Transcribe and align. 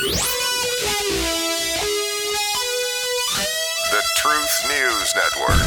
The 0.00 0.16
Truth 4.16 4.66
News 4.68 5.14
Network. 5.14 5.60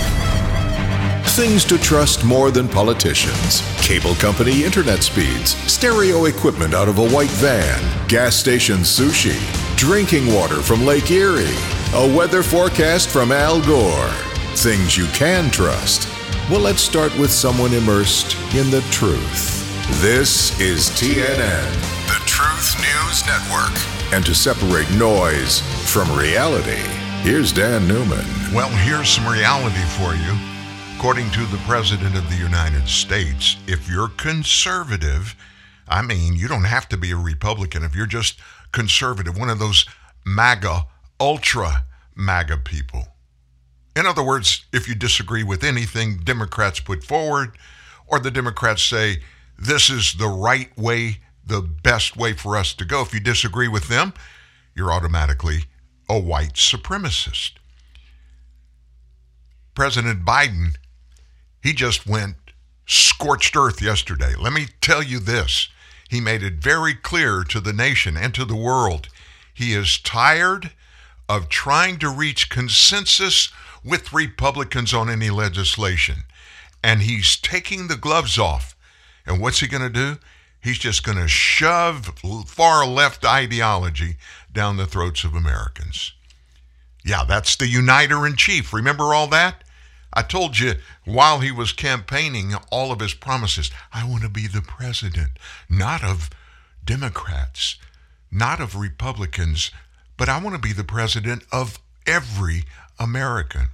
Things 1.34 1.64
to 1.66 1.78
trust 1.78 2.26
more 2.26 2.50
than 2.50 2.68
politicians. 2.68 3.62
Cable 3.78 4.16
company 4.16 4.64
internet 4.64 5.04
speeds, 5.04 5.56
stereo 5.72 6.26
equipment 6.26 6.74
out 6.74 6.88
of 6.90 6.98
a 6.98 7.08
white 7.10 7.30
van, 7.30 8.08
gas 8.08 8.36
station 8.36 8.78
sushi, 8.80 9.38
drinking 9.78 10.34
water 10.34 10.64
from 10.64 10.84
Lake 10.84 11.12
Erie, 11.12 11.46
a 11.94 12.18
weather 12.18 12.42
forecast 12.42 13.10
from 13.10 13.32
Al 13.32 13.62
Gore. 13.62 14.10
Things 14.56 14.98
you 14.98 15.06
can 15.08 15.52
trust. 15.52 16.10
Well, 16.50 16.62
let's 16.62 16.82
start 16.82 17.16
with 17.20 17.32
someone 17.32 17.74
immersed 17.74 18.36
in 18.56 18.72
the 18.72 18.82
truth. 18.90 19.62
This 20.02 20.60
is 20.60 20.90
TNN, 20.90 21.72
the 22.08 22.20
Truth 22.26 22.80
News 22.80 23.24
Network. 23.28 24.03
And 24.14 24.24
to 24.28 24.36
separate 24.36 24.92
noise 24.92 25.62
from 25.92 26.16
reality, 26.16 26.84
here's 27.24 27.52
Dan 27.52 27.88
Newman. 27.88 28.24
Well, 28.54 28.70
here's 28.70 29.10
some 29.10 29.28
reality 29.28 29.82
for 29.98 30.14
you. 30.14 30.38
According 30.96 31.32
to 31.32 31.44
the 31.48 31.58
President 31.66 32.16
of 32.16 32.30
the 32.30 32.36
United 32.36 32.88
States, 32.88 33.58
if 33.66 33.90
you're 33.90 34.10
conservative, 34.10 35.36
I 35.88 36.04
mean, 36.04 36.36
you 36.36 36.48
don't 36.48 36.66
have 36.66 36.88
to 36.90 36.98
be 36.98 37.10
a 37.10 37.18
Republican. 37.18 37.84
If 37.84 37.96
you're 37.96 38.06
just 38.06 38.40
conservative, 38.72 39.36
one 39.36 39.50
of 39.50 39.58
those 39.58 39.84
MAGA, 40.24 40.86
ultra 41.20 41.84
MAGA 42.16 42.58
people. 42.58 43.08
In 43.96 44.06
other 44.06 44.22
words, 44.22 44.64
if 44.72 44.88
you 44.88 44.94
disagree 44.94 45.42
with 45.42 45.64
anything 45.64 46.20
Democrats 46.20 46.80
put 46.80 47.04
forward, 47.04 47.58
or 48.06 48.20
the 48.20 48.30
Democrats 48.30 48.84
say, 48.84 49.24
this 49.58 49.90
is 49.90 50.14
the 50.14 50.28
right 50.28 50.70
way, 50.78 51.18
the 51.46 51.62
best 51.62 52.16
way 52.16 52.34
for 52.34 52.56
us 52.56 52.74
to 52.76 52.86
go, 52.86 53.02
if 53.02 53.14
you 53.14 53.20
disagree 53.20 53.68
with 53.68 53.88
them, 53.88 54.14
you're 54.76 54.92
automatically 54.92 55.66
a 56.10 56.20
white 56.20 56.54
supremacist. 56.54 57.54
President 59.76 60.24
Biden, 60.24 60.76
he 61.62 61.74
just 61.74 62.08
went 62.08 62.36
scorched 62.86 63.56
earth 63.56 63.82
yesterday. 63.82 64.34
Let 64.40 64.54
me 64.54 64.68
tell 64.82 65.02
you 65.02 65.20
this. 65.20 65.70
He 66.10 66.20
made 66.22 66.44
it 66.44 66.56
very 66.56 66.94
clear 66.94 67.44
to 67.46 67.60
the 67.60 67.74
nation 67.74 68.18
and 68.18 68.34
to 68.36 68.46
the 68.46 68.56
world. 68.56 69.08
He 69.54 69.74
is 69.74 69.98
tired 69.98 70.72
of 71.30 71.50
trying 71.50 71.98
to 72.00 72.10
reach 72.10 72.50
consensus 72.50 73.52
with 73.84 74.14
Republicans 74.14 74.94
on 74.94 75.10
any 75.10 75.30
legislation. 75.30 76.26
And 76.84 77.02
he's 77.02 77.38
taking 77.38 77.88
the 77.88 77.96
gloves 77.96 78.38
off. 78.38 78.76
And 79.26 79.42
what's 79.42 79.62
he 79.62 79.68
going 79.68 79.84
to 79.84 79.90
do? 79.90 80.18
He's 80.64 80.80
just 80.80 81.04
going 81.04 81.18
to 81.18 81.28
shove 81.28 82.18
far 82.48 82.88
left 82.88 83.26
ideology 83.26 84.16
down 84.52 84.78
the 84.78 84.86
throats 84.86 85.26
of 85.26 85.36
Americans. 85.36 86.14
Yeah, 87.04 87.26
that's 87.28 87.58
the 87.58 87.68
uniter 87.68 88.26
in 88.26 88.38
chief. 88.38 88.72
Remember 88.72 89.14
all 89.14 89.28
that? 89.28 89.64
I 90.14 90.22
told 90.22 90.60
you 90.60 90.76
while 91.04 91.40
he 91.40 91.52
was 91.52 91.74
campaigning 91.74 92.54
all 92.72 92.94
of 92.94 93.02
his 93.02 93.14
promises. 93.14 93.72
I 93.92 94.08
want 94.08 94.24
to 94.24 94.30
be 94.30 94.48
the 94.48 94.62
president, 94.62 95.32
not 95.70 96.02
of 96.02 96.30
Democrats, 96.86 97.78
not 98.32 98.62
of 98.62 98.76
Republicans, 98.76 99.70
but 100.16 100.30
I 100.30 100.42
want 100.42 100.56
to 100.56 100.62
be 100.62 100.72
the 100.72 100.86
president 100.86 101.44
of 101.52 101.78
every 102.08 102.64
American. 102.98 103.68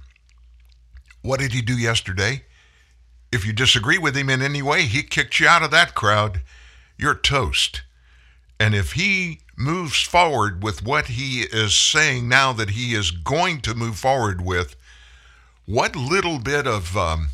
What 1.22 1.38
did 1.38 1.52
he 1.52 1.62
do 1.62 1.78
yesterday? 1.78 2.42
If 3.30 3.46
you 3.46 3.52
disagree 3.52 3.98
with 3.98 4.16
him 4.16 4.28
in 4.28 4.42
any 4.42 4.62
way, 4.62 4.82
he 4.82 5.04
kicked 5.04 5.38
you 5.38 5.46
out 5.46 5.62
of 5.62 5.70
that 5.70 5.94
crowd. 5.94 6.40
You're 7.00 7.14
toast. 7.14 7.82
And 8.58 8.74
if 8.74 8.92
he 8.92 9.40
moves 9.56 10.02
forward 10.02 10.62
with 10.62 10.84
what 10.84 11.06
he 11.06 11.42
is 11.42 11.74
saying 11.74 12.28
now 12.28 12.52
that 12.52 12.70
he 12.70 12.94
is 12.94 13.10
going 13.10 13.62
to 13.62 13.74
move 13.74 13.98
forward 13.98 14.44
with, 14.44 14.76
what 15.64 15.96
little 15.96 16.38
bit 16.38 16.66
of 16.66 16.96
um, 16.96 17.28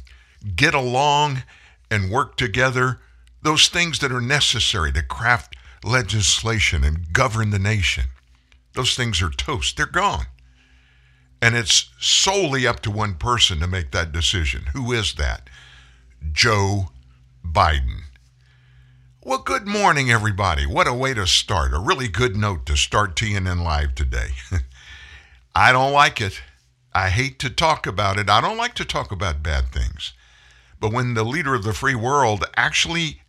get 0.55 0.75
along 0.75 1.43
and 1.91 2.11
work 2.11 2.37
together, 2.37 3.01
those 3.43 3.69
things 3.69 3.99
that 3.99 4.13
are 4.13 4.21
necessary 4.21 4.93
to 4.93 5.03
craft 5.03 5.57
legislation 5.83 6.85
and 6.85 7.13
govern 7.13 7.51
the 7.51 7.59
nation, 7.59 8.05
those 8.75 8.95
things 8.95 9.21
are 9.21 9.31
toast. 9.31 9.77
They're 9.77 9.87
gone. 9.87 10.27
And 11.43 11.57
it's 11.57 11.91
solely 11.99 12.67
up 12.67 12.81
to 12.81 12.91
one 12.91 13.15
person 13.15 13.59
to 13.61 13.67
make 13.67 13.91
that 13.91 14.13
decision. 14.13 14.67
Who 14.73 14.93
is 14.93 15.15
that? 15.15 15.49
Joe 16.33 16.91
Biden. 17.45 18.06
Well, 19.27 19.39
good 19.39 19.67
morning, 19.67 20.09
everybody. 20.09 20.67
What 20.67 20.87
a 20.87 20.95
way 20.95 21.13
to 21.13 21.27
start. 21.27 21.75
A 21.75 21.81
really 21.81 22.07
good 22.07 22.37
note 22.37 22.65
to 22.67 22.77
start 22.77 23.17
TNN 23.17 23.65
Live 23.65 23.97
today. 23.97 24.29
I 25.53 25.73
don't 25.73 25.93
like 25.93 26.21
it. 26.21 26.41
I 26.95 27.09
hate 27.09 27.41
to 27.41 27.51
talk 27.51 27.89
about 27.89 28.19
it. 28.19 28.31
I 28.31 28.41
don't 28.41 28.57
like 28.57 28.75
to 28.75 28.85
talk 28.85 29.11
about 29.11 29.43
bad 29.43 29.73
things. 29.73 30.13
But 30.79 30.93
when 30.93 31.15
the 31.15 31.25
leader 31.25 31.57
of 31.57 31.65
the 31.65 31.73
free 31.73 31.97
world 31.97 32.45
actually 32.57 33.23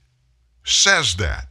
says 0.63 1.15
that, 1.15 1.47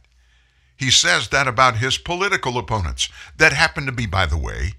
he 0.77 0.91
says 0.91 1.27
that 1.27 1.49
about 1.49 1.79
his 1.79 1.97
political 1.97 2.57
opponents 2.57 3.09
that 3.35 3.51
happen 3.51 3.85
to 3.85 3.91
be, 3.91 4.05
by 4.05 4.25
the 4.25 4.37
way, 4.37 4.75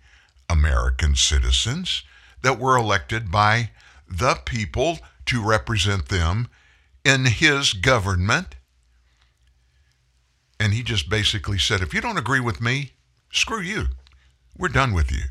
American 0.49 1.15
citizens 1.15 2.05
that 2.41 2.59
were 2.59 2.79
elected 2.79 3.31
by 3.31 3.73
the 4.09 4.37
people 4.47 5.01
to 5.27 5.45
represent 5.45 6.09
them 6.09 6.49
in 7.05 7.27
his 7.27 7.75
government. 7.75 8.55
And 10.61 10.73
he 10.73 10.83
just 10.83 11.09
basically 11.09 11.59
said, 11.59 11.81
if 11.81 11.95
you 11.95 12.01
don't 12.01 12.19
agree 12.19 12.41
with 12.41 12.61
me, 12.61 12.93
screw 13.33 13.61
you. 13.61 13.87
We're 14.57 14.69
done 14.69 14.93
with 14.93 15.13
you. 15.13 15.25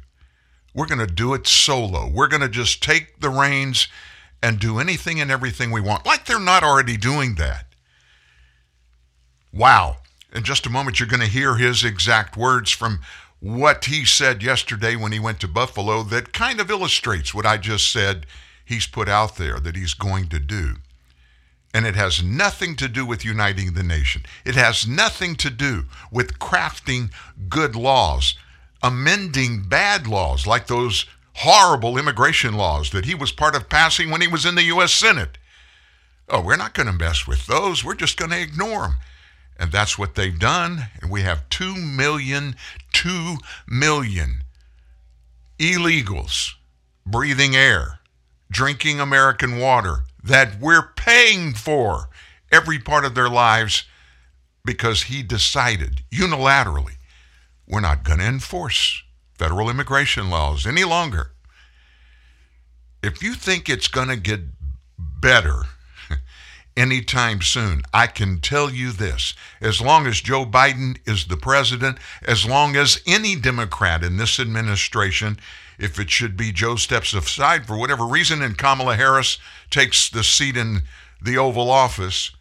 We're 0.74 0.86
going 0.86 1.06
to 1.06 1.14
do 1.14 1.34
it 1.34 1.48
solo. 1.48 2.08
We're 2.08 2.28
going 2.28 2.42
to 2.42 2.50
just 2.50 2.82
take 2.82 3.20
the 3.20 3.30
reins 3.30 3.88
and 4.42 4.60
do 4.60 4.80
anything 4.80 5.20
and 5.20 5.32
everything 5.32 5.72
we 5.72 5.82
want, 5.82 6.06
like 6.06 6.26
they're 6.26 6.40
not 6.40 6.64
already 6.64 6.98
doing 6.98 7.36
that. 7.36 7.66
Wow. 9.52 9.98
In 10.34 10.44
just 10.44 10.66
a 10.66 10.70
moment, 10.70 11.00
you're 11.00 11.10
going 11.10 11.22
to 11.22 11.26
hear 11.26 11.56
his 11.56 11.84
exact 11.84 12.38
words 12.38 12.70
from 12.70 13.00
what 13.40 13.86
he 13.86 14.06
said 14.06 14.44
yesterday 14.44 14.96
when 14.96 15.12
he 15.12 15.20
went 15.20 15.40
to 15.40 15.48
Buffalo 15.48 16.04
that 16.04 16.34
kind 16.34 16.60
of 16.60 16.70
illustrates 16.70 17.34
what 17.34 17.46
I 17.46 17.58
just 17.58 17.92
said 17.92 18.26
he's 18.66 18.88
put 18.88 19.08
out 19.08 19.38
there 19.38 19.60
that 19.60 19.76
he's 19.76 19.94
going 19.94 20.28
to 20.30 20.40
do. 20.40 20.76
And 21.78 21.86
it 21.86 21.96
has 21.96 22.24
nothing 22.24 22.76
to 22.78 22.88
do 22.88 23.06
with 23.06 23.24
uniting 23.24 23.74
the 23.76 23.84
nation. 23.84 24.24
It 24.44 24.56
has 24.56 24.88
nothing 24.88 25.36
to 25.36 25.52
do 25.52 25.86
with 26.12 26.40
crafting 26.40 27.12
good 27.50 27.76
laws, 27.76 28.34
amending 28.82 29.62
bad 29.70 30.08
laws 30.08 30.48
like 30.48 30.66
those 30.66 31.06
horrible 31.36 32.00
immigration 32.00 32.56
laws 32.56 32.90
that 32.90 33.06
he 33.06 33.14
was 33.14 33.32
part 33.32 33.56
of 33.56 33.70
passing 33.70 34.10
when 34.10 34.22
he 34.22 34.28
was 34.28 34.44
in 34.44 34.56
the 34.56 34.64
U.S. 34.64 34.92
Senate. 34.92 35.38
Oh, 36.28 36.42
we're 36.42 36.56
not 36.56 36.74
going 36.74 36.88
to 36.88 36.94
mess 36.94 37.28
with 37.28 37.46
those. 37.46 37.84
We're 37.84 37.94
just 37.94 38.18
going 38.18 38.32
to 38.32 38.42
ignore 38.42 38.82
them. 38.82 38.96
And 39.60 39.72
that's 39.72 40.00
what 40.00 40.16
they've 40.16 40.40
done. 40.40 40.88
And 41.00 41.12
we 41.12 41.22
have 41.22 41.48
2 41.50 41.76
million, 41.76 42.56
2 42.94 43.38
million 43.68 44.42
illegals 45.60 46.54
breathing 47.06 47.56
air, 47.56 48.00
drinking 48.50 49.00
American 49.00 49.60
water 49.60 50.07
that 50.24 50.60
we're 50.60 50.90
paying 50.96 51.54
for 51.54 52.10
every 52.52 52.80
part 52.80 53.06
of 53.06 53.16
their 53.16 53.30
lives 53.30 53.86
because 54.66 55.04
he 55.04 55.24
decided 55.24 56.02
unilaterally 56.12 56.96
we're 57.68 57.82
not 57.82 58.04
going 58.04 58.20
to 58.20 58.26
enforce 58.26 59.04
federal 59.38 59.70
immigration 59.70 60.30
laws 60.30 60.66
any 60.66 60.84
longer. 60.84 61.32
If 63.04 63.22
you 63.22 63.34
think 63.34 63.70
it's 63.70 63.88
going 63.88 64.08
to 64.08 64.18
get 64.18 64.42
better, 64.98 65.64
anytime 66.78 67.42
soon. 67.42 67.82
I 67.94 68.08
can 68.08 68.40
tell 68.40 68.70
you 68.70 68.92
this 68.92 69.34
as 69.60 69.82
long 69.82 70.06
as 70.08 70.22
Joe 70.22 70.46
Biden 70.46 70.98
is 71.06 71.26
the 71.26 71.36
president, 71.36 71.98
as 72.22 72.46
long 72.46 72.76
as 72.76 73.02
any 73.06 73.36
Democrat 73.36 74.04
in 74.04 74.18
this 74.18 74.40
administration, 74.40 75.40
if 75.78 76.00
it 76.00 76.10
should 76.10 76.36
be 76.36 76.52
Joe 76.52 76.76
steps 76.76 77.14
aside 77.14 77.66
for 77.66 77.78
whatever 77.78 78.06
reason 78.06 78.42
and 78.42 78.58
Kamala 78.58 78.96
Harris 78.96 79.38
takes 79.70 80.10
the 80.10 80.24
seat 80.24 80.58
in 80.58 80.82
the 81.22 81.38
Oval 81.38 81.70
Office, 81.70 82.32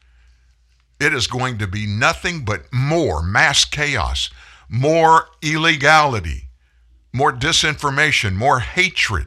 it 0.99 1.13
is 1.13 1.27
going 1.27 1.59
to 1.59 1.67
be 1.67 1.87
nothing 1.87 2.45
but 2.45 2.73
more 2.73 3.23
mass 3.23 3.65
chaos, 3.65 4.31
more 4.69 5.29
illegality, 5.43 6.49
more 7.13 7.33
disinformation, 7.33 8.35
more 8.35 8.61
hatred. 8.61 9.27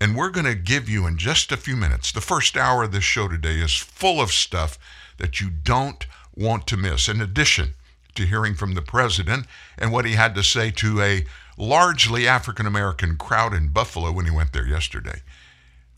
And 0.00 0.14
we're 0.14 0.30
going 0.30 0.46
to 0.46 0.54
give 0.54 0.88
you 0.88 1.06
in 1.06 1.16
just 1.16 1.50
a 1.50 1.56
few 1.56 1.76
minutes. 1.76 2.12
The 2.12 2.20
first 2.20 2.56
hour 2.56 2.84
of 2.84 2.92
this 2.92 3.04
show 3.04 3.28
today 3.28 3.56
is 3.56 3.76
full 3.76 4.20
of 4.20 4.30
stuff 4.30 4.78
that 5.18 5.40
you 5.40 5.48
don't 5.50 6.06
want 6.36 6.66
to 6.66 6.76
miss. 6.76 7.08
In 7.08 7.20
addition 7.20 7.74
to 8.14 8.26
hearing 8.26 8.54
from 8.54 8.74
the 8.74 8.82
president 8.82 9.46
and 9.78 9.92
what 9.92 10.04
he 10.04 10.12
had 10.12 10.34
to 10.34 10.42
say 10.42 10.70
to 10.72 11.00
a 11.00 11.24
largely 11.56 12.26
African 12.26 12.66
American 12.66 13.16
crowd 13.16 13.54
in 13.54 13.68
Buffalo 13.68 14.12
when 14.12 14.26
he 14.26 14.30
went 14.30 14.52
there 14.52 14.66
yesterday, 14.66 15.22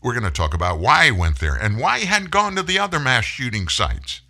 we're 0.01 0.13
going 0.13 0.23
to 0.23 0.31
talk 0.31 0.53
about 0.53 0.79
why 0.79 1.05
he 1.05 1.11
went 1.11 1.39
there 1.39 1.55
and 1.55 1.77
why 1.77 1.99
he 1.99 2.05
hadn't 2.05 2.31
gone 2.31 2.55
to 2.55 2.63
the 2.63 2.79
other 2.79 2.99
mass 2.99 3.25
shooting 3.25 3.67
sites. 3.67 4.21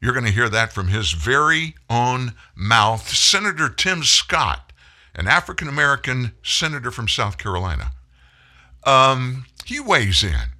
You're 0.00 0.12
going 0.12 0.26
to 0.26 0.32
hear 0.32 0.48
that 0.48 0.72
from 0.72 0.88
his 0.88 1.12
very 1.12 1.74
own 1.90 2.34
mouth. 2.54 3.08
Senator 3.08 3.68
Tim 3.68 4.02
Scott, 4.04 4.72
an 5.14 5.26
African 5.26 5.68
American 5.68 6.32
senator 6.42 6.90
from 6.90 7.08
South 7.08 7.38
Carolina, 7.38 7.92
um, 8.84 9.46
he 9.64 9.80
weighs 9.80 10.22
in 10.22 10.50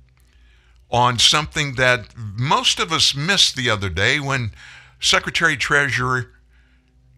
on 0.91 1.19
something 1.19 1.75
that 1.75 2.15
most 2.17 2.81
of 2.81 2.93
us 2.93 3.15
missed 3.15 3.57
the 3.57 3.71
other 3.71 3.89
day 3.89 4.19
when 4.19 4.53
Secretary 5.01 5.57
Treasurer 5.57 6.33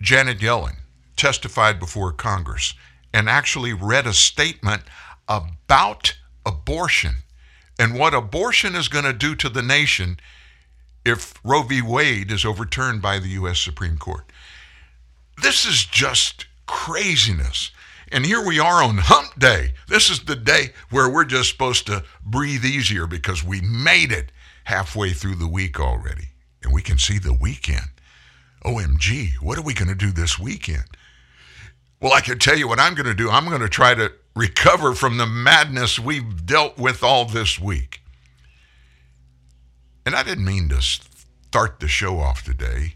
Janet 0.00 0.38
Yellen 0.38 0.76
testified 1.18 1.78
before 1.78 2.12
Congress 2.12 2.74
and 3.12 3.28
actually 3.28 3.72
read 3.72 4.06
a 4.06 4.12
statement 4.12 4.82
about 5.28 6.16
abortion 6.46 7.16
and 7.78 7.98
what 7.98 8.14
abortion 8.14 8.74
is 8.74 8.88
going 8.88 9.04
to 9.04 9.12
do 9.12 9.34
to 9.34 9.48
the 9.48 9.62
nation 9.62 10.18
if 11.04 11.34
Roe 11.44 11.62
v. 11.62 11.80
Wade 11.82 12.30
is 12.30 12.44
overturned 12.44 13.02
by 13.02 13.18
the 13.18 13.28
U.S. 13.28 13.60
Supreme 13.60 13.98
Court. 13.98 14.24
This 15.40 15.64
is 15.64 15.84
just 15.84 16.46
craziness. 16.66 17.70
And 18.10 18.24
here 18.24 18.44
we 18.44 18.58
are 18.58 18.82
on 18.82 18.98
hump 18.98 19.38
day. 19.38 19.74
This 19.88 20.10
is 20.10 20.20
the 20.20 20.36
day 20.36 20.70
where 20.90 21.08
we're 21.08 21.24
just 21.24 21.50
supposed 21.50 21.86
to 21.86 22.04
breathe 22.24 22.64
easier 22.64 23.06
because 23.06 23.44
we 23.44 23.60
made 23.60 24.12
it 24.12 24.32
halfway 24.64 25.10
through 25.12 25.36
the 25.36 25.48
week 25.48 25.78
already. 25.78 26.28
And 26.62 26.72
we 26.72 26.82
can 26.82 26.98
see 26.98 27.18
the 27.18 27.34
weekend. 27.34 27.88
OMG, 28.64 29.34
what 29.40 29.56
are 29.58 29.62
we 29.62 29.74
going 29.74 29.88
to 29.88 29.94
do 29.94 30.10
this 30.10 30.38
weekend? 30.38 30.84
Well, 32.00 32.12
I 32.12 32.20
can 32.20 32.38
tell 32.38 32.56
you 32.56 32.68
what 32.68 32.78
I'm 32.78 32.94
going 32.94 33.06
to 33.06 33.14
do. 33.14 33.28
I'm 33.28 33.46
going 33.46 33.60
to 33.60 33.68
try 33.68 33.94
to 33.94 34.12
recover 34.36 34.94
from 34.94 35.16
the 35.16 35.26
madness 35.26 35.98
we've 35.98 36.46
dealt 36.46 36.78
with 36.78 37.02
all 37.02 37.24
this 37.24 37.58
week. 37.58 38.00
And 40.06 40.14
I 40.14 40.22
didn't 40.22 40.44
mean 40.44 40.68
to 40.68 40.80
start 40.80 41.80
the 41.80 41.88
show 41.88 42.20
off 42.20 42.44
today 42.44 42.94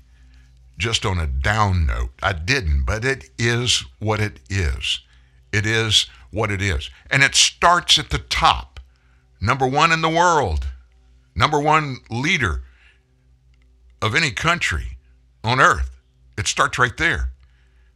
just 0.78 1.04
on 1.04 1.18
a 1.18 1.26
down 1.26 1.84
note. 1.86 2.10
I 2.22 2.32
didn't, 2.32 2.84
but 2.84 3.04
it 3.04 3.30
is 3.38 3.84
what 3.98 4.20
it 4.20 4.38
is. 4.48 5.00
It 5.52 5.66
is 5.66 6.06
what 6.30 6.50
it 6.50 6.62
is. 6.62 6.88
And 7.10 7.22
it 7.22 7.34
starts 7.34 7.98
at 7.98 8.10
the 8.10 8.18
top. 8.18 8.80
Number 9.40 9.66
one 9.66 9.90
in 9.90 10.00
the 10.00 10.08
world, 10.08 10.68
number 11.34 11.60
one 11.60 11.98
leader 12.08 12.62
of 14.00 14.14
any 14.14 14.30
country 14.30 14.98
on 15.42 15.60
earth. 15.60 16.00
It 16.38 16.46
starts 16.46 16.78
right 16.78 16.96
there. 16.96 17.31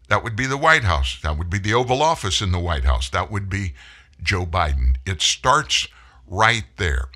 That 0.08 0.22
would 0.22 0.36
be 0.36 0.46
the 0.46 0.56
White 0.56 0.84
House. 0.84 1.20
That 1.22 1.36
would 1.36 1.50
be 1.50 1.58
the 1.58 1.74
Oval 1.74 2.02
Office 2.02 2.40
in 2.40 2.52
the 2.52 2.60
White 2.60 2.84
House. 2.84 3.08
That 3.10 3.30
would 3.30 3.48
be 3.48 3.74
Joe 4.22 4.46
Biden. 4.46 4.96
It 5.04 5.20
starts 5.20 5.88
right 6.26 6.64
there. 6.76 7.08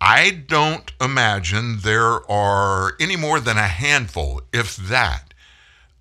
I 0.00 0.30
don't 0.30 0.92
imagine 1.00 1.78
there 1.80 2.30
are 2.30 2.94
any 3.00 3.16
more 3.16 3.40
than 3.40 3.56
a 3.56 3.68
handful, 3.68 4.42
if 4.52 4.76
that, 4.76 5.32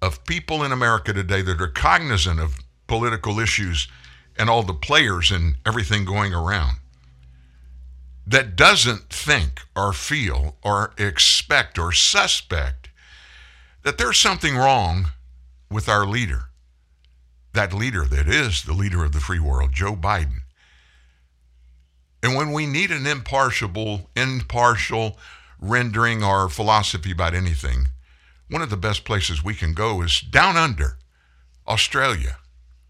of 0.02 0.26
people 0.26 0.64
in 0.64 0.74
America 0.74 1.14
today 1.14 1.42
that 1.42 1.62
are 1.62 1.68
cognizant 1.68 2.40
of 2.40 2.60
political 2.88 3.40
issues 3.40 3.88
and 4.38 4.50
all 4.50 4.64
the 4.64 4.74
players 4.74 5.32
and 5.32 5.56
everything 5.66 6.04
going 6.04 6.34
around 6.34 6.78
that 8.26 8.56
doesn't 8.56 9.10
think 9.10 9.62
or 9.76 9.94
feel 9.94 10.58
or 10.64 10.94
expect 10.98 11.78
or 11.78 11.92
suspect 11.92 12.90
that 13.84 13.98
there's 13.98 14.18
something 14.18 14.56
wrong 14.56 15.08
with 15.74 15.90
our 15.90 16.06
leader. 16.06 16.46
That 17.54 17.74
leader 17.74 18.06
that 18.06 18.28
is 18.28 18.64
the 18.64 18.74
leader 18.74 19.04
of 19.04 19.12
the 19.12 19.20
free 19.20 19.40
world, 19.40 19.74
Joe 19.74 19.96
Biden. 19.96 20.40
And 22.22 22.36
when 22.36 22.52
we 22.52 22.66
need 22.66 22.92
an 22.92 23.06
impartial, 23.06 24.10
impartial 24.16 25.18
rendering 25.60 26.24
our 26.24 26.48
philosophy 26.48 27.12
about 27.12 27.34
anything, 27.34 27.88
one 28.50 28.62
of 28.62 28.70
the 28.70 28.78
best 28.78 29.04
places 29.04 29.44
we 29.44 29.56
can 29.56 29.74
go 29.74 30.02
is 30.02 30.22
down 30.22 30.56
under 30.56 30.98
Australia 31.68 32.38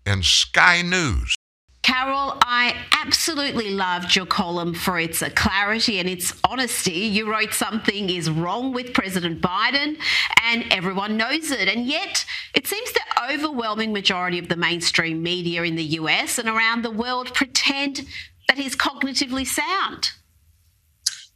and 0.06 0.24
Sky 0.24 0.82
News. 0.82 1.36
Karol, 1.84 2.38
I 2.42 2.76
absolutely 2.94 3.72
loved 3.72 4.16
your 4.16 4.26
column 4.26 4.74
for 4.74 4.98
its 4.98 5.22
clarity 5.36 6.00
and 6.00 6.10
its 6.10 6.34
honesty. 6.50 6.92
You 6.92 7.30
wrote 7.30 7.54
something 7.54 8.10
is 8.10 8.30
wrong 8.30 8.72
with 8.72 8.94
President 8.94 9.42
Biden, 9.42 9.98
and 10.42 10.66
everyone 10.72 11.18
knows 11.18 11.52
it. 11.52 11.68
And 11.68 11.86
yet, 11.86 12.26
it 12.54 12.68
seems 12.68 12.92
the 12.94 13.02
overwhelming 13.30 13.92
majority 13.92 14.40
of 14.40 14.48
the 14.48 14.56
mainstream 14.56 15.22
media 15.22 15.64
in 15.64 15.76
the 15.76 15.84
US 15.84 16.40
and 16.40 16.48
around 16.48 16.84
the 16.84 16.90
world 16.90 17.34
pretend 17.34 18.08
that 18.48 18.58
he's 18.58 18.78
cognitively 18.78 19.46
sound. 19.46 20.12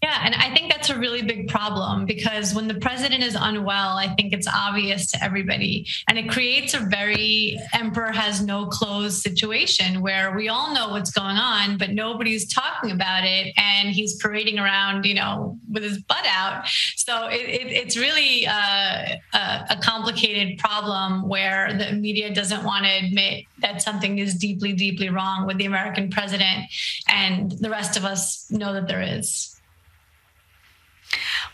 Yeah, 0.04 0.22
and 0.24 0.36
I 0.36 0.54
think 0.54 0.72
that's 0.72 0.92
a 0.92 1.00
really 1.00 1.24
big 1.24 1.48
problem 1.48 2.06
because 2.06 2.54
when 2.54 2.68
the 2.68 2.76
president 2.76 3.24
is 3.24 3.36
unwell, 3.36 3.98
I 3.98 4.14
think 4.14 4.32
it's 4.32 4.48
obvious 4.48 5.10
to 5.12 5.24
everybody. 5.24 5.88
And 6.08 6.20
it 6.20 6.30
creates 6.30 6.76
a 6.76 6.82
very 6.82 7.58
emperor 7.74 8.12
has 8.12 8.44
no 8.44 8.68
clothes 8.68 9.20
situation 9.24 10.02
where 10.02 10.36
we 10.36 10.50
all 10.50 10.72
know 10.72 10.90
what's 10.90 11.10
going 11.10 11.38
on, 11.38 11.80
but 11.80 11.90
nobody's 11.90 12.48
talking 12.54 12.92
about 12.92 13.24
it. 13.24 13.52
And 13.58 13.90
he's 13.90 14.16
parading 14.18 14.60
around, 14.60 15.06
you 15.06 15.16
know, 15.16 15.58
with 15.68 15.82
his 15.82 15.98
butt 16.04 16.28
out. 16.28 16.68
So 16.96 17.26
it, 17.30 17.50
it, 17.50 17.72
it's 17.72 17.98
really 17.98 18.46
uh, 18.46 19.16
a, 19.34 19.66
a 19.72 19.80
complicated 19.82 20.60
problem 20.60 21.28
where 21.28 21.74
the 21.74 21.94
media 21.94 22.32
doesn't 22.32 22.64
want 22.64 22.86
to 22.86 22.92
admit 22.92 23.46
that 23.62 23.82
something 23.82 24.20
is 24.20 24.36
deeply, 24.36 24.74
deeply 24.74 25.10
wrong 25.10 25.48
with 25.48 25.58
the 25.58 25.66
American 25.66 26.12
president. 26.12 26.66
And 27.10 27.52
the 27.54 27.72
rest 27.72 27.98
of 27.98 28.06
us 28.06 28.46
know 28.52 28.74
that 28.74 28.88
there 28.88 29.02
is. 29.02 29.57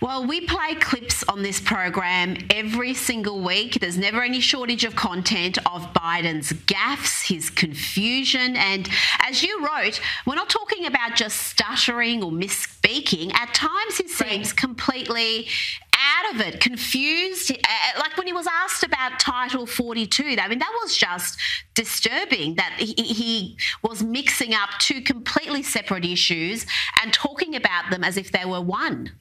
Well, 0.01 0.25
we 0.25 0.41
play 0.41 0.75
clips 0.75 1.23
on 1.23 1.43
this 1.43 1.61
program 1.61 2.37
every 2.49 2.93
single 2.93 3.41
week. 3.41 3.79
There's 3.79 3.97
never 3.97 4.23
any 4.23 4.41
shortage 4.41 4.83
of 4.83 4.95
content 4.95 5.57
of 5.59 5.93
Biden's 5.93 6.51
gaffes, 6.51 7.27
his 7.27 7.49
confusion. 7.49 8.55
And 8.55 8.89
as 9.19 9.43
you 9.43 9.65
wrote, 9.65 10.01
we're 10.25 10.35
not 10.35 10.49
talking 10.49 10.85
about 10.85 11.15
just 11.15 11.37
stuttering 11.37 12.23
or 12.23 12.31
misspeaking. 12.31 13.33
At 13.33 13.53
times, 13.53 13.97
he 13.97 14.07
seems 14.07 14.49
right. 14.49 14.57
completely 14.57 15.47
out 15.95 16.35
of 16.35 16.41
it, 16.41 16.59
confused. 16.59 17.51
Uh, 17.51 17.99
like 17.99 18.17
when 18.17 18.27
he 18.27 18.33
was 18.33 18.47
asked 18.47 18.83
about 18.83 19.19
Title 19.19 19.65
42, 19.65 20.35
I 20.39 20.47
mean, 20.47 20.59
that 20.59 20.79
was 20.83 20.97
just 20.97 21.39
disturbing 21.75 22.55
that 22.55 22.73
he, 22.77 22.93
he, 22.93 23.57
was 23.83 24.03
mixing 24.03 24.53
up 24.53 24.69
two 24.79 25.01
completely 25.01 25.63
separate 25.63 26.05
issues 26.05 26.65
and 27.01 27.13
talking 27.13 27.55
about 27.55 27.89
them 27.89 28.03
as 28.03 28.17
if 28.17 28.31
they 28.31 28.45
were 28.45 28.61
one. 28.61 29.11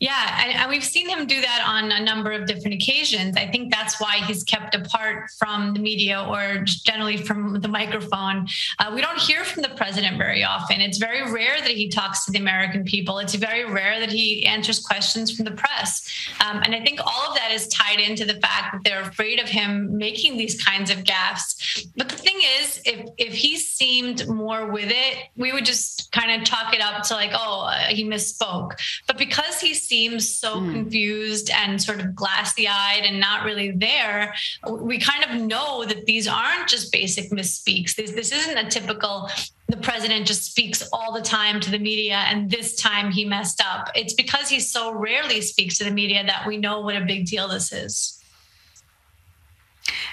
Yeah, 0.00 0.42
and, 0.42 0.58
and, 0.58 0.70
we've 0.70 0.82
seen 0.82 1.10
him 1.10 1.26
do 1.26 1.42
that 1.42 1.62
on 1.66 1.92
a 1.92 2.02
number 2.02 2.32
of 2.32 2.46
different 2.46 2.72
occasions. 2.72 3.36
I 3.36 3.46
think 3.46 3.70
that's 3.70 4.00
why 4.00 4.16
he's 4.26 4.42
kept 4.44 4.74
apart 4.74 5.28
from 5.38 5.74
the 5.74 5.78
media 5.78 6.24
or 6.26 6.64
generally 6.64 7.18
from 7.18 7.60
the 7.60 7.68
microphone. 7.68 8.48
Uh, 8.78 8.92
we 8.94 9.02
don't 9.02 9.18
hear 9.18 9.44
from 9.44 9.62
the 9.62 9.68
president 9.70 10.16
very 10.16 10.42
often. 10.42 10.80
It's 10.80 10.96
very 10.96 11.30
rare 11.30 11.60
that 11.60 11.70
he 11.70 11.90
talks 11.90 12.24
to 12.24 12.32
the 12.32 12.38
American 12.38 12.82
people. 12.82 13.18
It's 13.18 13.34
very 13.34 13.66
rare 13.66 14.00
that 14.00 14.10
he 14.10 14.46
answers 14.46 14.80
questions 14.80 15.36
from 15.36 15.44
the 15.44 15.50
press. 15.50 16.10
Um, 16.42 16.62
and 16.64 16.74
I 16.74 16.80
think 16.80 17.00
all 17.00 17.28
of 17.28 17.34
that 17.34 17.52
is 17.52 17.68
tied 17.68 18.00
into 18.00 18.24
the 18.24 18.40
fact 18.40 18.72
that 18.72 18.84
they're 18.84 19.02
afraid 19.02 19.38
of 19.38 19.50
him 19.50 19.98
making 19.98 20.38
these 20.38 20.62
kinds 20.62 20.90
of 20.90 21.04
gaffes. 21.04 21.86
But 21.94 22.08
the 22.08 22.16
thing 22.16 22.40
is, 22.60 22.80
if 22.86 23.06
if 23.18 23.34
he 23.34 23.58
seemed 23.58 24.26
more 24.28 24.70
with 24.70 24.90
it, 24.90 25.28
we 25.36 25.52
would 25.52 25.66
just 25.66 26.10
kind 26.10 26.40
of 26.40 26.46
chalk 26.46 26.74
it 26.74 26.80
up 26.80 27.02
to 27.02 27.14
like, 27.14 27.32
oh, 27.34 27.64
uh, 27.64 27.74
he 27.88 28.04
misspoke. 28.04 28.72
But 29.06 29.18
because 29.18 29.60
he's 29.60 29.89
seems 29.90 30.32
so 30.32 30.60
mm. 30.60 30.72
confused 30.72 31.50
and 31.50 31.82
sort 31.82 31.98
of 31.98 32.14
glassy 32.14 32.68
eyed 32.68 33.02
and 33.04 33.18
not 33.18 33.44
really 33.44 33.72
there, 33.72 34.32
we 34.68 34.98
kind 34.98 35.24
of 35.24 35.40
know 35.40 35.84
that 35.84 36.06
these 36.06 36.28
aren't 36.28 36.68
just 36.68 36.92
basic 36.92 37.32
misspeaks. 37.32 37.96
This, 37.96 38.12
this 38.12 38.30
isn't 38.30 38.56
a 38.56 38.70
typical 38.70 39.28
the 39.66 39.76
president 39.76 40.26
just 40.26 40.44
speaks 40.44 40.88
all 40.92 41.12
the 41.12 41.22
time 41.22 41.60
to 41.60 41.70
the 41.70 41.78
media 41.78 42.24
and 42.28 42.50
this 42.50 42.74
time 42.74 43.12
he 43.12 43.24
messed 43.24 43.62
up. 43.64 43.88
It's 43.94 44.14
because 44.14 44.48
he 44.48 44.58
so 44.58 44.92
rarely 44.92 45.40
speaks 45.40 45.78
to 45.78 45.84
the 45.84 45.92
media 45.92 46.24
that 46.24 46.46
we 46.46 46.56
know 46.56 46.80
what 46.80 46.96
a 46.96 47.04
big 47.04 47.26
deal 47.26 47.46
this 47.48 47.72
is. 47.72 48.19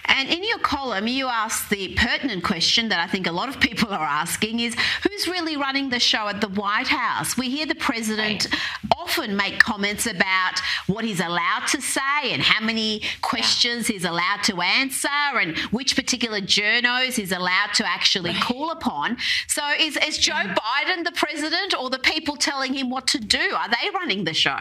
And 0.06 0.30
in 0.30 0.44
your 0.44 0.60
column, 0.60 1.08
you 1.08 1.28
ask 1.28 1.70
the 1.70 1.94
pertinent 1.96 2.44
question 2.44 2.90
that 2.90 3.00
I 3.00 3.08
think 3.08 3.28
a 3.28 3.32
lot 3.32 3.50
of 3.50 3.60
people 3.60 3.90
are 3.90 4.06
asking 4.06 4.60
is 4.60 4.76
who's 5.04 5.28
really 5.28 5.58
running 5.58 5.90
the 5.90 6.00
show 6.00 6.28
at 6.28 6.42
the 6.42 6.48
White 6.50 6.88
House? 6.88 7.38
We 7.38 7.50
hear 7.50 7.66
the 7.66 7.76
president 7.76 8.48
right. 8.52 8.62
often 9.00 9.36
make 9.36 9.60
comments 9.60 10.08
about 10.08 10.60
what 10.88 11.06
he's 11.06 11.20
allowed 11.20 11.68
to 11.68 11.82
say 11.82 12.32
and 12.32 12.42
how 12.42 12.66
many 12.66 13.04
questions 13.22 13.90
yeah. 13.90 13.94
he's 13.94 14.06
allowed 14.06 14.44
to 14.44 14.62
answer 14.62 15.08
and 15.08 15.58
which 15.72 15.96
particular 15.96 16.40
journos 16.40 17.16
he's 17.16 17.32
allowed 17.32 17.74
to 17.76 17.88
actually 17.88 18.32
right. 18.32 18.42
call 18.42 18.72
upon. 18.72 19.18
So 19.48 19.62
is, 19.80 19.98
is 19.98 20.18
Joe 20.18 20.34
Biden 20.34 21.04
the 21.04 21.14
president 21.16 21.76
or 21.80 21.90
the 21.90 22.00
people 22.00 22.36
telling 22.36 22.74
him 22.74 22.90
what 22.90 23.08
to 23.08 23.20
do? 23.20 23.38
Are 23.38 23.70
they 23.70 23.90
running 23.94 24.24
the 24.24 24.34
show? 24.34 24.60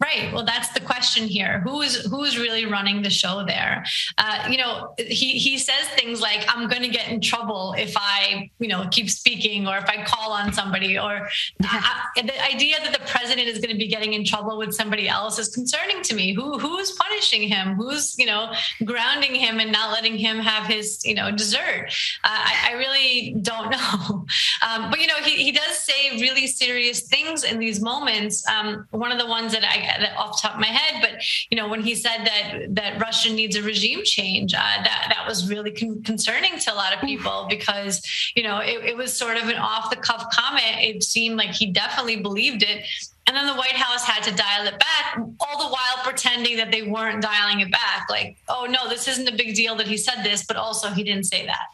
Right. 0.00 0.32
Well, 0.32 0.44
that's 0.44 0.68
the 0.68 0.80
question 0.80 1.26
here. 1.26 1.60
Who 1.60 1.82
is 1.82 1.96
who's 2.06 2.38
really 2.38 2.66
running 2.66 3.02
the 3.02 3.10
show 3.10 3.44
there? 3.44 3.84
Uh, 4.16 4.46
you 4.48 4.56
know, 4.56 4.94
he 4.96 5.38
he 5.38 5.58
says 5.58 5.88
things 5.96 6.20
like, 6.20 6.44
"I'm 6.48 6.68
going 6.68 6.82
to 6.82 6.88
get 6.88 7.08
in 7.08 7.20
trouble 7.20 7.74
if 7.76 7.94
I, 7.96 8.48
you 8.60 8.68
know, 8.68 8.86
keep 8.92 9.10
speaking 9.10 9.66
or 9.66 9.76
if 9.76 9.88
I 9.88 10.04
call 10.04 10.30
on 10.30 10.52
somebody." 10.52 10.96
Or 10.96 11.28
I, 11.64 12.04
the 12.14 12.44
idea 12.44 12.76
that 12.84 12.92
the 12.92 13.04
president 13.06 13.48
is 13.48 13.58
going 13.58 13.72
to 13.72 13.76
be 13.76 13.88
getting 13.88 14.12
in 14.12 14.24
trouble 14.24 14.56
with 14.56 14.72
somebody 14.72 15.08
else 15.08 15.36
is 15.36 15.48
concerning 15.48 16.00
to 16.02 16.14
me. 16.14 16.32
Who 16.32 16.58
who's 16.60 16.92
punishing 16.92 17.48
him? 17.48 17.74
Who's 17.74 18.16
you 18.18 18.26
know 18.26 18.52
grounding 18.84 19.34
him 19.34 19.58
and 19.58 19.72
not 19.72 19.90
letting 19.90 20.16
him 20.16 20.38
have 20.38 20.68
his 20.68 21.04
you 21.04 21.14
know 21.14 21.32
dessert? 21.32 21.92
Uh, 22.22 22.28
I, 22.30 22.70
I, 22.70 22.72
really 22.74 23.34
don't 23.42 23.70
know. 23.72 24.26
Um, 24.62 24.90
but 24.90 25.00
you 25.00 25.08
know, 25.08 25.16
he 25.24 25.42
he 25.42 25.50
does 25.50 25.76
say 25.76 26.20
really 26.20 26.46
serious 26.46 27.02
things 27.02 27.42
in 27.42 27.58
these 27.58 27.80
moments. 27.80 28.46
Um, 28.48 28.86
one 28.90 29.10
of 29.10 29.18
the 29.18 29.26
ones 29.26 29.50
that 29.50 29.64
I 29.64 29.87
that 29.98 30.16
off 30.16 30.40
the 30.40 30.48
top 30.48 30.54
of 30.54 30.60
my 30.60 30.66
head, 30.66 31.00
but 31.00 31.22
you 31.50 31.56
know, 31.56 31.68
when 31.68 31.80
he 31.80 31.94
said 31.94 32.24
that 32.24 32.74
that 32.74 33.00
Russia 33.00 33.32
needs 33.32 33.56
a 33.56 33.62
regime 33.62 34.04
change, 34.04 34.54
uh, 34.54 34.58
that 34.58 35.14
that 35.14 35.26
was 35.26 35.48
really 35.48 35.70
con- 35.70 36.02
concerning 36.02 36.58
to 36.58 36.72
a 36.72 36.76
lot 36.76 36.94
of 36.94 37.00
people 37.00 37.46
because 37.48 38.02
you 38.34 38.42
know 38.42 38.58
it, 38.58 38.84
it 38.84 38.96
was 38.96 39.16
sort 39.16 39.36
of 39.36 39.48
an 39.48 39.56
off 39.56 39.90
the 39.90 39.96
cuff 39.96 40.24
comment. 40.32 40.76
It 40.78 41.02
seemed 41.02 41.36
like 41.36 41.50
he 41.50 41.66
definitely 41.66 42.16
believed 42.16 42.62
it. 42.62 42.84
And 43.26 43.36
then 43.36 43.46
the 43.46 43.54
White 43.54 43.76
House 43.76 44.04
had 44.04 44.22
to 44.22 44.34
dial 44.34 44.66
it 44.66 44.78
back, 44.78 45.18
all 45.40 45.58
the 45.58 45.68
while 45.68 46.02
pretending 46.02 46.56
that 46.56 46.70
they 46.70 46.80
weren't 46.80 47.20
dialing 47.20 47.60
it 47.60 47.70
back. 47.70 48.06
Like, 48.08 48.38
oh 48.48 48.66
no, 48.68 48.88
this 48.88 49.06
isn't 49.06 49.28
a 49.28 49.36
big 49.36 49.54
deal 49.54 49.76
that 49.76 49.86
he 49.86 49.98
said 49.98 50.22
this, 50.22 50.46
but 50.46 50.56
also 50.56 50.88
he 50.88 51.04
didn't 51.04 51.24
say 51.24 51.44
that. 51.44 51.66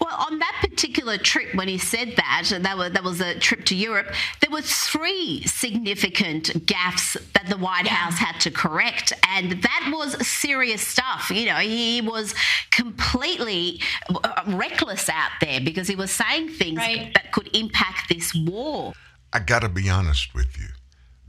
Well, 0.00 0.14
on 0.30 0.38
that 0.38 0.58
particular 0.60 1.18
trip, 1.18 1.54
when 1.54 1.66
he 1.66 1.76
said 1.76 2.14
that, 2.16 2.52
and 2.52 2.64
that 2.64 2.76
was, 2.76 2.92
that 2.92 3.02
was 3.02 3.20
a 3.20 3.38
trip 3.38 3.64
to 3.66 3.74
Europe, 3.74 4.12
there 4.40 4.50
were 4.50 4.62
three 4.62 5.42
significant 5.44 6.66
gaffes 6.66 7.14
that 7.32 7.46
the 7.48 7.56
White 7.56 7.86
yeah. 7.86 7.94
House 7.94 8.18
had 8.18 8.38
to 8.40 8.50
correct. 8.50 9.12
And 9.28 9.60
that 9.62 9.90
was 9.92 10.26
serious 10.26 10.86
stuff. 10.86 11.30
You 11.30 11.46
know, 11.46 11.56
he 11.56 12.00
was 12.00 12.34
completely 12.70 13.80
uh, 14.08 14.42
reckless 14.46 15.08
out 15.08 15.32
there 15.40 15.60
because 15.60 15.88
he 15.88 15.96
was 15.96 16.12
saying 16.12 16.50
things 16.50 16.78
right. 16.78 17.12
that 17.14 17.32
could 17.32 17.54
impact 17.54 18.08
this 18.08 18.34
war. 18.34 18.92
I 19.32 19.40
got 19.40 19.62
to 19.62 19.68
be 19.68 19.90
honest 19.90 20.34
with 20.34 20.56
you. 20.58 20.68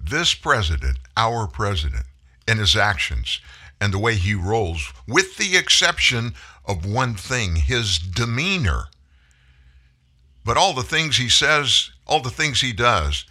This 0.01 0.33
president, 0.33 0.97
our 1.17 1.47
president, 1.47 2.05
and 2.47 2.59
his 2.59 2.75
actions 2.75 3.41
and 3.81 3.93
the 3.93 3.99
way 3.99 4.15
he 4.15 4.33
rolls, 4.33 4.91
with 5.07 5.38
the 5.38 5.55
exception 5.55 6.33
of 6.69 6.85
one 6.85 7.15
thing 7.15 7.55
his 7.55 7.97
demeanor. 7.97 8.85
But 10.45 10.55
all 10.55 10.73
the 10.73 10.83
things 10.83 11.17
he 11.17 11.27
says, 11.27 11.89
all 12.05 12.21
the 12.21 12.29
things 12.29 12.61
he 12.61 12.71
does, 12.71 13.25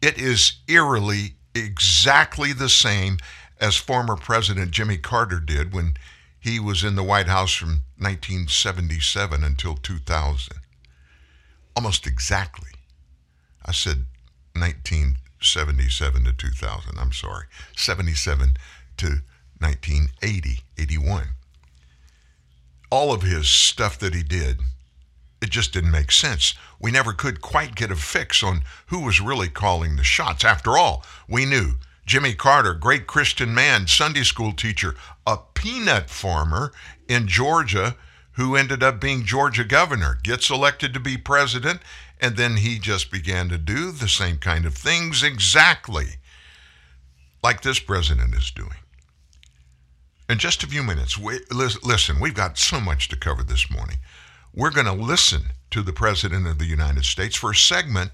it 0.00 0.18
is 0.18 0.54
eerily 0.66 1.34
exactly 1.54 2.54
the 2.54 2.70
same 2.70 3.18
as 3.60 3.76
former 3.76 4.16
President 4.16 4.70
Jimmy 4.70 4.96
Carter 4.96 5.38
did 5.38 5.74
when 5.74 5.94
he 6.40 6.58
was 6.58 6.82
in 6.82 6.96
the 6.96 7.02
White 7.02 7.26
House 7.26 7.52
from 7.52 7.82
1977 7.98 9.44
until 9.44 9.74
2000. 9.74 10.54
Almost 11.76 12.06
exactly. 12.06 12.70
I 13.66 13.72
said 13.72 14.06
1977 14.54 16.24
to 16.24 16.32
2000. 16.32 16.98
I'm 16.98 17.12
sorry. 17.12 17.44
77 17.76 18.56
to 18.96 19.06
1980, 19.60 20.60
81 20.78 21.28
all 22.90 23.12
of 23.12 23.22
his 23.22 23.48
stuff 23.48 23.98
that 23.98 24.14
he 24.14 24.22
did, 24.22 24.60
it 25.40 25.50
just 25.50 25.72
didn't 25.72 25.90
make 25.90 26.10
sense. 26.10 26.54
We 26.80 26.90
never 26.90 27.12
could 27.12 27.40
quite 27.40 27.74
get 27.74 27.90
a 27.90 27.96
fix 27.96 28.42
on 28.42 28.62
who 28.86 29.00
was 29.00 29.20
really 29.20 29.48
calling 29.48 29.96
the 29.96 30.04
shots. 30.04 30.44
After 30.44 30.76
all, 30.76 31.04
we 31.28 31.44
knew 31.44 31.74
Jimmy 32.06 32.34
Carter, 32.34 32.74
great 32.74 33.06
Christian 33.06 33.54
man, 33.54 33.86
Sunday 33.86 34.22
school 34.22 34.52
teacher, 34.52 34.94
a 35.26 35.38
peanut 35.54 36.08
farmer 36.08 36.72
in 37.08 37.28
Georgia 37.28 37.96
who 38.32 38.56
ended 38.56 38.82
up 38.82 39.00
being 39.00 39.24
Georgia 39.24 39.64
governor, 39.64 40.18
gets 40.22 40.48
elected 40.48 40.94
to 40.94 41.00
be 41.00 41.16
president, 41.16 41.80
and 42.20 42.36
then 42.36 42.56
he 42.56 42.78
just 42.78 43.10
began 43.10 43.48
to 43.48 43.58
do 43.58 43.90
the 43.90 44.08
same 44.08 44.38
kind 44.38 44.64
of 44.64 44.74
things 44.74 45.22
exactly 45.22 46.16
like 47.42 47.62
this 47.62 47.80
president 47.80 48.34
is 48.34 48.50
doing. 48.50 48.78
In 50.28 50.36
just 50.36 50.62
a 50.62 50.66
few 50.66 50.82
minutes, 50.82 51.16
we, 51.16 51.40
listen, 51.50 52.20
we've 52.20 52.34
got 52.34 52.58
so 52.58 52.80
much 52.80 53.08
to 53.08 53.16
cover 53.16 53.42
this 53.42 53.70
morning. 53.70 53.96
We're 54.54 54.68
going 54.70 54.84
to 54.84 54.92
listen 54.92 55.52
to 55.70 55.82
the 55.82 55.92
President 55.94 56.46
of 56.46 56.58
the 56.58 56.66
United 56.66 57.06
States 57.06 57.34
for 57.34 57.52
a 57.52 57.56
segment 57.56 58.10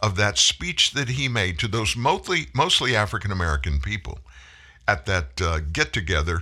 of 0.00 0.16
that 0.16 0.38
speech 0.38 0.92
that 0.92 1.10
he 1.10 1.28
made 1.28 1.58
to 1.58 1.68
those 1.68 1.94
mostly, 1.94 2.46
mostly 2.54 2.96
African 2.96 3.30
American 3.30 3.80
people 3.80 4.20
at 4.86 5.04
that 5.04 5.42
uh, 5.42 5.60
get 5.60 5.92
together 5.92 6.40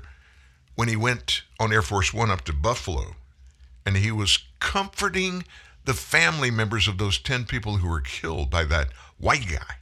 when 0.77 0.87
he 0.87 0.95
went 0.95 1.43
on 1.59 1.73
Air 1.73 1.83
Force 1.83 2.15
One 2.15 2.31
up 2.31 2.43
to 2.43 2.53
Buffalo. 2.53 3.17
And 3.85 3.97
he 3.97 4.13
was 4.13 4.39
comforting 4.61 5.45
the 5.87 5.95
family 5.95 6.53
members 6.53 6.87
of 6.87 6.99
those 6.99 7.19
10 7.19 7.47
people 7.47 7.79
who 7.79 7.89
were 7.89 8.01
killed 8.01 8.49
by 8.49 8.65
that 8.67 8.91
white 9.19 9.49
guy. 9.49 9.75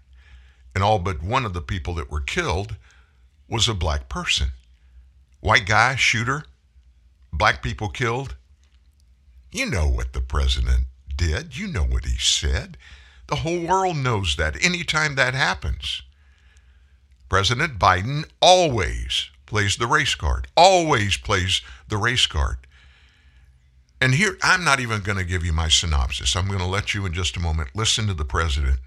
And 0.75 0.83
all 0.83 0.99
but 0.99 1.23
one 1.23 1.45
of 1.45 1.53
the 1.53 1.61
people 1.61 1.95
that 1.97 2.11
were 2.11 2.21
killed 2.21 2.77
was 3.47 3.69
a 3.69 3.75
black 3.75 4.09
person. 4.09 4.53
White 5.45 5.67
guy, 5.67 5.95
shooter, 5.95 6.43
black 7.31 7.63
people 7.63 7.91
killed. 7.91 8.35
You 9.53 9.67
know 9.67 9.87
what 9.87 10.15
the 10.15 10.23
president 10.23 10.87
did. 11.15 11.59
You 11.59 11.67
know 11.67 11.85
what 11.85 12.07
he 12.07 12.17
said. 12.17 12.79
The 13.27 13.37
whole 13.37 13.61
world 13.61 13.99
knows 13.99 14.37
that 14.37 14.65
anytime 14.65 15.17
that 15.17 15.35
happens. 15.35 16.01
President 17.29 17.79
Biden 17.79 18.25
always 18.41 19.29
plays 19.45 19.77
the 19.77 19.87
race 19.87 20.15
card, 20.15 20.49
always 20.57 21.19
plays 21.19 21.61
the 21.89 21.99
race 21.99 22.27
card. 22.27 22.57
And 24.01 24.15
here, 24.15 24.39
I'm 24.43 24.65
not 24.65 24.81
even 24.81 25.03
going 25.03 25.19
to 25.19 25.25
give 25.25 25.45
you 25.45 25.53
my 25.53 25.69
synopsis. 25.69 26.37
I'm 26.37 26.47
going 26.47 26.59
to 26.61 26.65
let 26.65 26.95
you 26.95 27.05
in 27.05 27.13
just 27.13 27.37
a 27.37 27.41
moment 27.41 27.69
listen 27.75 28.07
to 28.07 28.15
the 28.15 28.25
president 28.25 28.81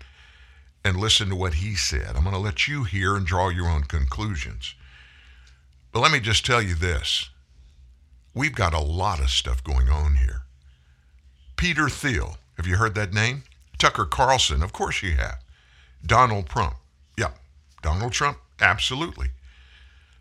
and 0.83 0.97
listen 0.97 1.29
to 1.29 1.35
what 1.35 1.53
he 1.53 1.75
said. 1.75 2.15
I'm 2.15 2.23
going 2.23 2.33
to 2.33 2.39
let 2.41 2.67
you 2.67 2.83
hear 2.83 3.15
and 3.15 3.27
draw 3.27 3.49
your 3.49 3.69
own 3.69 3.83
conclusions. 3.83 4.73
But 5.97 6.03
let 6.03 6.11
me 6.11 6.19
just 6.19 6.45
tell 6.45 6.61
you 6.61 6.75
this 6.75 7.31
we've 8.35 8.53
got 8.53 8.75
a 8.75 8.79
lot 8.79 9.19
of 9.19 9.31
stuff 9.31 9.63
going 9.63 9.89
on 9.89 10.17
here. 10.17 10.43
Peter 11.55 11.89
Thiel, 11.89 12.37
have 12.55 12.67
you 12.67 12.75
heard 12.75 12.93
that 12.93 13.15
name? 13.15 13.41
Tucker 13.79 14.05
Carlson, 14.05 14.61
of 14.61 14.71
course 14.71 15.01
you 15.01 15.13
have. 15.13 15.39
Donald 16.05 16.49
Trump, 16.49 16.75
yeah, 17.17 17.31
Donald 17.81 18.11
Trump, 18.11 18.37
absolutely. 18.61 19.29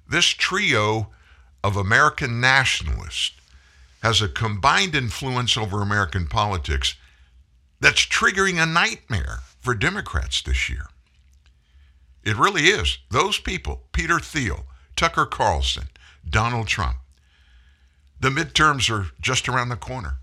This 0.08 0.24
trio 0.24 1.10
of 1.62 1.76
American 1.76 2.40
nationalists 2.40 3.32
has 4.02 4.22
a 4.22 4.30
combined 4.30 4.94
influence 4.94 5.58
over 5.58 5.82
American 5.82 6.26
politics 6.26 6.94
that's 7.80 8.06
triggering 8.06 8.62
a 8.62 8.64
nightmare 8.64 9.40
for 9.60 9.74
Democrats 9.74 10.40
this 10.40 10.70
year. 10.70 10.86
It 12.24 12.38
really 12.38 12.68
is. 12.68 12.96
Those 13.10 13.38
people, 13.38 13.82
Peter 13.92 14.18
Thiel, 14.18 14.64
Tucker 14.96 15.26
Carlson, 15.26 15.88
Donald 16.28 16.66
Trump. 16.66 16.96
The 18.18 18.30
midterms 18.30 18.90
are 18.90 19.10
just 19.20 19.48
around 19.48 19.68
the 19.68 19.76
corner. 19.76 20.16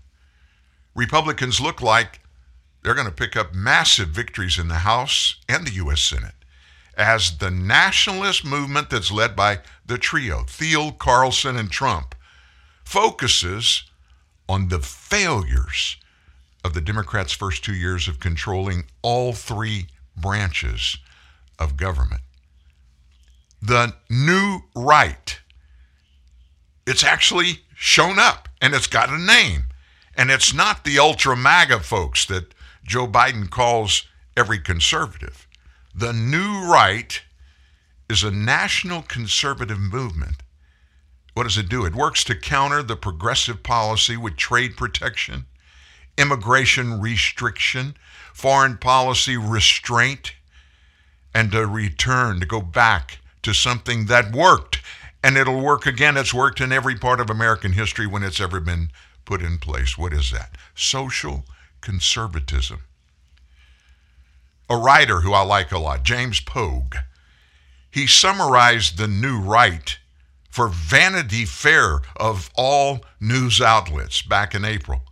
Republicans 0.94 1.60
look 1.60 1.80
like 1.80 2.20
they're 2.82 2.94
going 2.94 3.06
to 3.06 3.12
pick 3.12 3.36
up 3.36 3.54
massive 3.54 4.08
victories 4.08 4.58
in 4.58 4.68
the 4.68 4.74
House 4.74 5.36
and 5.48 5.66
the 5.66 5.74
U.S. 5.74 6.00
Senate 6.00 6.34
as 6.96 7.38
the 7.38 7.50
nationalist 7.50 8.44
movement 8.44 8.90
that's 8.90 9.10
led 9.10 9.34
by 9.34 9.60
the 9.86 9.98
trio, 9.98 10.44
Thiel, 10.46 10.92
Carlson, 10.92 11.56
and 11.56 11.70
Trump, 11.70 12.14
focuses 12.84 13.84
on 14.48 14.68
the 14.68 14.80
failures 14.80 15.96
of 16.64 16.74
the 16.74 16.80
Democrats' 16.80 17.32
first 17.32 17.64
two 17.64 17.74
years 17.74 18.06
of 18.06 18.20
controlling 18.20 18.84
all 19.02 19.32
three 19.32 19.86
branches 20.16 20.98
of 21.58 21.76
government 21.76 22.20
the 23.64 23.94
new 24.10 24.60
right. 24.76 25.40
It's 26.86 27.02
actually 27.02 27.60
shown 27.74 28.18
up 28.18 28.48
and 28.60 28.74
it's 28.74 28.86
got 28.86 29.08
a 29.08 29.18
name. 29.18 29.64
And 30.16 30.30
it's 30.30 30.52
not 30.52 30.84
the 30.84 30.98
ultra 30.98 31.34
MAGA 31.34 31.80
folks 31.80 32.26
that 32.26 32.54
Joe 32.84 33.06
Biden 33.06 33.48
calls 33.48 34.04
every 34.36 34.58
conservative. 34.58 35.48
The 35.94 36.12
new 36.12 36.70
right 36.70 37.22
is 38.10 38.22
a 38.22 38.30
national 38.30 39.02
conservative 39.02 39.80
movement. 39.80 40.42
What 41.32 41.44
does 41.44 41.56
it 41.56 41.70
do? 41.70 41.86
It 41.86 41.94
works 41.94 42.22
to 42.24 42.34
counter 42.34 42.82
the 42.82 42.96
progressive 42.96 43.62
policy 43.62 44.16
with 44.16 44.36
trade 44.36 44.76
protection, 44.76 45.46
immigration 46.18 47.00
restriction, 47.00 47.96
foreign 48.34 48.76
policy 48.76 49.38
restraint, 49.38 50.34
and 51.34 51.50
to 51.52 51.66
return, 51.66 52.40
to 52.40 52.46
go 52.46 52.60
back 52.60 53.20
to 53.44 53.54
something 53.54 54.06
that 54.06 54.32
worked. 54.34 54.80
And 55.22 55.36
it'll 55.38 55.60
work 55.60 55.86
again. 55.86 56.16
It's 56.18 56.34
worked 56.34 56.60
in 56.60 56.72
every 56.72 56.96
part 56.96 57.20
of 57.20 57.30
American 57.30 57.72
history 57.72 58.06
when 58.06 58.22
it's 58.22 58.40
ever 58.40 58.60
been 58.60 58.90
put 59.24 59.42
in 59.42 59.58
place. 59.58 59.96
What 59.96 60.12
is 60.12 60.30
that? 60.32 60.56
Social 60.74 61.44
conservatism. 61.80 62.80
a 64.68 64.76
writer 64.76 65.20
who 65.20 65.32
I 65.32 65.42
like 65.42 65.72
a 65.72 65.78
lot, 65.78 66.02
James 66.04 66.40
Pogue. 66.40 66.96
He 67.90 68.06
summarized 68.06 68.98
the 68.98 69.08
new 69.08 69.40
right 69.40 69.98
for 70.50 70.68
Vanity 70.68 71.44
Fair 71.44 72.00
of 72.16 72.50
all 72.56 73.04
news 73.20 73.60
outlets 73.60 74.22
back 74.22 74.54
in 74.54 74.64
April, 74.64 75.02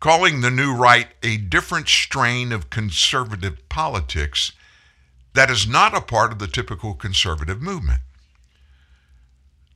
calling 0.00 0.40
the 0.40 0.50
new 0.50 0.74
right 0.74 1.08
a 1.22 1.36
different 1.36 1.88
strain 1.88 2.52
of 2.52 2.70
conservative 2.70 3.68
politics 3.68 4.52
that 5.36 5.50
is 5.50 5.68
not 5.68 5.94
a 5.94 6.00
part 6.00 6.32
of 6.32 6.38
the 6.38 6.46
typical 6.46 6.94
conservative 6.94 7.60
movement. 7.60 8.00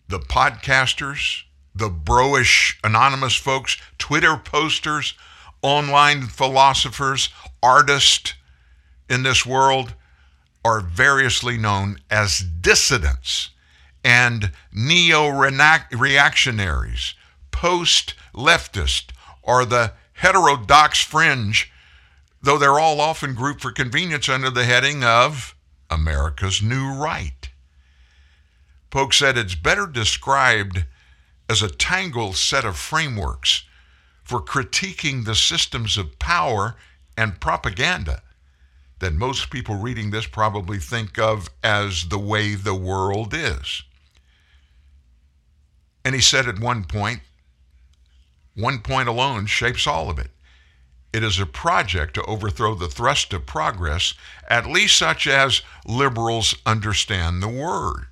The 0.09 0.19
podcasters, 0.19 1.43
the 1.75 1.91
broish 1.91 2.77
anonymous 2.83 3.37
folks, 3.37 3.77
Twitter 3.99 4.37
posters, 4.37 5.15
online 5.63 6.23
philosophers, 6.23 7.29
artists 7.63 8.35
in 9.09 9.23
this 9.23 9.45
world 9.45 9.95
are 10.65 10.81
variously 10.81 11.59
known 11.59 11.99
as 12.11 12.39
dissidents 12.39 13.51
and 14.03 14.53
neo 14.73 15.29
reactionaries, 15.29 17.15
post 17.51 18.15
leftist, 18.35 19.11
or 19.43 19.67
the 19.67 19.93
heterodox 20.15 21.03
fringe, 21.03 21.70
though 22.43 22.59
they're 22.59 22.79
all 22.79 23.01
often 23.01 23.35
grouped 23.35 23.61
for 23.61 23.73
convenience 23.73 24.29
under 24.29 24.51
the 24.51 24.65
heading 24.65 25.05
of 25.05 25.55
America's 25.91 26.63
New 26.63 26.95
Right. 26.95 27.51
Pogue 28.91 29.13
said 29.13 29.37
it's 29.37 29.55
better 29.55 29.87
described 29.87 30.85
as 31.49 31.63
a 31.63 31.69
tangled 31.69 32.37
set 32.37 32.65
of 32.65 32.77
frameworks 32.77 33.65
for 34.25 34.41
critiquing 34.41 35.25
the 35.25 35.35
systems 35.35 35.97
of 35.97 36.19
power 36.19 36.77
and 37.17 37.41
propaganda 37.41 38.23
that 39.01 39.15
most 39.15 39.51
people 39.51 39.77
reading 39.77 40.11
this 40.11 40.27
probably 40.27 40.79
think 40.79 41.19
of 41.19 41.49
as 41.65 42.09
the 42.09 42.19
way 42.19 42.55
the 42.55 42.75
world 42.75 43.35
is. 43.35 43.83
And 46.05 46.15
he 46.15 46.21
said 46.21 46.47
at 46.47 46.59
one 46.59 46.85
point, 46.85 47.21
one 48.55 48.81
point 48.81 49.09
alone 49.09 49.47
shapes 49.47 49.87
all 49.87 50.11
of 50.11 50.19
it. 50.19 50.31
It 51.13 51.25
is 51.25 51.41
a 51.41 51.47
project 51.47 52.15
to 52.15 52.25
overthrow 52.25 52.75
the 52.75 52.89
thrust 52.89 53.33
of 53.33 53.47
progress, 53.47 54.15
at 54.49 54.67
least 54.67 54.97
such 54.97 55.27
as 55.27 55.63
liberals 55.85 56.55
understand 56.65 57.43
the 57.43 57.49
word. 57.49 58.07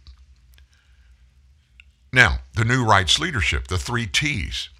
Now, 2.12 2.38
the 2.54 2.64
new 2.64 2.84
rights 2.84 3.18
leadership, 3.20 3.68
the 3.68 3.78
three 3.78 4.06
T's. 4.06 4.70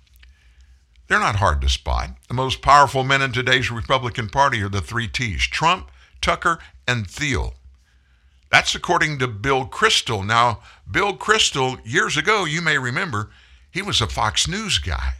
They're 1.07 1.19
not 1.21 1.37
hard 1.37 1.61
to 1.61 1.69
spot. 1.69 2.11
The 2.27 2.35
most 2.35 2.61
powerful 2.61 3.05
men 3.05 3.23
in 3.23 3.33
today's 3.33 3.71
Republican 3.71 4.29
Party 4.29 4.63
are 4.63 4.69
the 4.69 4.81
three 4.81 5.09
T's 5.09 5.47
Trump, 5.47 5.91
Tucker, 6.21 6.59
and 6.87 7.09
Thiel. 7.09 7.55
That's 8.51 8.75
according 8.75 9.19
to 9.19 9.29
Bill 9.29 9.67
Kristol. 9.67 10.27
Now, 10.27 10.61
Bill 10.91 11.17
Kristol, 11.17 11.79
years 11.85 12.17
ago, 12.17 12.45
you 12.45 12.63
may 12.63 12.79
remember, 12.79 13.31
he 13.71 13.83
was 13.83 14.01
a 14.01 14.07
Fox 14.07 14.49
News 14.49 14.79
guy. 14.79 15.13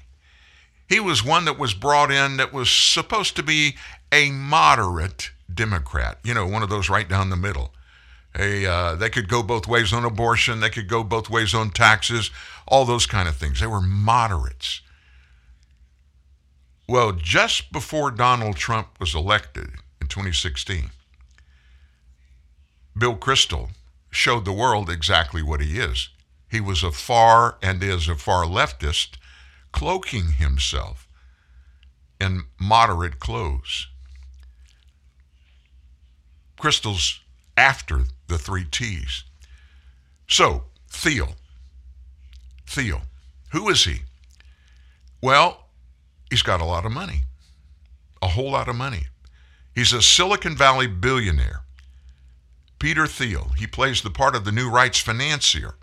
He 0.89 1.01
was 1.01 1.25
one 1.25 1.45
that 1.45 1.59
was 1.59 1.75
brought 1.75 2.11
in 2.11 2.39
that 2.39 2.53
was 2.53 2.71
supposed 2.71 3.37
to 3.37 3.43
be 3.43 3.77
a 4.11 4.31
moderate 4.31 5.31
Democrat, 5.53 6.19
you 6.25 6.33
know, 6.33 6.47
one 6.47 6.63
of 6.63 6.71
those 6.71 6.89
right 6.89 7.09
down 7.09 7.31
the 7.31 7.37
middle. 7.37 7.73
A, 8.39 8.67
uh, 8.67 8.95
they 8.95 9.11
could 9.11 9.29
go 9.29 9.43
both 9.43 9.67
ways 9.67 9.93
on 9.93 10.05
abortion, 10.05 10.61
they 10.61 10.71
could 10.71 10.89
go 10.89 11.03
both 11.03 11.29
ways 11.29 11.55
on 11.55 11.71
taxes, 11.71 12.31
all 12.67 12.85
those 12.85 13.07
kind 13.07 13.29
of 13.29 13.37
things. 13.37 13.61
They 13.61 13.67
were 13.67 13.81
moderates. 13.81 14.81
Well, 16.89 17.13
just 17.13 17.71
before 17.71 18.11
Donald 18.11 18.57
Trump 18.57 18.89
was 18.99 19.15
elected 19.15 19.73
in 20.01 20.07
2016, 20.09 20.91
Bill 22.97 23.17
Kristol 23.17 23.71
showed 24.11 24.47
the 24.47 24.53
world 24.53 24.89
exactly 24.89 25.43
what 25.43 25.61
he 25.61 25.79
is. 25.79 26.09
He 26.51 26.61
was 26.61 26.83
a 26.83 26.91
far 26.91 27.59
and 27.63 27.83
is 27.83 28.09
a 28.09 28.15
far 28.15 28.45
leftist, 28.45 29.18
cloaking 29.73 30.33
himself 30.33 31.09
in 32.21 32.45
moderate 32.61 33.19
clothes. 33.19 33.89
Kristol's 36.59 37.21
after 37.57 38.05
the 38.27 38.39
three 38.39 38.65
T's. 38.65 39.25
So, 40.29 40.65
Thiel. 40.91 41.35
Thiel. 42.67 43.03
Who 43.53 43.69
is 43.69 43.85
he? 43.85 44.01
Well, 45.23 45.67
he's 46.31 46.43
got 46.43 46.61
a 46.61 46.65
lot 46.65 46.85
of 46.85 46.93
money, 46.93 47.23
a 48.21 48.29
whole 48.29 48.51
lot 48.51 48.69
of 48.69 48.77
money. 48.77 49.07
He's 49.75 49.93
a 49.93 50.03
Silicon 50.03 50.57
Valley 50.57 50.87
billionaire. 50.87 51.63
Peter 52.79 53.07
Thiel. 53.07 53.53
He 53.57 53.67
plays 53.67 54.03
the 54.03 54.11
part 54.11 54.37
of 54.37 54.45
the 54.45 54.53
new 54.53 54.71
rights 54.71 55.01
financier. 55.01 55.75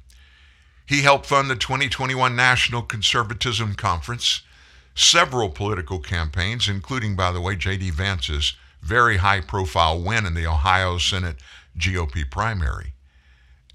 He 0.86 1.02
helped 1.02 1.26
fund 1.26 1.50
the 1.50 1.56
2021 1.56 2.36
National 2.36 2.84
Conservatism 2.84 3.74
Conference, 3.76 4.42
several 4.94 5.50
political 5.50 6.00
campaigns, 6.00 6.70
including, 6.70 7.16
by 7.16 7.32
the 7.32 7.42
way, 7.42 7.56
J.D. 7.56 7.90
Vance's 7.90 8.54
very 8.82 9.18
high 9.18 9.42
profile 9.42 10.00
win 10.00 10.26
in 10.26 10.36
the 10.36 10.46
Ohio 10.46 11.00
Senate 11.00 11.38
GOP 11.78 12.30
primary, 12.30 12.94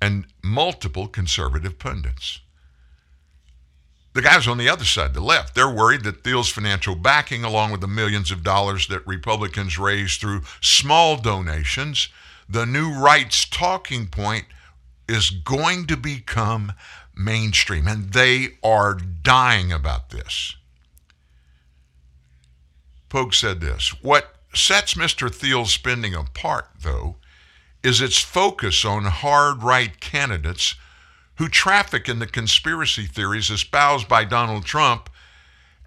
and 0.00 0.24
multiple 0.42 1.08
conservative 1.08 1.78
pundits. 1.78 2.40
The 4.12 4.22
guys 4.22 4.48
on 4.48 4.58
the 4.58 4.68
other 4.68 4.84
side, 4.84 5.14
the 5.14 5.20
left, 5.20 5.54
they're 5.54 5.68
worried 5.68 6.04
that 6.04 6.24
Thiel's 6.24 6.48
financial 6.48 6.94
backing, 6.94 7.44
along 7.44 7.72
with 7.72 7.80
the 7.80 7.86
millions 7.86 8.30
of 8.30 8.42
dollars 8.42 8.88
that 8.88 9.06
Republicans 9.06 9.78
raise 9.78 10.16
through 10.16 10.42
small 10.60 11.16
donations, 11.16 12.08
the 12.48 12.66
new 12.66 12.92
rights 12.92 13.48
talking 13.48 14.08
point 14.08 14.46
is 15.08 15.30
going 15.30 15.86
to 15.86 15.96
become 15.96 16.72
mainstream. 17.24 17.86
And 17.86 18.12
they 18.12 18.58
are 18.62 18.94
dying 18.94 19.72
about 19.72 20.10
this. 20.10 20.56
Pogue 23.08 23.34
said 23.34 23.60
this 23.60 23.90
What 24.02 24.34
sets 24.54 24.94
Mr. 24.94 25.32
Thiel's 25.32 25.72
spending 25.72 26.14
apart, 26.14 26.68
though, 26.82 27.16
is 27.82 28.00
its 28.00 28.18
focus 28.18 28.84
on 28.84 29.04
hard 29.04 29.62
right 29.62 29.98
candidates 30.00 30.74
who 31.36 31.48
traffic 31.48 32.08
in 32.08 32.18
the 32.18 32.26
conspiracy 32.26 33.06
theories 33.06 33.50
espoused 33.50 34.06
by 34.08 34.24
Donald 34.24 34.64
Trump 34.64 35.08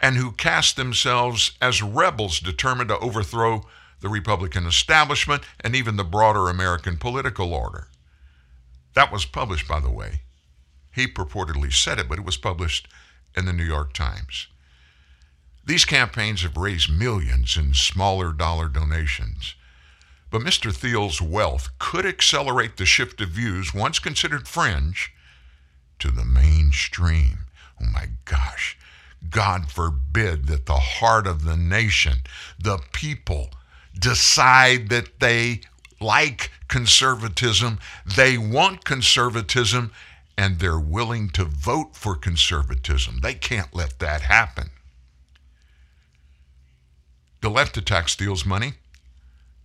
and 0.02 0.18
who 0.18 0.32
cast 0.32 0.76
themselves 0.76 1.52
as 1.62 1.82
rebels 1.82 2.40
determined 2.40 2.90
to 2.90 2.98
overthrow 3.00 3.64
the 4.04 4.10
Republican 4.10 4.68
establishment, 4.68 5.42
and 5.62 5.76
even 5.76 5.96
the 5.96 6.04
broader 6.04 6.50
American 6.50 6.98
political 6.98 7.54
order. 7.54 7.88
That 8.96 9.14
was 9.14 9.24
published, 9.24 9.66
by 9.66 9.80
the 9.80 9.90
way. 9.90 10.23
He 10.94 11.08
purportedly 11.08 11.74
said 11.74 12.00
it, 12.00 12.08
but 12.08 12.20
it 12.20 12.26
was 12.26 12.38
published 12.38 12.88
in 13.36 13.46
the 13.46 13.54
New 13.54 13.66
York 13.66 13.94
Times. 13.94 14.48
These 15.66 15.86
campaigns 15.86 16.42
have 16.44 16.58
raised 16.58 16.92
millions 16.92 17.58
in 17.58 17.74
smaller 17.74 18.32
dollar 18.32 18.68
donations. 18.68 19.56
But 20.30 20.42
Mr. 20.42 20.74
Thiel's 20.74 21.22
wealth 21.22 21.70
could 21.80 22.06
accelerate 22.06 22.78
the 22.78 22.86
shift 22.86 23.22
of 23.22 23.30
views 23.30 23.74
once 23.74 24.00
considered 24.00 24.48
fringe 24.48 25.14
to 26.00 26.12
the 26.12 26.26
mainstream. 26.26 27.46
Oh 27.82 27.86
my 27.86 28.10
gosh. 28.26 28.78
God 29.30 29.72
forbid 29.72 30.48
that 30.48 30.66
the 30.66 30.80
heart 30.80 31.28
of 31.28 31.46
the 31.46 31.56
nation, 31.56 32.24
the 32.60 32.80
people, 32.92 33.52
decide 33.98 34.90
that 34.90 35.20
they 35.20 35.62
like 36.02 36.52
conservatism, 36.68 37.80
they 38.18 38.38
want 38.38 38.84
conservatism, 38.84 39.92
and 40.38 40.60
they're 40.60 40.80
willing 40.80 41.30
to 41.30 41.46
vote 41.46 41.96
for 41.96 42.16
conservatism. 42.16 43.20
They 43.22 43.34
can't 43.34 43.74
let 43.76 44.00
that 44.00 44.22
happen. 44.22 44.70
The 47.42 47.50
left 47.50 47.78
attacks 47.78 48.16
Thiel's 48.16 48.46
money, 48.46 48.74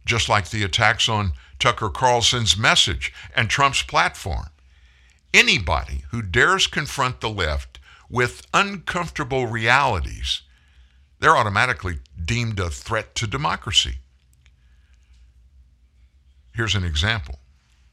just 0.05 0.29
like 0.29 0.51
the 0.51 0.65
attacks 0.65 1.09
on 1.09 1.33
Tucker 1.59 1.91
Carlson's 1.91 2.57
message 2.57 3.13
and 3.35 3.49
Trump's 3.49 3.83
platform. 3.83 4.47
Anybody 5.33 6.05
who 6.11 6.23
dares 6.23 6.67
confront 6.67 7.21
the 7.21 7.31
left 7.31 7.79
with 8.09 8.47
uncomfortable 8.55 9.47
realities, 9.47 10.43
they're 11.21 11.37
automatically 11.37 11.99
deemed 12.23 12.59
a 12.59 12.71
threat 12.71 13.15
to 13.17 13.27
democracy. 13.27 13.99
Here's 16.55 16.75
an 16.75 16.85
example 16.85 17.39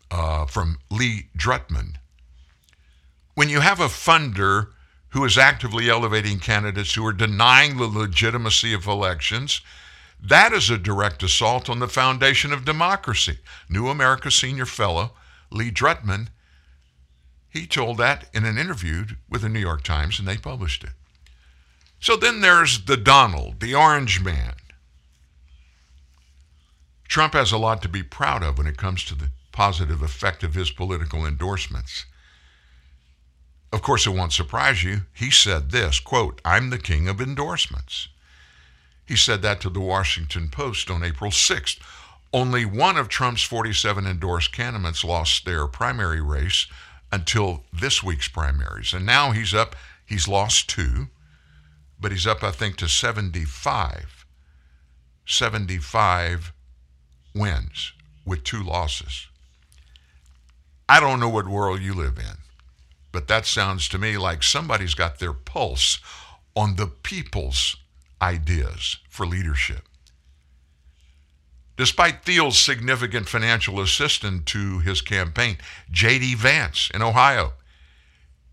uh, 0.10 0.46
from 0.46 0.80
Lee 0.90 1.28
Drutman. 1.38 1.98
When 3.36 3.50
you 3.50 3.60
have 3.60 3.80
a 3.80 3.88
funder 3.88 4.70
who 5.10 5.24
is 5.26 5.38
actively 5.38 5.90
elevating 5.90 6.40
candidates 6.40 6.96
who 6.96 7.06
are 7.06 7.14
denying 7.14 7.78
the 7.78 7.86
legitimacy 7.86 8.74
of 8.74 8.88
elections, 8.88 9.62
that 10.22 10.54
is 10.54 10.70
a 10.70 10.78
direct 10.78 11.22
assault 11.22 11.70
on 11.70 11.80
the 11.80 11.88
foundation 11.88 12.52
of 12.54 12.66
democracy. 12.66 13.40
New 13.70 13.90
America 13.90 14.32
Senior 14.32 14.66
Fellow 14.66 15.12
Lee 15.52 15.70
Drutman, 15.70 16.30
he 17.50 17.68
told 17.68 17.98
that 17.98 18.28
in 18.34 18.46
an 18.46 18.58
interview 18.58 19.06
with 19.30 19.42
the 19.42 19.50
New 19.50 19.60
York 19.60 19.84
Times, 19.84 20.18
and 20.18 20.28
they 20.28 20.38
published 20.38 20.84
it. 20.84 20.92
So 22.00 22.16
then 22.16 22.42
there's 22.42 22.86
the 22.86 22.98
Donald, 22.98 23.60
the 23.60 23.76
orange 23.76 24.22
man. 24.22 24.54
Trump 27.08 27.34
has 27.34 27.52
a 27.52 27.58
lot 27.58 27.82
to 27.82 27.90
be 27.90 28.04
proud 28.04 28.44
of 28.44 28.58
when 28.58 28.68
it 28.68 28.78
comes 28.78 29.04
to 29.06 29.16
the 29.16 29.30
positive 29.52 30.02
effect 30.02 30.44
of 30.44 30.54
his 30.54 30.72
political 30.72 31.26
endorsements. 31.26 32.06
Of 33.76 33.82
course, 33.82 34.08
it 34.08 34.12
won't 34.12 34.32
surprise 34.32 34.86
you. 34.86 35.02
He 35.12 35.30
said 35.30 35.72
this, 35.72 36.00
quote, 36.00 36.40
I'm 36.46 36.70
the 36.70 36.78
king 36.78 37.10
of 37.10 37.20
endorsements. 37.20 38.08
He 39.06 39.18
said 39.18 39.42
that 39.42 39.60
to 39.62 39.70
the 39.70 39.82
Washington 39.82 40.48
Post 40.48 40.90
on 40.90 41.04
April 41.04 41.30
6th. 41.30 41.78
Only 42.32 42.64
one 42.64 42.96
of 42.96 43.10
Trump's 43.10 43.44
47 43.44 44.08
endorsed 44.08 44.54
candidates 44.54 45.04
lost 45.04 45.44
their 45.44 45.68
primary 45.68 46.22
race 46.22 46.68
until 47.12 47.66
this 47.74 48.02
week's 48.02 48.30
primaries. 48.30 48.94
And 48.94 49.06
now 49.06 49.32
he's 49.32 49.54
up, 49.54 49.76
he's 50.06 50.26
lost 50.26 50.70
two, 50.70 51.08
but 52.00 52.14
he's 52.14 52.26
up, 52.26 52.46
I 52.46 52.52
think, 52.52 52.78
to 52.78 52.88
75. 52.88 54.26
75 55.26 56.54
wins 57.34 57.92
with 58.26 58.46
two 58.46 58.64
losses. 58.64 59.28
I 60.88 61.02
don't 61.02 61.20
know 61.20 61.28
what 61.28 61.50
world 61.50 61.82
you 61.82 61.94
live 61.94 62.18
in, 62.18 62.38
but 63.16 63.30
that 63.30 63.46
sounds 63.46 63.88
to 63.88 63.98
me 63.98 64.18
like 64.18 64.44
somebody's 64.44 64.94
got 64.94 65.20
their 65.20 65.32
pulse 65.32 66.00
on 66.54 66.76
the 66.76 66.88
people's 66.88 67.78
ideas 68.22 68.98
for 69.10 69.26
leadership. 69.26 69.84
Despite 71.78 72.26
Thiel's 72.26 72.58
significant 72.58 73.30
financial 73.30 73.80
assistance 73.80 74.52
to 74.52 74.80
his 74.80 75.00
campaign, 75.00 75.60
J.D. 75.90 76.36
Vance 76.36 76.92
in 76.94 77.02
Ohio, 77.02 77.54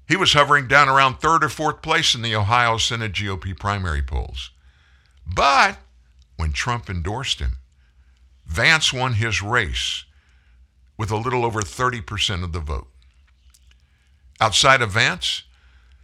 he 0.07 0.17
was 0.17 0.33
hovering 0.33 0.69
down 0.69 0.89
around 0.89 1.17
third 1.17 1.43
or 1.43 1.49
fourth 1.49 1.83
place 1.83 2.15
in 2.15 2.23
the 2.23 2.37
Ohio 2.37 2.79
Senate 2.79 3.15
GOP 3.15 3.59
primary 3.59 4.01
polls. 4.01 4.53
But 5.27 5.79
when 6.37 6.53
Trump 6.53 6.89
endorsed 6.89 7.41
him, 7.41 7.57
Vance 8.47 8.93
won 8.93 9.15
his 9.15 9.43
race 9.43 10.05
with 10.97 11.11
a 11.11 11.17
little 11.17 11.45
over 11.45 11.63
30% 11.63 12.45
of 12.45 12.53
the 12.53 12.61
vote. 12.61 12.92
Outside 14.43 14.83
of 14.83 14.91
Vance, 14.91 15.45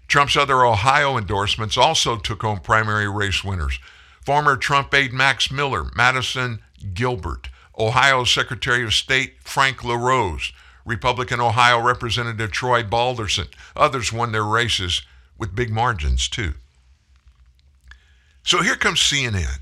Trump's 0.07 0.37
other 0.37 0.64
Ohio 0.64 1.18
endorsements 1.18 1.77
also 1.77 2.16
took 2.16 2.42
home 2.42 2.61
primary 2.61 3.09
race 3.09 3.42
winners. 3.42 3.81
Former 4.24 4.57
Trump 4.57 4.94
aide 4.94 5.12
Max 5.12 5.51
Miller, 5.51 5.90
Madison 5.96 6.61
Gilbert, 6.94 7.48
Ohio 7.77 8.22
Secretary 8.22 8.85
of 8.85 8.94
State 8.94 9.38
Frank 9.42 9.83
LaRose, 9.83 10.53
Republican 10.85 11.40
Ohio 11.40 11.81
Representative 11.81 12.53
Troy 12.53 12.85
Balderson. 12.85 13.48
Others 13.74 14.12
won 14.12 14.31
their 14.31 14.44
races 14.44 15.03
with 15.37 15.57
big 15.57 15.70
margins, 15.70 16.29
too. 16.29 16.55
So 18.44 18.62
here 18.62 18.77
comes 18.77 19.01
CNN. 19.01 19.59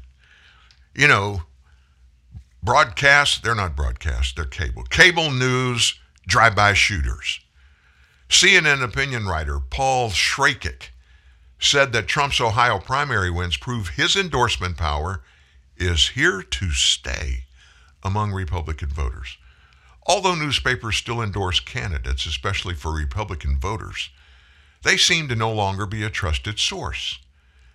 You 0.95 1.09
know, 1.09 1.45
broadcast, 2.63 3.43
they're 3.43 3.55
not 3.55 3.75
broadcast, 3.75 4.37
they're 4.37 4.45
cable. 4.45 4.83
Cable 4.83 5.31
news, 5.31 5.99
drive 6.27 6.55
by 6.55 6.75
shooters. 6.75 7.41
CNN 8.29 8.83
opinion 8.83 9.27
writer 9.27 9.61
Paul 9.61 10.11
Sracic 10.11 10.91
said 11.59 11.93
that 11.93 12.07
Trump's 12.07 12.41
Ohio 12.41 12.79
primary 12.79 13.31
wins 13.31 13.57
prove 13.57 13.91
his 13.91 14.17
endorsement 14.17 14.77
power 14.77 15.23
is 15.77 16.09
here 16.11 16.43
to 16.43 16.71
stay 16.71 17.45
among 18.03 18.33
Republican 18.33 18.89
voters. 18.89 19.39
Although 20.07 20.35
newspapers 20.35 20.97
still 20.97 21.23
endorse 21.23 21.61
candidates, 21.61 22.27
especially 22.27 22.75
for 22.75 22.93
Republican 22.93 23.59
voters, 23.59 24.11
they 24.83 24.97
seem 24.97 25.29
to 25.29 25.35
no 25.35 25.53
longer 25.53 25.87
be 25.87 26.05
a 26.05 26.11
trusted 26.11 26.59
source. 26.59 27.19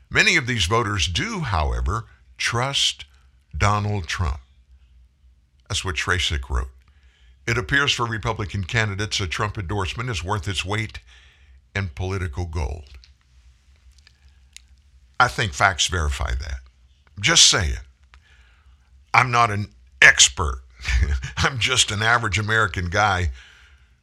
Many 0.10 0.36
of 0.36 0.48
these 0.48 0.66
voters 0.66 1.08
do, 1.08 1.40
however, 1.40 2.06
trust 2.38 3.06
Donald 3.58 4.08
Trump. 4.08 4.40
That's 5.68 5.84
what 5.84 5.96
Tracek 5.96 6.50
wrote. 6.50 6.72
It 7.48 7.58
appears 7.58 7.92
for 7.92 8.06
Republican 8.06 8.64
candidates 8.64 9.20
a 9.20 9.28
Trump 9.28 9.58
endorsement 9.58 10.10
is 10.10 10.24
worth 10.24 10.48
its 10.48 10.64
weight 10.64 11.00
in 11.76 11.90
political 11.90 12.46
gold. 12.46 12.98
I 15.20 15.28
think 15.28 15.54
facts 15.54 15.88
verify 15.88 16.32
that. 16.32 16.60
Just 17.20 17.50
saying. 17.50 17.76
I'm 19.14 19.32
not 19.32 19.52
an 19.52 19.68
expert. 20.02 20.64
I'm 21.38 21.60
just 21.60 21.92
an 21.92 22.02
average 22.02 22.40
American 22.40 22.90
guy 22.90 23.32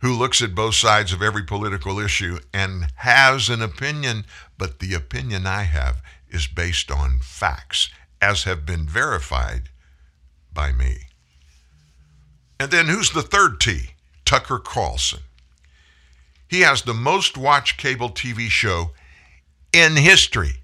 who 0.00 0.16
looks 0.16 0.40
at 0.40 0.54
both 0.54 0.76
sides 0.76 1.12
of 1.12 1.22
every 1.22 1.42
political 1.42 1.98
issue 1.98 2.38
and 2.54 2.86
has 2.96 3.48
an 3.48 3.62
opinion, 3.62 4.24
but 4.56 4.78
the 4.78 4.94
opinion 4.94 5.46
I 5.46 5.62
have 5.62 6.00
is 6.28 6.46
based 6.46 6.90
on 6.90 7.18
facts, 7.20 7.88
as 8.20 8.44
have 8.44 8.64
been 8.64 8.86
verified 8.86 9.70
by 10.52 10.72
me. 10.72 11.07
And 12.60 12.70
then 12.70 12.86
who's 12.86 13.10
the 13.10 13.22
third 13.22 13.60
T? 13.60 13.90
Tucker 14.24 14.58
Carlson. 14.58 15.20
He 16.48 16.60
has 16.60 16.82
the 16.82 16.94
most 16.94 17.36
watched 17.36 17.78
cable 17.78 18.10
TV 18.10 18.48
show 18.48 18.90
in 19.72 19.96
history. 19.96 20.62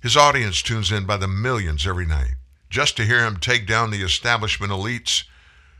His 0.00 0.16
audience 0.16 0.62
tunes 0.62 0.90
in 0.90 1.06
by 1.06 1.16
the 1.16 1.28
millions 1.28 1.86
every 1.86 2.06
night 2.06 2.34
just 2.70 2.96
to 2.96 3.04
hear 3.04 3.24
him 3.24 3.36
take 3.36 3.66
down 3.66 3.90
the 3.90 4.02
establishment 4.02 4.72
elites 4.72 5.24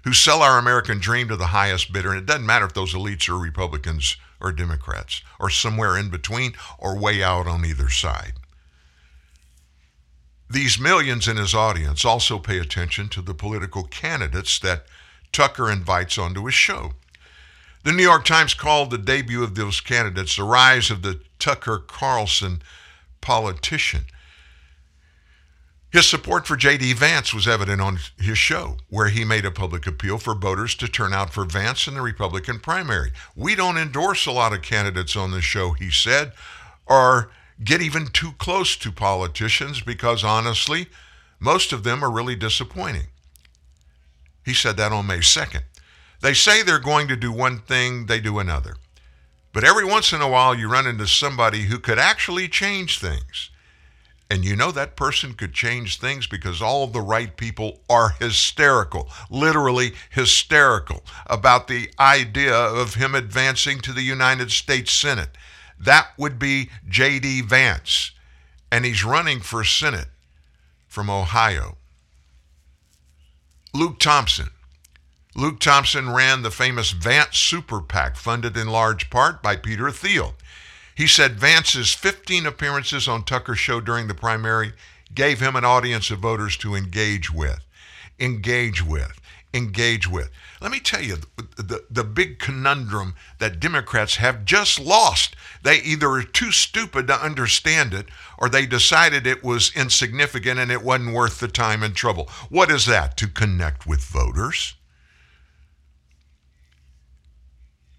who 0.04 0.12
sell 0.12 0.42
our 0.42 0.58
American 0.58 0.98
dream 0.98 1.28
to 1.28 1.36
the 1.36 1.46
highest 1.46 1.92
bidder. 1.92 2.10
And 2.10 2.18
it 2.18 2.26
doesn't 2.26 2.46
matter 2.46 2.66
if 2.66 2.74
those 2.74 2.94
elites 2.94 3.28
are 3.28 3.38
Republicans 3.38 4.16
or 4.40 4.52
Democrats 4.52 5.22
or 5.40 5.48
somewhere 5.48 5.96
in 5.96 6.10
between 6.10 6.52
or 6.78 6.98
way 6.98 7.22
out 7.22 7.46
on 7.46 7.64
either 7.64 7.88
side. 7.88 8.34
These 10.52 10.78
millions 10.78 11.28
in 11.28 11.38
his 11.38 11.54
audience 11.54 12.04
also 12.04 12.38
pay 12.38 12.58
attention 12.58 13.08
to 13.08 13.22
the 13.22 13.32
political 13.32 13.84
candidates 13.84 14.58
that 14.58 14.84
Tucker 15.32 15.70
invites 15.70 16.18
onto 16.18 16.44
his 16.44 16.52
show. 16.52 16.92
The 17.84 17.92
New 17.92 18.02
York 18.02 18.26
Times 18.26 18.52
called 18.52 18.90
the 18.90 18.98
debut 18.98 19.42
of 19.42 19.54
those 19.54 19.80
candidates 19.80 20.36
the 20.36 20.44
rise 20.44 20.90
of 20.90 21.00
the 21.00 21.20
Tucker 21.38 21.78
Carlson 21.78 22.60
politician. 23.22 24.04
His 25.90 26.06
support 26.06 26.46
for 26.46 26.56
J.D. 26.56 26.92
Vance 26.92 27.32
was 27.32 27.48
evident 27.48 27.80
on 27.80 27.98
his 28.18 28.36
show, 28.36 28.76
where 28.90 29.08
he 29.08 29.24
made 29.24 29.46
a 29.46 29.50
public 29.50 29.86
appeal 29.86 30.18
for 30.18 30.34
voters 30.34 30.74
to 30.76 30.86
turn 30.86 31.14
out 31.14 31.32
for 31.32 31.46
Vance 31.46 31.86
in 31.86 31.94
the 31.94 32.02
Republican 32.02 32.60
primary. 32.60 33.12
We 33.34 33.54
don't 33.54 33.78
endorse 33.78 34.26
a 34.26 34.32
lot 34.32 34.52
of 34.52 34.60
candidates 34.60 35.16
on 35.16 35.30
the 35.30 35.40
show, 35.40 35.72
he 35.72 35.90
said, 35.90 36.32
or 36.86 37.30
get 37.62 37.82
even 37.82 38.06
too 38.06 38.32
close 38.38 38.76
to 38.76 38.92
politicians 38.92 39.80
because 39.80 40.24
honestly, 40.24 40.86
most 41.38 41.72
of 41.72 41.82
them 41.82 42.04
are 42.04 42.10
really 42.10 42.36
disappointing. 42.36 43.06
He 44.44 44.54
said 44.54 44.76
that 44.76 44.92
on 44.92 45.06
May 45.06 45.18
2nd. 45.18 45.62
They 46.20 46.34
say 46.34 46.62
they're 46.62 46.78
going 46.78 47.08
to 47.08 47.16
do 47.16 47.32
one 47.32 47.58
thing, 47.58 48.06
they 48.06 48.20
do 48.20 48.38
another. 48.38 48.76
But 49.52 49.64
every 49.64 49.84
once 49.84 50.12
in 50.12 50.22
a 50.22 50.28
while, 50.28 50.54
you 50.54 50.68
run 50.68 50.86
into 50.86 51.06
somebody 51.06 51.62
who 51.62 51.78
could 51.78 51.98
actually 51.98 52.48
change 52.48 52.98
things. 52.98 53.50
And 54.30 54.46
you 54.46 54.56
know 54.56 54.72
that 54.72 54.96
person 54.96 55.34
could 55.34 55.52
change 55.52 55.98
things 55.98 56.26
because 56.26 56.62
all 56.62 56.86
the 56.86 57.02
right 57.02 57.36
people 57.36 57.80
are 57.90 58.14
hysterical, 58.18 59.10
literally 59.28 59.92
hysterical, 60.08 61.04
about 61.26 61.68
the 61.68 61.90
idea 62.00 62.54
of 62.54 62.94
him 62.94 63.14
advancing 63.14 63.80
to 63.80 63.92
the 63.92 64.00
United 64.00 64.50
States 64.50 64.90
Senate. 64.90 65.36
That 65.82 66.08
would 66.16 66.38
be 66.38 66.70
J.D. 66.88 67.42
Vance. 67.42 68.12
And 68.70 68.84
he's 68.84 69.04
running 69.04 69.40
for 69.40 69.64
Senate 69.64 70.08
from 70.86 71.10
Ohio. 71.10 71.76
Luke 73.74 73.98
Thompson. 73.98 74.50
Luke 75.34 75.60
Thompson 75.60 76.10
ran 76.10 76.42
the 76.42 76.50
famous 76.50 76.90
Vance 76.90 77.38
Super 77.38 77.80
PAC, 77.80 78.16
funded 78.16 78.56
in 78.56 78.68
large 78.68 79.08
part 79.10 79.42
by 79.42 79.56
Peter 79.56 79.90
Thiel. 79.90 80.34
He 80.94 81.06
said 81.06 81.40
Vance's 81.40 81.94
15 81.94 82.44
appearances 82.46 83.08
on 83.08 83.24
Tucker's 83.24 83.58
show 83.58 83.80
during 83.80 84.08
the 84.08 84.14
primary 84.14 84.74
gave 85.14 85.40
him 85.40 85.56
an 85.56 85.64
audience 85.64 86.10
of 86.10 86.18
voters 86.18 86.56
to 86.58 86.74
engage 86.74 87.32
with. 87.32 87.60
Engage 88.20 88.84
with. 88.84 89.20
Engage 89.54 90.08
with. 90.08 90.30
Let 90.60 90.70
me 90.70 90.80
tell 90.80 91.02
you 91.02 91.16
the, 91.36 91.62
the, 91.62 91.84
the, 91.90 92.04
big 92.04 92.38
conundrum 92.38 93.14
that 93.38 93.60
Democrats 93.60 94.16
have 94.16 94.46
just 94.46 94.80
lost. 94.80 95.36
They 95.62 95.76
either 95.82 96.08
are 96.08 96.22
too 96.22 96.52
stupid 96.52 97.06
to 97.08 97.22
understand 97.22 97.92
it 97.92 98.06
or 98.38 98.48
they 98.48 98.64
decided 98.64 99.26
it 99.26 99.44
was 99.44 99.70
insignificant 99.76 100.58
and 100.58 100.72
it 100.72 100.82
wasn't 100.82 101.14
worth 101.14 101.38
the 101.38 101.48
time 101.48 101.82
and 101.82 101.94
trouble. 101.94 102.30
What 102.48 102.70
is 102.70 102.86
that? 102.86 103.16
To 103.18 103.28
connect 103.28 103.86
with 103.86 104.02
voters? 104.02 104.74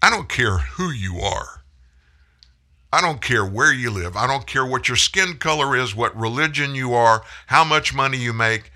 I 0.02 0.10
don't 0.10 0.28
care 0.28 0.58
who 0.58 0.90
you 0.90 1.20
are. 1.20 1.64
I 2.92 3.00
don't 3.00 3.20
care 3.20 3.44
where 3.44 3.72
you 3.72 3.90
live. 3.90 4.16
I 4.16 4.26
don't 4.26 4.46
care 4.46 4.66
what 4.66 4.86
your 4.86 4.96
skin 4.96 5.38
color 5.38 5.76
is, 5.76 5.96
what 5.96 6.16
religion 6.16 6.74
you 6.74 6.94
are, 6.94 7.22
how 7.46 7.64
much 7.64 7.94
money 7.94 8.18
you 8.18 8.32
make. 8.32 8.70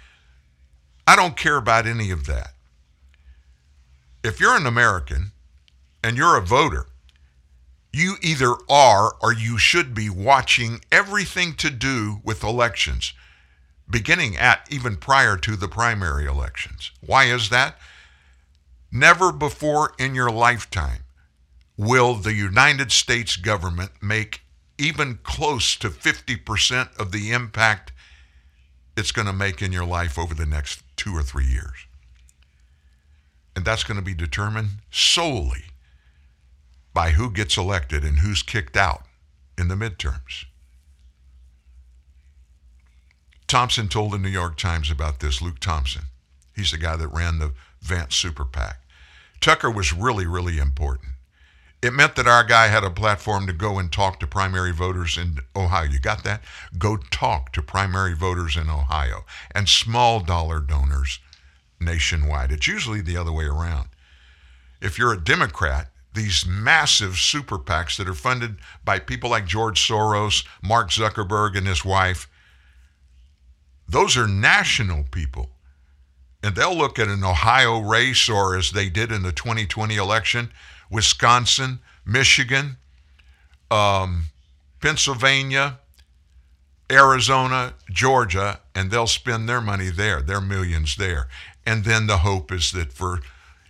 I 1.07 1.17
don't 1.17 1.37
care 1.37 1.57
about 1.57 1.87
any 1.87 2.11
of 2.11 2.27
that. 2.27 2.55
If 4.25 4.41
you're 4.41 4.57
an 4.57 4.67
American 4.67 5.33
and 6.03 6.17
you're 6.17 6.37
a 6.37 6.43
voter, 6.43 6.87
you 7.93 8.17
either 8.21 8.55
are 8.69 9.15
or 9.23 9.33
you 9.33 9.59
should 9.59 9.95
be 9.95 10.11
watching 10.11 10.81
everything 10.91 11.55
to 11.55 11.71
do 11.71 12.21
with 12.25 12.43
elections 12.43 13.13
beginning 13.91 14.37
at 14.37 14.67
even 14.71 14.97
prior 14.97 15.37
to 15.39 15.57
the 15.57 15.69
primary 15.69 16.27
elections. 16.27 16.91
Why 17.05 17.25
is 17.25 17.49
that? 17.49 17.79
Never 18.93 19.33
before 19.33 19.93
in 19.99 20.15
your 20.15 20.31
lifetime 20.31 21.05
will 21.77 22.15
the 22.15 22.35
United 22.35 22.93
States 22.93 23.37
government 23.37 23.93
make 24.03 24.43
even 24.79 25.19
close 25.23 25.77
to 25.77 25.91
50% 25.91 26.99
of 26.99 27.13
the 27.13 27.33
impact 27.33 27.93
it's 28.97 29.13
going 29.13 29.27
to 29.27 29.33
make 29.33 29.63
in 29.63 29.73
your 29.73 29.85
life 29.85 30.19
over 30.19 30.35
the 30.35 30.47
next 30.47 30.83
two 30.97 31.17
or 31.17 31.23
three 31.23 31.47
years. 31.47 31.88
And 33.59 33.65
that's 33.65 33.83
going 33.83 33.97
to 33.97 34.05
be 34.05 34.15
determined 34.15 34.69
solely 34.89 35.65
by 36.95 37.11
who 37.11 37.29
gets 37.29 37.57
elected 37.57 38.05
and 38.05 38.21
who's 38.21 38.41
kicked 38.41 38.77
out 38.77 39.03
in 39.59 39.67
the 39.67 39.75
midterms. 39.75 40.45
Thompson 43.49 43.89
told 43.89 44.13
the 44.13 44.19
New 44.19 44.29
York 44.29 44.59
Times 44.59 44.93
about 44.93 45.19
this, 45.19 45.43
Luke 45.43 45.59
Thompson. 45.59 46.03
He's 46.55 46.71
the 46.71 46.79
guy 46.79 46.95
that 46.95 47.09
ran 47.09 47.41
the 47.41 47.51
Vance 47.81 48.15
Super 48.15 48.45
PAC. 48.45 48.81
Tucker 49.41 49.73
was 49.73 49.93
really, 49.93 50.29
really 50.29 50.59
important. 50.59 51.15
It 51.83 51.93
meant 51.93 52.15
that 52.15 52.29
our 52.29 52.45
guy 52.45 52.69
had 52.69 52.85
a 52.85 52.91
platform 52.91 53.49
to 53.49 53.53
go 53.53 53.81
and 53.81 53.91
talk 53.91 54.21
to 54.21 54.29
primary 54.29 54.73
voters 54.73 55.19
in 55.19 55.39
Ohio. 55.57 55.91
You 55.91 55.99
got 55.99 56.23
that? 56.23 56.45
Go 56.79 56.97
talk 56.97 57.53
to 57.55 57.61
primary 57.61 58.15
voters 58.15 58.57
in 58.57 58.71
Ohio 58.71 59.25
and 59.53 59.69
small 59.69 60.21
dollar 60.21 60.61
donors 60.61 61.19
nationwide. 61.81 62.53
It's 62.53 62.67
usually 62.67 63.01
the 63.01 63.17
other 63.17 63.33
way 63.33 63.45
around. 63.45 63.89
If 64.81 64.99
you're 64.99 65.13
a 65.13 65.23
Democrat, 65.23 65.91
these 66.15 66.47
massive 66.47 67.17
super 67.17 67.59
PACs 67.59 67.97
that 67.97 68.09
are 68.09 68.15
funded 68.15 68.57
by 68.85 68.99
people 68.99 69.31
like 69.31 69.47
George 69.47 69.81
Soros, 69.87 70.45
Mark 70.63 70.91
Zuckerberg, 70.91 71.57
and 71.57 71.67
his 71.67 71.85
wife, 71.85 72.29
those 73.89 74.17
are 74.17 74.27
national 74.29 75.05
people. 75.11 75.51
And 76.43 76.55
they'll 76.55 76.77
look 76.77 76.99
at 76.99 77.09
an 77.09 77.25
Ohio 77.25 77.81
race 77.81 78.29
or 78.29 78.57
as 78.57 78.71
they 78.71 78.89
did 78.89 79.11
in 79.11 79.23
the 79.23 79.33
2020 79.33 79.97
election, 79.97 80.51
Wisconsin, 80.91 81.81
Michigan, 82.05 82.77
um, 83.71 84.27
Pennsylvania, 84.81 85.79
Arizona, 86.91 87.75
Georgia, 87.91 88.61
and 88.75 88.91
they'll 88.91 89.07
spend 89.07 89.49
their 89.49 89.61
money 89.61 89.91
there, 89.91 90.23
their 90.23 90.41
millions 90.41 90.97
there. 90.97 91.29
And 91.69 91.85
then 91.85 92.07
the 92.07 92.17
hope 92.19 92.51
is 92.51 92.73
that 92.73 92.95
for 92.95 93.21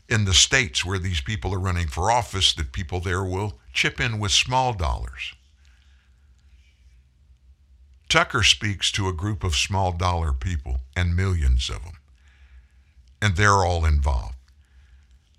in 0.09 0.25
the 0.25 0.33
states 0.33 0.85
where 0.85 1.01
these 1.01 1.21
people 1.21 1.53
are 1.53 1.59
running 1.59 1.89
for 1.89 2.13
office, 2.13 2.55
that 2.55 2.71
people 2.71 3.01
there 3.01 3.25
will 3.25 3.59
chip 3.73 4.01
in 4.01 4.21
with 4.21 4.31
small 4.31 4.73
dollars. 4.73 5.35
Tucker 8.09 8.45
speaks 8.45 8.93
to 8.93 9.09
a 9.09 9.13
group 9.13 9.43
of 9.43 9.57
small 9.57 9.91
dollar 9.91 10.33
people 10.33 10.79
and 10.95 11.17
millions 11.17 11.69
of 11.69 11.83
them, 11.83 11.99
and 13.21 13.35
they're 13.35 13.65
all 13.65 13.85
involved. 13.85 14.37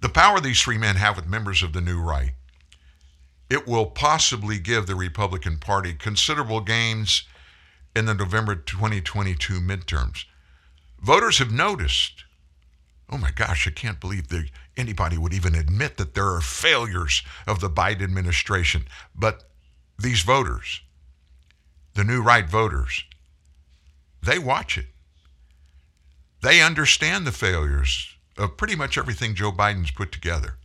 The 0.01 0.09
power 0.09 0.41
these 0.41 0.61
three 0.61 0.77
men 0.77 0.97
have 0.97 1.15
with 1.15 1.27
members 1.27 1.63
of 1.63 1.71
the 1.71 1.79
new 1.79 2.01
right, 2.01 2.33
it 3.49 3.67
will 3.69 3.85
possibly 3.85 4.59
give 4.59 4.85
the 4.85 4.95
Republican 4.95 5.59
Party 5.59 5.93
considerable 5.93 6.59
gains 6.59 7.23
in 7.95 8.05
the 8.05 8.13
November 8.13 8.53
2022 8.53 9.61
midterms. 9.61 10.25
Voters 11.01 11.37
have 11.37 11.53
noticed. 11.53 12.25
Oh 13.09 13.17
my 13.17 13.31
gosh, 13.31 13.67
I 13.67 13.71
can't 13.71 13.99
believe 13.99 14.27
that 14.27 14.49
anybody 14.77 15.17
would 15.17 15.33
even 15.33 15.55
admit 15.55 15.97
that 15.97 16.13
there 16.13 16.27
are 16.27 16.41
failures 16.41 17.23
of 17.47 17.59
the 17.59 17.69
Biden 17.69 18.03
administration. 18.03 18.85
But 19.15 19.49
these 19.97 20.21
voters, 20.21 20.81
the 21.95 22.03
new 22.03 22.21
right 22.21 22.47
voters, 22.47 23.03
they 24.21 24.37
watch 24.37 24.77
it. 24.77 24.85
They 26.41 26.61
understand 26.61 27.25
the 27.25 27.31
failures 27.31 28.15
of 28.37 28.57
pretty 28.57 28.75
much 28.75 28.97
everything 28.97 29.33
Joe 29.33 29.51
Biden's 29.51 29.91
put 29.91 30.11
together. 30.11 30.55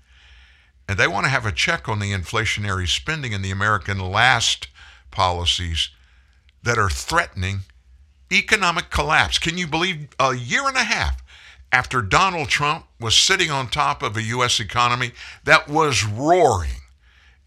And 0.86 0.98
they 0.98 1.08
want 1.08 1.24
to 1.24 1.30
have 1.30 1.46
a 1.46 1.52
check 1.52 1.88
on 1.88 1.98
the 1.98 2.12
inflationary 2.12 2.86
spending 2.86 3.32
and 3.32 3.44
the 3.44 3.50
American 3.50 3.98
last 3.98 4.68
policies 5.10 5.88
that 6.62 6.78
are 6.78 6.90
threatening 6.90 7.60
economic 8.30 8.90
collapse. 8.90 9.38
Can 9.38 9.56
you 9.56 9.66
believe 9.66 10.08
a 10.18 10.34
year 10.34 10.68
and 10.68 10.76
a 10.76 10.84
half 10.84 11.23
after 11.74 12.00
Donald 12.00 12.48
Trump 12.48 12.86
was 13.00 13.16
sitting 13.16 13.50
on 13.50 13.66
top 13.66 14.00
of 14.00 14.16
a 14.16 14.22
U.S. 14.22 14.60
economy 14.60 15.10
that 15.42 15.68
was 15.68 16.04
roaring 16.06 16.82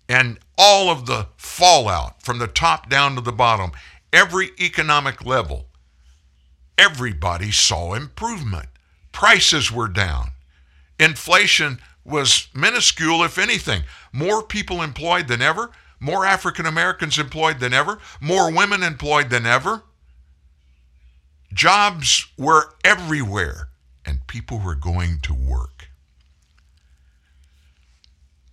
and 0.10 0.38
all 0.58 0.90
of 0.90 1.06
the 1.06 1.28
fallout 1.38 2.22
from 2.22 2.38
the 2.38 2.48
top 2.48 2.90
down 2.90 3.16
to 3.16 3.22
the 3.22 3.32
bottom, 3.32 3.72
every 4.12 4.50
economic 4.60 5.26
level, 5.26 5.68
everybody 6.78 7.54
saw 7.54 7.94
improvement. 7.94 8.68
Prices 9.13 9.72
were 9.72 9.88
down. 9.88 10.32
Inflation 11.00 11.80
was 12.04 12.50
minuscule, 12.54 13.24
if 13.24 13.38
anything. 13.38 13.84
More 14.12 14.44
people 14.44 14.82
employed 14.82 15.30
than 15.30 15.42
ever, 15.42 15.72
more 16.02 16.26
African 16.26 16.66
Americans 16.66 17.18
employed 17.18 17.62
than 17.62 17.74
ever, 17.74 17.98
more 18.20 18.52
women 18.52 18.84
employed 18.84 19.30
than 19.30 19.46
ever. 19.46 19.84
Jobs 21.54 22.28
were 22.38 22.74
everywhere, 22.84 23.66
and 24.08 24.26
people 24.26 24.60
were 24.60 24.76
going 24.76 25.20
to 25.24 25.34
work. 25.34 25.89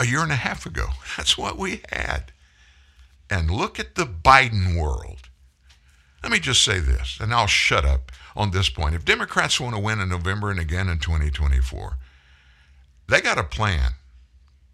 A 0.01 0.07
year 0.07 0.21
and 0.21 0.33
a 0.33 0.37
half 0.37 0.67
ago, 0.67 0.89
that's 1.17 1.39
what 1.39 1.57
we 1.57 1.81
had. 1.91 2.33
And 3.31 3.51
look 3.51 3.79
at 3.79 3.95
the 3.95 4.05
Biden 4.05 4.79
world. 4.79 5.29
Let 6.23 6.33
me 6.33 6.41
just 6.41 6.63
say 6.63 6.81
this, 6.81 7.19
and 7.21 7.33
I'll 7.33 7.47
shut 7.47 7.85
up 7.85 8.11
on 8.35 8.51
this 8.51 8.69
point. 8.69 8.95
If 8.95 9.05
Democrats 9.05 9.61
want 9.61 9.75
to 9.75 9.81
win 9.81 10.01
in 10.01 10.09
November 10.09 10.51
and 10.51 10.59
again 10.59 10.89
in 10.89 10.99
2024, 10.99 11.97
they 13.09 13.21
got 13.21 13.39
a 13.39 13.45
plan. 13.45 13.93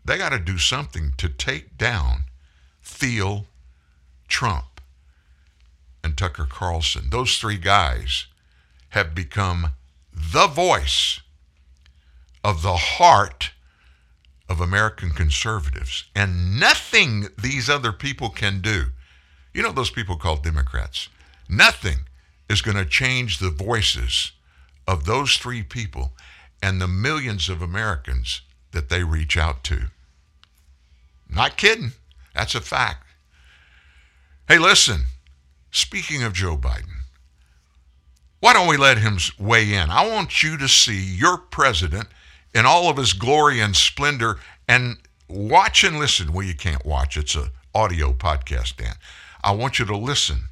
They 0.05 0.17
got 0.17 0.31
to 0.31 0.39
do 0.39 0.59
something 0.59 1.13
to 1.19 1.29
take 1.29 1.77
down 1.77 2.25
Thiel, 2.83 3.47
Trump, 4.29 4.81
and 6.03 6.17
Tucker 6.17 6.47
Carlson. 6.49 7.11
Those 7.11 7.37
three 7.37 7.59
guys 7.59 8.27
have 8.91 9.15
become 9.15 9.73
the 10.13 10.47
voice 10.47 11.21
of 12.43 12.63
the 12.63 12.77
heart 12.77 13.53
of 14.49 14.61
American 14.61 15.11
conservatives. 15.11 16.05
And 16.15 16.59
nothing 16.59 17.29
these 17.41 17.71
other 17.71 17.93
people 17.93 18.31
can 18.31 18.61
do, 18.61 18.87
you 19.55 19.63
know, 19.63 19.73
those 19.73 19.91
people 19.91 20.17
called 20.17 20.43
Democrats, 20.43 21.09
nothing 21.49 22.01
is 22.49 22.63
going 22.63 22.77
to 22.77 22.85
change 22.85 23.39
the 23.39 23.51
voices 23.51 24.33
of 24.87 25.05
those 25.05 25.37
three 25.37 25.63
people 25.63 26.13
and 26.63 26.81
the 26.81 26.89
millions 26.89 27.49
of 27.49 27.63
Americans 27.63 28.43
that 28.73 28.89
they 28.89 29.05
reach 29.05 29.37
out 29.37 29.63
to. 29.65 29.87
Not 31.29 31.57
kidding. 31.57 31.93
That's 32.35 32.55
a 32.55 32.61
fact. 32.61 33.07
Hey, 34.49 34.59
listen, 34.59 35.03
speaking 35.71 36.25
of 36.25 36.33
Joe 36.33 36.57
Biden, 36.57 37.00
why 38.41 38.55
don't 38.55 38.69
we 38.69 38.79
let 38.79 38.99
him 38.99 39.19
weigh 39.39 39.75
in? 39.75 39.91
I 39.91 40.09
want 40.09 40.43
you 40.43 40.57
to 40.57 40.67
see 40.67 40.99
your 40.99 41.37
president 41.37 42.09
in 42.55 42.65
all 42.65 42.89
of 42.89 42.97
his 42.97 43.13
glory 43.13 43.61
and 43.61 43.77
splendor 43.77 44.39
and 44.67 44.97
watch 45.29 45.85
and 45.85 45.99
listen. 45.99 46.33
Well, 46.33 46.47
you 46.47 46.55
can't 46.55 46.85
watch, 46.85 47.17
it's 47.19 47.35
an 47.35 47.51
audio 47.75 48.13
podcast, 48.13 48.77
Dan. 48.77 48.95
I 49.45 49.53
want 49.53 49.79
you 49.79 49.85
to 49.85 49.97
listen 49.97 50.45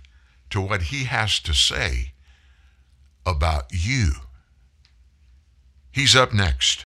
to 0.51 0.61
what 0.61 0.83
he 0.83 1.05
has 1.05 1.40
to 1.40 1.55
say 1.55 2.12
about 3.24 3.64
you. 3.70 4.12
He's 5.90 6.14
up 6.14 6.33
next. 6.33 6.85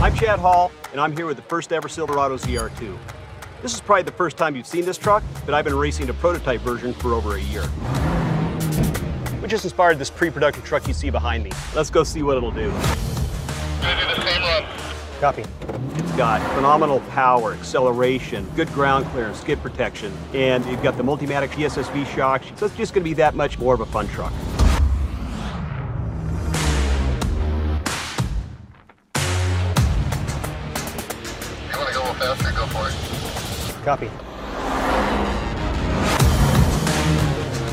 I'm 0.00 0.14
Chad 0.14 0.38
Hall, 0.38 0.72
and 0.92 1.00
I'm 1.00 1.16
here 1.16 1.26
with 1.26 1.36
the 1.36 1.42
first 1.42 1.72
ever 1.72 1.88
Silverado 1.88 2.36
ZR2. 2.36 2.98
This 3.64 3.72
is 3.72 3.80
probably 3.80 4.02
the 4.02 4.12
first 4.12 4.36
time 4.36 4.56
you've 4.56 4.66
seen 4.66 4.84
this 4.84 4.98
truck, 4.98 5.22
but 5.46 5.54
I've 5.54 5.64
been 5.64 5.74
racing 5.74 6.10
a 6.10 6.12
prototype 6.12 6.60
version 6.60 6.92
for 6.92 7.14
over 7.14 7.36
a 7.36 7.40
year. 7.40 7.64
We 9.40 9.48
just 9.48 9.64
inspired 9.64 9.98
this 9.98 10.10
pre-production 10.10 10.62
truck 10.64 10.86
you 10.86 10.92
see 10.92 11.08
behind 11.08 11.44
me. 11.44 11.50
Let's 11.74 11.88
go 11.88 12.04
see 12.04 12.22
what 12.22 12.36
it'll 12.36 12.50
do. 12.50 12.70
Gonna 12.70 14.00
do 14.00 14.16
the 14.16 14.22
same 14.22 14.42
run. 14.42 14.64
Copy. 15.18 15.44
It's 15.94 16.12
got 16.12 16.42
phenomenal 16.54 17.00
power, 17.08 17.54
acceleration, 17.54 18.46
good 18.54 18.68
ground 18.74 19.06
clearance, 19.06 19.40
skid 19.40 19.62
protection, 19.62 20.12
and 20.34 20.62
you've 20.66 20.82
got 20.82 20.98
the 20.98 21.02
Multimatic 21.02 21.48
DSSV 21.48 22.04
shocks, 22.14 22.48
so 22.56 22.66
it's 22.66 22.76
just 22.76 22.92
going 22.92 23.02
to 23.02 23.08
be 23.08 23.14
that 23.14 23.34
much 23.34 23.58
more 23.58 23.72
of 23.72 23.80
a 23.80 23.86
fun 23.86 24.06
truck. 24.08 24.34
Copy. 33.84 34.10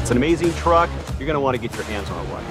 It's 0.02 0.12
an 0.12 0.18
amazing 0.18 0.54
truck. 0.56 0.90
You're 1.18 1.26
going 1.26 1.36
to 1.36 1.40
want 1.40 1.56
to 1.56 1.62
get 1.62 1.74
your 1.74 1.86
hands 1.86 2.10
on 2.10 2.26
one. 2.30 2.44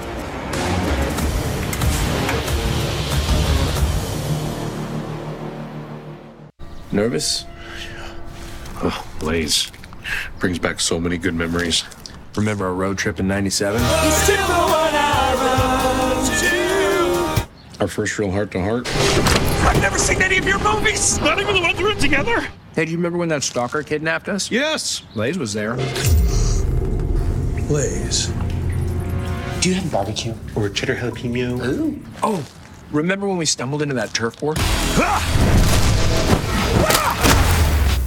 Nervous? 6.91 7.45
Oh, 8.83 9.07
Blaze. 9.19 9.71
Brings 10.39 10.59
back 10.59 10.81
so 10.81 10.99
many 10.99 11.19
good 11.19 11.35
memories. 11.35 11.85
Remember 12.37 12.65
our 12.65 12.73
road 12.73 12.97
trip 12.97 13.21
in 13.21 13.29
97? 13.29 13.79
Our 17.79 17.89
first 17.89 18.19
real 18.19 18.31
heart 18.31 18.53
to 18.53 18.63
heart? 18.63 18.89
I've 19.67 19.83
never 19.83 19.99
seen 19.99 20.23
any 20.23 20.39
of 20.39 20.47
your 20.47 20.59
movies! 20.61 21.21
Not 21.21 21.39
even 21.39 21.55
the 21.55 21.61
ones 21.61 21.79
we're 21.79 21.93
in 21.93 21.99
together! 21.99 22.49
Hey, 22.81 22.87
do 22.87 22.93
you 22.93 22.97
remember 22.97 23.19
when 23.19 23.29
that 23.29 23.43
stalker 23.43 23.83
kidnapped 23.83 24.27
us? 24.31 24.51
Yes! 24.51 25.01
Blaze 25.13 25.37
was 25.37 25.53
there. 25.53 25.75
Blaze. 27.69 28.29
Do 29.61 29.69
you 29.69 29.75
have 29.75 29.93
barbecue 29.93 30.33
or 30.57 30.71
cheddar 30.71 30.97
jalapeno? 30.97 31.63
Ooh. 31.63 32.01
Oh, 32.23 32.43
remember 32.91 33.29
when 33.29 33.37
we 33.37 33.45
stumbled 33.45 33.83
into 33.83 33.95
that 33.97 34.15
turf 34.15 34.41
war? 34.41 34.55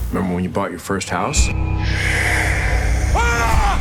Remember 0.10 0.34
when 0.34 0.44
you 0.44 0.50
bought 0.50 0.72
your 0.72 0.80
first 0.80 1.08
house? 1.12 1.50
Ah! 3.16 3.80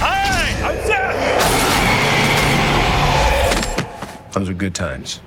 Hi! 0.00 0.52
I'm 0.68 0.78
Seth! 4.18 4.32
Those 4.34 4.48
were 4.48 4.54
good 4.54 4.74
times. 4.74 5.20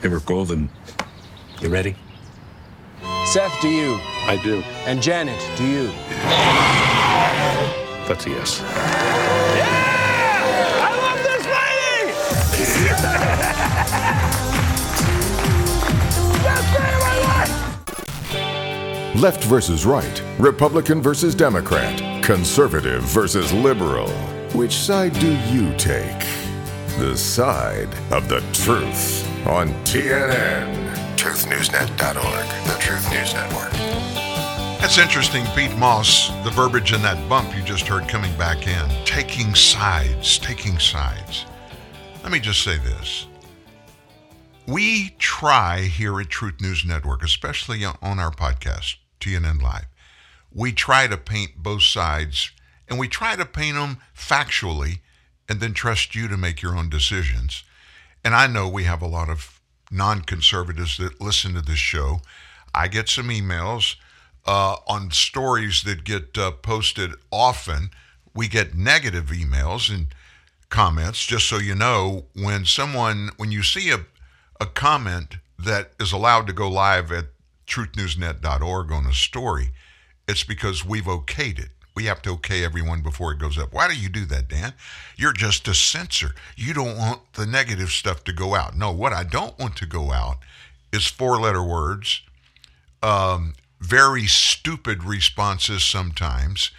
They 0.00 0.08
were 0.08 0.20
golden. 0.20 0.70
You 1.60 1.68
ready? 1.68 1.94
Seth, 3.32 3.60
do 3.60 3.68
you? 3.68 3.98
I 4.24 4.36
do. 4.42 4.62
And 4.86 5.02
Janet, 5.02 5.38
do 5.58 5.66
you? 5.66 5.88
That's 8.08 8.24
a 8.24 8.30
yes. 8.30 8.62
I 10.80 10.96
love 10.96 11.22
this 11.22 11.44
lady! 11.44 12.14
Best 16.42 16.72
day 16.72 16.94
of 16.94 17.00
my 17.02 17.16
life! 19.12 19.20
Left 19.20 19.44
versus 19.44 19.84
right, 19.84 20.22
Republican 20.38 21.02
versus 21.02 21.34
Democrat, 21.34 22.24
conservative 22.24 23.02
versus 23.02 23.52
liberal. 23.52 24.08
Which 24.54 24.72
side 24.72 25.12
do 25.20 25.36
you 25.50 25.74
take? 25.76 26.24
The 26.96 27.14
side 27.14 27.94
of 28.10 28.30
the 28.30 28.40
truth 28.54 29.22
on 29.46 29.68
TNN. 29.84 30.88
TruthNewsNet.org, 31.18 32.46
the 32.64 32.77
Truth 32.98 33.12
News 33.12 33.34
Network. 33.34 33.72
That's 34.80 34.98
interesting, 34.98 35.46
Pete 35.54 35.76
Moss, 35.76 36.30
the 36.42 36.50
verbiage 36.50 36.92
in 36.92 37.00
that 37.02 37.28
bump 37.28 37.54
you 37.56 37.62
just 37.62 37.86
heard 37.86 38.08
coming 38.08 38.36
back 38.36 38.66
in. 38.66 39.04
Taking 39.04 39.54
sides, 39.54 40.36
taking 40.38 40.80
sides. 40.80 41.46
Let 42.24 42.32
me 42.32 42.40
just 42.40 42.64
say 42.64 42.76
this. 42.78 43.28
We 44.66 45.14
try 45.16 45.82
here 45.82 46.20
at 46.20 46.28
Truth 46.28 46.60
News 46.60 46.84
Network, 46.84 47.22
especially 47.22 47.84
on 47.84 48.18
our 48.18 48.32
podcast, 48.32 48.96
TNN 49.20 49.62
Live, 49.62 49.86
we 50.52 50.72
try 50.72 51.06
to 51.06 51.16
paint 51.16 51.52
both 51.56 51.82
sides 51.82 52.50
and 52.88 52.98
we 52.98 53.06
try 53.06 53.36
to 53.36 53.44
paint 53.44 53.76
them 53.76 53.98
factually 54.16 54.98
and 55.48 55.60
then 55.60 55.72
trust 55.72 56.16
you 56.16 56.26
to 56.26 56.36
make 56.36 56.62
your 56.62 56.76
own 56.76 56.88
decisions. 56.88 57.62
And 58.24 58.34
I 58.34 58.48
know 58.48 58.68
we 58.68 58.84
have 58.84 59.02
a 59.02 59.06
lot 59.06 59.28
of 59.28 59.60
non 59.88 60.22
conservatives 60.22 60.96
that 60.98 61.20
listen 61.20 61.54
to 61.54 61.60
this 61.60 61.78
show. 61.78 62.22
I 62.78 62.86
get 62.86 63.08
some 63.08 63.28
emails 63.28 63.96
uh, 64.46 64.76
on 64.86 65.10
stories 65.10 65.82
that 65.82 66.04
get 66.04 66.38
uh, 66.38 66.52
posted 66.52 67.10
often. 67.32 67.90
We 68.34 68.46
get 68.46 68.76
negative 68.76 69.26
emails 69.26 69.92
and 69.92 70.06
comments, 70.70 71.26
just 71.26 71.48
so 71.48 71.58
you 71.58 71.74
know, 71.74 72.26
when 72.34 72.64
someone, 72.64 73.30
when 73.36 73.50
you 73.50 73.64
see 73.64 73.90
a, 73.90 74.06
a 74.60 74.66
comment 74.66 75.38
that 75.58 75.90
is 75.98 76.12
allowed 76.12 76.46
to 76.46 76.52
go 76.52 76.70
live 76.70 77.10
at 77.10 77.24
truthnewsnet.org 77.66 78.92
on 78.92 79.06
a 79.06 79.12
story, 79.12 79.70
it's 80.28 80.44
because 80.44 80.84
we've 80.84 81.04
okayed 81.04 81.58
it. 81.58 81.70
We 81.96 82.04
have 82.04 82.22
to 82.22 82.30
okay 82.34 82.64
everyone 82.64 83.02
before 83.02 83.32
it 83.32 83.40
goes 83.40 83.58
up. 83.58 83.72
Why 83.72 83.88
do 83.88 83.98
you 83.98 84.08
do 84.08 84.24
that, 84.26 84.46
Dan? 84.46 84.72
You're 85.16 85.32
just 85.32 85.66
a 85.66 85.74
censor. 85.74 86.32
You 86.54 86.74
don't 86.74 86.96
want 86.96 87.32
the 87.32 87.44
negative 87.44 87.90
stuff 87.90 88.22
to 88.24 88.32
go 88.32 88.54
out. 88.54 88.76
No, 88.76 88.92
what 88.92 89.12
I 89.12 89.24
don't 89.24 89.58
want 89.58 89.74
to 89.78 89.86
go 89.86 90.12
out 90.12 90.36
is 90.92 91.08
four 91.08 91.40
letter 91.40 91.62
words, 91.62 92.22
um, 93.02 93.54
very 93.80 94.26
stupid 94.26 95.04
responses 95.04 95.84
sometimes. 95.84 96.70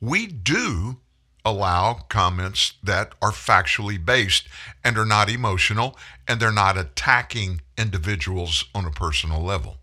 We 0.00 0.26
do 0.26 0.98
allow 1.44 1.94
comments 2.08 2.74
that 2.82 3.12
are 3.22 3.30
factually 3.30 4.04
based 4.04 4.48
and 4.84 4.98
are 4.98 5.06
not 5.06 5.30
emotional 5.30 5.96
and 6.26 6.40
they're 6.40 6.50
not 6.50 6.76
attacking 6.76 7.60
individuals 7.78 8.64
on 8.74 8.84
a 8.84 8.90
personal 8.90 9.40
level. 9.40 9.78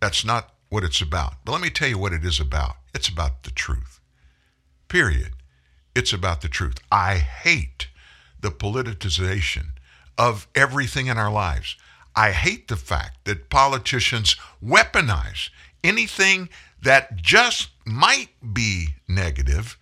That's 0.00 0.24
not 0.24 0.54
what 0.68 0.84
it's 0.84 1.00
about. 1.00 1.34
But 1.44 1.52
let 1.52 1.60
me 1.60 1.70
tell 1.70 1.88
you 1.88 1.98
what 1.98 2.12
it 2.12 2.24
is 2.24 2.40
about 2.40 2.76
it's 2.94 3.08
about 3.08 3.42
the 3.44 3.50
truth. 3.50 4.00
Period. 4.88 5.32
It's 5.94 6.12
about 6.12 6.42
the 6.42 6.48
truth. 6.48 6.76
I 6.90 7.16
hate 7.16 7.88
the 8.40 8.50
politicization 8.50 9.68
of 10.18 10.46
everything 10.54 11.06
in 11.06 11.18
our 11.18 11.32
lives. 11.32 11.76
I 12.14 12.32
hate 12.32 12.68
the 12.68 12.76
fact 12.76 13.24
that 13.24 13.48
politicians 13.50 14.36
weaponize 14.64 15.50
anything 15.82 16.48
that 16.82 17.16
just 17.16 17.70
might 17.86 18.30
be 18.52 18.88
negative. 19.08 19.78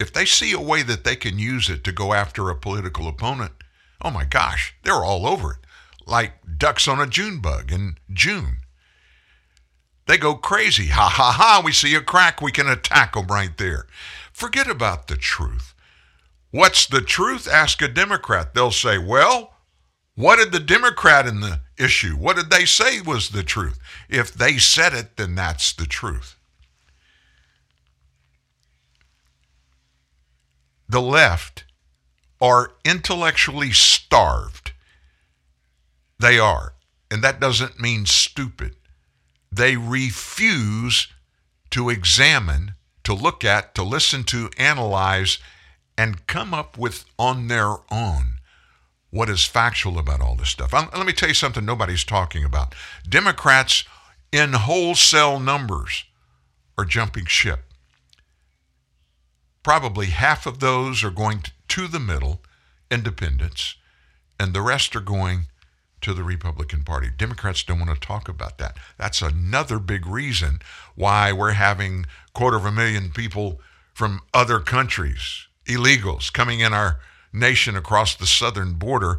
If 0.00 0.12
they 0.12 0.24
see 0.24 0.52
a 0.52 0.60
way 0.60 0.82
that 0.82 1.04
they 1.04 1.16
can 1.16 1.38
use 1.38 1.68
it 1.68 1.84
to 1.84 1.92
go 1.92 2.12
after 2.12 2.48
a 2.48 2.56
political 2.56 3.06
opponent, 3.08 3.52
oh 4.00 4.10
my 4.10 4.24
gosh, 4.24 4.74
they're 4.82 5.04
all 5.04 5.26
over 5.26 5.52
it. 5.52 5.58
Like 6.06 6.32
ducks 6.58 6.88
on 6.88 7.00
a 7.00 7.06
June 7.06 7.40
bug 7.40 7.70
in 7.70 7.96
June. 8.12 8.58
They 10.06 10.18
go 10.18 10.34
crazy. 10.34 10.88
Ha 10.88 11.08
ha 11.08 11.32
ha, 11.32 11.62
we 11.64 11.72
see 11.72 11.94
a 11.94 12.00
crack, 12.00 12.40
we 12.40 12.52
can 12.52 12.68
attack 12.68 13.14
them 13.14 13.26
right 13.26 13.56
there. 13.56 13.86
Forget 14.32 14.68
about 14.68 15.06
the 15.06 15.16
truth. 15.16 15.74
What's 16.50 16.86
the 16.86 17.00
truth? 17.00 17.48
Ask 17.48 17.80
a 17.80 17.88
Democrat. 17.88 18.54
They'll 18.54 18.72
say, 18.72 18.98
well, 18.98 19.51
what 20.14 20.36
did 20.36 20.52
the 20.52 20.60
Democrat 20.60 21.26
in 21.26 21.40
the 21.40 21.60
issue, 21.78 22.16
what 22.16 22.36
did 22.36 22.50
they 22.50 22.64
say 22.64 23.00
was 23.00 23.30
the 23.30 23.42
truth? 23.42 23.78
If 24.08 24.32
they 24.32 24.58
said 24.58 24.92
it, 24.92 25.16
then 25.16 25.34
that's 25.34 25.72
the 25.72 25.86
truth. 25.86 26.36
The 30.88 31.00
left 31.00 31.64
are 32.40 32.72
intellectually 32.84 33.72
starved. 33.72 34.72
They 36.18 36.38
are. 36.38 36.74
And 37.10 37.22
that 37.24 37.40
doesn't 37.40 37.80
mean 37.80 38.06
stupid 38.06 38.76
they 39.52 39.76
refuse 39.76 41.08
to 41.70 41.90
examine, 41.90 42.74
to 43.04 43.12
look 43.12 43.44
at, 43.44 43.74
to 43.74 43.82
listen 43.82 44.24
to, 44.24 44.48
analyze, 44.56 45.38
and 45.96 46.26
come 46.26 46.54
up 46.54 46.78
with 46.78 47.04
on 47.18 47.48
their 47.48 47.76
own 47.90 48.38
what 49.12 49.28
is 49.28 49.44
factual 49.44 49.98
about 49.98 50.22
all 50.22 50.34
this 50.34 50.48
stuff. 50.48 50.72
I'm, 50.72 50.88
let 50.96 51.06
me 51.06 51.12
tell 51.12 51.28
you 51.28 51.34
something 51.34 51.64
nobody's 51.64 52.02
talking 52.02 52.44
about. 52.44 52.74
Democrats 53.06 53.84
in 54.32 54.54
wholesale 54.54 55.38
numbers 55.38 56.04
are 56.78 56.86
jumping 56.86 57.26
ship. 57.26 57.60
Probably 59.62 60.06
half 60.06 60.46
of 60.46 60.60
those 60.60 61.04
are 61.04 61.10
going 61.10 61.44
to 61.68 61.86
the 61.86 62.00
middle, 62.00 62.40
independents, 62.90 63.76
and 64.40 64.54
the 64.54 64.62
rest 64.62 64.96
are 64.96 65.00
going 65.00 65.46
to 66.00 66.14
the 66.14 66.24
Republican 66.24 66.82
Party. 66.82 67.08
Democrats 67.14 67.62
don't 67.62 67.78
want 67.78 67.92
to 67.94 68.06
talk 68.06 68.30
about 68.30 68.56
that. 68.56 68.78
That's 68.96 69.20
another 69.20 69.78
big 69.78 70.06
reason 70.06 70.60
why 70.94 71.32
we're 71.32 71.52
having 71.52 72.06
quarter 72.32 72.56
of 72.56 72.64
a 72.64 72.72
million 72.72 73.10
people 73.10 73.60
from 73.92 74.22
other 74.32 74.58
countries, 74.58 75.46
illegals, 75.66 76.32
coming 76.32 76.60
in 76.60 76.72
our 76.72 76.98
nation 77.32 77.76
across 77.76 78.14
the 78.14 78.26
southern 78.26 78.74
border. 78.74 79.18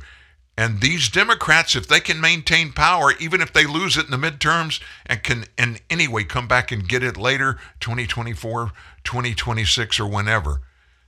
And 0.55 0.81
these 0.81 1.09
Democrats, 1.09 1.75
if 1.75 1.87
they 1.87 1.99
can 1.99 2.21
maintain 2.21 2.73
power, 2.73 3.13
even 3.19 3.41
if 3.41 3.51
they 3.53 3.65
lose 3.65 3.97
it 3.97 4.05
in 4.05 4.11
the 4.11 4.17
midterms 4.17 4.81
and 5.05 5.23
can 5.23 5.45
in 5.57 5.79
any 5.89 6.07
way 6.07 6.23
come 6.23 6.47
back 6.47 6.71
and 6.71 6.87
get 6.87 7.03
it 7.03 7.17
later, 7.17 7.57
2024, 7.79 8.71
2026, 9.03 9.99
or 9.99 10.07
whenever, 10.07 10.61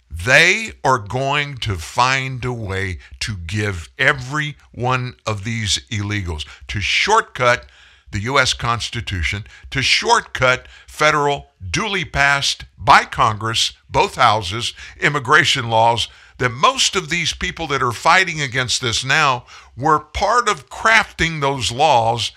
they 0.09 0.71
are 0.83 0.97
going 0.97 1.57
to 1.57 1.75
find 1.75 2.43
a 2.45 2.53
way 2.53 2.99
to 3.19 3.35
give 3.35 3.89
every 3.99 4.55
one 4.71 5.15
of 5.27 5.43
these 5.43 5.79
illegals 5.91 6.45
to 6.67 6.79
shortcut 6.79 7.65
the 8.11 8.21
U.S. 8.21 8.53
Constitution, 8.53 9.45
to 9.71 9.81
shortcut 9.81 10.67
federal, 10.87 11.47
duly 11.69 12.05
passed 12.05 12.63
by 12.77 13.03
Congress, 13.03 13.73
both 13.89 14.15
houses, 14.15 14.73
immigration 15.01 15.69
laws. 15.69 16.07
That 16.37 16.51
most 16.51 16.95
of 16.95 17.09
these 17.09 17.33
people 17.33 17.67
that 17.67 17.81
are 17.81 17.91
fighting 17.91 18.41
against 18.41 18.81
this 18.81 19.05
now 19.05 19.45
were 19.77 19.99
part 19.99 20.49
of 20.49 20.69
crafting 20.69 21.39
those 21.39 21.71
laws, 21.71 22.31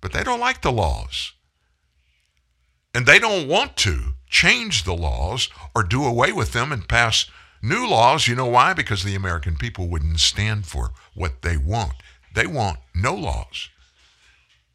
but 0.00 0.12
they 0.12 0.22
don't 0.22 0.40
like 0.40 0.62
the 0.62 0.72
laws. 0.72 1.32
And 2.94 3.06
they 3.06 3.18
don't 3.18 3.48
want 3.48 3.76
to 3.78 4.14
change 4.28 4.84
the 4.84 4.94
laws 4.94 5.48
or 5.74 5.82
do 5.82 6.04
away 6.04 6.32
with 6.32 6.52
them 6.52 6.72
and 6.72 6.88
pass 6.88 7.26
new 7.60 7.86
laws. 7.86 8.26
You 8.26 8.34
know 8.34 8.46
why? 8.46 8.72
Because 8.72 9.02
the 9.02 9.14
American 9.14 9.56
people 9.56 9.88
wouldn't 9.88 10.20
stand 10.20 10.66
for 10.66 10.92
what 11.14 11.42
they 11.42 11.56
want. 11.56 11.94
They 12.34 12.46
want 12.46 12.78
no 12.94 13.14
laws. 13.14 13.68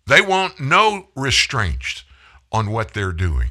They 0.05 0.21
want 0.21 0.59
no 0.59 1.07
restraints 1.15 2.03
on 2.51 2.71
what 2.71 2.93
they're 2.93 3.13
doing. 3.13 3.49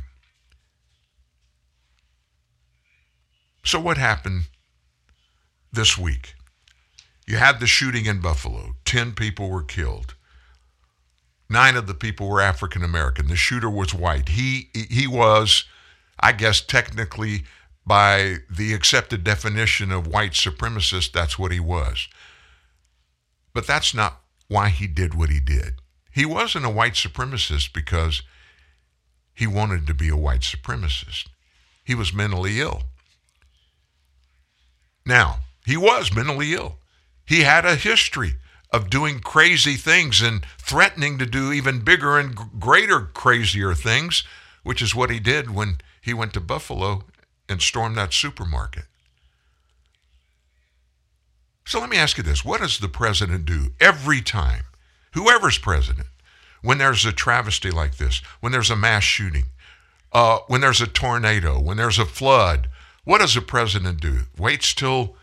So, 3.64 3.78
what 3.78 3.98
happened 3.98 4.44
this 5.72 5.98
week? 5.98 6.34
You 7.26 7.36
had 7.36 7.60
the 7.60 7.66
shooting 7.66 8.06
in 8.06 8.20
Buffalo. 8.20 8.74
10 8.84 9.12
people 9.12 9.50
were 9.50 9.62
killed. 9.62 10.14
Nine 11.50 11.76
of 11.76 11.86
the 11.86 11.94
people 11.94 12.28
were 12.28 12.40
African 12.40 12.82
American. 12.82 13.28
The 13.28 13.36
shooter 13.36 13.70
was 13.70 13.94
white. 13.94 14.30
He, 14.30 14.70
he 14.72 15.06
was, 15.06 15.64
I 16.20 16.32
guess, 16.32 16.60
technically, 16.60 17.44
by 17.86 18.36
the 18.50 18.74
accepted 18.74 19.24
definition 19.24 19.90
of 19.90 20.06
white 20.06 20.32
supremacist, 20.32 21.12
that's 21.12 21.38
what 21.38 21.52
he 21.52 21.60
was. 21.60 22.08
But 23.54 23.66
that's 23.66 23.94
not 23.94 24.20
why 24.48 24.68
he 24.68 24.86
did 24.86 25.14
what 25.14 25.30
he 25.30 25.40
did. 25.40 25.80
He 26.10 26.26
wasn't 26.26 26.66
a 26.66 26.70
white 26.70 26.94
supremacist 26.94 27.72
because 27.72 28.22
he 29.34 29.46
wanted 29.46 29.86
to 29.86 29.94
be 29.94 30.08
a 30.08 30.16
white 30.16 30.40
supremacist. 30.40 31.28
He 31.84 31.94
was 31.94 32.12
mentally 32.12 32.60
ill. 32.60 32.82
Now, 35.06 35.38
he 35.68 35.76
was 35.76 36.14
mentally 36.14 36.54
ill. 36.54 36.78
He 37.26 37.42
had 37.42 37.66
a 37.66 37.76
history 37.76 38.36
of 38.72 38.88
doing 38.88 39.20
crazy 39.20 39.74
things 39.74 40.22
and 40.22 40.42
threatening 40.56 41.18
to 41.18 41.26
do 41.26 41.52
even 41.52 41.84
bigger 41.84 42.18
and 42.18 42.34
greater, 42.58 43.02
crazier 43.02 43.74
things, 43.74 44.24
which 44.62 44.80
is 44.80 44.94
what 44.94 45.10
he 45.10 45.20
did 45.20 45.50
when 45.50 45.76
he 46.00 46.14
went 46.14 46.32
to 46.32 46.40
Buffalo 46.40 47.04
and 47.50 47.60
stormed 47.60 47.98
that 47.98 48.14
supermarket. 48.14 48.84
So 51.66 51.80
let 51.80 51.90
me 51.90 51.98
ask 51.98 52.16
you 52.16 52.22
this 52.22 52.46
what 52.46 52.62
does 52.62 52.78
the 52.78 52.88
president 52.88 53.44
do 53.44 53.72
every 53.78 54.22
time, 54.22 54.64
whoever's 55.12 55.58
president, 55.58 56.08
when 56.62 56.78
there's 56.78 57.04
a 57.04 57.12
travesty 57.12 57.70
like 57.70 57.98
this, 57.98 58.22
when 58.40 58.52
there's 58.52 58.70
a 58.70 58.76
mass 58.76 59.04
shooting, 59.04 59.50
uh, 60.14 60.38
when 60.46 60.62
there's 60.62 60.80
a 60.80 60.86
tornado, 60.86 61.60
when 61.60 61.76
there's 61.76 61.98
a 61.98 62.06
flood? 62.06 62.70
What 63.04 63.18
does 63.18 63.34
the 63.34 63.42
president 63.42 64.00
do? 64.00 64.20
Waits 64.38 64.72
till 64.72 65.14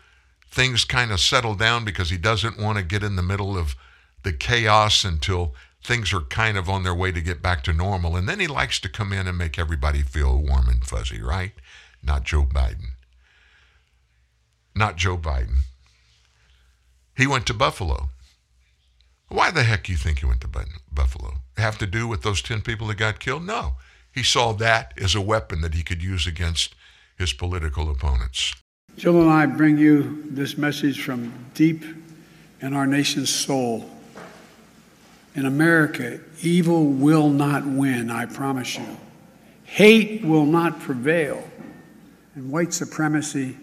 things 0.56 0.86
kind 0.86 1.12
of 1.12 1.20
settle 1.20 1.54
down 1.54 1.84
because 1.84 2.08
he 2.08 2.16
doesn't 2.16 2.58
want 2.58 2.78
to 2.78 2.82
get 2.82 3.02
in 3.02 3.14
the 3.14 3.22
middle 3.22 3.58
of 3.58 3.76
the 4.22 4.32
chaos 4.32 5.04
until 5.04 5.54
things 5.84 6.14
are 6.14 6.22
kind 6.22 6.56
of 6.56 6.66
on 6.66 6.82
their 6.82 6.94
way 6.94 7.12
to 7.12 7.20
get 7.20 7.42
back 7.42 7.62
to 7.62 7.74
normal. 7.74 8.16
And 8.16 8.26
then 8.26 8.40
he 8.40 8.46
likes 8.46 8.80
to 8.80 8.88
come 8.88 9.12
in 9.12 9.26
and 9.28 9.36
make 9.36 9.58
everybody 9.58 10.00
feel 10.00 10.40
warm 10.40 10.66
and 10.68 10.82
fuzzy, 10.82 11.20
right? 11.20 11.52
Not 12.02 12.24
Joe 12.24 12.44
Biden. 12.44 12.92
Not 14.74 14.96
Joe 14.96 15.18
Biden. 15.18 15.58
He 17.14 17.26
went 17.26 17.46
to 17.48 17.54
Buffalo. 17.54 18.08
Why 19.28 19.50
the 19.50 19.62
heck 19.62 19.84
do 19.84 19.92
you 19.92 19.98
think 19.98 20.20
he 20.20 20.26
went 20.26 20.40
to 20.40 20.64
Buffalo? 20.90 21.34
Have 21.58 21.76
to 21.78 21.86
do 21.86 22.08
with 22.08 22.22
those 22.22 22.40
10 22.40 22.62
people 22.62 22.86
that 22.86 22.96
got 22.96 23.20
killed? 23.20 23.44
No. 23.44 23.74
He 24.10 24.22
saw 24.22 24.54
that 24.54 24.94
as 24.98 25.14
a 25.14 25.20
weapon 25.20 25.60
that 25.60 25.74
he 25.74 25.82
could 25.82 26.02
use 26.02 26.26
against 26.26 26.74
his 27.18 27.34
political 27.34 27.90
opponents. 27.90 28.54
Jill 28.96 29.20
and 29.20 29.30
I 29.30 29.44
bring 29.44 29.76
you 29.76 30.24
this 30.30 30.56
message 30.56 31.02
from 31.02 31.30
deep 31.52 31.84
in 32.62 32.72
our 32.72 32.86
nation's 32.86 33.28
soul. 33.28 33.90
In 35.34 35.44
America, 35.44 36.18
evil 36.40 36.86
will 36.86 37.28
not 37.28 37.66
win, 37.66 38.10
I 38.10 38.24
promise 38.24 38.78
you. 38.78 38.86
Hate 39.64 40.24
will 40.24 40.46
not 40.46 40.80
prevail, 40.80 41.46
and 42.34 42.50
white 42.50 42.72
supremacy 42.72 43.58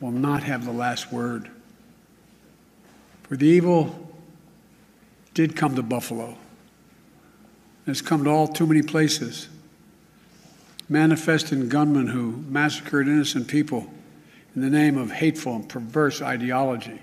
will 0.00 0.12
not 0.12 0.44
have 0.44 0.64
the 0.64 0.72
last 0.72 1.12
word. 1.12 1.50
For 3.24 3.36
the 3.36 3.46
evil 3.46 4.08
did 5.34 5.56
come 5.56 5.74
to 5.74 5.82
Buffalo. 5.82 6.38
It's 7.88 8.02
come 8.02 8.22
to 8.22 8.30
all 8.30 8.46
too 8.46 8.66
many 8.68 8.82
places. 8.82 9.48
manifest 10.88 11.50
in 11.50 11.68
gunmen 11.68 12.06
who 12.06 12.44
massacred 12.48 13.08
innocent 13.08 13.48
people 13.48 13.90
in 14.56 14.62
the 14.62 14.70
name 14.70 14.96
of 14.96 15.12
hateful 15.12 15.54
and 15.54 15.68
perverse 15.68 16.22
ideology 16.22 16.98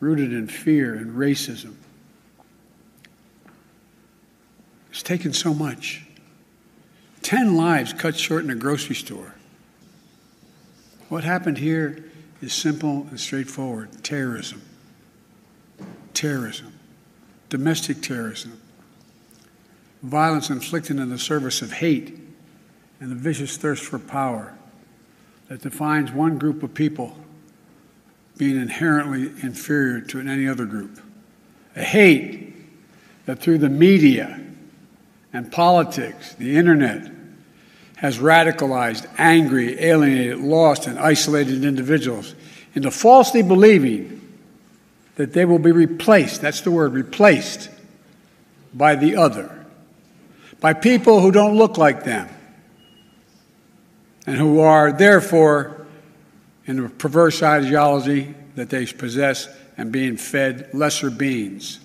rooted 0.00 0.32
in 0.32 0.46
fear 0.48 0.94
and 0.94 1.14
racism. 1.14 1.74
It's 4.90 5.02
taken 5.02 5.34
so 5.34 5.52
much. 5.52 6.06
Ten 7.20 7.56
lives 7.56 7.92
cut 7.92 8.16
short 8.16 8.42
in 8.42 8.50
a 8.50 8.54
grocery 8.54 8.96
store. 8.96 9.34
What 11.10 11.24
happened 11.24 11.58
here 11.58 12.04
is 12.40 12.54
simple 12.54 13.06
and 13.10 13.20
straightforward 13.20 14.02
terrorism. 14.02 14.62
Terrorism. 16.14 16.72
Domestic 17.50 18.00
terrorism. 18.00 18.58
Violence 20.02 20.48
inflicted 20.48 20.98
in 20.98 21.10
the 21.10 21.18
service 21.18 21.60
of 21.60 21.72
hate 21.72 22.18
and 23.00 23.10
the 23.10 23.16
vicious 23.16 23.58
thirst 23.58 23.84
for 23.84 23.98
power 23.98 24.57
that 25.48 25.62
defines 25.62 26.12
one 26.12 26.38
group 26.38 26.62
of 26.62 26.74
people 26.74 27.16
being 28.36 28.56
inherently 28.56 29.32
inferior 29.42 30.00
to 30.00 30.20
any 30.20 30.46
other 30.46 30.64
group. 30.64 31.00
A 31.74 31.82
hate 31.82 32.54
that 33.26 33.40
through 33.40 33.58
the 33.58 33.68
media 33.68 34.40
and 35.32 35.50
politics, 35.50 36.34
the 36.34 36.56
internet, 36.56 37.10
has 37.96 38.18
radicalized, 38.18 39.08
angry, 39.18 39.78
alienated, 39.80 40.38
lost, 40.38 40.86
and 40.86 40.98
isolated 40.98 41.64
individuals 41.64 42.34
into 42.74 42.90
falsely 42.90 43.42
believing 43.42 44.14
that 45.16 45.32
they 45.32 45.44
will 45.44 45.58
be 45.58 45.72
replaced 45.72 46.40
that's 46.40 46.60
the 46.60 46.70
word 46.70 46.92
replaced 46.92 47.70
by 48.72 48.94
the 48.94 49.16
other, 49.16 49.66
by 50.60 50.72
people 50.72 51.20
who 51.20 51.32
don't 51.32 51.56
look 51.56 51.76
like 51.76 52.04
them 52.04 52.28
and 54.28 54.36
who 54.36 54.60
are 54.60 54.92
therefore 54.92 55.86
in 56.66 56.84
a 56.84 56.88
perverse 56.90 57.42
ideology 57.42 58.34
that 58.56 58.68
they 58.68 58.84
possess 58.84 59.48
and 59.78 59.90
being 59.90 60.18
fed 60.18 60.68
lesser 60.74 61.08
beings. 61.08 61.80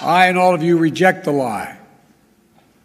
I 0.00 0.26
and 0.26 0.36
all 0.36 0.52
of 0.52 0.64
you 0.64 0.76
reject 0.76 1.22
the 1.22 1.30
lie. 1.30 1.78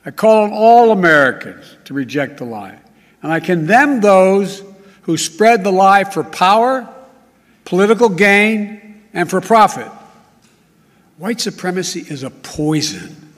I 0.06 0.12
call 0.12 0.44
on 0.44 0.52
all 0.54 0.92
Americans 0.92 1.66
to 1.86 1.96
reject 1.96 2.38
the 2.38 2.46
lie. 2.46 2.78
And 3.24 3.32
I 3.32 3.40
condemn 3.40 4.02
those 4.02 4.64
who 5.02 5.18
spread 5.18 5.64
the 5.64 5.72
lie 5.72 6.04
for 6.04 6.24
power, 6.24 6.88
political 7.66 8.08
gain, 8.08 9.02
and 9.16 9.32
for 9.32 9.42
profit. 9.42 9.88
White 11.18 11.42
supremacy 11.42 12.02
is 12.02 12.22
a 12.22 12.30
poison. 12.30 13.34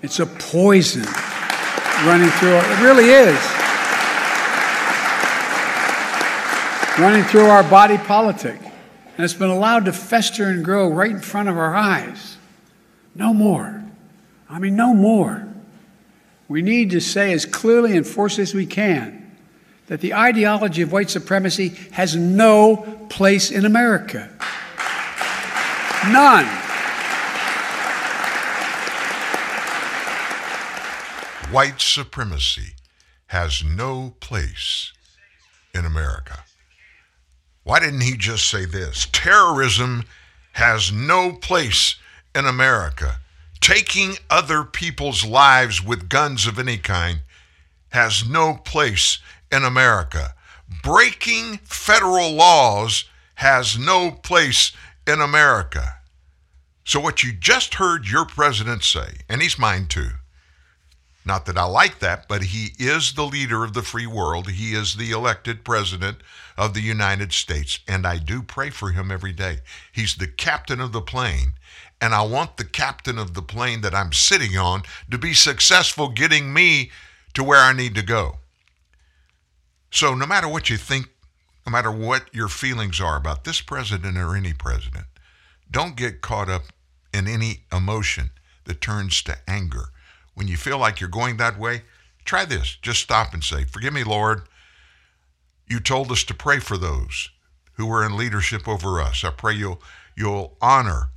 It's 0.00 0.18
a 0.18 0.24
poison 0.24 1.04
running 2.06 2.30
through 2.30 2.56
it. 2.56 2.64
It 2.70 2.82
really 2.82 3.10
is. 3.10 3.63
Running 6.98 7.24
through 7.24 7.46
our 7.46 7.62
body 7.64 7.98
politic. 7.98 8.60
And 9.16 9.24
it's 9.24 9.34
been 9.34 9.50
allowed 9.50 9.84
to 9.86 9.92
fester 9.92 10.48
and 10.48 10.64
grow 10.64 10.88
right 10.88 11.10
in 11.10 11.20
front 11.20 11.48
of 11.48 11.56
our 11.56 11.74
eyes. 11.74 12.36
No 13.14 13.32
more. 13.32 13.84
I 14.48 14.58
mean, 14.58 14.76
no 14.76 14.94
more. 14.94 15.48
We 16.48 16.62
need 16.62 16.90
to 16.90 17.00
say 17.00 17.32
as 17.32 17.46
clearly 17.46 17.96
and 17.96 18.06
forcefully 18.06 18.42
as 18.42 18.54
we 18.54 18.66
can 18.66 19.20
that 19.86 20.00
the 20.00 20.14
ideology 20.14 20.82
of 20.82 20.92
white 20.92 21.10
supremacy 21.10 21.68
has 21.92 22.16
no 22.16 23.06
place 23.08 23.50
in 23.50 23.64
America. 23.64 24.30
None. 26.10 26.46
White 31.52 31.80
supremacy 31.80 32.74
has 33.28 33.62
no 33.64 34.14
place 34.20 34.92
in 35.74 35.84
America. 35.84 36.44
Why 37.64 37.80
didn't 37.80 38.02
he 38.02 38.16
just 38.16 38.48
say 38.48 38.66
this? 38.66 39.08
Terrorism 39.10 40.04
has 40.52 40.92
no 40.92 41.32
place 41.32 41.96
in 42.34 42.46
America. 42.46 43.18
Taking 43.60 44.18
other 44.30 44.62
people's 44.62 45.24
lives 45.24 45.82
with 45.82 46.10
guns 46.10 46.46
of 46.46 46.58
any 46.58 46.76
kind 46.76 47.20
has 47.88 48.28
no 48.28 48.54
place 48.54 49.18
in 49.50 49.64
America. 49.64 50.34
Breaking 50.82 51.58
federal 51.64 52.32
laws 52.32 53.04
has 53.36 53.78
no 53.78 54.10
place 54.10 54.72
in 55.06 55.20
America. 55.20 55.96
So, 56.84 57.00
what 57.00 57.22
you 57.22 57.32
just 57.32 57.74
heard 57.74 58.06
your 58.06 58.26
president 58.26 58.84
say, 58.84 59.20
and 59.28 59.40
he's 59.40 59.58
mine 59.58 59.86
too, 59.86 60.10
not 61.26 61.46
that 61.46 61.56
I 61.56 61.64
like 61.64 62.00
that, 62.00 62.28
but 62.28 62.42
he 62.42 62.72
is 62.78 63.14
the 63.14 63.24
leader 63.24 63.64
of 63.64 63.72
the 63.72 63.82
free 63.82 64.06
world. 64.06 64.50
He 64.50 64.74
is 64.74 64.96
the 64.96 65.10
elected 65.10 65.64
president 65.64 66.18
of 66.56 66.74
the 66.74 66.82
United 66.82 67.32
States, 67.32 67.78
and 67.88 68.06
I 68.06 68.18
do 68.18 68.42
pray 68.42 68.68
for 68.68 68.90
him 68.90 69.10
every 69.10 69.32
day. 69.32 69.58
He's 69.90 70.16
the 70.16 70.26
captain 70.26 70.80
of 70.80 70.92
the 70.92 71.00
plane, 71.00 71.54
and 72.00 72.14
I 72.14 72.22
want 72.22 72.58
the 72.58 72.64
captain 72.64 73.18
of 73.18 73.32
the 73.32 73.42
plane 73.42 73.80
that 73.80 73.94
I'm 73.94 74.12
sitting 74.12 74.58
on 74.58 74.82
to 75.10 75.16
be 75.16 75.32
successful 75.32 76.08
getting 76.08 76.52
me 76.52 76.90
to 77.32 77.42
where 77.42 77.60
I 77.60 77.72
need 77.72 77.94
to 77.94 78.02
go. 78.02 78.38
So, 79.90 80.14
no 80.14 80.26
matter 80.26 80.48
what 80.48 80.68
you 80.68 80.76
think, 80.76 81.08
no 81.66 81.72
matter 81.72 81.90
what 81.90 82.34
your 82.34 82.48
feelings 82.48 83.00
are 83.00 83.16
about 83.16 83.44
this 83.44 83.62
president 83.62 84.18
or 84.18 84.36
any 84.36 84.52
president, 84.52 85.06
don't 85.70 85.96
get 85.96 86.20
caught 86.20 86.50
up 86.50 86.64
in 87.14 87.26
any 87.26 87.64
emotion 87.72 88.30
that 88.64 88.82
turns 88.82 89.22
to 89.22 89.38
anger 89.48 89.88
when 90.34 90.48
you 90.48 90.56
feel 90.56 90.78
like 90.78 91.00
you're 91.00 91.08
going 91.08 91.36
that 91.38 91.58
way, 91.58 91.82
try 92.24 92.44
this. 92.44 92.76
Just 92.82 93.00
stop 93.00 93.32
and 93.34 93.42
say, 93.42 93.64
Forgive 93.64 93.92
me, 93.92 94.04
Lord. 94.04 94.42
You 95.66 95.80
told 95.80 96.12
us 96.12 96.24
to 96.24 96.34
pray 96.34 96.58
for 96.58 96.76
those 96.76 97.30
who 97.74 97.86
were 97.86 98.04
in 98.04 98.16
leadership 98.16 98.68
over 98.68 99.00
us. 99.00 99.24
I 99.24 99.30
pray 99.30 99.54
you'll 99.54 99.80
you'll 100.16 100.56
honor 100.60 101.10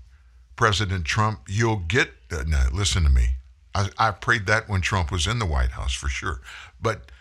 President 0.55 1.05
Trump. 1.05 1.41
You'll 1.47 1.77
get 1.77 2.11
uh, 2.31 2.43
no, 2.47 2.63
listen 2.73 3.03
to 3.03 3.09
me. 3.09 3.35
I, 3.75 3.89
I 3.97 4.11
prayed 4.11 4.47
that 4.47 4.67
when 4.67 4.81
Trump 4.81 5.11
was 5.11 5.27
in 5.27 5.39
the 5.39 5.45
White 5.45 5.71
House 5.71 5.93
for 5.93 6.09
sure. 6.09 6.41
But 6.81 7.11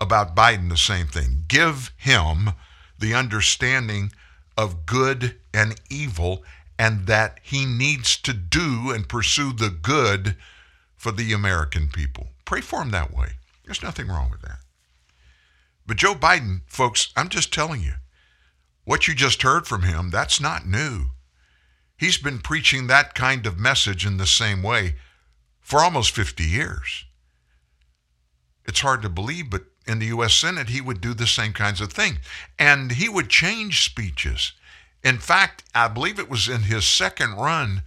about 0.00 0.34
Biden, 0.34 0.68
the 0.70 0.76
same 0.76 1.06
thing. 1.06 1.44
Give 1.46 1.92
him 1.96 2.50
the 2.98 3.14
understanding 3.14 4.12
of 4.56 4.86
good 4.86 5.36
and 5.52 5.80
evil 5.90 6.42
and 6.78 7.06
that 7.06 7.38
he 7.42 7.66
needs 7.66 8.16
to 8.16 8.32
do 8.32 8.90
and 8.90 9.08
pursue 9.08 9.52
the 9.52 9.68
good 9.68 10.36
for 11.00 11.12
the 11.12 11.32
American 11.32 11.88
people. 11.88 12.28
Pray 12.44 12.60
for 12.60 12.82
him 12.82 12.90
that 12.90 13.10
way. 13.10 13.28
There's 13.64 13.82
nothing 13.82 14.08
wrong 14.08 14.28
with 14.30 14.42
that. 14.42 14.58
But 15.86 15.96
Joe 15.96 16.14
Biden, 16.14 16.60
folks, 16.66 17.10
I'm 17.16 17.30
just 17.30 17.54
telling 17.54 17.80
you, 17.80 17.94
what 18.84 19.08
you 19.08 19.14
just 19.14 19.40
heard 19.40 19.66
from 19.66 19.82
him, 19.82 20.10
that's 20.10 20.42
not 20.42 20.66
new. 20.66 21.06
He's 21.96 22.18
been 22.18 22.40
preaching 22.40 22.86
that 22.86 23.14
kind 23.14 23.46
of 23.46 23.58
message 23.58 24.04
in 24.04 24.18
the 24.18 24.26
same 24.26 24.62
way 24.62 24.96
for 25.62 25.80
almost 25.80 26.10
50 26.10 26.44
years. 26.44 27.06
It's 28.66 28.80
hard 28.80 29.00
to 29.00 29.08
believe, 29.08 29.48
but 29.48 29.62
in 29.86 30.00
the 30.00 30.06
U.S. 30.08 30.34
Senate, 30.34 30.68
he 30.68 30.82
would 30.82 31.00
do 31.00 31.14
the 31.14 31.26
same 31.26 31.54
kinds 31.54 31.80
of 31.80 31.90
things. 31.90 32.18
And 32.58 32.92
he 32.92 33.08
would 33.08 33.30
change 33.30 33.84
speeches. 33.86 34.52
In 35.02 35.16
fact, 35.16 35.64
I 35.74 35.88
believe 35.88 36.18
it 36.18 36.28
was 36.28 36.46
in 36.46 36.64
his 36.64 36.84
second 36.84 37.36
run 37.36 37.84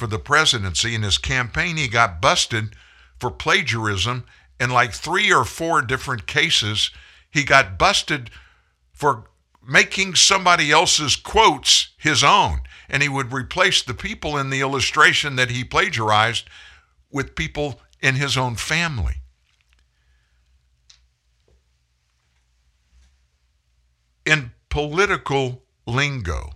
for 0.00 0.06
the 0.06 0.18
presidency, 0.18 0.94
in 0.94 1.02
his 1.02 1.18
campaign, 1.18 1.76
he 1.76 1.86
got 1.86 2.22
busted 2.22 2.74
for 3.18 3.30
plagiarism 3.30 4.24
in 4.58 4.70
like 4.70 4.94
three 4.94 5.30
or 5.30 5.44
four 5.44 5.82
different 5.82 6.26
cases. 6.26 6.90
He 7.30 7.44
got 7.44 7.78
busted 7.78 8.30
for 8.94 9.24
making 9.62 10.14
somebody 10.14 10.72
else's 10.72 11.16
quotes 11.16 11.90
his 11.98 12.24
own. 12.24 12.62
And 12.88 13.02
he 13.02 13.10
would 13.10 13.30
replace 13.30 13.82
the 13.82 13.92
people 13.92 14.38
in 14.38 14.48
the 14.48 14.62
illustration 14.62 15.36
that 15.36 15.50
he 15.50 15.64
plagiarized 15.64 16.48
with 17.12 17.36
people 17.36 17.78
in 18.00 18.14
his 18.14 18.38
own 18.38 18.56
family. 18.56 19.16
In 24.24 24.52
political 24.70 25.62
lingo, 25.86 26.52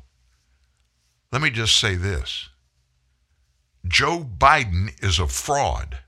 let 1.30 1.42
me 1.42 1.50
just 1.50 1.78
say 1.78 1.94
this 1.94 2.48
Joe 3.86 4.24
Biden 4.24 4.90
is 5.02 5.18
a 5.18 5.26
fraud. 5.26 5.98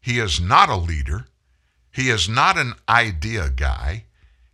He 0.00 0.18
is 0.18 0.40
not 0.40 0.68
a 0.68 0.76
leader. 0.76 1.26
He 1.90 2.10
is 2.10 2.28
not 2.28 2.56
an 2.56 2.74
idea 2.88 3.50
guy. 3.50 4.04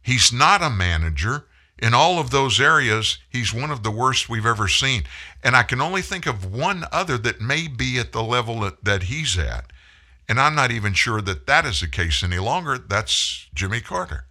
He's 0.02 0.32
not 0.32 0.62
a 0.62 0.70
manager. 0.70 1.46
In 1.78 1.94
all 1.94 2.18
of 2.18 2.30
those 2.30 2.60
areas, 2.60 3.18
he's 3.28 3.52
one 3.52 3.70
of 3.70 3.82
the 3.82 3.90
worst 3.90 4.28
we've 4.28 4.46
ever 4.46 4.68
seen. 4.68 5.02
And 5.42 5.56
I 5.56 5.62
can 5.62 5.80
only 5.80 6.00
think 6.00 6.26
of 6.26 6.52
one 6.52 6.84
other 6.92 7.18
that 7.18 7.40
may 7.40 7.66
be 7.68 7.98
at 7.98 8.12
the 8.12 8.22
level 8.22 8.70
that, 8.82 9.02
he's 9.04 9.36
at. 9.36 9.72
And 10.28 10.40
I'm 10.40 10.54
not 10.54 10.70
even 10.70 10.94
sure 10.94 11.20
that 11.20 11.46
that 11.46 11.66
is 11.66 11.80
the 11.80 11.88
case 11.88 12.22
any 12.22 12.38
longer. 12.38 12.78
That's 12.78 13.48
Jimmy 13.52 13.80
Carter. 13.80 14.24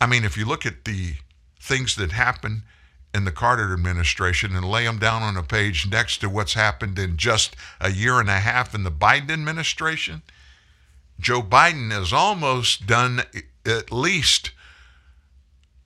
I 0.00 0.06
mean, 0.06 0.24
if 0.24 0.36
you 0.36 0.46
look 0.46 0.64
at 0.64 0.84
the 0.84 1.14
things 1.60 1.96
that 1.96 2.12
happened 2.12 2.62
in 3.16 3.24
the 3.24 3.32
Carter 3.32 3.72
administration 3.72 4.54
and 4.54 4.70
lay 4.70 4.84
them 4.84 4.98
down 4.98 5.22
on 5.22 5.38
a 5.38 5.42
page 5.42 5.88
next 5.90 6.18
to 6.18 6.28
what's 6.28 6.52
happened 6.52 6.98
in 6.98 7.16
just 7.16 7.56
a 7.80 7.90
year 7.90 8.20
and 8.20 8.28
a 8.28 8.40
half 8.40 8.74
in 8.74 8.82
the 8.82 8.90
Biden 8.90 9.30
administration, 9.30 10.20
Joe 11.18 11.40
Biden 11.40 11.90
has 11.92 12.12
almost 12.12 12.86
done 12.86 13.22
at 13.64 13.90
least 13.90 14.50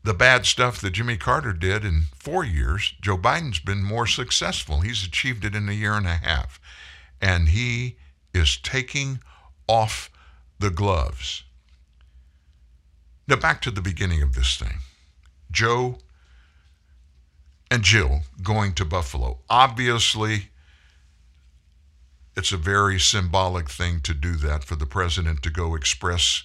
the 0.02 0.12
bad 0.12 0.44
stuff 0.44 0.80
that 0.80 0.90
Jimmy 0.90 1.16
Carter 1.16 1.52
did 1.52 1.84
in 1.84 2.06
four 2.18 2.44
years. 2.44 2.94
Joe 3.00 3.16
Biden's 3.16 3.60
been 3.60 3.84
more 3.84 4.08
successful. 4.08 4.80
He's 4.80 5.06
achieved 5.06 5.44
it 5.44 5.54
in 5.54 5.68
a 5.68 5.72
year 5.72 5.94
and 5.94 6.06
a 6.06 6.16
half. 6.16 6.60
And 7.20 7.50
he 7.50 7.96
is 8.34 8.56
taking 8.56 9.20
off 9.68 10.10
the 10.58 10.70
gloves. 10.70 11.44
Now, 13.28 13.36
back 13.36 13.62
to 13.62 13.70
the 13.70 13.82
beginning 13.82 14.20
of 14.20 14.34
this 14.34 14.56
thing. 14.56 14.78
Joe 15.52 15.98
and 17.70 17.82
Jill 17.84 18.22
going 18.42 18.74
to 18.74 18.84
Buffalo. 18.84 19.38
Obviously, 19.48 20.48
it's 22.36 22.52
a 22.52 22.56
very 22.56 22.98
symbolic 22.98 23.70
thing 23.70 24.00
to 24.00 24.14
do 24.14 24.34
that 24.36 24.64
for 24.64 24.74
the 24.74 24.86
president 24.86 25.42
to 25.42 25.50
go 25.50 25.74
express 25.74 26.42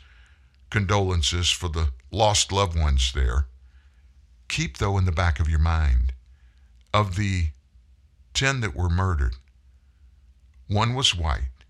condolences 0.69 1.49
for 1.51 1.69
the 1.69 1.89
lost 2.11 2.51
loved 2.51 2.77
ones 2.77 3.11
there. 3.13 3.47
Keep, 4.47 4.77
though, 4.77 4.97
in 4.97 5.05
the 5.05 5.11
back 5.11 5.39
of 5.39 5.49
your 5.49 5.59
mind 5.59 6.13
of 6.93 7.15
the 7.15 7.47
10 8.33 8.61
that 8.61 8.75
were 8.75 8.89
murdered, 8.89 9.35
one 10.67 10.93
was 10.93 11.15
white, 11.15 11.63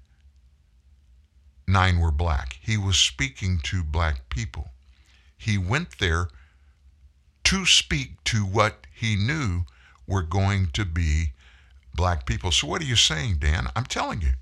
nine 1.67 1.99
were 1.99 2.11
black. 2.11 2.57
He 2.61 2.77
was 2.77 2.97
speaking 2.97 3.59
to 3.63 3.83
black 3.83 4.29
people. 4.29 4.71
He 5.37 5.57
went 5.57 5.99
there 5.99 6.29
to 7.45 7.65
speak 7.65 8.23
to 8.25 8.39
what 8.39 8.84
he 8.95 9.15
knew 9.15 9.65
were 10.07 10.21
going 10.21 10.69
to 10.73 10.85
be 10.85 11.33
black 11.93 12.25
people. 12.25 12.51
So, 12.51 12.67
what 12.67 12.81
are 12.81 12.85
you 12.85 12.95
saying, 12.95 13.37
Dan? 13.39 13.67
I'm 13.75 13.85
telling 13.85 14.21
you, 14.21 14.33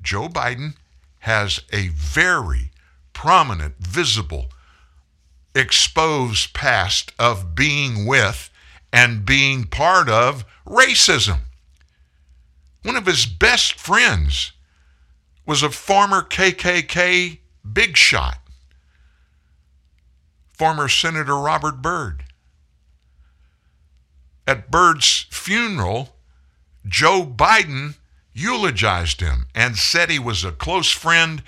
Joe 0.00 0.28
Biden 0.28 0.74
has 1.20 1.60
a 1.72 1.88
very 1.88 2.70
prominent, 3.12 3.74
visible, 3.78 4.46
exposed 5.54 6.52
past 6.54 7.12
of 7.18 7.54
being 7.54 8.06
with 8.06 8.50
and 8.92 9.26
being 9.26 9.64
part 9.64 10.08
of 10.08 10.44
racism. 10.66 11.40
One 12.82 12.96
of 12.96 13.06
his 13.06 13.26
best 13.26 13.74
friends 13.74 14.52
was 15.44 15.62
a 15.62 15.70
former 15.70 16.22
KKK 16.22 17.38
big 17.72 17.96
shot, 17.96 18.38
former 20.52 20.88
Senator 20.88 21.36
Robert 21.36 21.82
Byrd. 21.82 22.24
At 24.46 24.70
Byrd's 24.70 25.26
funeral, 25.30 26.14
Joe 26.86 27.24
Biden 27.24 27.94
eulogized 28.32 29.20
him 29.20 29.48
and 29.54 29.76
said 29.76 30.10
he 30.10 30.18
was 30.18 30.44
a 30.44 30.52
close 30.52 30.90
friend 30.90 31.42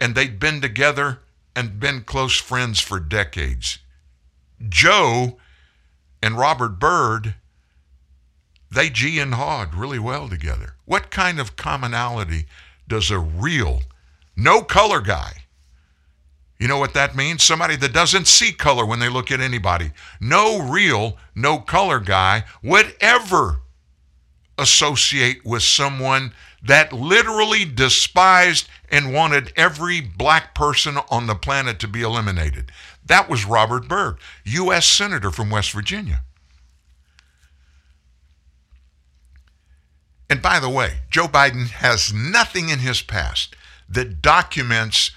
and 0.00 0.14
they'd 0.14 0.40
been 0.40 0.60
together 0.60 1.20
and 1.54 1.80
been 1.80 2.02
close 2.02 2.36
friends 2.36 2.80
for 2.80 2.98
decades. 2.98 3.78
Joe 4.68 5.38
and 6.22 6.38
Robert 6.38 6.78
Byrd, 6.78 7.34
they 8.70 8.88
G 8.88 9.18
and 9.18 9.34
hawed 9.34 9.74
really 9.74 9.98
well 9.98 10.28
together. 10.28 10.74
What 10.86 11.10
kind 11.10 11.40
of 11.40 11.56
commonality 11.56 12.46
does 12.88 13.10
a 13.10 13.18
real, 13.18 13.82
no 14.36 14.62
color 14.62 15.00
guy 15.00 15.39
you 16.60 16.68
know 16.68 16.78
what 16.78 16.92
that 16.92 17.16
means? 17.16 17.42
Somebody 17.42 17.74
that 17.76 17.94
doesn't 17.94 18.26
see 18.26 18.52
color 18.52 18.84
when 18.84 18.98
they 18.98 19.08
look 19.08 19.32
at 19.32 19.40
anybody. 19.40 19.92
No 20.20 20.60
real, 20.60 21.16
no 21.34 21.58
color 21.58 21.98
guy 21.98 22.44
would 22.62 22.94
ever 23.00 23.62
associate 24.58 25.42
with 25.42 25.62
someone 25.62 26.34
that 26.62 26.92
literally 26.92 27.64
despised 27.64 28.68
and 28.90 29.14
wanted 29.14 29.54
every 29.56 30.02
black 30.02 30.54
person 30.54 30.98
on 31.10 31.26
the 31.26 31.34
planet 31.34 31.78
to 31.78 31.88
be 31.88 32.02
eliminated. 32.02 32.70
That 33.06 33.30
was 33.30 33.46
Robert 33.46 33.88
Byrd, 33.88 34.18
U.S. 34.44 34.86
Senator 34.86 35.30
from 35.30 35.48
West 35.48 35.72
Virginia. 35.72 36.20
And 40.28 40.42
by 40.42 40.60
the 40.60 40.68
way, 40.68 40.98
Joe 41.08 41.26
Biden 41.26 41.70
has 41.70 42.12
nothing 42.12 42.68
in 42.68 42.80
his 42.80 43.00
past 43.00 43.56
that 43.88 44.20
documents 44.20 45.12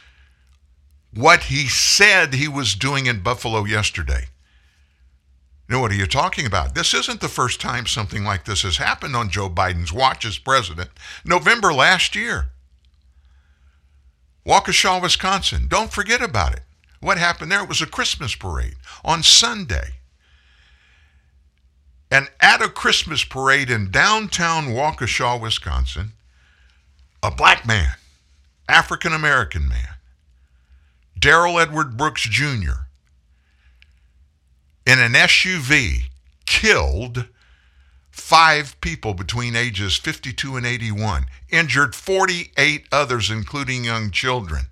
what 1.16 1.44
he 1.44 1.68
said 1.68 2.34
he 2.34 2.48
was 2.48 2.76
doing 2.76 3.06
in 3.06 3.22
Buffalo 3.22 3.66
yesterday. 3.66 4.26
Now, 5.70 5.82
what 5.82 5.92
are 5.92 5.96
you 5.96 6.08
talking 6.08 6.46
about? 6.46 6.76
This 6.76 6.94
isn't 6.94 7.22
the 7.22 7.30
first 7.30 7.62
time 7.62 7.86
something 7.86 8.24
like 8.24 8.46
this 8.46 8.64
has 8.64 8.78
happened 8.78 9.16
on 9.16 9.30
Joe 9.30 9.50
Biden's 9.50 9.94
watch 9.94 10.26
as 10.26 10.38
president. 10.38 10.90
November 11.24 11.74
last 11.74 12.16
year. 12.16 12.50
Waukesha, 14.46 15.02
Wisconsin. 15.02 15.68
Don't 15.70 15.94
forget 15.94 16.22
about 16.22 16.54
it. 16.54 16.64
What 17.00 17.18
happened 17.18 17.52
there? 17.52 17.64
It 17.64 17.70
was 17.70 17.82
a 17.82 17.88
Christmas 17.88 18.36
parade 18.36 18.76
on 19.04 19.24
Sunday. 19.24 19.96
And 22.12 22.30
at 22.40 22.62
a 22.62 22.70
Christmas 22.70 23.24
parade 23.24 23.70
in 23.70 23.90
downtown 23.90 24.68
Waukesha, 24.68 25.40
Wisconsin, 25.42 26.12
a 27.24 27.32
black 27.32 27.66
man, 27.66 27.96
African 28.68 29.14
American 29.14 29.68
man, 29.68 29.93
Darrell 31.24 31.58
Edward 31.58 31.96
Brooks 31.96 32.24
Jr. 32.24 32.90
in 34.86 35.00
an 35.00 35.14
SUV 35.14 36.10
killed 36.46 37.28
five 38.12 38.76
people 38.82 39.14
between 39.14 39.56
ages 39.56 39.96
52 39.96 40.58
and 40.58 40.66
81, 40.66 41.28
injured 41.50 41.96
48 41.96 42.88
others, 42.92 43.30
including 43.32 43.86
young 43.86 44.12
children, 44.12 44.66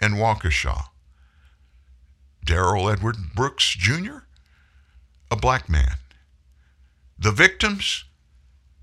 in 0.00 0.12
Waukesha. 0.12 0.84
Darrell 2.44 2.88
Edward 2.88 3.16
Brooks 3.34 3.74
Jr., 3.76 4.18
a 5.28 5.34
black 5.34 5.68
man. 5.68 5.96
The 7.18 7.32
victims, 7.32 8.04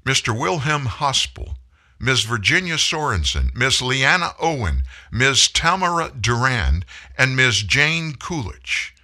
Mr. 0.04 0.38
Wilhelm 0.38 0.88
Hospel, 0.88 1.56
Ms. 2.02 2.24
Virginia 2.24 2.80
Sorenson, 2.80 3.52
Ms. 3.54 3.76
LeAnna 3.76 4.34
Owen, 4.40 4.82
Ms. 5.12 5.48
Tamara 5.48 6.12
Durand, 6.20 6.84
and 7.16 7.36
Ms. 7.36 7.62
Jane 7.62 8.14
Coolidge. 8.14 8.96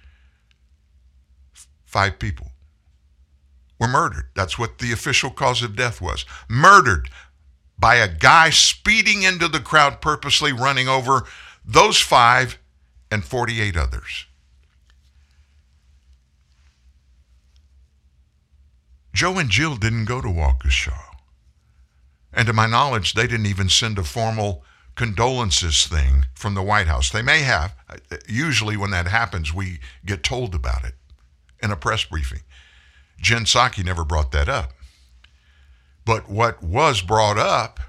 Five 1.84 2.18
people 2.18 2.48
were 3.78 3.86
murdered. 3.86 4.26
That's 4.34 4.58
what 4.58 4.78
the 4.78 4.90
official 4.90 5.30
cause 5.30 5.62
of 5.62 5.76
death 5.76 6.00
was. 6.00 6.26
Murdered 6.48 7.08
by 7.78 7.94
a 7.94 8.12
guy 8.12 8.50
speeding 8.50 9.22
into 9.22 9.46
the 9.46 9.60
crowd, 9.60 10.00
purposely 10.00 10.52
running 10.52 10.88
over 10.88 11.22
those 11.64 12.00
five 12.00 12.58
and 13.12 13.24
48 13.24 13.76
others. 13.76 14.26
Joe 19.14 19.38
and 19.38 19.48
Jill 19.48 19.76
didn't 19.76 20.06
go 20.06 20.20
to 20.20 20.28
Waukesha. 20.28 21.07
And 22.38 22.46
to 22.46 22.52
my 22.52 22.68
knowledge, 22.68 23.14
they 23.14 23.26
didn't 23.26 23.46
even 23.46 23.68
send 23.68 23.98
a 23.98 24.04
formal 24.04 24.62
condolences 24.94 25.88
thing 25.88 26.26
from 26.34 26.54
the 26.54 26.62
White 26.62 26.86
House. 26.86 27.10
They 27.10 27.20
may 27.20 27.40
have. 27.40 27.74
Usually, 28.28 28.76
when 28.76 28.92
that 28.92 29.08
happens, 29.08 29.52
we 29.52 29.80
get 30.06 30.22
told 30.22 30.54
about 30.54 30.84
it 30.84 30.94
in 31.60 31.72
a 31.72 31.76
press 31.76 32.04
briefing. 32.04 32.42
Jen 33.20 33.42
Psaki 33.42 33.84
never 33.84 34.04
brought 34.04 34.30
that 34.30 34.48
up. 34.48 34.70
But 36.04 36.30
what 36.30 36.62
was 36.62 37.02
brought 37.02 37.38
up 37.38 37.80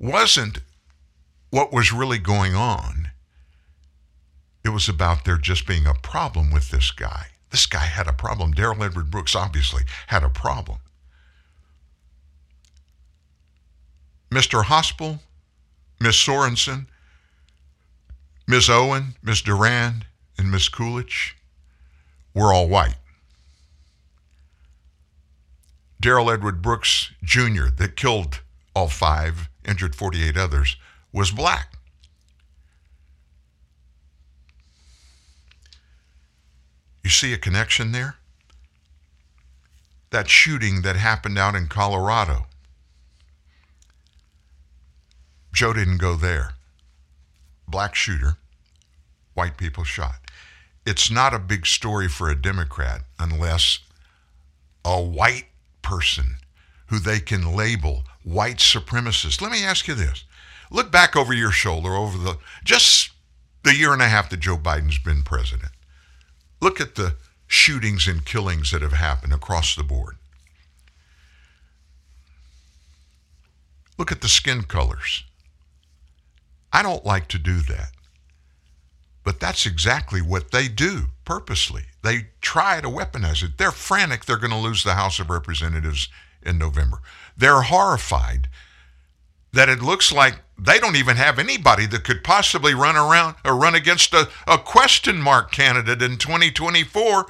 wasn't 0.00 0.58
what 1.50 1.72
was 1.72 1.92
really 1.92 2.18
going 2.18 2.56
on. 2.56 3.12
It 4.64 4.70
was 4.70 4.88
about 4.88 5.24
there 5.24 5.38
just 5.38 5.64
being 5.64 5.86
a 5.86 5.94
problem 5.94 6.50
with 6.50 6.70
this 6.70 6.90
guy. 6.90 7.26
This 7.52 7.66
guy 7.66 7.84
had 7.84 8.08
a 8.08 8.12
problem. 8.12 8.50
Darrell 8.50 8.82
Edward 8.82 9.12
Brooks 9.12 9.36
obviously 9.36 9.84
had 10.08 10.24
a 10.24 10.28
problem. 10.28 10.78
Mr. 14.34 14.64
Hospel, 14.64 15.20
Miss 16.00 16.18
Sorenson, 16.18 16.88
Miss 18.48 18.68
Owen, 18.68 19.14
Miss 19.22 19.40
Durand, 19.40 20.06
and 20.36 20.50
Miss 20.50 20.68
Coolidge 20.68 21.36
were 22.34 22.52
all 22.52 22.68
white. 22.68 22.96
Darrell 26.00 26.32
Edward 26.32 26.62
Brooks 26.62 27.12
Jr., 27.22 27.66
that 27.76 27.94
killed 27.94 28.40
all 28.74 28.88
five, 28.88 29.48
injured 29.64 29.94
48 29.94 30.36
others, 30.36 30.76
was 31.12 31.30
black. 31.30 31.74
You 37.04 37.10
see 37.10 37.32
a 37.32 37.38
connection 37.38 37.92
there? 37.92 38.16
That 40.10 40.28
shooting 40.28 40.82
that 40.82 40.96
happened 40.96 41.38
out 41.38 41.54
in 41.54 41.68
Colorado. 41.68 42.46
Joe 45.54 45.72
didn't 45.72 45.98
go 45.98 46.16
there. 46.16 46.54
Black 47.68 47.94
shooter, 47.94 48.36
white 49.34 49.56
people 49.56 49.84
shot. 49.84 50.16
It's 50.84 51.12
not 51.12 51.32
a 51.32 51.38
big 51.38 51.64
story 51.64 52.08
for 52.08 52.28
a 52.28 52.40
Democrat 52.40 53.02
unless 53.20 53.78
a 54.84 55.00
white 55.00 55.46
person 55.80 56.38
who 56.86 56.98
they 56.98 57.20
can 57.20 57.54
label 57.54 58.02
white 58.24 58.56
supremacist. 58.56 59.40
Let 59.40 59.52
me 59.52 59.64
ask 59.64 59.86
you 59.86 59.94
this. 59.94 60.24
Look 60.72 60.90
back 60.90 61.14
over 61.14 61.32
your 61.32 61.52
shoulder 61.52 61.94
over 61.94 62.18
the 62.18 62.38
just 62.64 63.10
the 63.62 63.76
year 63.76 63.92
and 63.92 64.02
a 64.02 64.08
half 64.08 64.28
that 64.30 64.40
Joe 64.40 64.58
Biden's 64.58 64.98
been 64.98 65.22
president. 65.22 65.70
Look 66.60 66.80
at 66.80 66.96
the 66.96 67.14
shootings 67.46 68.08
and 68.08 68.24
killings 68.24 68.72
that 68.72 68.82
have 68.82 68.92
happened 68.92 69.32
across 69.32 69.76
the 69.76 69.84
board. 69.84 70.16
Look 73.96 74.10
at 74.10 74.20
the 74.20 74.28
skin 74.28 74.64
colors. 74.64 75.22
I 76.74 76.82
don't 76.82 77.06
like 77.06 77.28
to 77.28 77.38
do 77.38 77.60
that. 77.60 77.92
But 79.22 79.38
that's 79.38 79.64
exactly 79.64 80.20
what 80.20 80.50
they 80.50 80.66
do 80.68 81.06
purposely. 81.24 81.84
They 82.02 82.26
try 82.42 82.80
to 82.80 82.88
weaponize 82.88 83.42
it. 83.42 83.56
They're 83.56 83.70
frantic 83.70 84.24
they're 84.24 84.36
going 84.36 84.50
to 84.50 84.58
lose 84.58 84.82
the 84.82 84.94
House 84.94 85.20
of 85.20 85.30
Representatives 85.30 86.08
in 86.44 86.58
November. 86.58 86.98
They're 87.36 87.62
horrified 87.62 88.48
that 89.52 89.68
it 89.68 89.80
looks 89.80 90.12
like 90.12 90.40
they 90.58 90.78
don't 90.80 90.96
even 90.96 91.16
have 91.16 91.38
anybody 91.38 91.86
that 91.86 92.02
could 92.02 92.24
possibly 92.24 92.74
run 92.74 92.96
around 92.96 93.36
or 93.44 93.56
run 93.56 93.76
against 93.76 94.12
a, 94.12 94.28
a 94.48 94.58
question 94.58 95.22
mark 95.22 95.52
candidate 95.52 96.02
in 96.02 96.18
2024. 96.18 97.26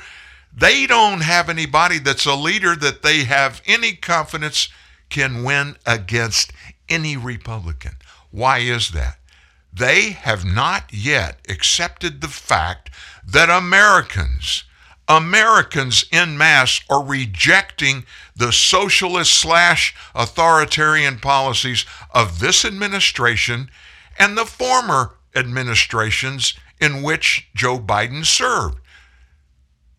They 0.57 0.87
don't 0.87 1.21
have 1.21 1.51
anybody 1.51 1.99
that's 1.99 2.25
a 2.25 2.35
leader 2.35 2.75
that 2.77 3.03
they 3.03 3.25
have 3.25 3.61
any 3.67 3.93
confidence 3.93 4.71
can 5.11 5.45
win 5.45 5.77
against 5.85 6.51
any 6.89 7.17
Republican. 7.17 7.97
Why 8.31 8.59
is 8.59 8.91
that? 8.93 9.19
They 9.77 10.11
have 10.11 10.45
not 10.45 10.93
yet 10.93 11.41
accepted 11.49 12.21
the 12.21 12.29
fact 12.29 12.91
that 13.27 13.51
Americans, 13.51 14.65
Americans 15.09 16.05
in 16.13 16.39
mass, 16.39 16.81
are 16.89 17.05
rejecting 17.05 18.07
the 18.37 18.53
socialist 18.53 19.33
slash 19.33 19.95
authoritarian 20.15 21.19
policies 21.19 21.85
of 22.13 22.39
this 22.39 22.65
administration 22.65 23.69
and 24.17 24.39
the 24.39 24.47
former 24.47 25.17
administrations 25.35 26.55
in 26.81 27.03
which 27.03 27.49
Joe 27.55 27.81
Biden 27.81 28.25
served. 28.25 28.79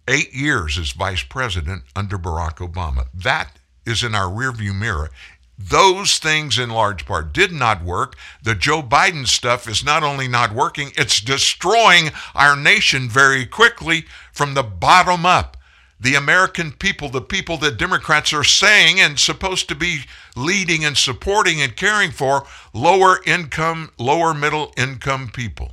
Eight 0.07 0.33
years 0.33 0.77
as 0.77 0.91
vice 0.91 1.23
president 1.23 1.83
under 1.95 2.17
Barack 2.17 2.57
Obama. 2.57 3.07
That 3.13 3.57
is 3.85 4.03
in 4.03 4.15
our 4.15 4.29
rearview 4.29 4.73
mirror. 4.73 5.09
Those 5.57 6.17
things, 6.17 6.59
in 6.59 6.69
large 6.69 7.05
part, 7.05 7.33
did 7.33 7.51
not 7.51 7.83
work. 7.83 8.15
The 8.43 8.55
Joe 8.55 8.81
Biden 8.81 9.25
stuff 9.25 9.69
is 9.69 9.85
not 9.85 10.03
only 10.03 10.27
not 10.27 10.53
working, 10.53 10.91
it's 10.97 11.21
destroying 11.21 12.11
our 12.33 12.57
nation 12.57 13.09
very 13.09 13.45
quickly 13.45 14.05
from 14.33 14.53
the 14.53 14.63
bottom 14.63 15.25
up. 15.25 15.55
The 15.97 16.15
American 16.15 16.73
people, 16.73 17.09
the 17.09 17.21
people 17.21 17.57
that 17.59 17.77
Democrats 17.77 18.33
are 18.33 18.43
saying 18.43 18.99
and 18.99 19.17
supposed 19.17 19.69
to 19.69 19.75
be 19.75 20.01
leading 20.35 20.83
and 20.83 20.97
supporting 20.97 21.61
and 21.61 21.75
caring 21.75 22.11
for, 22.11 22.45
lower 22.73 23.21
income, 23.25 23.91
lower 23.97 24.33
middle 24.33 24.73
income 24.75 25.29
people. 25.33 25.71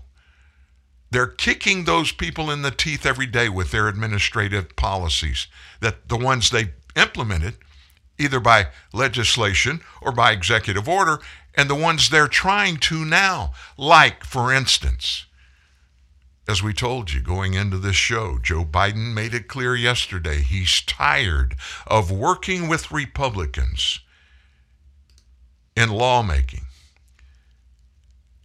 They're 1.11 1.27
kicking 1.27 1.85
those 1.85 2.13
people 2.13 2.51
in 2.53 2.63
the 2.63 2.71
teeth 2.71 3.05
every 3.05 3.27
day 3.27 3.49
with 3.49 3.73
their 3.73 3.89
administrative 3.89 4.77
policies, 4.77 5.49
that 5.81 6.09
the 6.09 6.17
ones 6.17 6.51
they 6.51 6.71
implemented 6.95 7.57
either 8.23 8.41
by 8.41 8.69
legislation 8.93 9.81
or 10.01 10.13
by 10.13 10.33
executive 10.33 10.89
order, 10.89 11.21
and 11.55 11.69
the 11.69 11.75
ones 11.75 12.09
they're 12.09 12.29
trying 12.29 12.77
to 12.79 13.05
now. 13.05 13.53
Like, 13.77 14.25
for 14.25 14.53
instance, 14.53 15.27
as 16.49 16.63
we 16.63 16.73
told 16.73 17.13
you 17.13 17.21
going 17.21 17.55
into 17.55 17.79
this 17.79 17.97
show, 17.97 18.39
Joe 18.43 18.65
Biden 18.65 19.15
made 19.15 19.35
it 19.35 19.49
clear 19.49 19.77
yesterday 19.77 20.41
he's 20.43 20.83
tired 20.83 21.55
of 21.87 22.11
working 22.11 22.69
with 22.69 22.91
Republicans 22.91 24.01
in 25.77 25.91
lawmaking. 25.91 26.63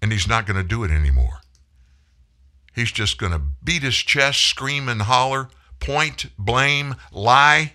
And 0.01 0.11
he's 0.11 0.27
not 0.27 0.45
going 0.45 0.61
to 0.61 0.67
do 0.67 0.83
it 0.83 0.91
anymore. 0.91 1.41
He's 2.75 2.91
just 2.91 3.17
going 3.17 3.31
to 3.31 3.41
beat 3.63 3.81
his 3.81 3.95
chest, 3.95 4.43
scream 4.43 4.87
and 4.87 5.01
holler, 5.01 5.49
point, 5.79 6.27
blame, 6.37 6.95
lie, 7.11 7.73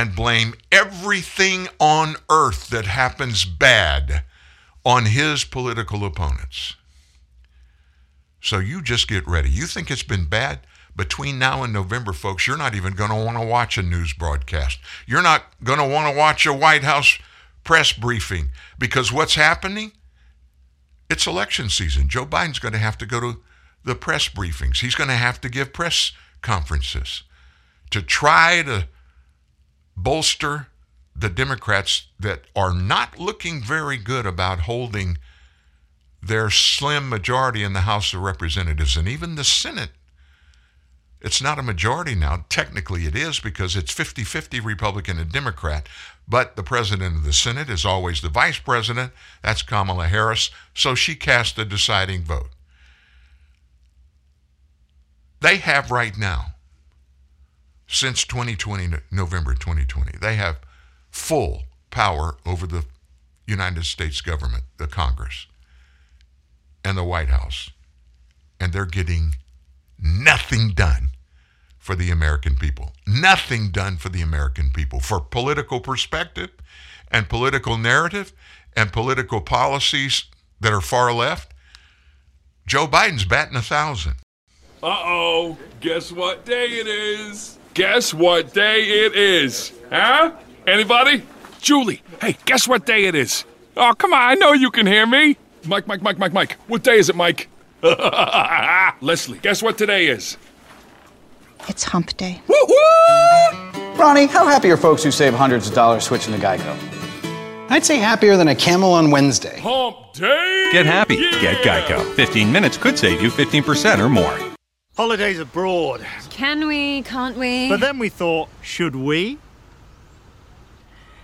and 0.00 0.16
blame 0.16 0.54
everything 0.72 1.68
on 1.78 2.16
earth 2.30 2.70
that 2.70 2.86
happens 2.86 3.44
bad 3.44 4.22
on 4.82 5.04
his 5.04 5.44
political 5.44 6.06
opponents. 6.06 6.74
So 8.40 8.60
you 8.60 8.80
just 8.80 9.08
get 9.08 9.28
ready. 9.28 9.50
You 9.50 9.66
think 9.66 9.90
it's 9.90 10.02
been 10.02 10.24
bad? 10.24 10.60
Between 10.96 11.38
now 11.38 11.62
and 11.62 11.74
November, 11.74 12.14
folks, 12.14 12.46
you're 12.46 12.56
not 12.56 12.74
even 12.74 12.94
going 12.94 13.10
to 13.10 13.24
want 13.24 13.36
to 13.36 13.44
watch 13.44 13.76
a 13.76 13.82
news 13.82 14.14
broadcast. 14.14 14.78
You're 15.06 15.20
not 15.20 15.44
going 15.62 15.78
to 15.78 15.86
want 15.86 16.10
to 16.10 16.18
watch 16.18 16.46
a 16.46 16.54
White 16.54 16.82
House 16.82 17.18
press 17.62 17.92
briefing 17.92 18.48
because 18.78 19.12
what's 19.12 19.34
happening? 19.34 19.92
It's 21.10 21.26
election 21.26 21.68
season. 21.68 22.08
Joe 22.08 22.24
Biden's 22.24 22.58
going 22.58 22.72
to 22.72 22.78
have 22.78 22.96
to 22.98 23.06
go 23.06 23.20
to 23.20 23.40
the 23.84 23.94
press 23.94 24.30
briefings. 24.30 24.80
He's 24.80 24.94
going 24.94 25.10
to 25.10 25.16
have 25.16 25.42
to 25.42 25.50
give 25.50 25.74
press 25.74 26.12
conferences 26.40 27.22
to 27.90 28.00
try 28.00 28.62
to 28.62 28.88
bolster 29.96 30.68
the 31.14 31.28
Democrats 31.28 32.06
that 32.18 32.42
are 32.56 32.72
not 32.74 33.18
looking 33.18 33.62
very 33.62 33.96
good 33.96 34.26
about 34.26 34.60
holding 34.60 35.18
their 36.22 36.50
slim 36.50 37.08
majority 37.08 37.62
in 37.62 37.72
the 37.72 37.82
House 37.82 38.12
of 38.12 38.20
Representatives 38.20 38.96
and 38.96 39.08
even 39.08 39.34
the 39.34 39.44
Senate. 39.44 39.90
It's 41.20 41.42
not 41.42 41.58
a 41.58 41.62
majority 41.62 42.14
now. 42.14 42.46
Technically, 42.48 43.04
it 43.04 43.14
is 43.14 43.40
because 43.40 43.76
it's 43.76 43.92
50 43.92 44.24
50 44.24 44.60
Republican 44.60 45.18
and 45.18 45.30
Democrat. 45.30 45.86
But 46.26 46.56
the 46.56 46.62
president 46.62 47.16
of 47.16 47.24
the 47.24 47.32
Senate 47.32 47.68
is 47.68 47.84
always 47.84 48.22
the 48.22 48.28
vice 48.28 48.58
president. 48.58 49.12
That's 49.42 49.62
Kamala 49.62 50.06
Harris. 50.06 50.50
So 50.74 50.94
she 50.94 51.14
cast 51.14 51.56
the 51.56 51.64
deciding 51.64 52.22
vote. 52.22 52.50
They 55.40 55.56
have 55.56 55.90
right 55.90 56.16
now, 56.16 56.54
since 57.90 58.24
2020, 58.24 58.98
November 59.10 59.52
2020, 59.52 60.18
they 60.18 60.36
have 60.36 60.60
full 61.10 61.64
power 61.90 62.36
over 62.46 62.66
the 62.66 62.84
United 63.46 63.84
States 63.84 64.20
government, 64.20 64.62
the 64.76 64.86
Congress, 64.86 65.46
and 66.84 66.96
the 66.96 67.04
White 67.04 67.28
House. 67.28 67.70
And 68.60 68.72
they're 68.72 68.86
getting 68.86 69.34
nothing 70.00 70.70
done 70.70 71.10
for 71.78 71.96
the 71.96 72.10
American 72.10 72.54
people. 72.56 72.92
Nothing 73.08 73.70
done 73.70 73.96
for 73.96 74.08
the 74.08 74.22
American 74.22 74.70
people. 74.70 75.00
For 75.00 75.18
political 75.18 75.80
perspective 75.80 76.50
and 77.10 77.28
political 77.28 77.76
narrative 77.76 78.32
and 78.76 78.92
political 78.92 79.40
policies 79.40 80.26
that 80.60 80.72
are 80.72 80.80
far 80.80 81.12
left, 81.12 81.52
Joe 82.68 82.86
Biden's 82.86 83.24
batting 83.24 83.56
a 83.56 83.62
thousand. 83.62 84.14
Uh 84.80 85.02
oh, 85.04 85.58
guess 85.80 86.12
what 86.12 86.44
day 86.44 86.66
it 86.66 86.86
is? 86.86 87.58
Guess 87.74 88.12
what 88.12 88.52
day 88.52 88.82
it 89.04 89.14
is? 89.14 89.72
Huh? 89.90 90.32
Anybody? 90.66 91.22
Julie, 91.60 92.02
hey, 92.20 92.36
guess 92.44 92.66
what 92.66 92.86
day 92.86 93.04
it 93.04 93.14
is? 93.14 93.44
Oh, 93.76 93.94
come 93.96 94.12
on, 94.12 94.20
I 94.20 94.34
know 94.34 94.52
you 94.52 94.70
can 94.70 94.86
hear 94.86 95.06
me. 95.06 95.36
Mike, 95.66 95.86
Mike, 95.86 96.02
Mike, 96.02 96.18
Mike, 96.18 96.32
Mike. 96.32 96.56
What 96.66 96.82
day 96.82 96.98
is 96.98 97.08
it, 97.08 97.16
Mike? 97.16 97.48
Leslie, 99.00 99.38
guess 99.38 99.62
what 99.62 99.78
today 99.78 100.06
is? 100.08 100.36
It's 101.68 101.84
hump 101.84 102.16
day. 102.16 102.40
Woo-hoo! 102.48 103.94
Ronnie, 103.96 104.26
how 104.26 104.46
happy 104.46 104.70
are 104.70 104.76
folks 104.76 105.02
who 105.04 105.10
save 105.10 105.34
hundreds 105.34 105.68
of 105.68 105.74
dollars 105.74 106.04
switching 106.04 106.32
to 106.34 106.40
Geico? 106.40 106.76
I'd 107.70 107.84
say 107.84 107.96
happier 107.98 108.36
than 108.36 108.48
a 108.48 108.54
camel 108.54 108.92
on 108.92 109.10
Wednesday. 109.10 109.60
Hump 109.60 110.14
day! 110.14 110.70
Get 110.72 110.86
happy. 110.86 111.16
Yeah! 111.16 111.40
Get 111.40 111.64
Geico. 111.88 112.14
15 112.14 112.50
minutes 112.50 112.76
could 112.76 112.98
save 112.98 113.20
you 113.22 113.30
15% 113.30 113.98
or 113.98 114.08
more. 114.08 114.49
Holidays 115.00 115.38
abroad. 115.38 116.06
Can 116.28 116.66
we, 116.66 117.00
can't 117.00 117.34
we? 117.38 117.70
But 117.70 117.80
then 117.80 117.98
we 117.98 118.10
thought, 118.10 118.50
should 118.60 118.94
we? 118.94 119.38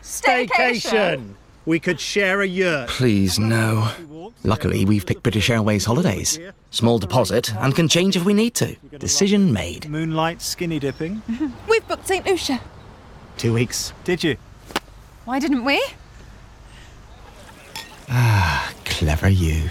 Staycation! 0.03 1.35
We 1.67 1.79
could 1.79 2.01
share 2.01 2.41
a 2.41 2.47
yurt. 2.47 2.89
Please, 2.89 3.39
no. 3.39 3.91
Luckily, 4.45 4.87
we've 4.87 5.05
picked 5.05 5.23
British 5.23 5.51
Airways 5.51 5.85
Holidays. 5.85 6.41
Small 6.71 6.99
deposit 6.99 7.55
and 7.57 7.77
can 7.77 7.87
change 7.87 8.17
if 8.17 8.25
we 8.25 8.33
need 8.33 8.55
to. 8.55 8.77
Decision 8.99 9.53
made. 9.53 9.91
Moonlight 9.91 10.41
skinny 10.41 10.79
dipping. 10.79 11.21
We've 11.69 11.87
booked 11.87 12.09
St. 12.09 12.25
Lucia. 12.25 12.63
Two 13.37 13.53
weeks. 13.53 13.93
Did 14.05 14.25
you? 14.25 14.39
Why 15.27 15.39
didn't 15.39 15.65
we? 15.67 15.85
Ah, 18.09 18.73
clever 18.87 19.29
you. 19.29 19.69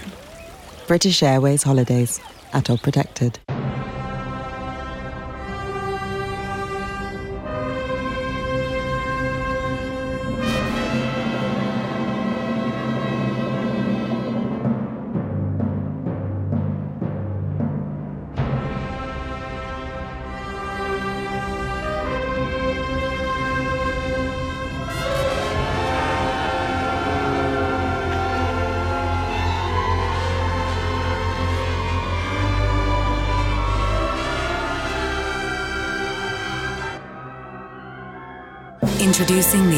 British 0.86 1.24
Airways 1.24 1.64
Holidays. 1.64 2.20
ATOL 2.52 2.80
protected. 2.80 3.40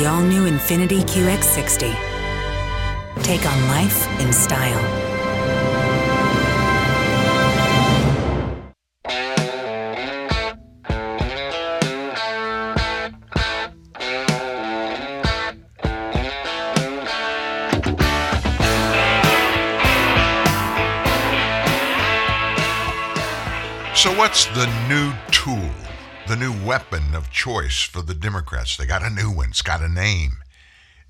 All 0.09 0.23
new 0.23 0.49
Infiniti 0.51 1.03
QX60. 1.03 1.95
Take 3.23 3.45
on 3.45 3.69
life 3.69 4.21
in 4.21 4.33
style. 4.33 5.09
So, 23.95 24.17
what's 24.17 24.47
the 24.47 24.67
new 24.89 25.13
the 26.29 26.37
new 26.37 26.53
weapon 26.53 27.15
of 27.15 27.31
choice 27.31 27.81
for 27.81 28.03
the 28.03 28.13
Democrats? 28.13 28.77
They 28.77 28.85
got 28.85 29.03
a 29.03 29.09
new 29.09 29.31
one, 29.31 29.49
it's 29.49 29.63
got 29.63 29.81
a 29.81 29.89
name. 29.89 30.33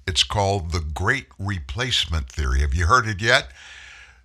It's 0.06 0.22
called 0.22 0.70
the 0.70 0.80
Great 0.80 1.26
Replacement 1.40 2.28
Theory. 2.28 2.60
Have 2.60 2.72
you 2.72 2.86
heard 2.86 3.08
it 3.08 3.20
yet? 3.20 3.48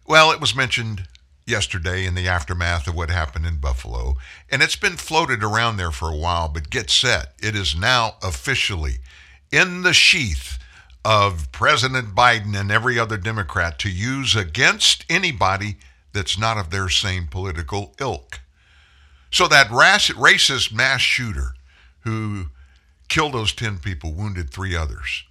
Well, 0.06 0.32
it 0.32 0.40
was 0.40 0.56
mentioned 0.56 1.08
yesterday 1.48 2.06
in 2.06 2.14
the 2.14 2.28
aftermath 2.28 2.88
of 2.88 2.96
what 2.96 3.10
happened 3.10 3.48
in 3.48 3.58
Buffalo, 3.58 4.18
and 4.52 4.62
it's 4.62 4.76
been 4.76 4.96
floated 4.98 5.44
around 5.44 5.78
there 5.78 5.92
for 5.92 6.10
a 6.10 6.16
while, 6.16 6.48
but 6.48 6.70
get 6.70 6.92
set. 6.92 7.34
It 7.42 7.56
is 7.56 7.76
now 7.76 8.18
officially 8.22 8.98
in 9.52 9.82
the 9.82 9.94
sheath 9.94 10.60
of 11.04 11.52
President 11.52 12.14
Biden 12.14 12.56
and 12.56 12.72
every 12.72 13.00
other 13.00 13.18
Democrat 13.18 13.80
to 13.80 13.90
use 13.90 14.36
against 14.36 15.06
anybody 15.10 15.78
that's 16.14 16.38
not 16.38 16.60
of 16.60 16.70
their 16.70 16.88
same 16.88 17.26
political 17.26 17.96
ilk. 18.00 18.42
So 19.34 19.48
that 19.48 19.70
racist 19.70 20.72
mass 20.72 21.02
shooter 21.02 21.56
who 22.02 22.50
killed 23.10 23.34
those 23.34 23.52
10 23.52 23.80
people, 23.80 24.14
wounded 24.14 24.52
three 24.52 24.76
others, 24.76 25.24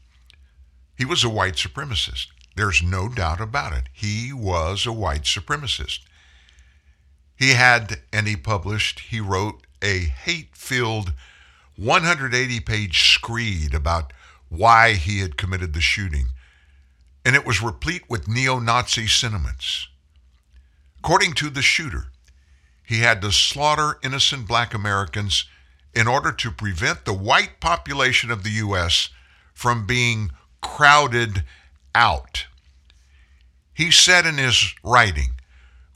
he 0.98 1.04
was 1.04 1.22
a 1.22 1.28
white 1.28 1.54
supremacist. 1.54 2.26
There's 2.56 2.82
no 2.82 3.08
doubt 3.08 3.40
about 3.40 3.74
it. 3.74 3.84
He 3.92 4.32
was 4.32 4.86
a 4.86 4.92
white 4.92 5.22
supremacist. 5.22 6.00
He 7.36 7.50
had, 7.50 8.00
and 8.12 8.26
he 8.26 8.34
published, 8.34 8.98
he 8.98 9.20
wrote 9.20 9.64
a 9.80 10.00
hate 10.00 10.56
filled 10.56 11.12
180 11.76 12.58
page 12.58 13.14
screed 13.14 13.72
about 13.72 14.12
why 14.48 14.94
he 14.94 15.20
had 15.20 15.36
committed 15.36 15.74
the 15.74 15.80
shooting. 15.80 16.26
And 17.24 17.36
it 17.36 17.46
was 17.46 17.62
replete 17.62 18.10
with 18.10 18.26
neo 18.26 18.58
Nazi 18.58 19.06
sentiments. 19.06 19.86
According 20.98 21.34
to 21.34 21.50
the 21.50 21.62
shooter, 21.62 22.11
he 22.84 22.98
had 22.98 23.22
to 23.22 23.32
slaughter 23.32 23.98
innocent 24.02 24.46
black 24.46 24.74
Americans 24.74 25.46
in 25.94 26.08
order 26.08 26.32
to 26.32 26.50
prevent 26.50 27.04
the 27.04 27.12
white 27.12 27.60
population 27.60 28.30
of 28.30 28.42
the 28.42 28.50
U.S. 28.50 29.10
from 29.52 29.86
being 29.86 30.30
crowded 30.60 31.44
out. 31.94 32.46
He 33.74 33.90
said 33.90 34.26
in 34.26 34.38
his 34.38 34.74
writing, 34.82 35.34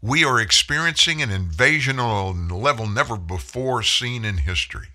We 0.03 0.25
are 0.25 0.41
experiencing 0.41 1.23
an 1.23 1.31
invasion 1.31 1.99
on 1.99 2.51
a 2.51 2.57
level 2.57 2.87
never 2.87 3.17
before 3.17 3.83
seen 3.83 4.25
in 4.25 4.39
history. 4.39 4.89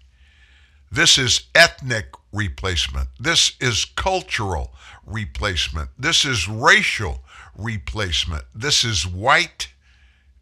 This 0.91 1.17
is 1.17 1.47
ethnic 1.55 2.07
replacement. 2.33 3.09
This 3.19 3.53
is 3.59 3.85
cultural 3.85 4.73
replacement. 5.05 5.89
This 5.97 6.25
is 6.25 6.47
racial 6.47 7.23
replacement. 7.55 8.43
This 8.53 8.83
is 8.83 9.07
white 9.07 9.69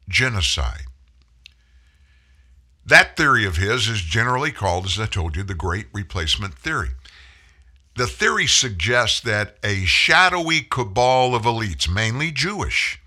genocide. 0.07 0.88
That 2.89 3.15
theory 3.15 3.45
of 3.45 3.57
his 3.57 3.87
is 3.87 4.01
generally 4.01 4.51
called, 4.51 4.87
as 4.87 4.99
I 4.99 5.05
told 5.05 5.35
you, 5.35 5.43
the 5.43 5.53
Great 5.53 5.85
Replacement 5.93 6.55
Theory. 6.55 6.89
The 7.95 8.07
theory 8.07 8.47
suggests 8.47 9.19
that 9.21 9.57
a 9.63 9.85
shadowy 9.85 10.61
cabal 10.61 11.35
of 11.35 11.43
elites, 11.43 11.87
mainly 11.87 12.31
Jewish, 12.31 12.99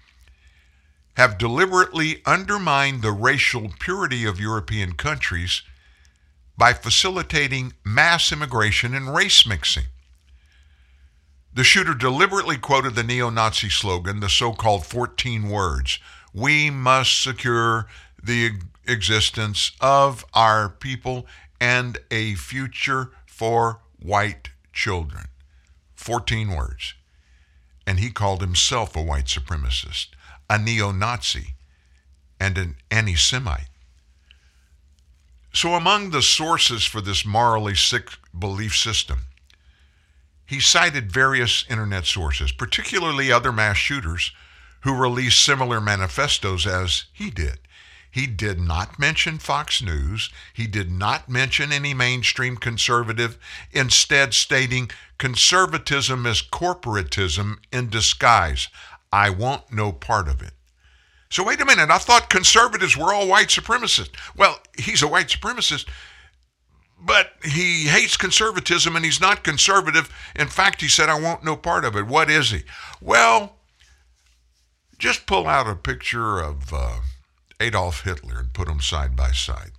have 1.16 1.37
deliberately 1.37 2.22
undermined 2.24 3.03
the 3.03 3.11
racial 3.11 3.72
purity 3.80 4.24
of 4.24 4.39
European 4.39 4.93
countries 4.93 5.62
by 6.57 6.74
facilitating 6.74 7.72
mass 7.85 8.30
immigration 8.30 8.95
and 8.95 9.12
race 9.12 9.45
mixing. 9.45 9.87
The 11.53 11.64
shooter 11.64 11.95
deliberately 11.95 12.57
quoted 12.57 12.95
the 12.95 13.03
neo 13.03 13.30
Nazi 13.30 13.68
slogan, 13.68 14.20
the 14.20 14.28
so 14.28 14.53
called 14.53 14.87
14 14.87 15.49
words 15.49 15.99
We 16.33 16.70
must 16.70 17.20
secure 17.20 17.89
the 18.22 18.53
existence 18.87 19.72
of 19.80 20.24
our 20.35 20.68
people 20.68 21.26
and 21.61 21.99
a 22.11 22.35
future 22.35 23.11
for 23.26 23.80
white 24.01 24.51
children. 24.72 25.26
14 25.95 26.51
words. 26.51 26.95
And 27.87 28.01
he 28.01 28.11
called 28.11 28.41
himself 28.41 28.97
a 28.97 29.03
white 29.03 29.26
supremacist, 29.26 30.09
a 30.49 30.59
neo 30.59 30.93
Nazi, 30.93 31.55
and 32.39 32.59
an 32.59 32.76
anti 32.91 33.14
Semite. 33.14 33.68
So, 35.53 35.74
among 35.74 36.11
the 36.11 36.22
sources 36.22 36.85
for 36.85 37.01
this 37.01 37.26
morally 37.26 37.74
sick 37.74 38.09
belief 38.37 38.74
system, 38.74 39.26
he 40.47 40.61
cited 40.61 41.12
various 41.12 41.64
internet 41.68 42.07
sources, 42.07 42.53
particularly 42.53 43.30
other 43.30 43.53
mass 43.53 43.76
shooters 43.76 44.33
who 44.80 44.95
released 44.95 45.45
similar 45.45 45.80
manifestos 45.80 46.66
as 46.66 47.05
he 47.12 47.30
did. 47.30 47.59
He 48.12 48.26
did 48.26 48.60
not 48.60 48.98
mention 48.98 49.38
Fox 49.38 49.82
News. 49.82 50.30
He 50.52 50.66
did 50.66 50.92
not 50.92 51.30
mention 51.30 51.72
any 51.72 51.94
mainstream 51.94 52.58
conservative, 52.58 53.38
instead, 53.72 54.34
stating 54.34 54.90
conservatism 55.16 56.26
is 56.26 56.42
corporatism 56.42 57.56
in 57.72 57.88
disguise. 57.88 58.68
I 59.10 59.30
want 59.30 59.72
no 59.72 59.92
part 59.92 60.28
of 60.28 60.42
it. 60.42 60.52
So, 61.30 61.42
wait 61.42 61.62
a 61.62 61.64
minute. 61.64 61.90
I 61.90 61.96
thought 61.96 62.28
conservatives 62.28 62.98
were 62.98 63.14
all 63.14 63.26
white 63.26 63.48
supremacists. 63.48 64.14
Well, 64.36 64.60
he's 64.76 65.02
a 65.02 65.08
white 65.08 65.28
supremacist, 65.28 65.88
but 67.00 67.32
he 67.42 67.84
hates 67.84 68.18
conservatism 68.18 68.94
and 68.94 69.06
he's 69.06 69.22
not 69.22 69.42
conservative. 69.42 70.14
In 70.36 70.48
fact, 70.48 70.82
he 70.82 70.88
said, 70.88 71.08
I 71.08 71.18
want 71.18 71.44
no 71.44 71.56
part 71.56 71.86
of 71.86 71.96
it. 71.96 72.06
What 72.06 72.28
is 72.28 72.50
he? 72.50 72.64
Well, 73.00 73.56
just 74.98 75.26
pull 75.26 75.46
out 75.46 75.66
a 75.66 75.74
picture 75.74 76.40
of 76.40 76.74
uh, 76.74 76.98
Adolf 77.62 78.02
Hitler 78.02 78.40
and 78.40 78.52
put 78.52 78.66
them 78.66 78.80
side 78.80 79.16
by 79.16 79.30
side. 79.30 79.72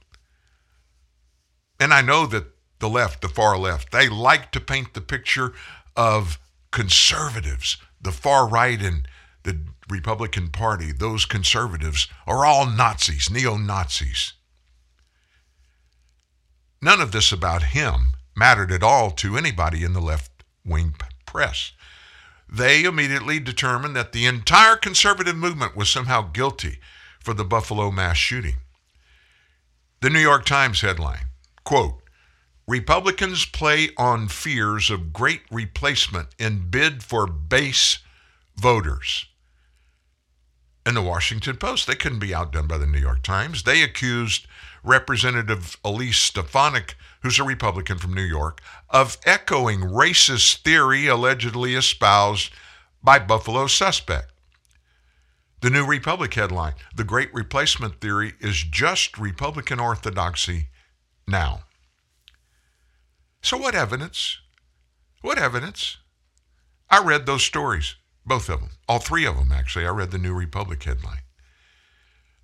And 1.80 1.94
I 1.94 2.02
know 2.02 2.26
that 2.28 2.46
the 2.80 2.90
left, 2.90 3.22
the 3.22 3.30
far 3.30 3.58
left, 3.58 3.92
they 3.92 4.10
like 4.10 4.52
to 4.52 4.60
paint 4.60 4.94
the 4.94 5.02
picture 5.02 5.54
of 5.96 6.40
conservatives, 6.72 7.78
the 8.02 8.12
far 8.12 8.48
right 8.48 8.82
and 8.82 9.08
the 9.44 9.60
Republican 9.90 10.50
Party, 10.50 10.92
those 10.92 11.26
conservatives 11.26 12.08
are 12.26 12.46
all 12.46 12.66
Nazis, 12.66 13.30
neo 13.30 13.58
Nazis. 13.58 14.34
None 16.82 17.02
of 17.02 17.12
this 17.12 17.32
about 17.32 17.64
him 17.64 18.14
mattered 18.36 18.72
at 18.72 18.84
all 18.84 19.12
to 19.12 19.38
anybody 19.38 19.84
in 19.84 19.94
the 19.94 20.02
left 20.02 20.32
wing 20.66 20.96
press. 21.26 21.74
They 22.50 22.84
immediately 22.84 23.40
determined 23.40 23.96
that 23.96 24.12
the 24.12 24.26
entire 24.26 24.76
conservative 24.76 25.36
movement 25.36 25.76
was 25.76 25.90
somehow 25.90 26.22
guilty 26.22 26.80
for 27.24 27.34
the 27.34 27.44
Buffalo 27.44 27.90
mass 27.90 28.18
shooting. 28.18 28.58
The 30.02 30.10
New 30.10 30.20
York 30.20 30.46
Times 30.46 30.82
headline 30.82 31.28
quote, 31.64 32.02
Republicans 32.68 33.46
play 33.46 33.90
on 33.98 34.28
fears 34.28 34.90
of 34.90 35.14
great 35.14 35.42
replacement 35.50 36.30
in 36.38 36.70
bid 36.70 37.04
for 37.04 37.26
base 37.26 38.00
voters. 38.56 39.26
In 40.86 40.94
the 40.94 41.02
Washington 41.02 41.56
Post, 41.56 41.88
they 41.88 41.96
couldn't 41.96 42.20
be 42.20 42.36
outdone 42.36 42.68
by 42.68 42.78
the 42.78 42.86
New 42.86 43.00
York 43.00 43.24
Times. 43.24 43.64
They 43.64 43.82
accused 43.82 44.48
Representative 44.84 45.78
Elise 45.86 46.18
Stefanik, 46.18 46.96
who's 47.22 47.40
a 47.40 47.44
Republican 47.46 47.98
from 47.98 48.14
New 48.14 48.22
York, 48.22 48.62
of 48.90 49.18
echoing 49.26 49.80
racist 49.80 50.58
theory 50.64 51.08
allegedly 51.08 51.76
espoused 51.76 52.52
by 53.02 53.18
Buffalo 53.18 53.68
suspect. 53.68 54.33
The 55.64 55.70
New 55.70 55.86
Republic 55.86 56.34
headline 56.34 56.74
The 56.94 57.06
Great 57.06 57.34
Replacement 57.34 58.02
Theory 58.02 58.34
is 58.42 58.64
just 58.64 59.18
Republican 59.18 59.80
orthodoxy 59.80 60.68
now. 61.26 61.62
So, 63.42 63.56
what 63.56 63.74
evidence? 63.74 64.40
What 65.22 65.40
evidence? 65.40 66.00
I 66.90 67.02
read 67.02 67.26
those 67.26 67.46
stories, 67.46 67.96
both 68.26 68.50
of 68.50 68.60
them, 68.60 68.72
all 68.90 69.00
three 69.00 69.26
of 69.26 69.38
them 69.38 69.54
actually. 69.54 69.86
I 69.86 69.92
read 69.92 70.12
the 70.12 70.18
New 70.18 70.34
Republic 70.34 70.84
headline. 70.84 71.22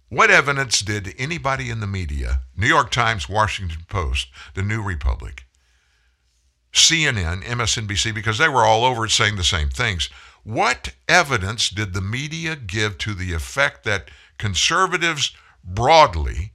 What 0.08 0.32
evidence 0.32 0.80
did 0.80 1.14
anybody 1.18 1.70
in 1.70 1.82
the 1.82 1.88
media, 1.88 2.44
New 2.56 2.68
York 2.68 2.90
Times, 2.90 3.28
Washington 3.28 3.82
Post, 3.90 4.30
the 4.54 4.64
New 4.64 4.82
Republic, 4.82 5.44
CNN, 6.72 7.44
MSNBC, 7.44 8.16
because 8.16 8.38
they 8.38 8.48
were 8.48 8.64
all 8.64 8.86
over 8.86 9.04
it 9.04 9.12
saying 9.12 9.36
the 9.36 9.44
same 9.44 9.68
things, 9.68 10.10
what 10.44 10.94
evidence 11.08 11.70
did 11.70 11.94
the 11.94 12.02
media 12.02 12.56
give 12.56 12.98
to 13.00 13.14
the 13.14 13.34
effect 13.34 13.84
that 13.84 14.10
conservatives 14.38 15.32
broadly 15.64 16.54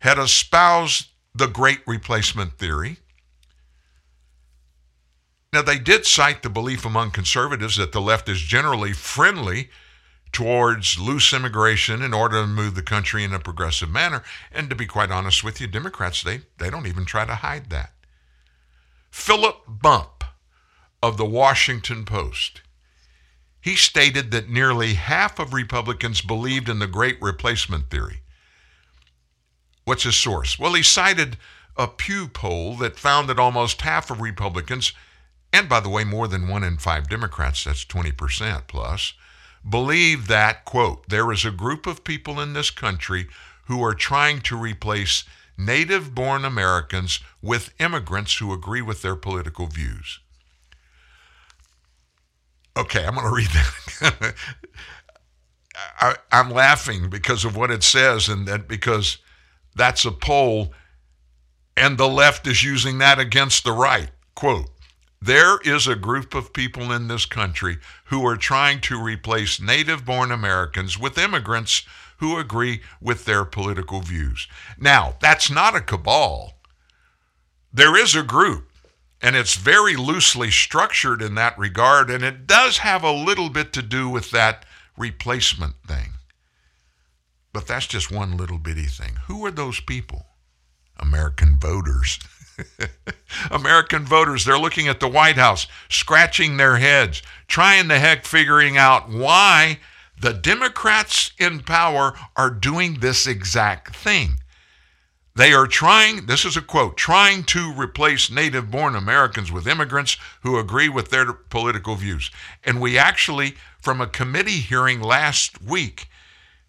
had 0.00 0.18
espoused 0.18 1.06
the 1.34 1.46
great 1.46 1.80
replacement 1.86 2.58
theory? 2.58 2.98
Now, 5.52 5.62
they 5.62 5.78
did 5.78 6.04
cite 6.04 6.42
the 6.42 6.50
belief 6.50 6.84
among 6.84 7.12
conservatives 7.12 7.76
that 7.76 7.92
the 7.92 8.00
left 8.00 8.28
is 8.28 8.40
generally 8.40 8.92
friendly 8.92 9.70
towards 10.32 10.98
loose 10.98 11.32
immigration 11.32 12.02
in 12.02 12.12
order 12.12 12.42
to 12.42 12.46
move 12.46 12.74
the 12.74 12.82
country 12.82 13.24
in 13.24 13.32
a 13.32 13.38
progressive 13.38 13.88
manner. 13.88 14.22
And 14.52 14.68
to 14.68 14.76
be 14.76 14.84
quite 14.84 15.10
honest 15.10 15.42
with 15.42 15.60
you, 15.60 15.66
Democrats, 15.66 16.22
they, 16.22 16.42
they 16.58 16.68
don't 16.68 16.86
even 16.86 17.06
try 17.06 17.24
to 17.24 17.36
hide 17.36 17.70
that. 17.70 17.92
Philip 19.10 19.62
Bump 19.66 20.24
of 21.02 21.16
the 21.16 21.24
Washington 21.24 22.04
Post, 22.04 22.60
he 23.66 23.74
stated 23.74 24.30
that 24.30 24.48
nearly 24.48 24.94
half 24.94 25.40
of 25.40 25.52
Republicans 25.52 26.20
believed 26.20 26.68
in 26.68 26.78
the 26.78 26.86
great 26.86 27.20
replacement 27.20 27.90
theory. 27.90 28.20
What's 29.84 30.04
his 30.04 30.14
source? 30.14 30.56
Well, 30.56 30.74
he 30.74 30.84
cited 30.84 31.36
a 31.76 31.88
Pew 31.88 32.28
poll 32.28 32.76
that 32.76 32.96
found 32.96 33.28
that 33.28 33.40
almost 33.40 33.82
half 33.82 34.08
of 34.08 34.20
Republicans, 34.20 34.92
and 35.52 35.68
by 35.68 35.80
the 35.80 35.88
way, 35.88 36.04
more 36.04 36.28
than 36.28 36.46
one 36.46 36.62
in 36.62 36.76
five 36.76 37.08
Democrats, 37.08 37.64
that's 37.64 37.84
20% 37.84 38.68
plus, 38.68 39.14
believe 39.68 40.28
that, 40.28 40.64
quote, 40.64 41.08
there 41.08 41.32
is 41.32 41.44
a 41.44 41.50
group 41.50 41.88
of 41.88 42.04
people 42.04 42.40
in 42.40 42.52
this 42.52 42.70
country 42.70 43.26
who 43.64 43.82
are 43.82 43.94
trying 43.94 44.42
to 44.42 44.56
replace 44.56 45.24
native 45.58 46.14
born 46.14 46.44
Americans 46.44 47.18
with 47.42 47.74
immigrants 47.80 48.36
who 48.36 48.52
agree 48.52 48.82
with 48.82 49.02
their 49.02 49.16
political 49.16 49.66
views. 49.66 50.20
Okay, 52.76 53.04
I'm 53.04 53.14
going 53.14 53.26
to 53.26 53.34
read 53.34 53.48
that. 53.48 54.34
I, 56.00 56.16
am 56.32 56.50
laughing 56.50 57.10
because 57.10 57.44
of 57.44 57.56
what 57.56 57.70
it 57.70 57.82
says, 57.82 58.28
and 58.28 58.46
that 58.48 58.68
because 58.68 59.18
that's 59.74 60.04
a 60.04 60.10
poll, 60.10 60.72
and 61.76 61.98
the 61.98 62.08
left 62.08 62.46
is 62.46 62.62
using 62.62 62.98
that 62.98 63.18
against 63.18 63.64
the 63.64 63.72
right. 63.72 64.10
Quote 64.34 64.68
there 65.20 65.58
is 65.64 65.86
a 65.86 65.96
group 65.96 66.34
of 66.34 66.52
people 66.52 66.92
in 66.92 67.08
this 67.08 67.24
country 67.24 67.78
who 68.06 68.24
are 68.26 68.36
trying 68.36 68.80
to 68.82 69.02
replace 69.02 69.60
native 69.60 70.04
born 70.04 70.30
Americans 70.30 70.98
with 70.98 71.18
immigrants 71.18 71.82
who 72.18 72.38
agree 72.38 72.82
with 73.00 73.24
their 73.24 73.44
political 73.44 74.00
views. 74.00 74.46
Now, 74.78 75.16
that's 75.20 75.50
not 75.50 75.74
a 75.74 75.80
cabal. 75.80 76.58
There 77.72 77.96
is 77.96 78.14
a 78.14 78.22
group, 78.22 78.70
and 79.26 79.34
it's 79.34 79.56
very 79.56 79.96
loosely 79.96 80.52
structured 80.52 81.20
in 81.20 81.34
that 81.34 81.58
regard, 81.58 82.10
and 82.10 82.22
it 82.22 82.46
does 82.46 82.78
have 82.78 83.02
a 83.02 83.10
little 83.10 83.50
bit 83.50 83.72
to 83.72 83.82
do 83.82 84.08
with 84.08 84.30
that 84.30 84.64
replacement 84.96 85.74
thing. 85.84 86.12
But 87.52 87.66
that's 87.66 87.88
just 87.88 88.08
one 88.08 88.36
little 88.36 88.58
bitty 88.58 88.84
thing. 88.84 89.16
Who 89.26 89.44
are 89.44 89.50
those 89.50 89.80
people? 89.80 90.26
American 91.00 91.58
voters. 91.58 92.20
American 93.50 94.04
voters, 94.04 94.44
they're 94.44 94.60
looking 94.60 94.86
at 94.86 95.00
the 95.00 95.08
White 95.08 95.34
House, 95.34 95.66
scratching 95.88 96.56
their 96.56 96.76
heads, 96.76 97.20
trying 97.48 97.88
the 97.88 97.98
heck 97.98 98.24
figuring 98.24 98.76
out 98.76 99.10
why 99.10 99.80
the 100.20 100.34
Democrats 100.34 101.32
in 101.36 101.64
power 101.64 102.14
are 102.36 102.50
doing 102.50 103.00
this 103.00 103.26
exact 103.26 103.96
thing. 103.96 104.38
They 105.36 105.52
are 105.52 105.66
trying, 105.66 106.24
this 106.24 106.46
is 106.46 106.56
a 106.56 106.62
quote, 106.62 106.96
trying 106.96 107.44
to 107.44 107.70
replace 107.70 108.30
native 108.30 108.70
born 108.70 108.96
Americans 108.96 109.52
with 109.52 109.68
immigrants 109.68 110.16
who 110.40 110.58
agree 110.58 110.88
with 110.88 111.10
their 111.10 111.30
political 111.30 111.94
views. 111.94 112.30
And 112.64 112.80
we 112.80 112.96
actually, 112.96 113.54
from 113.78 114.00
a 114.00 114.06
committee 114.06 114.60
hearing 114.60 115.02
last 115.02 115.60
week 115.60 116.08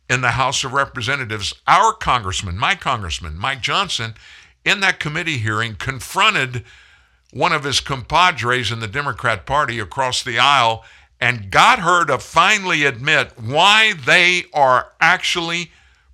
in 0.09 0.19
the 0.19 0.31
House 0.31 0.65
of 0.65 0.73
Representatives, 0.73 1.53
our 1.65 1.93
congressman, 1.93 2.57
my 2.57 2.75
congressman, 2.75 3.37
Mike 3.37 3.61
Johnson, 3.61 4.15
in 4.65 4.81
that 4.81 4.99
committee 4.99 5.37
hearing 5.37 5.75
confronted 5.75 6.65
one 7.31 7.53
of 7.53 7.63
his 7.63 7.79
compadres 7.79 8.69
in 8.69 8.81
the 8.81 8.87
Democrat 8.87 9.45
Party 9.45 9.79
across 9.79 10.21
the 10.21 10.39
aisle 10.39 10.83
and 11.21 11.51
got 11.51 11.79
her 11.79 12.03
to 12.03 12.17
finally 12.17 12.83
admit 12.83 13.31
why 13.39 13.93
they 13.93 14.43
are 14.53 14.91
actually 14.99 15.71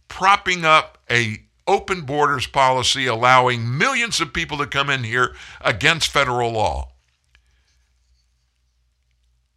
propping 0.08 0.64
up 0.64 1.00
a 1.10 1.40
open 1.68 2.02
borders 2.02 2.48
policy 2.48 3.06
allowing 3.06 3.78
millions 3.78 4.20
of 4.20 4.34
people 4.34 4.58
to 4.58 4.68
come 4.68 4.90
in 4.90 5.04
here 5.04 5.36
against 5.62 6.12
federal 6.12 6.52
law. 6.52 6.90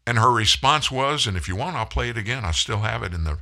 And 0.06 0.18
her 0.18 0.30
response 0.30 0.90
was, 0.90 1.26
and 1.26 1.36
if 1.36 1.48
you 1.48 1.56
want, 1.56 1.76
I'll 1.76 1.86
play 1.86 2.10
it 2.10 2.16
again. 2.16 2.44
I 2.44 2.52
still 2.52 2.80
have 2.80 3.02
it 3.02 3.12
in 3.12 3.24
the 3.24 3.38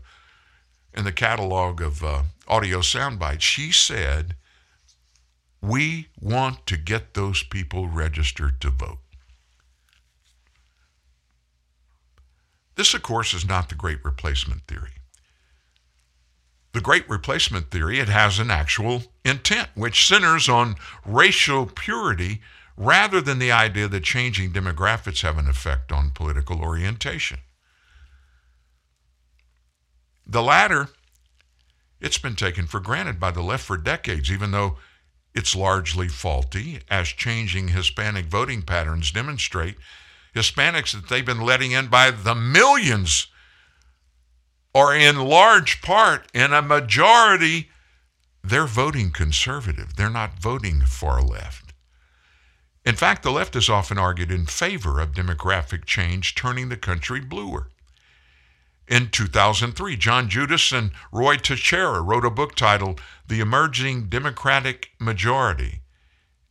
in 0.97 1.05
the 1.05 1.13
catalog 1.13 1.83
of 1.83 2.03
uh, 2.05 2.23
audio 2.47 2.81
sound 2.81 3.19
bites. 3.19 3.45
She 3.45 3.73
said, 3.73 4.37
we 5.61 6.09
want 6.21 6.67
to 6.67 6.77
get 6.77 7.15
those 7.15 7.43
people 7.43 7.89
registered 7.89 8.61
to 8.61 8.71
vote. 8.71 8.99
This, 12.77 12.95
of 12.95 13.03
course, 13.03 13.35
is 13.35 13.47
not 13.47 13.69
the 13.69 13.75
great 13.75 14.05
replacement 14.05 14.63
theory. 14.69 14.94
The 16.75 16.81
great 16.81 17.09
replacement 17.09 17.71
theory, 17.71 18.01
it 18.01 18.09
has 18.09 18.41
an 18.41 18.51
actual 18.51 19.05
intent, 19.25 19.69
which 19.77 20.09
centers 20.09 20.49
on 20.49 20.75
racial 21.07 21.67
purity 21.67 22.43
rather 22.77 23.21
than 23.21 23.39
the 23.39 23.53
idea 23.53 23.87
that 23.87 24.03
changing 24.03 24.53
demographics 24.53 25.23
have 25.23 25.39
an 25.39 25.47
effect 25.47 25.93
on 25.93 26.11
political 26.11 26.61
orientation. 26.61 27.39
The 30.27 30.43
latter 30.43 30.89
It's 32.01 32.19
been 32.19 32.35
taken 32.35 32.67
for 32.67 32.81
granted 32.81 33.21
by 33.21 33.31
the 33.31 33.41
left 33.41 33.65
for 33.65 33.77
decades, 33.79 34.31
even 34.31 34.51
though 34.51 34.77
it's 35.33 35.55
largely 35.55 36.09
faulty, 36.09 36.81
as 36.91 37.09
changing 37.09 37.69
Hispanic 37.69 38.27
voting 38.27 38.63
patterns 38.63 39.13
demonstrate. 39.13 39.77
Hispanics 40.35 40.93
that 40.93 41.09
they've 41.09 41.25
been 41.25 41.41
letting 41.41 41.71
in 41.71 41.87
by 41.87 42.11
the 42.11 42.35
millions 42.35 43.29
are 44.75 44.95
in 44.95 45.17
large 45.17 45.81
part, 45.83 46.29
in 46.35 46.53
a 46.53 46.61
majority, 46.61 47.71
they're 48.43 48.67
voting 48.67 49.11
conservative. 49.11 49.97
They're 49.97 50.11
not 50.11 50.41
voting 50.41 50.81
far 50.81 51.23
left. 51.23 51.73
In 52.85 52.97
fact, 52.97 53.23
the 53.23 53.31
left 53.31 53.55
has 53.55 53.71
often 53.71 53.97
argued 53.97 54.31
in 54.31 54.47
favor 54.47 55.01
of 55.01 55.13
demographic 55.13 55.87
change, 55.87 56.35
turning 56.35 56.69
the 56.69 56.77
country 56.77 57.21
bluer. 57.21 57.71
In 58.87 59.09
2003, 59.09 59.97
John 59.97 60.29
Judis 60.29 60.77
and 60.77 60.91
Ruy 61.11 61.41
Teixeira 61.41 62.03
wrote 62.03 62.27
a 62.27 62.31
book 62.31 62.55
titled 62.55 63.01
The 63.27 63.41
Emerging 63.41 64.09
Democratic 64.11 64.91
Majority, 65.01 65.81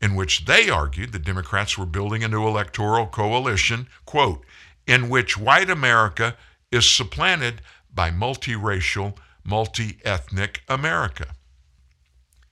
in 0.01 0.15
which 0.15 0.45
they 0.45 0.69
argued 0.69 1.11
the 1.11 1.19
Democrats 1.19 1.77
were 1.77 1.85
building 1.85 2.23
a 2.23 2.27
new 2.27 2.47
electoral 2.47 3.05
coalition, 3.05 3.87
quote, 4.05 4.43
in 4.87 5.09
which 5.09 5.37
white 5.37 5.69
America 5.69 6.35
is 6.71 6.89
supplanted 6.89 7.61
by 7.93 8.09
multiracial, 8.09 9.15
multi 9.43 9.99
ethnic 10.03 10.63
America. 10.67 11.27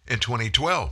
In 0.08 0.20
2012, 0.20 0.92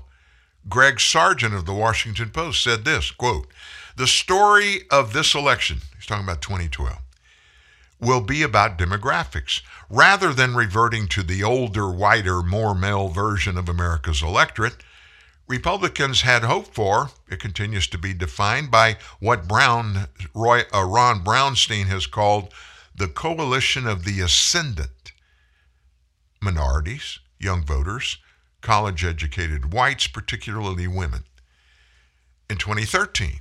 Greg 0.68 1.00
Sargent 1.00 1.54
of 1.54 1.66
the 1.66 1.74
Washington 1.74 2.30
Post 2.30 2.64
said 2.64 2.86
this 2.86 3.12
quote, 3.12 3.48
The 3.96 4.08
story 4.08 4.82
of 4.92 5.14
this 5.14 5.34
election, 5.34 5.80
he's 5.96 6.06
talking 6.06 6.24
about 6.24 6.42
2012, 6.42 6.98
will 8.00 8.22
be 8.22 8.44
about 8.44 8.78
demographics. 8.78 9.62
Rather 9.90 10.34
than 10.34 10.56
reverting 10.56 11.08
to 11.08 11.24
the 11.24 11.44
older, 11.44 11.90
whiter, 11.90 12.42
more 12.42 12.76
male 12.76 13.10
version 13.10 13.58
of 13.58 13.68
America's 13.68 14.22
electorate, 14.22 14.84
Republicans 15.48 16.22
had 16.22 16.44
hoped 16.44 16.74
for, 16.76 17.10
it 17.28 17.40
continues 17.40 17.88
to 17.88 17.98
be 17.98 18.14
defined 18.14 18.70
by 18.70 18.98
what 19.20 19.48
Brown, 19.48 20.08
Roy, 20.36 20.62
uh, 20.74 20.84
Ron 20.84 21.24
Brownstein 21.24 21.86
has 21.86 22.06
called 22.06 22.54
the 23.00 23.08
coalition 23.08 23.88
of 23.88 24.04
the 24.04 24.20
ascendant. 24.20 25.14
Minorities, 26.42 27.20
young 27.40 27.66
voters, 27.66 28.18
college 28.62 29.06
educated 29.06 29.74
whites, 29.74 30.08
particularly 30.08 30.86
women. 30.86 31.24
In 32.50 32.58
2013, 32.58 33.40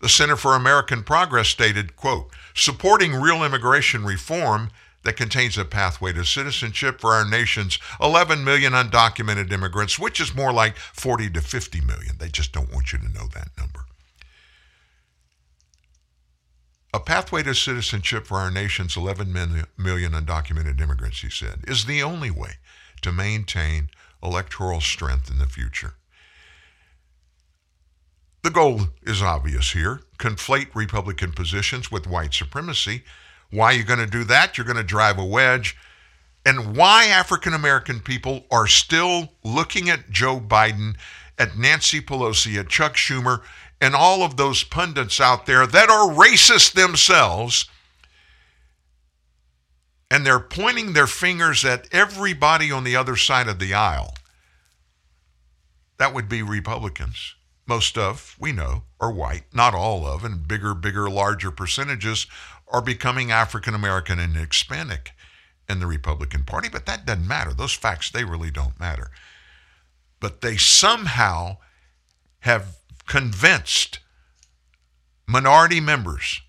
the 0.00 0.08
Center 0.08 0.34
for 0.34 0.54
American 0.54 1.04
Progress 1.04 1.46
stated, 1.46 1.94
quote, 1.94 2.30
supporting 2.52 3.14
real 3.14 3.44
immigration 3.44 4.04
reform 4.04 4.70
that 5.04 5.16
contains 5.16 5.56
a 5.56 5.64
pathway 5.64 6.12
to 6.12 6.24
citizenship 6.24 7.00
for 7.00 7.12
our 7.12 7.24
nation's 7.24 7.78
11 8.00 8.42
million 8.42 8.72
undocumented 8.72 9.52
immigrants, 9.52 10.00
which 10.00 10.20
is 10.20 10.34
more 10.34 10.52
like 10.52 10.76
40 10.76 11.30
to 11.30 11.40
50 11.40 11.80
million. 11.82 12.16
They 12.18 12.28
just 12.28 12.52
don't 12.52 12.72
want 12.72 12.92
you 12.92 12.98
to 12.98 13.08
know 13.12 13.28
that 13.34 13.50
number. 13.56 13.84
A 16.96 16.98
pathway 16.98 17.42
to 17.42 17.54
citizenship 17.54 18.26
for 18.26 18.38
our 18.38 18.50
nation's 18.50 18.96
11 18.96 19.30
million 19.76 20.12
undocumented 20.12 20.80
immigrants, 20.80 21.20
he 21.20 21.28
said, 21.28 21.60
is 21.68 21.84
the 21.84 22.02
only 22.02 22.30
way 22.30 22.52
to 23.02 23.12
maintain 23.12 23.90
electoral 24.22 24.80
strength 24.80 25.30
in 25.30 25.36
the 25.36 25.44
future. 25.44 25.96
The 28.42 28.48
goal 28.48 28.88
is 29.02 29.20
obvious 29.20 29.72
here 29.72 30.00
conflate 30.16 30.74
Republican 30.74 31.32
positions 31.32 31.92
with 31.92 32.06
white 32.06 32.32
supremacy. 32.32 33.04
Why 33.50 33.66
are 33.66 33.76
you 33.76 33.84
going 33.84 33.98
to 33.98 34.06
do 34.06 34.24
that? 34.24 34.56
You're 34.56 34.64
going 34.64 34.78
to 34.78 34.82
drive 34.82 35.18
a 35.18 35.24
wedge. 35.24 35.76
And 36.46 36.74
why 36.74 37.08
African 37.08 37.52
American 37.52 38.00
people 38.00 38.46
are 38.50 38.66
still 38.66 39.34
looking 39.44 39.90
at 39.90 40.08
Joe 40.08 40.40
Biden, 40.40 40.96
at 41.38 41.58
Nancy 41.58 42.00
Pelosi, 42.00 42.58
at 42.58 42.70
Chuck 42.70 42.94
Schumer, 42.94 43.42
and 43.80 43.94
all 43.94 44.22
of 44.22 44.36
those 44.36 44.64
pundits 44.64 45.20
out 45.20 45.46
there 45.46 45.66
that 45.66 45.90
are 45.90 46.08
racist 46.08 46.72
themselves. 46.72 47.68
And 50.10 50.24
they're 50.24 50.40
pointing 50.40 50.92
their 50.92 51.08
fingers 51.08 51.64
at 51.64 51.92
everybody 51.92 52.70
on 52.70 52.84
the 52.84 52.96
other 52.96 53.16
side 53.16 53.48
of 53.48 53.58
the 53.58 53.74
aisle. 53.74 54.14
That 55.98 56.14
would 56.14 56.28
be 56.28 56.42
Republicans. 56.42 57.34
Most 57.66 57.98
of, 57.98 58.36
we 58.38 58.52
know, 58.52 58.84
are 59.00 59.10
white, 59.10 59.44
not 59.52 59.74
all 59.74 60.06
of, 60.06 60.24
and 60.24 60.46
bigger, 60.46 60.74
bigger, 60.74 61.10
larger 61.10 61.50
percentages 61.50 62.26
are 62.68 62.82
becoming 62.82 63.32
African 63.32 63.74
American 63.74 64.18
and 64.18 64.36
Hispanic 64.36 65.10
in 65.68 65.80
the 65.80 65.86
Republican 65.86 66.44
Party, 66.44 66.68
but 66.68 66.86
that 66.86 67.04
doesn't 67.04 67.26
matter. 67.26 67.52
Those 67.52 67.72
facts, 67.72 68.10
they 68.10 68.24
really 68.24 68.50
don't 68.50 68.78
matter. 68.78 69.10
But 70.20 70.40
they 70.40 70.56
somehow 70.56 71.58
have 72.40 72.76
convinced 73.06 74.00
minority 75.26 75.80
members, 75.80 76.42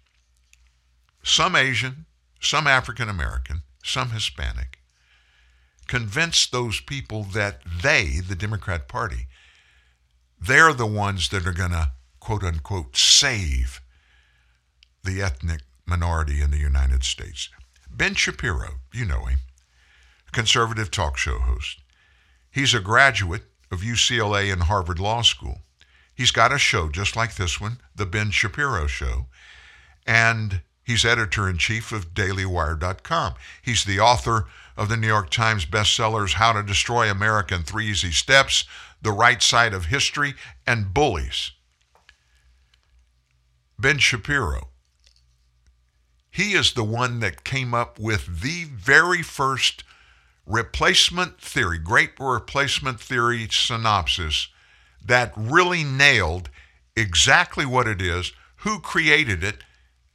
some 1.24 1.56
Asian, 1.56 2.06
some 2.40 2.68
African 2.68 3.10
American, 3.10 3.62
some 3.84 4.12
Hispanic, 4.12 4.80
convinced 5.88 6.52
those 6.52 6.82
people 6.82 7.24
that 7.24 7.62
they, 7.82 8.20
the 8.28 8.36
Democrat 8.36 8.88
Party, 8.88 9.28
they're 10.40 10.74
the 10.74 10.86
ones 10.86 11.30
that 11.30 11.48
are 11.48 11.54
going 11.54 11.72
to, 11.72 11.92
quote 12.20 12.44
unquote, 12.44 12.98
save 12.98 13.82
the 15.04 15.22
ethnic 15.22 15.62
minority 15.86 16.42
in 16.42 16.52
the 16.52 16.58
United 16.58 17.04
States. 17.04 17.50
Ben 17.90 18.14
Shapiro, 18.14 18.80
you 18.94 19.06
know 19.06 19.26
him, 19.26 19.40
conservative 20.32 20.92
talk 20.92 21.18
show 21.18 21.40
host. 21.40 21.80
He's 22.52 22.74
a 22.74 22.80
graduate 22.80 23.44
of 23.72 23.82
UCLA 23.82 24.52
and 24.52 24.64
Harvard 24.64 25.00
Law 25.00 25.22
School. 25.22 25.62
He's 26.18 26.32
got 26.32 26.52
a 26.52 26.58
show 26.58 26.90
just 26.90 27.16
like 27.16 27.36
this 27.36 27.62
one, 27.62 27.78
The 27.96 28.08
Ben 28.08 28.32
Shapiro 28.32 28.88
Show, 28.88 29.28
and 30.04 30.62
he's 30.84 31.06
editor 31.06 31.48
in 31.48 31.60
chief 31.60 31.92
of 31.92 32.16
DailyWire.com. 32.16 33.36
He's 33.62 33.86
the 33.86 34.00
author 34.00 34.48
of 34.76 34.90
the 34.90 34.98
New 34.98 35.06
York 35.06 35.30
Times 35.30 35.68
bestsellers 35.68 36.34
How 36.34 36.54
to 36.54 36.64
Destroy 36.64 37.08
America 37.08 37.54
in 37.54 37.62
Three 37.62 37.86
Easy 37.86 38.12
Steps, 38.12 38.66
The 39.00 39.12
Right 39.12 39.44
Side 39.44 39.76
of 39.76 39.86
History, 39.86 40.34
and 40.66 40.92
Bullies. 40.92 41.52
Ben 43.78 44.00
Shapiro, 44.00 44.70
he 46.32 46.54
is 46.54 46.74
the 46.74 46.84
one 46.84 47.20
that 47.20 47.44
came 47.44 47.76
up 47.76 48.00
with 48.00 48.42
the 48.42 48.64
very 48.64 49.22
first 49.22 49.84
replacement 50.48 51.40
theory, 51.40 51.78
great 51.78 52.20
replacement 52.20 53.00
theory 53.00 53.48
synopsis 53.52 54.48
that 55.08 55.34
really 55.36 55.84
nailed 55.84 56.50
exactly 56.96 57.66
what 57.66 57.88
it 57.88 58.02
is, 58.02 58.34
who 58.58 58.80
created 58.80 59.44
it, 59.44 59.64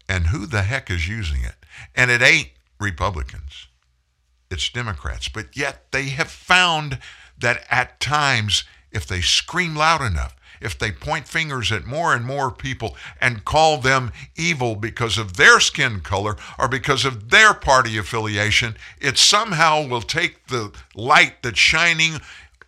and 0.09 0.28
who 0.28 0.47
the 0.47 0.62
heck 0.62 0.90
is 0.90 1.09
using 1.09 1.43
it. 1.43 1.55
And 1.95 2.11
it 2.11 2.22
ain't 2.22 2.51
Republicans, 2.80 3.68
it's 4.51 4.68
Democrats. 4.68 5.28
But 5.28 5.57
yet 5.57 5.90
they 5.93 6.05
have 6.05 6.28
found 6.28 6.99
that 7.38 7.64
at 7.70 8.01
times, 8.01 8.64
if 8.90 9.07
they 9.07 9.20
scream 9.20 9.74
loud 9.74 10.03
enough, 10.03 10.36
if 10.62 10.78
they 10.78 10.93
point 10.93 11.26
fingers 11.26 11.72
at 11.72 11.86
more 11.86 12.14
and 12.14 12.24
more 12.24 12.51
people 12.51 12.97
and 13.20 13.45
call 13.45 13.78
them 13.78 14.12
evil 14.36 14.76
because 14.76 15.18
of 15.18 15.36
their 15.36 15.59
skin 15.59 16.01
color 16.01 16.36
or 16.59 16.68
because 16.68 17.05
of 17.05 17.30
their 17.30 17.53
party 17.53 17.99
affiliation, 17.99 18.76
it 19.01 19.18
somehow 19.18 19.86
will 19.86 20.03
take 20.03 20.47
the 20.47 20.72
light 20.95 21.43
that's 21.43 21.59
shining 21.59 22.20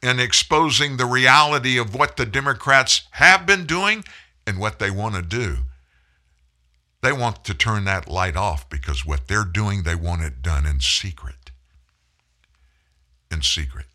and 0.05 0.21
exposing 0.21 0.99
the 0.99 1.07
reality 1.07 1.79
of 1.79 1.95
what 1.95 2.19
the 2.19 2.27
Democrats 2.27 3.09
have 3.13 3.47
been 3.47 3.65
doing 3.65 4.05
and 4.47 4.61
what 4.61 4.79
they 4.79 4.91
want 4.91 5.15
to 5.15 5.23
do. 5.23 5.57
They 7.03 7.11
want 7.11 7.43
to 7.45 7.55
turn 7.55 7.85
that 7.85 8.07
light 8.07 8.37
off 8.37 8.69
because 8.69 9.07
what 9.07 9.29
they're 9.29 9.47
doing, 9.47 9.83
they 9.83 9.95
want 9.95 10.21
it 10.23 10.43
done 10.43 10.67
in 10.67 10.81
secret. 10.81 11.51
In 13.31 13.41
secret. 13.41 13.87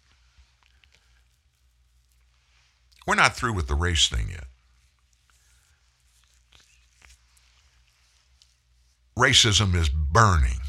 We're 3.05 3.13
not 3.13 3.35
through 3.35 3.53
with 3.53 3.67
the 3.67 3.75
race 3.75 4.07
thing 4.09 4.29
yet. 4.31 4.45
Racism 9.15 9.75
is 9.75 9.89
burning 9.89 10.59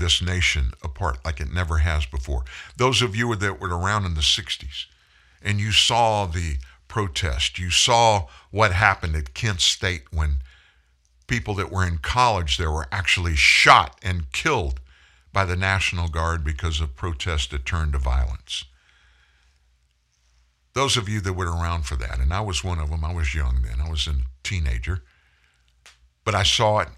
this 0.00 0.20
nation 0.20 0.72
apart 0.82 1.18
like 1.24 1.40
it 1.40 1.52
never 1.52 1.78
has 1.78 2.06
before. 2.06 2.44
Those 2.76 3.02
of 3.02 3.14
you 3.14 3.34
that 3.36 3.60
were 3.60 3.68
around 3.68 4.04
in 4.04 4.14
the 4.14 4.20
60s 4.20 4.86
and 5.42 5.60
you 5.60 5.72
saw 5.72 6.26
the 6.26 6.56
protest, 6.88 7.58
you 7.58 7.70
saw 7.70 8.26
what 8.50 8.72
happened 8.72 9.14
at 9.14 9.34
Kent 9.34 9.60
State 9.60 10.04
when 10.10 10.38
people 11.26 11.54
that 11.54 11.70
were 11.70 11.86
in 11.86 11.98
college 11.98 12.56
there 12.56 12.72
were 12.72 12.88
actually 12.90 13.36
shot 13.36 13.96
and 14.02 14.32
killed 14.32 14.80
by 15.32 15.44
the 15.44 15.56
National 15.56 16.08
Guard 16.08 16.42
because 16.42 16.80
of 16.80 16.96
protests 16.96 17.46
that 17.48 17.64
turned 17.64 17.92
to 17.92 17.98
violence. 17.98 18.64
Those 20.72 20.96
of 20.96 21.08
you 21.08 21.20
that 21.20 21.34
were 21.34 21.46
around 21.46 21.86
for 21.86 21.96
that, 21.96 22.18
and 22.18 22.32
I 22.32 22.40
was 22.40 22.64
one 22.64 22.80
of 22.80 22.90
them, 22.90 23.04
I 23.04 23.14
was 23.14 23.34
young 23.34 23.62
then, 23.62 23.80
I 23.80 23.88
was 23.88 24.06
a 24.06 24.16
teenager, 24.42 25.02
but 26.24 26.34
I 26.34 26.42
saw 26.42 26.80
it, 26.80 26.88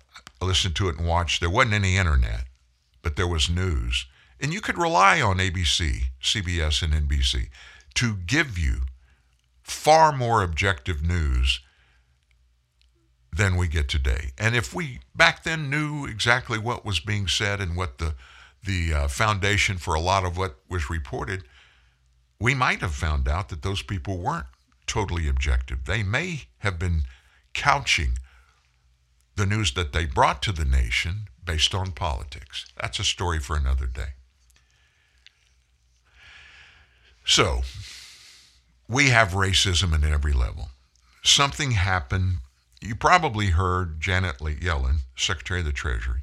I 0.41 0.45
listened 0.45 0.77
to 0.77 0.89
it 0.89 0.99
and 0.99 1.07
watched. 1.07 1.41
There 1.41 1.51
wasn't 1.51 1.75
any 1.75 1.97
internet, 1.97 2.45
but 3.03 3.17
there 3.17 3.27
was 3.27 3.51
news. 3.51 4.07
And 4.41 4.53
you 4.53 4.61
could 4.61 4.79
rely 4.79 5.21
on 5.21 5.39
ABC, 5.39 6.05
CBS, 6.23 6.83
and 6.83 7.09
NBC 7.09 7.49
to 7.95 8.17
give 8.17 8.59
you 8.59 8.83
far 9.63 10.13
more 10.13 10.43
objective 10.43 11.03
news 11.03 11.61
than 13.35 13.57
we 13.57 13.69
get 13.69 13.89
today. 13.89 14.31
And 14.39 14.55
if 14.55 14.75
we 14.75 15.01
back 15.15 15.43
then 15.45 15.71
knew 15.71 16.05
exactly 16.07 16.59
what 16.59 16.85
was 16.85 17.01
being 17.01 17.29
said 17.29 17.61
and 17.61 17.77
what 17.77 17.99
the 17.99 18.15
the 18.65 18.95
uh, 18.95 19.09
foundation 19.09 19.77
for 19.77 19.95
a 19.95 20.01
lot 20.01 20.25
of 20.25 20.37
what 20.37 20.59
was 20.69 20.89
reported, 20.89 21.43
we 22.39 22.55
might 22.55 22.81
have 22.81 22.95
found 22.95 23.27
out 23.27 23.49
that 23.49 23.63
those 23.63 23.83
people 23.83 24.19
weren't 24.19 24.47
totally 24.87 25.29
objective. 25.29 25.85
They 25.85 26.03
may 26.03 26.43
have 26.59 26.79
been 26.79 27.03
couching 27.55 28.19
the 29.37 29.47
news 29.47 29.73
that 29.75 29.93
they 29.93 30.05
brought 30.05 30.43
to 30.43 30.53
the 30.53 30.65
nation 30.65 31.29
based 31.45 31.75
on 31.75 31.93
politics. 31.93 32.67
That's 32.81 32.99
a 32.99 33.05
story 33.05 33.39
for 33.39 33.57
another 33.57 33.87
day. 33.87 34.15
So, 37.25 37.63
we 38.89 39.11
have 39.11 39.31
racism 39.31 39.95
at 39.95 40.05
every 40.05 40.33
level. 40.33 40.71
Something 41.23 41.73
happened. 41.73 42.39
You 42.81 42.95
probably 42.95 43.47
heard 43.47 44.01
Janet 44.01 44.39
Yellen, 44.39 44.99
Secretary 45.17 45.61
of 45.61 45.67
the 45.67 45.73
Treasury. 45.73 46.21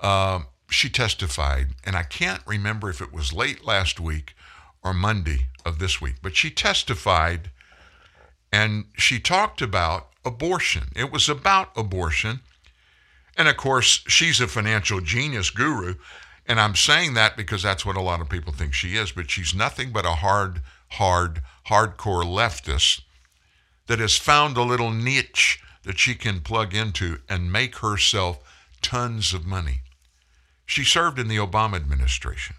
Uh, 0.00 0.40
she 0.70 0.90
testified, 0.90 1.68
and 1.84 1.96
I 1.96 2.02
can't 2.02 2.42
remember 2.46 2.90
if 2.90 3.00
it 3.00 3.12
was 3.12 3.32
late 3.32 3.64
last 3.64 4.00
week 4.00 4.34
or 4.82 4.92
Monday 4.92 5.46
of 5.64 5.78
this 5.78 6.00
week, 6.00 6.16
but 6.22 6.36
she 6.36 6.50
testified 6.50 7.50
and 8.52 8.86
she 8.96 9.18
talked 9.20 9.60
about 9.60 10.08
abortion. 10.24 10.84
It 10.96 11.12
was 11.12 11.28
about 11.28 11.70
abortion. 11.76 12.40
And 13.38 13.46
of 13.46 13.56
course, 13.56 14.02
she's 14.08 14.40
a 14.40 14.48
financial 14.48 15.00
genius 15.00 15.50
guru. 15.50 15.94
And 16.44 16.58
I'm 16.58 16.74
saying 16.74 17.14
that 17.14 17.36
because 17.36 17.62
that's 17.62 17.86
what 17.86 17.96
a 17.96 18.02
lot 18.02 18.20
of 18.20 18.28
people 18.28 18.52
think 18.52 18.74
she 18.74 18.96
is, 18.96 19.12
but 19.12 19.30
she's 19.30 19.54
nothing 19.54 19.92
but 19.92 20.04
a 20.04 20.14
hard, 20.14 20.60
hard, 20.90 21.42
hardcore 21.68 22.24
leftist 22.24 23.02
that 23.86 24.00
has 24.00 24.16
found 24.16 24.56
a 24.56 24.62
little 24.62 24.90
niche 24.90 25.60
that 25.84 25.98
she 25.98 26.16
can 26.16 26.40
plug 26.40 26.74
into 26.74 27.18
and 27.28 27.52
make 27.52 27.76
herself 27.76 28.40
tons 28.82 29.32
of 29.32 29.46
money. 29.46 29.82
She 30.66 30.84
served 30.84 31.18
in 31.18 31.28
the 31.28 31.36
Obama 31.36 31.76
administration. 31.76 32.56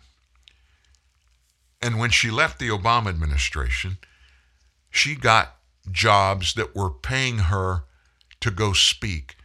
And 1.82 2.00
when 2.00 2.10
she 2.10 2.32
left 2.32 2.58
the 2.58 2.70
Obama 2.70 3.08
administration, 3.08 3.98
she 4.90 5.16
got 5.16 5.56
jobs 5.92 6.54
that 6.54 6.76
were 6.76 6.90
paying 6.90 7.40
her 7.40 7.84
to 8.40 8.50
go 8.50 8.74
speak 8.74 9.36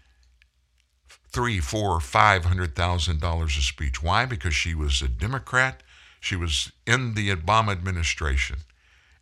three, 1.34 1.58
four, 1.58 1.98
five 1.98 2.44
hundred 2.44 2.76
thousand 2.76 3.20
dollars 3.20 3.56
a 3.56 3.62
speech. 3.62 4.00
Why? 4.00 4.24
Because 4.24 4.54
she 4.54 4.72
was 4.72 5.02
a 5.02 5.08
Democrat. 5.08 5.82
She 6.20 6.36
was 6.36 6.70
in 6.86 7.14
the 7.14 7.34
Obama 7.34 7.72
administration, 7.72 8.58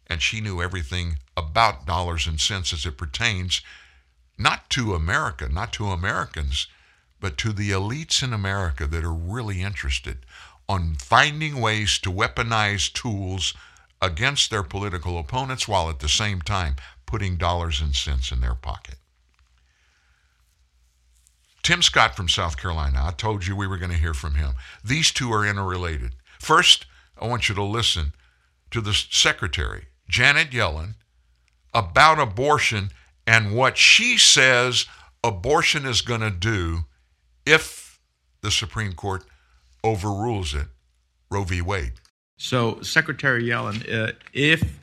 and 0.07 0.21
she 0.21 0.43
knew 0.43 0.61
everything 0.61 1.17
about 1.39 1.87
dollars 1.87 2.27
and 2.27 2.39
cents 2.39 2.73
as 2.75 2.85
it 2.85 2.99
pertains 2.99 3.63
not 4.37 4.69
to 4.71 4.95
America, 4.95 5.49
not 5.49 5.73
to 5.73 5.87
Americans, 5.87 6.67
but 7.19 7.39
to 7.39 7.51
the 7.51 7.71
elites 7.71 8.23
in 8.23 8.35
America 8.35 8.87
that 8.87 9.05
are 9.05 9.13
really 9.13 9.63
interested 9.63 10.19
on 10.69 10.97
finding 10.97 11.61
ways 11.63 11.99
to 12.01 12.13
weaponize 12.13 12.93
tools 12.93 13.55
against 14.03 14.51
their 14.51 14.63
political 14.63 15.19
opponents 15.19 15.67
while 15.67 15.89
at 15.89 16.01
the 16.01 16.09
same 16.09 16.43
time 16.43 16.77
putting 17.07 17.37
dollars 17.37 17.81
and 17.81 17.97
cents 17.97 18.31
in 18.31 18.41
their 18.43 18.55
pocket. 18.55 18.97
Tim 21.63 21.81
Scott 21.81 22.17
from 22.17 22.29
South 22.29 22.57
Carolina, 22.57 23.01
I 23.05 23.13
told 23.13 23.47
you 23.47 23.55
we 23.55 23.69
were 23.69 23.79
going 23.79 23.93
to 23.93 23.97
hear 23.97 24.15
from 24.15 24.35
him. 24.35 24.55
These 24.85 25.13
two 25.13 25.33
are 25.33 25.47
interrelated. 25.47 26.17
First, 26.41 26.87
I 27.21 27.27
want 27.27 27.49
you 27.49 27.55
to 27.55 27.63
listen 27.63 28.13
to 28.73 28.81
the 28.81 28.93
Secretary, 28.93 29.87
Janet 30.09 30.51
Yellen, 30.51 30.95
about 31.73 32.19
abortion 32.19 32.91
and 33.27 33.55
what 33.55 33.79
she 33.79 34.19
says 34.19 34.87
abortion 35.23 35.87
is 35.87 36.01
going 36.01 36.21
to 36.21 36.31
do 36.31 36.81
if 37.47 38.01
the 38.41 38.51
Supreme 38.51 38.93
Court 38.93 39.25
overrules 39.85 40.55
it, 40.55 40.67
Roe 41.31 41.45
v. 41.45 41.63
Wade. 41.63 41.93
So, 42.37 42.81
Secretary 42.83 43.45
Yellen, 43.45 43.89
uh, 43.93 44.13
if 44.33 44.79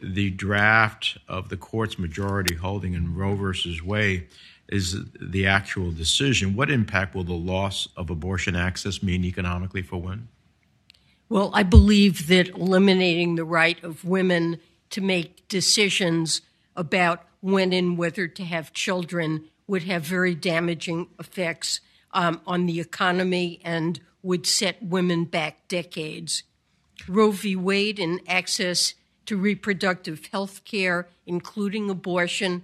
the 0.00 0.30
draft 0.30 1.18
of 1.28 1.50
the 1.50 1.56
court's 1.56 1.98
majority 1.98 2.54
holding 2.54 2.94
in 2.94 3.14
Roe 3.14 3.34
versus 3.34 3.82
Wade 3.82 4.26
is 4.68 4.96
the 5.20 5.46
actual 5.46 5.90
decision, 5.90 6.54
what 6.54 6.70
impact 6.70 7.14
will 7.14 7.24
the 7.24 7.32
loss 7.32 7.88
of 7.96 8.10
abortion 8.10 8.56
access 8.56 9.02
mean 9.02 9.24
economically 9.24 9.82
for 9.82 10.00
women? 10.00 10.28
Well, 11.28 11.50
I 11.54 11.62
believe 11.62 12.28
that 12.28 12.48
eliminating 12.50 13.34
the 13.34 13.44
right 13.44 13.82
of 13.82 14.04
women 14.04 14.60
to 14.90 15.00
make 15.00 15.48
decisions 15.48 16.42
about 16.76 17.24
when 17.40 17.72
and 17.72 17.98
whether 17.98 18.26
to 18.26 18.44
have 18.44 18.72
children 18.72 19.44
would 19.66 19.82
have 19.84 20.02
very 20.02 20.34
damaging 20.34 21.08
effects 21.18 21.80
um, 22.12 22.40
on 22.46 22.66
the 22.66 22.80
economy 22.80 23.60
and 23.64 24.00
would 24.22 24.46
set 24.46 24.82
women 24.82 25.24
back 25.24 25.66
decades. 25.68 26.42
Roe 27.08 27.32
v. 27.32 27.56
Wade 27.56 27.98
and 27.98 28.20
access 28.26 28.94
to 29.26 29.36
reproductive 29.36 30.26
health 30.32 30.64
care, 30.64 31.08
including 31.26 31.90
abortion, 31.90 32.62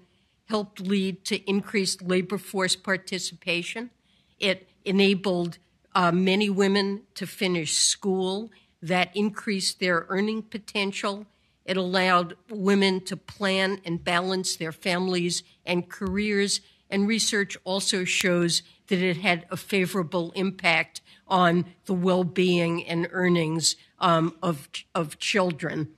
helped 0.51 0.80
lead 0.80 1.24
to 1.24 1.48
increased 1.48 2.03
labor 2.03 2.36
force 2.36 2.76
participation. 2.76 3.90
It 4.38 4.68
enabled 4.84 5.59
uh, 5.94 6.12
many 6.12 6.51
women 6.51 7.03
to 7.14 7.26
finish 7.26 7.74
school. 7.78 8.51
That 8.82 9.14
increased 9.14 9.78
their 9.78 10.07
earning 10.09 10.42
potential. 10.42 11.26
It 11.64 11.76
allowed 11.76 12.36
women 12.48 13.01
to 13.05 13.16
plan 13.16 13.80
and 13.84 14.03
balance 14.03 14.57
their 14.57 14.72
families 14.72 15.42
and 15.64 15.88
careers. 15.88 16.61
And 16.88 17.07
research 17.07 17.57
also 17.64 18.05
shows 18.05 18.62
that 18.88 18.98
it 18.98 19.18
had 19.18 19.46
a 19.51 19.57
favorable 19.57 20.32
impact 20.32 21.01
on 21.28 21.64
the 21.86 21.94
well 21.94 22.24
being 22.24 22.84
and 22.86 23.07
earnings 23.12 23.76
um, 24.01 24.34
of, 24.42 24.68
of 24.94 25.18
children. 25.18 25.90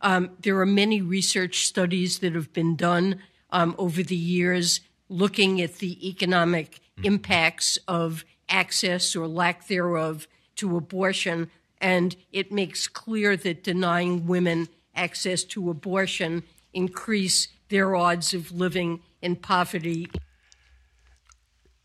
Um, 0.00 0.30
there 0.40 0.58
are 0.60 0.66
many 0.66 1.00
research 1.00 1.66
studies 1.66 2.20
that 2.20 2.34
have 2.34 2.52
been 2.52 2.76
done 2.76 3.20
um, 3.56 3.74
over 3.78 4.02
the 4.02 4.14
years 4.14 4.80
looking 5.08 5.62
at 5.62 5.76
the 5.76 6.06
economic 6.06 6.72
mm-hmm. 6.72 7.06
impacts 7.06 7.78
of 7.88 8.22
access 8.50 9.16
or 9.16 9.26
lack 9.26 9.66
thereof 9.66 10.28
to 10.56 10.76
abortion, 10.76 11.50
and 11.80 12.16
it 12.32 12.52
makes 12.52 12.86
clear 12.86 13.34
that 13.34 13.64
denying 13.64 14.26
women 14.26 14.68
access 14.94 15.42
to 15.42 15.70
abortion 15.70 16.42
increase 16.74 17.48
their 17.70 17.96
odds 17.96 18.34
of 18.34 18.52
living 18.52 19.00
in 19.22 19.36
poverty. 19.36 20.10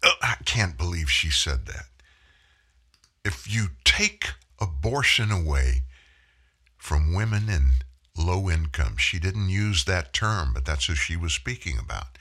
Oh, 0.03 0.11
I 0.22 0.36
can't 0.43 0.78
believe 0.78 1.09
she 1.09 1.29
said 1.29 1.67
that. 1.67 1.86
If 3.24 3.50
you 3.51 3.67
take 3.86 4.25
abortion 4.59 5.32
away 5.32 5.83
from 6.75 7.13
women 7.13 7.47
in 7.47 7.75
low 8.22 8.50
income. 8.50 8.98
She 8.98 9.20
didn't 9.20 9.50
use 9.50 9.86
that 9.86 10.14
term, 10.14 10.52
but 10.54 10.66
that's 10.66 10.86
who 10.86 10.96
she 10.96 11.16
was 11.16 11.34
speaking 11.34 11.78
about. 11.78 12.18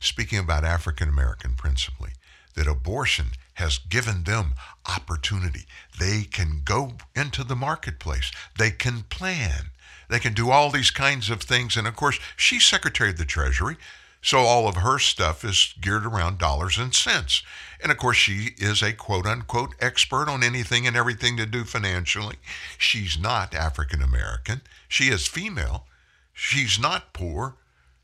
Speaking 0.00 0.38
about 0.38 0.64
African 0.64 1.08
American 1.08 1.54
principally, 1.54 2.10
that 2.54 2.66
abortion 2.66 3.28
has 3.54 3.78
given 3.78 4.24
them 4.24 4.54
opportunity. 4.86 5.66
They 5.98 6.22
can 6.22 6.62
go 6.64 6.94
into 7.14 7.44
the 7.44 7.56
marketplace, 7.56 8.30
they 8.58 8.70
can 8.70 9.04
plan, 9.08 9.70
they 10.08 10.18
can 10.18 10.34
do 10.34 10.50
all 10.50 10.70
these 10.70 10.90
kinds 10.90 11.30
of 11.30 11.40
things. 11.40 11.76
And 11.76 11.86
of 11.86 11.96
course, 11.96 12.18
she's 12.36 12.64
Secretary 12.64 13.10
of 13.10 13.18
the 13.18 13.24
Treasury. 13.24 13.76
So 14.20 14.38
all 14.38 14.66
of 14.66 14.76
her 14.76 14.98
stuff 14.98 15.44
is 15.44 15.74
geared 15.80 16.06
around 16.06 16.38
dollars 16.38 16.78
and 16.78 16.94
cents. 16.94 17.42
And 17.84 17.92
of 17.92 17.98
course, 17.98 18.16
she 18.16 18.54
is 18.56 18.82
a 18.82 18.94
quote 18.94 19.26
unquote 19.26 19.74
expert 19.78 20.26
on 20.26 20.42
anything 20.42 20.86
and 20.86 20.96
everything 20.96 21.36
to 21.36 21.44
do 21.44 21.64
financially. 21.64 22.36
She's 22.78 23.18
not 23.18 23.54
African 23.54 24.00
American. 24.00 24.62
She 24.88 25.08
is 25.10 25.26
female. 25.26 25.84
She's 26.32 26.78
not 26.78 27.12
poor. 27.12 27.56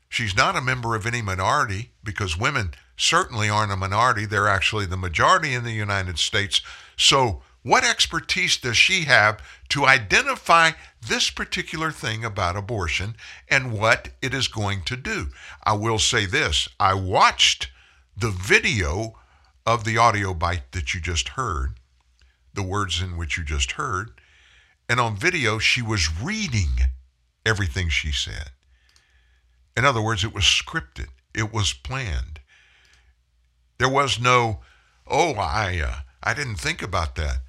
She's 0.07 0.35
not 0.35 0.55
a 0.55 0.61
member 0.61 0.93
of 0.93 1.07
any 1.07 1.23
minority 1.23 1.93
because 2.03 2.37
women 2.37 2.75
certainly 2.95 3.49
aren't 3.49 3.71
a 3.71 3.75
minority. 3.75 4.27
They're 4.27 4.47
actually 4.47 4.85
the 4.85 4.97
majority 4.97 5.55
in 5.55 5.63
the 5.63 5.71
United 5.71 6.19
States. 6.19 6.61
So, 6.95 7.41
what 7.63 7.83
expertise 7.83 8.57
does 8.57 8.77
she 8.77 9.05
have 9.05 9.41
to 9.69 9.85
identify 9.85 10.71
this 11.01 11.31
particular 11.31 11.89
thing 11.89 12.23
about 12.23 12.55
abortion 12.55 13.15
and 13.49 13.71
what 13.71 14.09
it 14.21 14.35
is 14.35 14.47
going 14.47 14.83
to 14.83 14.95
do? 14.95 15.29
I 15.63 15.73
will 15.73 15.97
say 15.97 16.27
this 16.27 16.69
I 16.79 16.93
watched 16.93 17.71
the 18.15 18.29
video 18.29 19.15
of 19.65 19.83
the 19.83 19.97
audio 19.97 20.33
bite 20.33 20.71
that 20.71 20.93
you 20.93 20.99
just 20.99 21.29
heard, 21.29 21.75
the 22.53 22.63
words 22.63 23.01
in 23.01 23.17
which 23.17 23.37
you 23.37 23.43
just 23.43 23.73
heard, 23.73 24.11
and 24.89 24.99
on 24.99 25.15
video, 25.15 25.59
she 25.59 25.81
was 25.81 26.21
reading 26.21 26.89
everything 27.45 27.89
she 27.89 28.11
said. 28.11 28.51
In 29.77 29.85
other 29.85 30.01
words, 30.01 30.23
it 30.23 30.33
was 30.33 30.43
scripted, 30.43 31.07
it 31.33 31.53
was 31.53 31.73
planned. 31.73 32.39
There 33.77 33.89
was 33.89 34.19
no, 34.19 34.59
oh, 35.07 35.33
I, 35.35 35.79
uh, 35.79 35.95
I 36.21 36.33
didn't 36.33 36.57
think 36.57 36.81
about 36.81 37.15
that. 37.15 37.39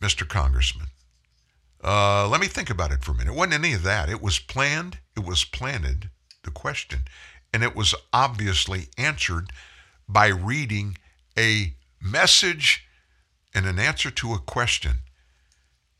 Mr. 0.00 0.28
Congressman. 0.28 0.88
Uh, 1.82 2.28
let 2.28 2.40
me 2.40 2.46
think 2.46 2.70
about 2.70 2.92
it 2.92 3.02
for 3.02 3.12
a 3.12 3.14
minute. 3.14 3.32
It 3.32 3.36
wasn't 3.36 3.54
any 3.54 3.72
of 3.72 3.82
that. 3.84 4.08
It 4.08 4.20
was 4.20 4.38
planned, 4.38 4.98
it 5.16 5.24
was 5.24 5.44
planted, 5.44 6.10
the 6.42 6.50
question, 6.50 7.04
and 7.52 7.62
it 7.62 7.74
was 7.74 7.94
obviously 8.12 8.88
answered 8.98 9.50
by 10.08 10.28
reading 10.28 10.96
a 11.38 11.74
message 12.00 12.86
and 13.54 13.66
an 13.66 13.78
answer 13.78 14.10
to 14.10 14.32
a 14.32 14.38
question. 14.38 14.98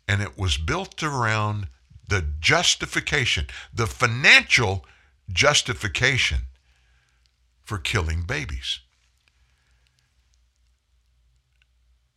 And 0.08 0.22
it 0.22 0.38
was 0.38 0.56
built 0.56 1.02
around 1.02 1.68
the 2.08 2.24
justification, 2.40 3.46
the 3.74 3.86
financial 3.86 4.84
justification 5.30 6.42
for 7.64 7.78
killing 7.78 8.22
babies. 8.22 8.80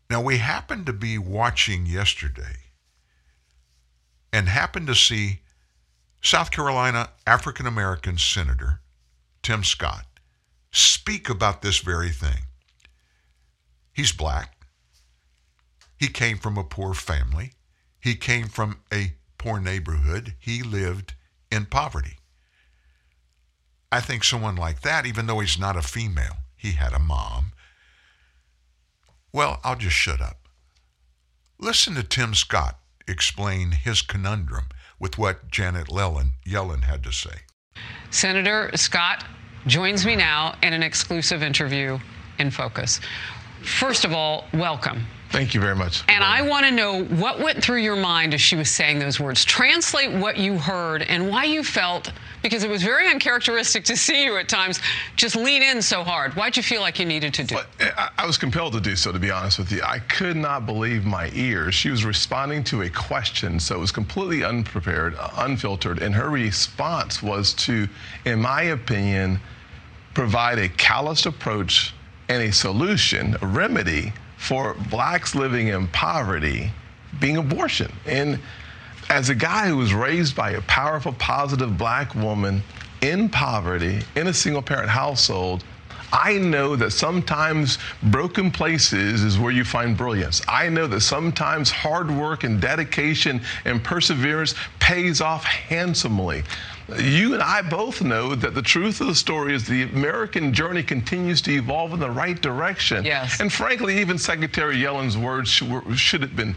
Now, 0.10 0.22
we 0.22 0.38
happened 0.38 0.86
to 0.88 0.94
be 0.94 1.18
watching 1.18 1.86
yesterday 1.86 2.57
and 4.34 4.48
happened 4.48 4.88
to 4.88 4.95
see 4.95 5.41
South 6.22 6.52
Carolina 6.52 7.10
African 7.26 7.66
American 7.66 8.18
Senator 8.18 8.82
Tim 9.41 9.64
Scott 9.64 10.06
speak 10.72 11.30
about 11.30 11.62
this 11.62 11.80
very 11.80 12.10
thing. 12.10 12.44
He's 13.94 14.12
black. 14.12 14.56
He 15.98 16.08
came 16.08 16.38
from 16.38 16.58
a 16.58 16.64
poor 16.64 16.94
family. 16.94 17.54
He 18.00 18.16
came 18.16 18.48
from 18.48 18.80
a 18.94 19.14
poor 19.38 19.60
neighborhood. 19.60 20.36
He 20.40 20.64
lived 20.64 21.14
in 21.52 21.66
poverty. 21.66 22.18
I 23.91 24.00
think 24.00 24.24
someone 24.24 24.56
like 24.56 24.82
that, 24.82 25.06
even 25.06 25.26
though 25.26 25.40
he's 25.40 25.60
not 25.60 25.76
a 25.76 25.82
female, 25.82 26.38
he 26.56 26.74
had 26.74 26.94
a 26.94 27.00
mom. 27.00 27.54
Well, 29.34 29.60
I'll 29.64 29.76
just 29.76 29.96
shut 29.96 30.22
up. 30.22 30.48
Listen 31.60 31.96
to 31.96 32.04
Tim 32.04 32.34
Scott 32.34 32.80
explain 33.10 33.72
his 33.72 34.02
conundrum 34.02 34.70
with 35.00 35.18
what 35.18 35.50
Janet 35.50 35.88
Yellen, 35.88 36.84
had 36.84 37.04
to 37.04 37.12
say. 37.12 37.41
Senator 38.12 38.72
Scott 38.76 39.26
joins 39.68 40.06
me 40.06 40.15
now 40.15 40.56
in 40.64 40.73
an 40.73 40.84
exclusive 40.84 41.44
interview 41.44 41.99
in 42.40 42.52
Focus. 42.52 42.99
First 43.61 44.06
of 44.06 44.14
all, 44.14 44.45
welcome. 44.53 45.06
Thank 45.30 45.53
you 45.53 45.61
very 45.61 45.76
much. 45.76 46.03
And 46.07 46.23
I 46.23 46.41
want 46.41 46.65
to 46.65 46.72
know 46.72 47.03
what 47.03 47.40
went 47.40 47.64
through 47.64 47.80
your 47.80 47.95
mind 47.95 48.34
as 48.34 48.41
she 48.41 48.56
was 48.56 48.72
saying 48.72 48.99
those 48.99 49.19
words. 49.19 49.45
Translate 49.45 50.11
what 50.11 50.38
you 50.38 50.57
heard 50.57 51.03
and 51.03 51.30
why 51.30 51.44
you 51.44 51.64
felt, 51.64 52.11
because 52.41 52.64
it 52.64 52.70
was 52.70 52.84
very 52.84 53.10
uncharacteristic 53.10 53.84
to 53.86 53.98
see 53.98 54.24
you 54.24 54.38
at 54.38 54.48
times, 54.48 54.80
just 55.16 55.36
lean 55.36 55.61
in 55.61 55.82
so 55.82 56.03
hard. 56.03 56.34
Why'd 56.34 56.57
you 56.57 56.64
feel 56.64 56.82
like 56.82 56.99
you 56.99 57.06
needed 57.06 57.34
to 57.36 57.44
do 57.44 57.57
it? 57.57 57.66
I, 57.98 58.10
I 58.20 58.26
was 58.26 58.38
compelled 58.38 58.74
to 58.74 58.82
do 58.82 58.95
so, 58.95 59.11
to 59.11 59.20
be 59.20 59.32
honest 59.32 59.60
with 59.60 59.72
you. 59.72 59.82
I 59.84 59.99
could 59.99 60.36
not 60.36 60.66
believe 60.66 61.06
my 61.06 61.30
ears. 61.34 61.76
She 61.76 61.90
was 61.90 62.06
responding 62.06 62.64
to 62.66 62.84
a 62.84 62.90
question, 62.90 63.60
so 63.60 63.76
it 63.76 63.80
was 63.80 63.91
completely 63.91 64.44
unprepared, 64.44 65.16
uh, 65.16 65.30
unfiltered, 65.38 66.02
and 66.02 66.14
her 66.16 66.30
response 66.30 67.22
was 67.22 67.53
to, 67.56 67.88
in 68.26 68.40
my 68.41 68.64
opinion, 68.64 69.40
provide 70.14 70.60
a 70.60 70.70
calloused 70.70 71.26
approach 71.26 71.94
and 72.30 72.44
a 72.44 72.52
solution, 72.52 73.36
a 73.41 73.48
remedy 73.48 74.14
for 74.38 74.76
blacks 74.90 75.36
living 75.36 75.68
in 75.68 75.88
poverty 75.88 76.72
being 77.20 77.38
abortion. 77.38 77.91
And 78.06 78.40
as 79.10 79.30
a 79.30 79.36
guy 79.36 79.68
who 79.68 79.77
was 79.77 79.94
raised 79.94 80.36
by 80.36 80.52
a 80.52 80.61
powerful, 80.61 81.14
positive 81.14 81.77
black 81.77 82.14
woman 82.15 82.61
in 83.02 83.30
poverty, 83.30 84.02
in 84.15 84.27
a 84.27 84.34
single 84.34 84.61
parent 84.61 84.90
household, 84.90 85.64
I 86.11 86.34
know 86.34 86.76
that 86.76 86.91
sometimes 86.91 87.77
broken 88.03 88.49
places 88.49 89.23
is 89.23 89.38
where 89.38 89.52
you 89.52 89.64
find 89.64 89.95
brilliance. 89.95 90.41
I 90.48 90.69
know 90.69 90.88
that 90.88 91.02
sometimes 91.02 91.69
hard 91.69 92.10
work 92.10 92.44
and 92.44 92.60
dedication 92.60 93.41
and 93.65 93.84
perseverance 93.84 94.56
pays 94.80 95.22
off 95.22 95.44
handsomely. 95.44 96.44
You 96.98 97.36
and 97.36 97.44
I 97.44 97.61
both 97.61 98.02
know 98.02 98.34
that 98.34 98.56
the 98.56 98.61
truth 98.64 99.02
of 99.02 99.07
the 99.07 99.15
story 99.15 99.53
is 99.53 99.68
the 99.68 99.84
American 99.84 100.52
journey 100.52 100.81
continues 100.81 101.41
to 101.44 101.52
evolve 101.52 101.94
in 101.94 101.99
the 101.99 102.10
right 102.10 102.40
direction. 102.41 103.06
Yes. 103.06 103.40
And 103.40 103.53
frankly, 103.53 103.99
even 103.99 104.18
Secretary 104.18 104.77
Yellen's 104.77 105.15
words 105.15 105.49
should, 105.49 105.99
should 105.99 106.22
have 106.23 106.36
been 106.36 106.56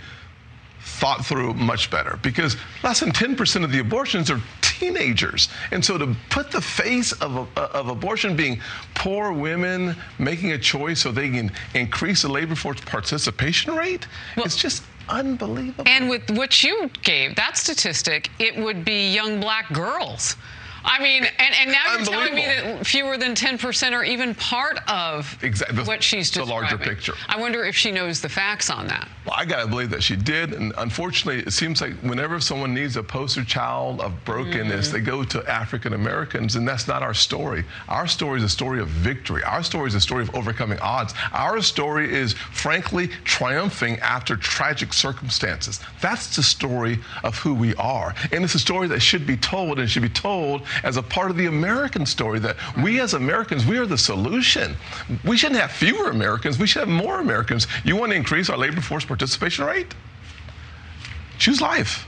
thought 0.83 1.25
through 1.25 1.55
much 1.55 1.91
better 1.91 2.19
because 2.23 2.57
less 2.83 3.01
than 3.01 3.13
10% 3.13 3.65
of 3.65 3.71
the 3.71 3.79
abortions 3.79 4.31
are 4.31 4.41
teenagers. 4.61 5.49
And 5.71 5.85
so 5.85 5.97
to 5.97 6.15
put 6.29 6.51
the 6.51 6.61
face 6.61 7.13
of, 7.13 7.49
uh, 7.57 7.69
of 7.73 7.89
abortion 7.89 8.35
being 8.35 8.61
poor 8.95 9.33
women 9.33 9.95
making 10.19 10.53
a 10.53 10.59
choice 10.59 11.01
so 11.01 11.13
they 11.13 11.31
can 11.31 11.53
increase 11.75 12.23
the 12.23 12.29
labor 12.29 12.57
force 12.57 12.81
participation 12.81 13.75
rate, 13.75 14.07
well, 14.37 14.45
it's 14.45 14.57
just 14.57 14.83
unbelievable. 15.09 15.85
And 15.87 16.09
with 16.09 16.29
what 16.33 16.63
you 16.65 16.91
gave, 17.03 17.37
that 17.37 17.57
statistic, 17.57 18.31
it 18.41 18.57
would 18.57 18.85
be 18.85 19.13
young 19.13 19.41
black 19.41 19.73
girls. 19.73 20.37
I 20.85 21.01
mean, 21.03 21.25
and, 21.25 21.55
and 21.61 21.71
now 21.71 21.97
you're 21.97 22.07
telling 22.07 22.35
me 22.35 22.45
that 22.45 22.87
fewer 22.87 23.17
than 23.17 23.35
10% 23.35 23.93
are 23.93 24.05
even 24.05 24.35
part 24.35 24.79
of 24.89 25.39
exactly. 25.43 25.85
what 25.85 26.03
she's 26.03 26.31
describing. 26.31 26.49
The 26.49 26.77
larger 26.77 26.79
picture. 26.79 27.15
I 27.29 27.41
wonder 27.41 27.65
if 27.65 27.77
she 27.77 27.93
knows 27.93 28.21
the 28.21 28.29
facts 28.29 28.71
on 28.71 28.87
that. 28.89 29.09
Well, 29.25 29.35
I 29.37 29.45
got 29.45 29.63
to 29.63 29.69
believe 29.69 29.91
that 29.91 30.03
she 30.03 30.17
did. 30.17 30.53
And 30.55 30.73
unfortunately, 30.79 31.43
it 31.43 31.53
seems 31.53 31.81
like 31.81 31.95
whenever 32.03 32.41
someone 32.41 32.75
needs 32.75 32.97
a 32.97 33.03
poster 33.03 33.45
child 33.45 34.01
of 34.01 34.13
brokenness, 34.25 34.89
mm. 34.89 34.93
they 34.93 35.01
go 35.01 35.23
to 35.23 35.49
African 35.49 35.93
Americans, 35.93 36.57
and 36.57 36.67
that's 36.67 36.89
not 36.89 37.03
our 37.03 37.15
story. 37.15 37.65
Our 37.89 38.07
story 38.09 38.39
is 38.39 38.45
a 38.45 38.49
story 38.49 38.81
of 38.81 38.89
victory. 38.89 39.45
Our 39.45 39.63
story 39.63 39.89
is 39.89 39.95
a 39.95 40.01
story 40.01 40.23
of 40.23 40.35
overcoming 40.35 40.81
odds. 40.81 41.15
Our 41.33 41.63
story 41.63 42.13
is, 42.13 42.33
frankly, 42.33 43.09
triumphing 43.25 43.99
after 44.01 44.37
tragic 44.37 44.93
circumstances. 44.93 45.81
That's 46.01 46.35
the 46.35 46.43
story 46.43 46.99
of 47.23 47.39
who 47.39 47.55
we 47.55 47.75
are. 47.77 48.15
And 48.33 48.43
it's 48.43 48.55
a 48.55 48.59
story 48.59 48.89
that 48.89 49.01
should 49.01 49.27
be 49.27 49.37
told 49.37 49.79
and 49.79 49.89
should 49.89 50.03
be 50.03 50.09
told 50.09 50.63
as 50.83 50.97
a 50.97 51.03
part 51.03 51.31
of 51.31 51.37
the 51.37 51.47
American 51.47 52.07
story 52.07 52.39
that 52.41 52.57
we 52.83 53.01
as 53.01 53.15
Americans, 53.15 53.67
we 53.67 53.79
are 53.79 53.87
the 53.87 53.99
solution. 53.99 54.77
We 55.25 55.37
shouldn't 55.37 55.61
have 55.61 55.73
fewer 55.73 56.11
Americans, 56.11 56.59
we 56.59 56.67
should 56.67 56.81
have 56.81 56.89
more 56.89 57.21
Americans. 57.21 57.67
You 57.85 57.97
want 57.97 58.11
to 58.11 58.17
increase 58.17 58.51
our 58.51 58.59
labor 58.59 58.81
force 58.81 59.05
participation 59.05 59.65
rate? 59.65 59.95
Choose 61.39 61.61
life. 61.61 62.07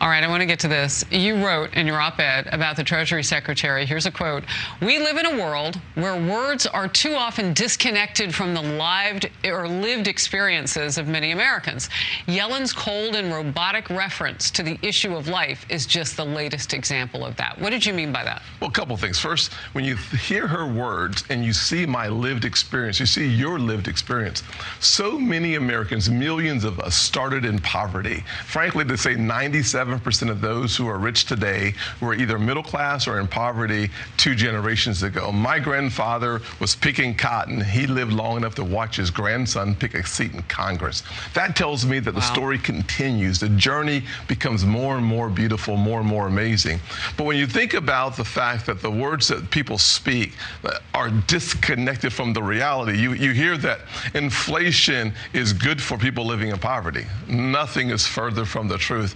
All 0.00 0.08
right, 0.08 0.22
I 0.22 0.28
want 0.28 0.40
to 0.40 0.46
get 0.46 0.60
to 0.60 0.68
this. 0.68 1.04
You 1.10 1.44
wrote 1.44 1.74
in 1.74 1.86
your 1.86 2.00
op 2.00 2.18
ed 2.20 2.48
about 2.52 2.76
the 2.76 2.84
Treasury 2.84 3.22
Secretary. 3.22 3.84
Here's 3.84 4.06
a 4.06 4.10
quote 4.10 4.44
We 4.80 4.98
live 4.98 5.16
in 5.16 5.26
a 5.26 5.36
world 5.36 5.80
where 5.94 6.20
words 6.20 6.66
are 6.66 6.88
too 6.88 7.14
often 7.14 7.52
disconnected 7.52 8.34
from 8.34 8.54
the 8.54 8.62
lived 8.62 9.30
or 9.44 9.68
lived 9.68 10.08
experiences 10.08 10.98
of 10.98 11.08
many 11.08 11.32
Americans. 11.32 11.88
Yellen's 12.26 12.72
cold 12.72 13.14
and 13.14 13.32
robotic 13.32 13.90
reference 13.90 14.50
to 14.52 14.62
the 14.62 14.78
issue 14.82 15.16
of 15.16 15.28
life 15.28 15.66
is 15.68 15.86
just 15.86 16.16
the 16.16 16.24
latest 16.24 16.74
example 16.74 17.24
of 17.24 17.36
that. 17.36 17.58
What 17.60 17.70
did 17.70 17.84
you 17.84 17.92
mean 17.92 18.12
by 18.12 18.24
that? 18.24 18.42
Well, 18.60 18.70
a 18.70 18.72
couple 18.72 18.96
things. 18.96 19.18
First, 19.18 19.52
when 19.72 19.84
you 19.84 19.96
hear 19.96 20.46
her 20.46 20.66
words 20.66 21.24
and 21.30 21.44
you 21.44 21.52
see 21.52 21.86
my 21.86 22.08
lived 22.08 22.44
experience, 22.44 23.00
you 23.00 23.06
see 23.06 23.26
your 23.26 23.58
lived 23.58 23.88
experience. 23.88 24.42
So 24.80 25.18
many 25.18 25.56
Americans, 25.56 26.08
millions 26.08 26.64
of 26.64 26.80
us, 26.80 26.94
started 26.94 27.44
in 27.44 27.58
poverty. 27.58 28.24
Frankly, 28.46 28.84
to 28.84 28.96
say 28.96 29.14
90 29.14 29.57
97% 29.58 30.30
of 30.30 30.40
those 30.40 30.76
who 30.76 30.86
are 30.88 30.98
rich 30.98 31.24
today 31.24 31.74
were 32.00 32.14
either 32.14 32.38
middle 32.38 32.62
class 32.62 33.06
or 33.06 33.18
in 33.18 33.26
poverty 33.26 33.90
two 34.16 34.34
generations 34.34 35.02
ago. 35.02 35.32
My 35.32 35.58
grandfather 35.58 36.40
was 36.60 36.76
picking 36.76 37.14
cotton. 37.14 37.60
He 37.60 37.86
lived 37.86 38.12
long 38.12 38.36
enough 38.36 38.54
to 38.56 38.64
watch 38.64 38.96
his 38.96 39.10
grandson 39.10 39.74
pick 39.74 39.94
a 39.94 40.06
seat 40.06 40.32
in 40.32 40.42
Congress. 40.42 41.02
That 41.34 41.56
tells 41.56 41.84
me 41.84 41.98
that 42.00 42.14
wow. 42.14 42.20
the 42.20 42.26
story 42.26 42.58
continues. 42.58 43.40
The 43.40 43.48
journey 43.50 44.04
becomes 44.28 44.64
more 44.64 44.96
and 44.96 45.04
more 45.04 45.28
beautiful, 45.28 45.76
more 45.76 46.00
and 46.00 46.08
more 46.08 46.26
amazing. 46.26 46.80
But 47.16 47.24
when 47.24 47.36
you 47.36 47.46
think 47.46 47.74
about 47.74 48.16
the 48.16 48.24
fact 48.24 48.66
that 48.66 48.80
the 48.80 48.90
words 48.90 49.28
that 49.28 49.50
people 49.50 49.78
speak 49.78 50.34
uh, 50.64 50.78
are 50.94 51.10
disconnected 51.26 52.12
from 52.12 52.32
the 52.32 52.42
reality, 52.42 52.98
you, 52.98 53.12
you 53.12 53.32
hear 53.32 53.56
that 53.58 53.80
inflation 54.14 55.12
is 55.32 55.52
good 55.52 55.82
for 55.82 55.98
people 55.98 56.24
living 56.24 56.50
in 56.50 56.58
poverty. 56.58 57.06
Nothing 57.28 57.90
is 57.90 58.06
further 58.06 58.44
from 58.44 58.68
the 58.68 58.78
truth 58.78 59.14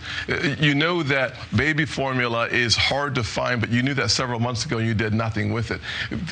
you 0.60 0.74
know 0.74 1.02
that 1.02 1.34
baby 1.54 1.84
formula 1.84 2.48
is 2.48 2.76
hard 2.76 3.14
to 3.14 3.22
find, 3.22 3.60
but 3.60 3.70
you 3.70 3.82
knew 3.82 3.94
that 3.94 4.10
several 4.10 4.40
months 4.40 4.64
ago 4.64 4.78
and 4.78 4.86
you 4.86 4.94
did 4.94 5.14
nothing 5.14 5.52
with 5.52 5.70
it. 5.70 5.80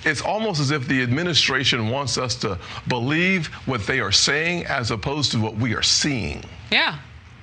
It's 0.05 0.20
almost 0.20 0.60
as 0.60 0.70
if 0.70 0.86
the 0.89 1.02
administration 1.02 1.89
wants 1.89 2.18
us 2.18 2.35
to 2.36 2.59
believe 2.89 3.47
what 3.66 3.86
they 3.86 4.01
are 4.01 4.12
saying 4.12 4.66
as 4.66 4.90
opposed 4.90 5.32
to 5.32 5.40
what 5.40 5.56
we 5.56 5.74
are 5.74 5.82
seeing. 5.82 6.43
Yeah. 6.70 6.98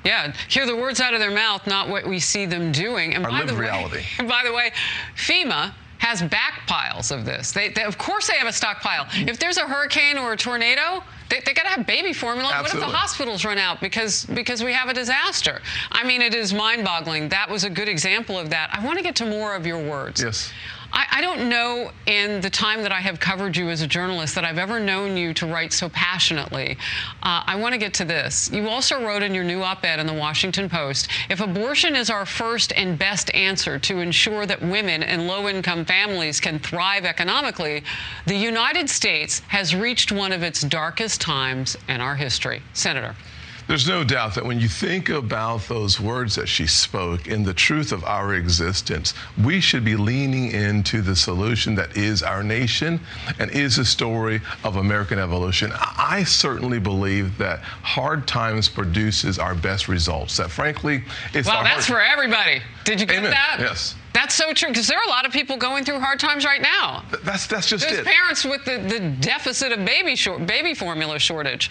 Yeah, 0.06 0.34
hear 0.48 0.66
the 0.66 0.76
words 0.76 1.02
out 1.02 1.14
of 1.14 1.20
their 1.20 1.32
mouth, 1.32 1.68
not 1.68 1.90
what 1.90 2.08
we 2.08 2.20
see 2.20 2.46
them 2.46 2.72
doing. 2.72 3.14
And 3.14 3.26
Our 3.26 3.32
by 3.32 3.40
lived 3.40 3.50
the 3.50 3.58
reality. 3.58 4.04
Way, 4.20 4.26
by 4.28 4.42
the 4.46 4.54
way, 4.54 4.72
FEMA 5.18 5.74
has 6.00 6.22
backpiles 6.22 7.12
of 7.12 7.26
this. 7.26 7.52
They, 7.52 7.70
they, 7.70 7.84
of 7.84 7.98
course, 7.98 8.28
they 8.28 8.38
have 8.38 8.48
a 8.48 8.54
stockpile. 8.54 9.08
If 9.14 9.40
there's 9.40 9.58
a 9.58 9.68
hurricane 9.68 10.18
or 10.18 10.34
a 10.34 10.38
tornado, 10.38 11.04
they, 11.30 11.42
they 11.46 11.54
got 11.54 11.64
to 11.64 11.70
have 11.70 11.86
baby 11.86 12.14
formula. 12.14 12.52
Absolutely. 12.54 12.80
What 12.80 12.88
if 12.88 12.94
the 12.94 12.98
hospitals 12.98 13.46
run 13.46 13.58
out 13.58 13.82
because 13.82 14.26
because 14.26 14.64
we 14.64 14.74
have 14.74 14.90
a 14.90 14.94
disaster? 14.94 15.62
I 15.92 16.04
mean, 16.06 16.22
it 16.22 16.34
is 16.34 16.54
mind-boggling. 16.54 17.30
That 17.30 17.50
was 17.50 17.64
a 17.64 17.70
good 17.70 17.90
example 17.90 18.38
of 18.38 18.50
that. 18.52 18.70
I 18.72 18.86
want 18.86 18.98
to 18.98 19.04
get 19.04 19.16
to 19.18 19.26
more 19.26 19.56
of 19.56 19.66
your 19.66 19.80
words. 19.80 20.22
Yes. 20.22 20.52
I, 20.94 21.06
I, 21.12 21.22
don't 21.22 21.50
know 21.50 21.92
in 22.06 22.42
the 22.42 22.50
time 22.50 22.82
that 22.84 22.92
I 22.92 23.00
have 23.00 23.20
covered 23.20 23.58
you 23.58 23.70
as 23.70 23.82
a 23.82 23.88
journalist 23.88 24.36
that 24.36 24.46
I've 24.46 24.58
ever 24.58 24.80
known 24.80 25.18
you 25.18 25.34
to 25.36 25.46
write 25.46 25.74
so 25.74 25.90
passionately. 25.90 26.78
Uh, 27.24 27.44
I 27.46 27.56
want 27.56 27.74
to 27.74 27.78
get 27.78 27.94
to 27.96 28.06
this. 28.06 28.50
You 28.52 28.68
also 28.70 29.04
wrote 29.04 29.24
in 29.24 29.34
your 29.34 29.44
new 29.44 29.62
op 29.64 29.84
ed 29.84 30.00
in 30.00 30.08
the 30.08 30.14
Washington 30.14 30.70
Post 30.70 31.10
if 31.30 31.42
abortion 31.42 31.96
is 31.96 32.10
our 32.10 32.26
first 32.26 32.74
and 32.74 32.98
best 32.98 33.34
answer 33.34 33.78
to 33.80 34.00
ensure 34.00 34.46
that 34.46 34.62
women 34.62 35.04
and 35.04 35.28
low 35.28 35.48
income 35.48 35.86
families 35.86 36.40
can 36.40 36.60
thrive 36.60 37.06
economically, 37.06 37.84
the 38.26 38.38
United 38.38 38.90
States 38.90 39.42
has 39.48 39.76
reached 39.76 40.12
one 40.12 40.32
of 40.32 40.44
its 40.44 40.62
darkest 40.62 41.22
times 41.22 41.78
in 41.88 42.02
our 42.02 42.16
history. 42.16 42.62
Senator. 42.74 43.16
There's 43.68 43.88
no 43.88 44.04
doubt 44.06 44.36
that 44.36 44.46
when 44.46 44.60
you 44.62 44.70
think 44.70 45.10
about 45.10 45.68
those 45.68 46.00
words 46.00 46.36
that 46.36 46.48
she 46.48 46.68
spoke 46.68 47.28
in 47.28 47.44
the 47.44 47.54
truth 47.54 47.92
of 47.92 48.04
our 48.06 48.34
existence, 48.36 49.14
we 49.44 49.60
should 49.60 49.84
be 49.84 49.98
leaning 49.98 50.52
into 50.52 51.02
the 51.02 51.16
solution 51.16 51.76
that 51.76 51.98
is 51.98 52.24
our 52.24 52.44
nation 52.44 53.00
and 53.40 53.52
is 53.52 53.76
the 53.76 53.84
story 53.84 54.40
of 54.64 54.78
American 54.78 55.20
evolution. 55.20 55.72
I 55.76 56.24
certainly 56.24 56.80
believe 56.80 57.38
that 57.40 57.60
hard 57.60 58.26
times 58.26 58.70
produces 58.70 59.38
our 59.38 59.54
best 59.54 59.90
results. 59.90 60.38
That 60.38 60.50
frankly, 60.50 61.04
it's 61.34 61.48
well, 61.48 61.64
that's 61.64 61.88
hard- 61.88 62.00
for 62.00 62.02
everybody. 62.02 62.62
Did 62.86 63.02
you 63.02 63.06
get 63.06 63.18
Amen. 63.18 63.32
that? 63.32 63.58
Yes. 63.60 63.96
That's 64.18 64.34
so 64.34 64.52
true 64.52 64.70
because 64.70 64.88
there 64.88 64.98
are 64.98 65.06
a 65.06 65.10
lot 65.10 65.28
of 65.28 65.32
people 65.32 65.58
going 65.58 65.84
through 65.84 66.00
hard 66.00 66.20
times 66.20 66.44
right 66.44 66.60
now. 66.60 67.04
That's 67.24 67.46
that's 67.46 67.68
just 67.68 67.88
There's 67.88 68.00
it. 68.00 68.06
parents 68.08 68.44
with 68.46 68.66
the, 68.66 68.80
the 68.80 69.12
deficit 69.22 69.72
of 69.72 69.86
baby 69.86 70.16
short, 70.16 70.48
baby 70.48 70.74
formula 70.74 71.20
shortage. 71.20 71.70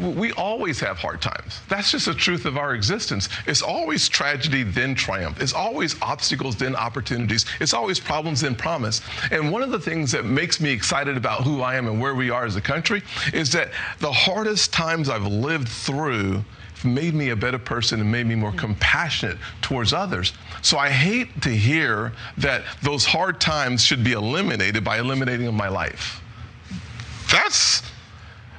We 0.00 0.32
always 0.32 0.80
have 0.80 0.98
hard 0.98 1.22
times. 1.22 1.60
That's 1.68 1.92
just 1.92 2.06
the 2.06 2.14
truth 2.14 2.46
of 2.46 2.56
our 2.56 2.74
existence. 2.74 3.28
It's 3.46 3.62
always 3.62 4.08
tragedy, 4.08 4.64
then 4.64 4.96
triumph. 4.96 5.40
It's 5.40 5.52
always 5.52 5.94
obstacles, 6.02 6.56
then 6.56 6.74
opportunities. 6.74 7.46
It's 7.60 7.72
always 7.72 8.00
problems, 8.00 8.40
then 8.40 8.56
promise. 8.56 9.00
And 9.30 9.52
one 9.52 9.62
of 9.62 9.70
the 9.70 9.78
things 9.78 10.10
that 10.10 10.24
makes 10.24 10.60
me 10.60 10.72
excited 10.72 11.16
about 11.16 11.44
who 11.44 11.62
I 11.62 11.76
am 11.76 11.86
and 11.86 12.00
where 12.00 12.16
we 12.16 12.28
are 12.28 12.44
as 12.44 12.56
a 12.56 12.60
country 12.60 13.04
is 13.32 13.52
that 13.52 13.70
the 14.00 14.10
hardest 14.10 14.72
times 14.72 15.08
I've 15.08 15.28
lived 15.28 15.68
through 15.68 16.44
made 16.84 17.14
me 17.14 17.30
a 17.30 17.36
better 17.36 17.58
person 17.58 18.00
and 18.00 18.10
made 18.10 18.26
me 18.26 18.34
more 18.34 18.52
compassionate 18.52 19.38
towards 19.62 19.92
others. 19.92 20.32
So 20.62 20.78
I 20.78 20.90
hate 20.90 21.42
to 21.42 21.50
hear 21.50 22.12
that 22.38 22.64
those 22.82 23.04
hard 23.04 23.40
times 23.40 23.84
should 23.84 24.04
be 24.04 24.12
eliminated 24.12 24.84
by 24.84 24.98
eliminating 24.98 25.52
my 25.54 25.68
life. 25.68 26.20
That's 27.30 27.82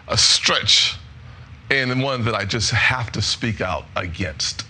a 0.07 0.17
stretch 0.17 0.97
and 1.69 2.01
one 2.03 2.23
that 2.25 2.35
I 2.35 2.45
just 2.45 2.71
have 2.71 3.11
to 3.13 3.21
speak 3.21 3.61
out 3.61 3.85
against. 3.95 4.65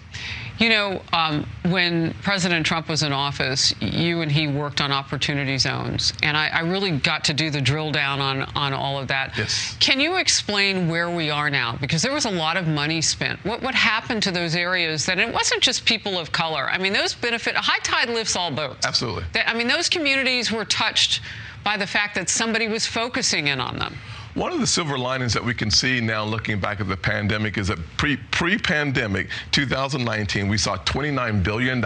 You 0.58 0.70
know, 0.70 1.02
um, 1.12 1.46
when 1.64 2.14
President 2.22 2.66
Trump 2.66 2.88
was 2.88 3.04
in 3.04 3.12
office, 3.12 3.74
you 3.82 4.22
and 4.22 4.32
he 4.32 4.48
worked 4.48 4.80
on 4.80 4.92
opportunity 4.92 5.58
zones, 5.58 6.14
and 6.24 6.38
I, 6.38 6.48
I, 6.48 6.60
really 6.62 6.92
got 6.92 7.26
to 7.26 7.34
do 7.34 7.50
the 7.50 7.60
drill 7.60 7.92
down 7.92 8.22
on 8.22 8.44
on 8.56 8.74
all 8.74 8.98
of 8.98 9.10
that. 9.10 9.38
Yes. 9.38 9.76
Can 9.82 10.00
you 10.00 10.16
explain 10.16 10.88
where 10.88 11.10
we 11.10 11.30
are 11.30 11.50
now? 11.50 11.78
Because 11.82 12.02
there 12.02 12.14
was 12.14 12.24
a 12.24 12.32
lot 12.32 12.56
of 12.56 12.68
money 12.68 13.02
spent. 13.02 13.44
What 13.44 13.62
what 13.62 13.76
happened 13.76 14.24
to 14.24 14.32
those 14.32 14.56
areas? 14.56 15.06
That 15.06 15.20
it 15.20 15.34
wasn't 15.34 15.62
just 15.62 15.86
people 15.86 16.18
of 16.18 16.32
color. 16.32 16.70
I 16.70 16.78
mean, 16.78 16.94
those 16.94 17.14
benefit. 17.14 17.56
High 17.56 17.80
tide 17.80 18.10
lifts 18.10 18.38
all 18.38 18.52
boats. 18.52 18.86
Absolutely. 18.86 19.26
I 19.46 19.54
mean, 19.54 19.68
those 19.68 19.90
communities 19.90 20.54
were 20.54 20.66
touched 20.66 21.22
by 21.66 21.76
the 21.76 21.88
fact 21.88 22.16
that 22.16 22.30
somebody 22.30 22.70
was 22.70 22.86
focusing 22.86 23.48
in 23.48 23.60
on 23.60 23.78
them. 23.78 23.98
One 24.36 24.52
of 24.52 24.60
the 24.60 24.68
silver 24.68 24.98
linings 24.98 25.34
that 25.34 25.46
we 25.46 25.54
can 25.54 25.72
see 25.72 26.02
now 26.02 26.26
looking 26.26 26.60
back 26.60 26.82
at 26.82 26.90
the 26.90 26.98
pandemic 26.98 27.58
is 27.58 27.70
that 27.70 27.80
pre, 27.96 28.18
pre-pandemic 28.18 29.30
2019, 29.52 30.50
we 30.50 30.58
saw 30.58 30.76
$29 30.76 31.42
billion 31.42 31.82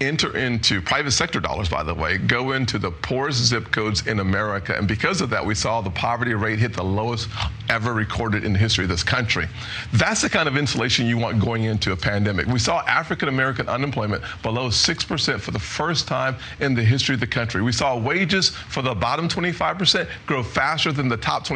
enter 0.00 0.36
into 0.36 0.82
private 0.82 1.12
sector 1.12 1.38
dollars, 1.38 1.68
by 1.68 1.84
the 1.84 1.94
way, 1.94 2.18
go 2.18 2.50
into 2.50 2.80
the 2.80 2.90
poorest 2.90 3.44
zip 3.44 3.70
codes 3.70 4.08
in 4.08 4.18
America. 4.18 4.74
And 4.76 4.88
because 4.88 5.20
of 5.20 5.30
that, 5.30 5.46
we 5.46 5.54
saw 5.54 5.80
the 5.80 5.90
poverty 5.90 6.34
rate 6.34 6.58
hit 6.58 6.74
the 6.74 6.82
lowest 6.82 7.28
ever 7.68 7.92
recorded 7.92 8.42
in 8.42 8.52
the 8.52 8.58
history 8.58 8.82
of 8.82 8.90
this 8.90 9.04
country. 9.04 9.46
That's 9.92 10.22
the 10.22 10.30
kind 10.30 10.48
of 10.48 10.56
insulation 10.56 11.06
you 11.06 11.16
want 11.16 11.38
going 11.38 11.62
into 11.62 11.92
a 11.92 11.96
pandemic. 11.96 12.48
We 12.48 12.58
saw 12.58 12.80
African 12.88 13.28
American 13.28 13.68
unemployment 13.68 14.24
below 14.42 14.68
6% 14.68 15.40
for 15.40 15.52
the 15.52 15.60
first 15.60 16.08
time 16.08 16.34
in 16.58 16.74
the 16.74 16.82
history 16.82 17.14
of 17.14 17.20
the 17.20 17.26
country. 17.28 17.62
We 17.62 17.70
saw 17.70 17.96
wages 17.96 18.48
for 18.48 18.82
the 18.82 18.96
bottom 18.96 19.28
25% 19.28 20.08
grow 20.26 20.42
faster 20.42 20.90
than 20.90 21.08
the 21.08 21.16
top 21.16 21.46
25%. 21.46 21.51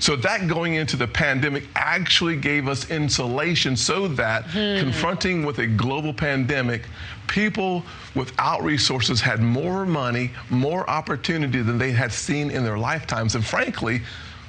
So 0.00 0.16
that 0.16 0.46
going 0.48 0.74
into 0.74 0.96
the 0.96 1.06
pandemic 1.06 1.64
actually 1.74 2.36
gave 2.36 2.68
us 2.68 2.90
insulation 2.90 3.76
so 3.76 4.08
that 4.08 4.44
Hmm. 4.46 4.78
confronting 4.78 5.44
with 5.44 5.58
a 5.58 5.66
global 5.66 6.12
pandemic, 6.12 6.82
people 7.26 7.84
without 8.14 8.62
resources 8.62 9.20
had 9.20 9.40
more 9.40 9.84
money, 9.86 10.30
more 10.50 10.88
opportunity 10.88 11.62
than 11.62 11.78
they 11.78 11.92
had 11.92 12.12
seen 12.12 12.50
in 12.50 12.64
their 12.64 12.78
lifetimes. 12.78 13.34
And 13.34 13.44
frankly, 13.44 14.02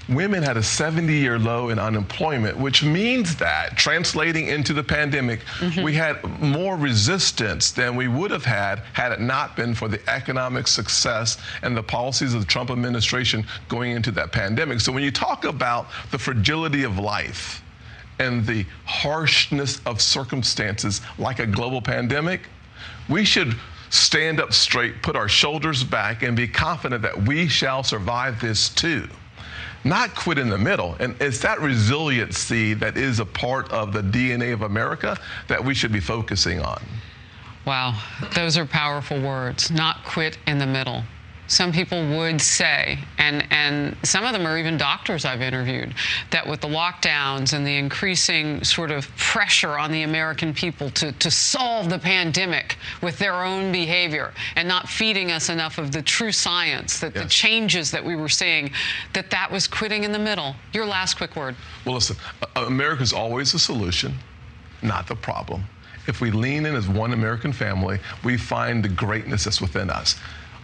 women 0.10 0.42
had 0.44 0.58
a 0.58 0.64
70 0.64 1.14
year 1.14 1.38
low 1.38 1.70
in 1.70 1.80
unemployment, 1.80 2.58
which 2.58 2.84
means 2.84 3.36
that, 3.38 3.78
translating 3.78 4.48
into 4.48 4.74
the 4.74 4.84
pandemic, 4.84 5.42
mm-hmm. 5.60 5.84
we 5.84 5.94
had 5.94 6.24
more 6.42 6.78
resistance 6.78 7.72
than 7.72 7.96
we 7.96 8.08
would 8.08 8.32
have 8.32 8.46
had 8.46 8.80
had 8.94 9.12
it 9.12 9.20
not 9.20 9.56
been 9.56 9.74
for 9.74 9.88
the 9.88 10.00
economic 10.10 10.68
success 10.68 11.38
and 11.62 11.76
the 11.76 11.84
policies 11.84 12.34
of 12.34 12.42
the 12.42 12.48
Trump 12.48 12.72
administration 12.72 13.46
going 13.68 13.92
into 13.92 14.12
that 14.12 14.32
pandemic. 14.32 14.80
So 14.80 14.92
when 14.92 15.04
you 15.04 15.12
talk 15.12 15.44
about 15.44 15.88
the 16.12 16.18
fragility 16.18 16.84
of 16.84 16.98
life, 16.98 17.64
and 18.20 18.46
the 18.46 18.66
harshness 18.86 19.80
of 19.86 20.02
circumstances 20.02 21.02
like 21.20 21.40
a 21.40 21.46
global 21.46 21.82
pandemic, 21.82 22.48
we 23.10 23.24
should 23.24 23.56
stand 23.90 24.40
up 24.40 24.54
straight, 24.54 25.02
put 25.02 25.16
our 25.16 25.30
shoulders 25.30 25.84
back, 25.84 26.24
and 26.24 26.36
be 26.36 26.48
confident 26.48 27.02
that 27.02 27.22
we 27.24 27.48
shall 27.48 27.84
survive 27.84 28.42
this 28.42 28.70
too. 28.70 29.08
Not 29.84 30.16
quit 30.16 30.38
in 30.38 30.50
the 30.50 30.58
middle. 30.58 30.96
And 31.00 31.16
it's 31.22 31.40
that 31.40 31.62
resiliency 31.62 32.74
that 32.76 32.98
is 32.98 33.20
a 33.20 33.26
part 33.26 33.72
of 33.72 33.94
the 33.94 34.02
DNA 34.02 34.54
of 34.54 34.62
America 34.62 35.18
that 35.48 35.64
we 35.64 35.74
should 35.74 35.92
be 35.92 36.00
focusing 36.00 36.62
on. 36.62 36.82
Wow, 37.66 38.02
those 38.34 38.58
are 38.58 38.66
powerful 38.66 39.22
words. 39.22 39.70
Not 39.70 40.04
quit 40.06 40.38
in 40.48 40.58
the 40.58 40.66
middle. 40.66 41.04
Some 41.48 41.72
people 41.72 42.06
would 42.18 42.42
say, 42.42 43.00
and, 43.18 43.46
and 43.52 43.96
some 44.04 44.26
of 44.26 44.34
them 44.34 44.46
are 44.46 44.58
even 44.58 44.78
doctors 44.78 45.24
I've 45.24 45.42
interviewed, 45.42 45.96
that 46.32 46.46
with 46.46 46.60
the 46.60 46.68
lockdowns 46.68 47.54
and 47.54 47.66
the 47.66 47.78
increasing 47.78 48.64
sort 48.66 48.92
of 48.92 49.08
pressure 49.16 49.78
on 49.78 49.92
the 49.92 50.04
American 50.04 50.54
people 50.54 50.90
to, 50.92 51.14
to 51.14 51.32
solve 51.32 51.90
the 51.90 52.00
pandemic 52.00 52.78
with 53.02 53.18
their 53.18 53.46
own 53.46 53.72
behavior 53.72 54.34
and 54.58 54.68
not 54.68 54.90
feeding 54.90 55.32
us 55.32 55.50
enough 55.50 55.78
of 55.78 55.94
the 55.94 56.02
true 56.02 56.34
science, 56.34 57.00
that 57.00 57.14
the 57.14 57.26
changes 57.26 57.92
that 57.92 58.04
we 58.04 58.18
were 58.18 58.30
seeing, 58.30 58.72
that 59.14 59.30
that 59.30 59.50
was 59.50 59.68
quitting 59.68 60.04
in 60.04 60.12
the 60.12 60.20
middle. 60.20 60.54
Your 60.74 60.86
last 60.86 61.16
quick 61.16 61.36
word. 61.38 61.56
Well, 61.86 61.96
listen, 61.96 62.18
America's 62.56 63.14
always 63.14 63.54
the 63.54 63.60
solution, 63.60 64.14
not 64.82 65.08
the 65.08 65.16
problem. 65.16 65.64
If 66.08 66.22
we 66.22 66.32
lean 66.32 66.66
in 66.66 66.76
as 66.76 66.88
one 66.88 67.14
American 67.14 67.54
family, 67.54 68.00
we 68.24 68.38
find 68.38 68.84
the 68.84 68.90
greatness 68.90 69.46
that's 69.46 69.62
within 69.62 69.90
us. 69.90 70.16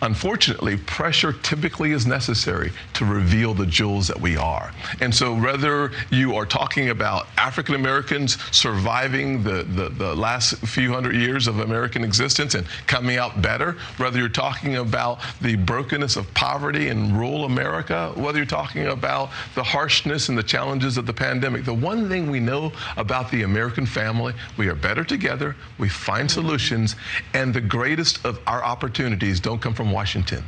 Unfortunately, 0.03 0.75
pressure 0.75 1.31
typically 1.31 1.93
is 1.93 2.05
necessary 2.05 2.73
to 2.93 3.05
reveal 3.05 3.53
the 3.53 3.65
jewels 3.65 4.05
that 4.09 4.19
we 4.19 4.35
are. 4.35 4.73
And 4.99 5.15
so, 5.15 5.33
whether 5.33 5.91
you 6.11 6.35
are 6.35 6.45
talking 6.45 6.89
about 6.89 7.27
African 7.37 7.75
Americans 7.75 8.37
surviving 8.53 9.43
the, 9.43 9.63
the, 9.63 9.87
the, 9.87 10.13
last 10.13 10.57
few 10.57 10.91
hundred 10.91 11.15
years 11.15 11.47
of 11.47 11.59
American 11.59 12.03
existence 12.03 12.53
and 12.53 12.67
coming 12.85 13.17
out 13.17 13.41
better, 13.41 13.77
whether 13.95 14.19
you're 14.19 14.27
talking 14.27 14.75
about 14.75 15.21
the 15.39 15.55
brokenness 15.55 16.17
of 16.17 16.31
poverty 16.33 16.89
in 16.89 17.15
rural 17.15 17.45
America, 17.45 18.11
whether 18.17 18.39
you're 18.39 18.45
talking 18.45 18.87
about 18.87 19.29
the 19.55 19.63
harshness 19.63 20.27
and 20.27 20.37
the 20.37 20.43
challenges 20.43 20.97
of 20.97 21.05
the 21.05 21.13
pandemic, 21.13 21.63
the 21.63 21.73
one 21.73 22.09
thing 22.09 22.29
we 22.29 22.41
know 22.41 22.73
about 22.97 23.31
the 23.31 23.43
American 23.43 23.85
family, 23.85 24.33
we 24.57 24.67
are 24.67 24.75
better 24.75 25.05
together, 25.05 25.55
we 25.77 25.87
find 25.87 26.29
solutions, 26.29 26.97
and 27.33 27.53
the 27.53 27.61
greatest 27.61 28.25
of 28.25 28.37
our 28.47 28.61
opportunities 28.65 29.39
don't 29.39 29.61
come 29.61 29.73
from 29.73 29.92
Washington. 29.93 30.43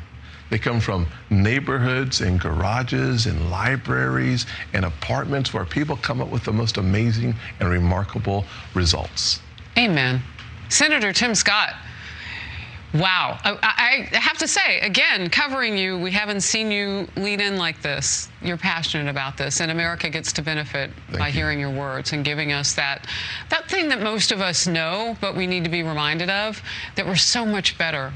They 0.49 0.59
come 0.59 0.80
from 0.80 1.07
neighborhoods 1.30 2.22
and 2.22 2.39
garages 2.39 3.26
and 3.26 3.49
libraries 3.49 4.45
and 4.73 4.85
apartments 4.85 5.53
where 5.53 5.65
people 5.65 5.97
come 5.97 6.22
up 6.22 6.30
with 6.30 6.43
the 6.43 6.53
most 6.53 6.77
amazing 6.77 7.35
and 7.59 7.69
remarkable 7.69 8.45
results. 8.73 9.39
Amen. 9.77 10.22
Senator 10.69 11.13
Tim 11.13 11.35
Scott. 11.35 11.73
Wow. 12.93 13.39
I, 13.43 14.07
I, 14.13 14.17
have 14.17 14.38
to 14.38 14.47
say, 14.47 14.80
again, 14.80 15.30
covering 15.30 15.77
you, 15.77 15.99
we 15.99 16.11
haven't 16.11 16.41
seen 16.41 16.72
you 16.72 17.07
lead 17.17 17.41
in 17.41 17.57
like 17.57 17.81
this. 17.81 18.30
You're 18.41 18.55
passionate 18.55 19.09
about 19.09 19.35
this, 19.35 19.59
and 19.59 19.69
America 19.69 20.09
gets 20.09 20.31
to 20.34 20.41
benefit 20.41 20.91
Thank 21.07 21.19
by 21.19 21.27
you. 21.27 21.34
hearing 21.34 21.59
your 21.59 21.72
words 21.72 22.13
and 22.13 22.23
giving 22.23 22.53
us 22.53 22.73
that, 22.76 23.05
that 23.49 23.69
thing 23.69 23.89
that 23.89 24.01
most 24.01 24.31
of 24.31 24.39
us 24.39 24.65
know, 24.65 25.17
but 25.19 25.35
we 25.35 25.45
need 25.45 25.65
to 25.65 25.69
be 25.69 25.84
reminded 25.84 26.30
of 26.30 26.61
that 26.95 27.05
we're 27.05 27.17
so 27.17 27.45
much 27.45 27.77
better 27.77 28.13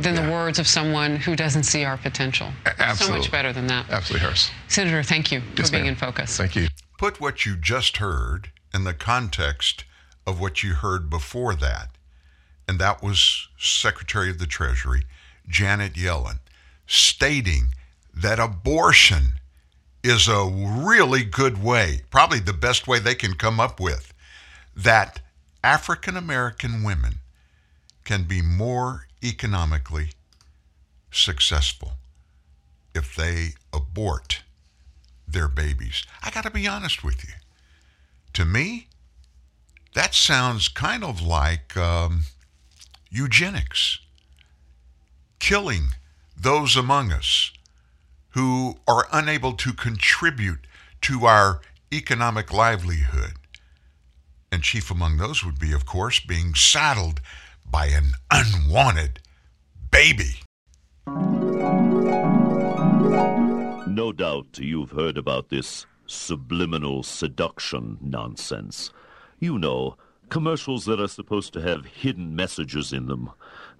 than 0.00 0.14
the 0.14 0.30
words 0.32 0.58
of 0.58 0.66
someone 0.66 1.16
who 1.16 1.34
doesn't 1.36 1.64
see 1.64 1.84
our 1.84 1.96
potential. 1.96 2.50
So 2.64 2.72
Absolutely. 2.78 3.18
much 3.18 3.30
better 3.30 3.52
than 3.52 3.66
that. 3.66 3.90
Absolutely, 3.90 4.20
Harris. 4.24 4.50
Senator, 4.68 5.02
thank 5.02 5.32
you 5.32 5.42
Yes, 5.56 5.66
for 5.68 5.72
being 5.72 5.84
ma'am. 5.84 5.92
in 5.94 5.98
focus. 5.98 6.36
Thank 6.36 6.56
you. 6.56 6.68
Put 6.98 7.20
what 7.20 7.44
you 7.44 7.56
just 7.56 7.98
heard 7.98 8.50
in 8.72 8.84
the 8.84 8.94
context 8.94 9.84
of 10.26 10.40
what 10.40 10.62
you 10.62 10.74
heard 10.74 11.08
before 11.10 11.54
that. 11.56 11.88
And 12.68 12.78
that 12.78 13.02
was 13.02 13.48
Secretary 13.58 14.30
of 14.30 14.38
the 14.38 14.46
Treasury 14.46 15.04
Janet 15.48 15.94
Yellen, 15.94 16.38
stating 16.86 17.68
that 18.14 18.38
abortion 18.38 19.40
is 20.04 20.28
a 20.28 20.44
really 20.46 21.24
good 21.24 21.62
way, 21.62 22.02
probably 22.10 22.38
the 22.38 22.52
best 22.52 22.86
way 22.86 22.98
they 22.98 23.14
can 23.14 23.34
come 23.34 23.58
up 23.58 23.80
with, 23.80 24.12
that 24.76 25.20
African 25.64 26.16
American 26.16 26.82
women 26.84 27.14
can 28.04 28.24
be 28.24 28.40
more 28.42 29.07
economically 29.22 30.10
successful 31.10 31.92
if 32.94 33.14
they 33.14 33.50
abort 33.72 34.42
their 35.26 35.48
babies. 35.48 36.04
I 36.22 36.30
got 36.30 36.44
to 36.44 36.50
be 36.50 36.66
honest 36.66 37.04
with 37.04 37.24
you. 37.24 37.34
To 38.34 38.44
me, 38.44 38.88
that 39.94 40.14
sounds 40.14 40.68
kind 40.68 41.02
of 41.02 41.20
like 41.20 41.76
um, 41.76 42.22
eugenics, 43.10 43.98
killing 45.38 45.88
those 46.36 46.76
among 46.76 47.12
us 47.12 47.52
who 48.30 48.78
are 48.86 49.08
unable 49.12 49.52
to 49.54 49.72
contribute 49.72 50.60
to 51.02 51.26
our 51.26 51.60
economic 51.92 52.52
livelihood. 52.52 53.32
And 54.52 54.62
chief 54.62 54.90
among 54.90 55.16
those 55.16 55.44
would 55.44 55.58
be, 55.58 55.72
of 55.72 55.84
course, 55.84 56.20
being 56.20 56.54
saddled 56.54 57.20
by 57.70 57.86
an 57.86 58.12
unwanted 58.30 59.20
baby. 59.90 60.40
No 63.86 64.12
doubt 64.12 64.58
you've 64.58 64.92
heard 64.92 65.18
about 65.18 65.48
this 65.48 65.86
subliminal 66.06 67.02
seduction 67.02 67.98
nonsense. 68.00 68.90
You 69.38 69.58
know, 69.58 69.96
commercials 70.28 70.84
that 70.86 71.00
are 71.00 71.08
supposed 71.08 71.52
to 71.54 71.60
have 71.62 71.84
hidden 71.84 72.34
messages 72.36 72.92
in 72.92 73.06
them. 73.06 73.30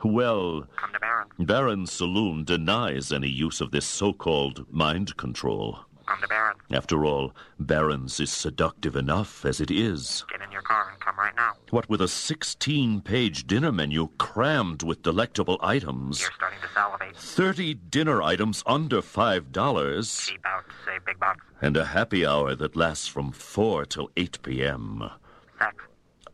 Well, 0.05 0.67
Come 0.77 0.93
to 0.93 1.01
Baron. 1.01 1.29
Baron's 1.39 1.93
Saloon 1.93 2.45
denies 2.45 3.13
any 3.13 3.29
use 3.29 3.61
of 3.61 3.71
this 3.71 3.87
so-called 3.87 4.67
mind 4.71 5.17
control. 5.17 5.81
Come 6.09 6.23
to 6.23 6.27
Baron. 6.29 6.57
After 6.73 7.05
all, 7.05 7.35
Baron's 7.61 8.19
is 8.19 8.33
seductive 8.33 8.97
enough 8.97 9.45
as 9.45 9.61
it 9.61 9.71
is. 9.71 10.25
Get 10.31 10.41
in 10.41 10.51
your 10.51 10.63
car 10.63 10.89
and 10.91 10.99
come 11.01 11.17
right 11.19 11.37
now. 11.37 11.53
What 11.69 11.87
with 11.91 12.01
a 12.01 12.05
16-page 12.07 13.47
dinner 13.47 13.71
menu 13.73 14.09
crammed 14.17 14.83
with 14.83 15.03
delectable 15.03 15.59
items, 15.63 16.23
You're 16.23 16.31
starting 16.35 16.61
to 16.63 16.69
salivate. 16.73 17.15
30 17.15 17.75
dinner 17.75 18.23
items 18.23 18.63
under 18.65 19.03
$5, 19.03 20.27
Cheap 20.29 20.41
out, 20.47 20.65
save 20.87 21.05
big 21.05 21.21
bucks. 21.21 21.45
and 21.61 21.77
a 21.77 21.85
happy 21.85 22.25
hour 22.25 22.55
that 22.55 22.75
lasts 22.75 23.07
from 23.07 23.31
4 23.31 23.85
till 23.85 24.11
8 24.17 24.43
p.m. 24.43 25.11
Sex. 25.59 25.77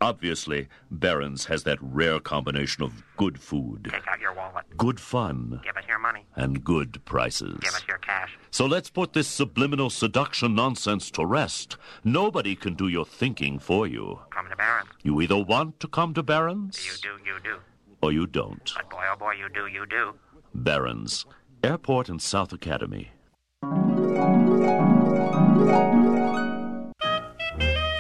Obviously, 0.00 0.68
Barron's 0.90 1.46
has 1.46 1.64
that 1.64 1.78
rare 1.80 2.20
combination 2.20 2.84
of 2.84 3.02
good 3.16 3.40
food, 3.40 3.88
Take 3.90 4.06
out 4.06 4.20
your 4.20 4.34
wallet. 4.34 4.64
good 4.76 5.00
fun, 5.00 5.60
Give 5.64 5.76
us 5.76 5.84
your 5.88 5.98
money. 5.98 6.26
and 6.36 6.62
good 6.62 7.04
prices. 7.04 7.58
Give 7.60 7.74
us 7.74 7.82
your 7.88 7.98
cash. 7.98 8.36
So 8.54 8.66
let's 8.66 8.88
put 8.88 9.14
this 9.14 9.26
subliminal 9.26 9.90
seduction 9.90 10.54
nonsense 10.54 11.10
to 11.10 11.26
rest. 11.26 11.76
Nobody 12.04 12.54
can 12.54 12.74
do 12.74 12.86
your 12.86 13.04
thinking 13.04 13.58
for 13.58 13.84
you. 13.84 14.20
Come 14.30 14.48
to 14.48 14.54
Baron. 14.54 14.86
You 15.02 15.20
either 15.22 15.42
want 15.42 15.80
to 15.80 15.88
come 15.88 16.14
to 16.14 16.22
Barron's 16.22 16.78
You 16.86 16.92
do, 17.02 17.18
you 17.26 17.40
do. 17.42 17.56
or 18.00 18.12
you 18.12 18.28
don't. 18.28 18.72
But 18.76 18.90
boy, 18.90 19.02
oh 19.12 19.16
boy, 19.16 19.32
you 19.32 19.48
do, 19.52 19.66
you 19.66 19.86
do. 19.86 20.14
Barron's, 20.54 21.26
Airport 21.64 22.08
and 22.08 22.22
South 22.22 22.52
Academy. 22.52 23.10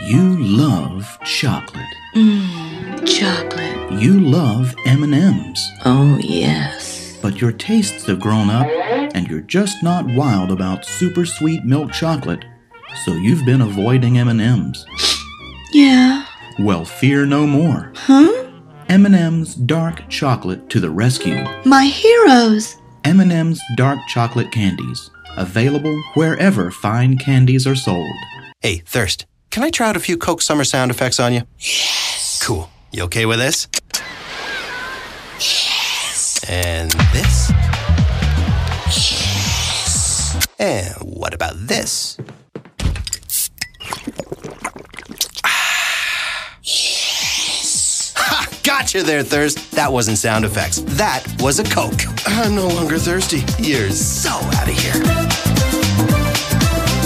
You 0.06 0.36
love 0.38 1.18
chocolate. 1.24 1.94
Mmm, 2.14 3.04
chocolate. 3.04 4.00
You 4.00 4.20
love 4.20 4.76
M&Ms. 4.86 5.68
Oh, 5.84 6.16
yes. 6.22 6.93
But 7.24 7.40
your 7.40 7.52
tastes 7.52 8.04
have 8.04 8.20
grown 8.20 8.50
up 8.50 8.66
and 9.14 9.26
you're 9.26 9.40
just 9.40 9.82
not 9.82 10.04
wild 10.04 10.50
about 10.50 10.84
super 10.84 11.24
sweet 11.24 11.64
milk 11.64 11.90
chocolate. 11.90 12.44
So 13.06 13.14
you've 13.14 13.46
been 13.46 13.62
avoiding 13.62 14.18
M&Ms. 14.18 14.84
Yeah. 15.72 16.26
Well, 16.58 16.84
fear 16.84 17.24
no 17.24 17.46
more. 17.46 17.94
Huh? 17.96 18.30
M&M's 18.90 19.54
dark 19.54 20.06
chocolate 20.10 20.68
to 20.68 20.80
the 20.80 20.90
rescue. 20.90 21.42
My 21.64 21.86
heroes. 21.86 22.76
M&M's 23.04 23.58
dark 23.78 24.00
chocolate 24.06 24.52
candies, 24.52 25.10
available 25.38 25.98
wherever 26.12 26.70
fine 26.70 27.16
candies 27.16 27.66
are 27.66 27.74
sold. 27.74 28.14
Hey, 28.60 28.82
Thirst, 28.84 29.24
can 29.50 29.62
I 29.62 29.70
try 29.70 29.88
out 29.88 29.96
a 29.96 30.00
few 30.00 30.18
Coke 30.18 30.42
Summer 30.42 30.64
sound 30.64 30.90
effects 30.90 31.18
on 31.18 31.32
you? 31.32 31.40
Yes. 31.58 32.42
Cool. 32.44 32.68
You 32.92 33.04
okay 33.04 33.24
with 33.24 33.38
this? 33.38 33.66
Yes. 35.38 35.73
And 36.48 36.90
this? 37.12 37.50
Yes. 38.86 40.46
And 40.58 40.94
what 41.00 41.34
about 41.34 41.54
this? 41.56 42.18
Ah, 45.44 46.58
yes. 46.62 48.12
Ha! 48.16 48.48
Gotcha 48.62 49.02
there, 49.02 49.22
Thirst. 49.22 49.72
That 49.72 49.92
wasn't 49.92 50.18
sound 50.18 50.44
effects. 50.44 50.82
That 50.96 51.24
was 51.40 51.58
a 51.58 51.64
Coke. 51.64 52.02
I'm 52.26 52.54
no 52.54 52.68
longer 52.68 52.98
thirsty. 52.98 53.42
You're 53.62 53.90
so 53.90 54.30
out 54.30 54.68
of 54.68 54.74
here. 54.74 54.94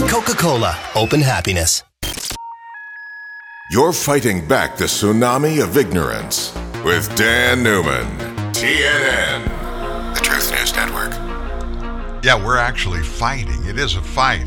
Coca 0.09 0.35
Cola, 0.35 0.77
open 0.95 1.21
happiness. 1.21 1.83
You're 3.71 3.93
fighting 3.93 4.49
back 4.49 4.77
the 4.79 4.87
tsunami 4.87 5.63
of 5.63 5.77
ignorance 5.77 6.55
with 6.85 7.15
Dan 7.17 7.63
Newman, 7.63 8.07
TNN. 8.53 10.15
The 10.15 10.21
Truth 10.21 10.51
News 10.53 10.75
Network. 10.75 11.13
Yeah, 12.25 12.43
we're 12.43 12.57
actually 12.57 13.03
fighting. 13.03 13.65
It 13.65 13.79
is 13.79 13.95
a 13.95 14.03
fight. 14.03 14.47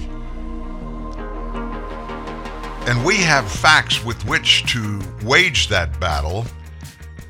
And 2.88 3.06
we 3.06 3.18
have 3.18 3.50
facts 3.50 4.04
with 4.04 4.26
which 4.26 4.66
to 4.74 5.00
wage 5.24 5.68
that 5.70 6.00
battle. 6.00 6.46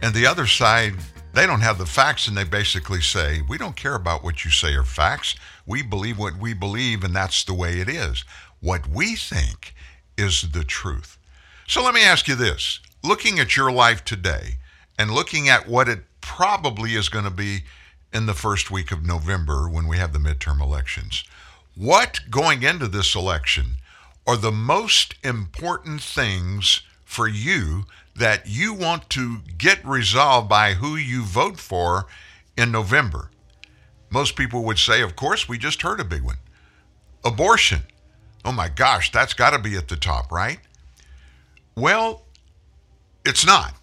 And 0.02 0.14
the 0.14 0.26
other 0.26 0.48
side, 0.48 0.95
they 1.34 1.45
don't 1.45 1.61
have 1.61 1.77
the 1.77 1.85
facts 1.85 2.27
and 2.27 2.38
they 2.38 2.45
basically 2.45 3.02
say, 3.02 3.41
we 3.48 3.57
don't 3.57 3.76
care 3.76 3.95
about 3.95 4.23
what 4.23 4.45
you 4.45 4.52
say 4.52 4.73
are 4.73 4.84
facts. 4.84 5.35
We 5.65 5.81
believe 5.81 6.18
what 6.18 6.38
we 6.38 6.53
believe, 6.53 7.03
and 7.03 7.15
that's 7.15 7.43
the 7.43 7.53
way 7.53 7.80
it 7.80 7.89
is. 7.89 8.23
What 8.61 8.88
we 8.88 9.15
think 9.15 9.76
is 10.18 10.52
the 10.52 10.64
truth. 10.64 11.18
So 11.68 11.84
let 11.84 11.93
me 11.93 12.03
ask 12.03 12.27
you 12.27 12.35
this 12.35 12.80
looking 13.03 13.39
at 13.39 13.57
your 13.57 13.72
life 13.72 14.06
today 14.06 14.57
and 14.98 15.11
looking 15.11 15.49
at 15.49 15.68
what 15.68 15.89
it 15.89 16.03
probably 16.22 16.95
is 16.95 17.10
going 17.10 17.26
to 17.26 17.31
be 17.31 17.64
in 18.14 18.26
the 18.26 18.34
first 18.34 18.72
week 18.72 18.91
of 18.91 19.06
November 19.06 19.69
when 19.69 19.88
we 19.88 19.98
have 19.98 20.14
the 20.14 20.19
midterm 20.19 20.61
elections, 20.61 21.23
what 21.76 22.19
going 22.30 22.64
into 22.64 22.88
this 22.88 23.15
election 23.15 23.76
are 24.27 24.38
the 24.38 24.52
most 24.52 25.15
important 25.23 26.02
things 26.02 26.81
for 27.03 27.27
you 27.27 27.85
that 28.15 28.45
you 28.45 28.73
want 28.73 29.10
to 29.10 29.39
get 29.57 29.84
resolved 29.85 30.49
by 30.49 30.73
who 30.73 30.95
you 30.95 31.23
vote 31.23 31.57
for 31.57 32.06
in 32.57 32.72
November? 32.72 33.30
Most 34.10 34.35
people 34.35 34.64
would 34.65 34.77
say, 34.77 35.02
of 35.02 35.15
course, 35.15 35.48
we 35.48 35.57
just 35.57 35.81
heard 35.81 35.99
a 35.99 36.06
big 36.06 36.22
one 36.22 36.38
abortion. 37.23 37.81
Oh 38.43 38.52
my 38.52 38.68
gosh, 38.68 39.11
that's 39.11 39.34
got 39.34 39.52
to 39.52 39.60
be 39.60 39.77
at 39.77 39.88
the 39.88 39.95
top, 39.95 40.31
right? 40.31 40.60
Well, 41.76 42.23
it's 43.23 43.45
not. 43.45 43.76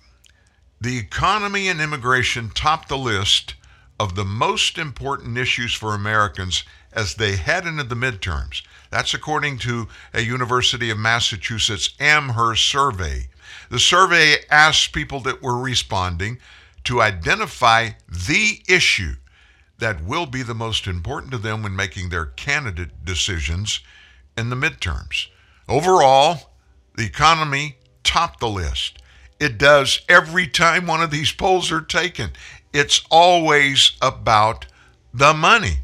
The 0.81 0.99
economy 0.99 1.69
and 1.69 1.81
immigration 1.81 2.51
topped 2.55 2.89
the 2.89 2.99
list 2.99 3.55
of 3.99 4.15
the 4.15 4.25
most 4.25 4.79
important 4.79 5.37
issues 5.37 5.75
for 5.75 5.93
Americans 5.93 6.63
as 6.93 7.17
they 7.17 7.37
head 7.37 7.67
into 7.67 7.83
the 7.83 7.97
midterms. 7.97 8.63
That's 8.91 9.13
according 9.13 9.59
to 9.59 9.89
a 10.15 10.21
University 10.21 10.89
of 10.91 10.99
Massachusetts 10.99 11.91
Amherst 11.99 12.65
survey. 12.65 13.29
The 13.71 13.81
survey 13.81 14.37
asked 14.51 14.93
people 14.93 15.21
that 15.21 15.43
were 15.43 15.59
responding 15.59 16.39
to 16.85 17.03
identify 17.03 17.91
the 18.09 18.63
issue 18.69 19.15
that 19.79 20.05
will 20.05 20.27
be 20.27 20.43
the 20.43 20.55
most 20.55 20.87
important 20.87 21.33
to 21.33 21.39
them 21.39 21.63
when 21.63 21.75
making 21.75 22.09
their 22.09 22.27
candidate 22.27 23.05
decisions 23.05 23.81
in 24.37 24.49
the 24.49 24.57
midterms. 24.57 25.27
Overall, 25.69 26.53
the 26.97 27.05
economy 27.05 27.79
topped 28.05 28.41
the 28.41 28.49
list. 28.49 28.98
It 29.41 29.59
does 29.59 30.01
every 30.09 30.49
time 30.49 30.87
one 30.87 31.03
of 31.03 31.11
these 31.11 31.33
polls 31.33 31.71
are 31.71 31.81
taken. 31.81 32.31
It's 32.73 33.05
always 33.11 33.93
about 34.03 34.67
the 35.15 35.33
money. 35.33 35.79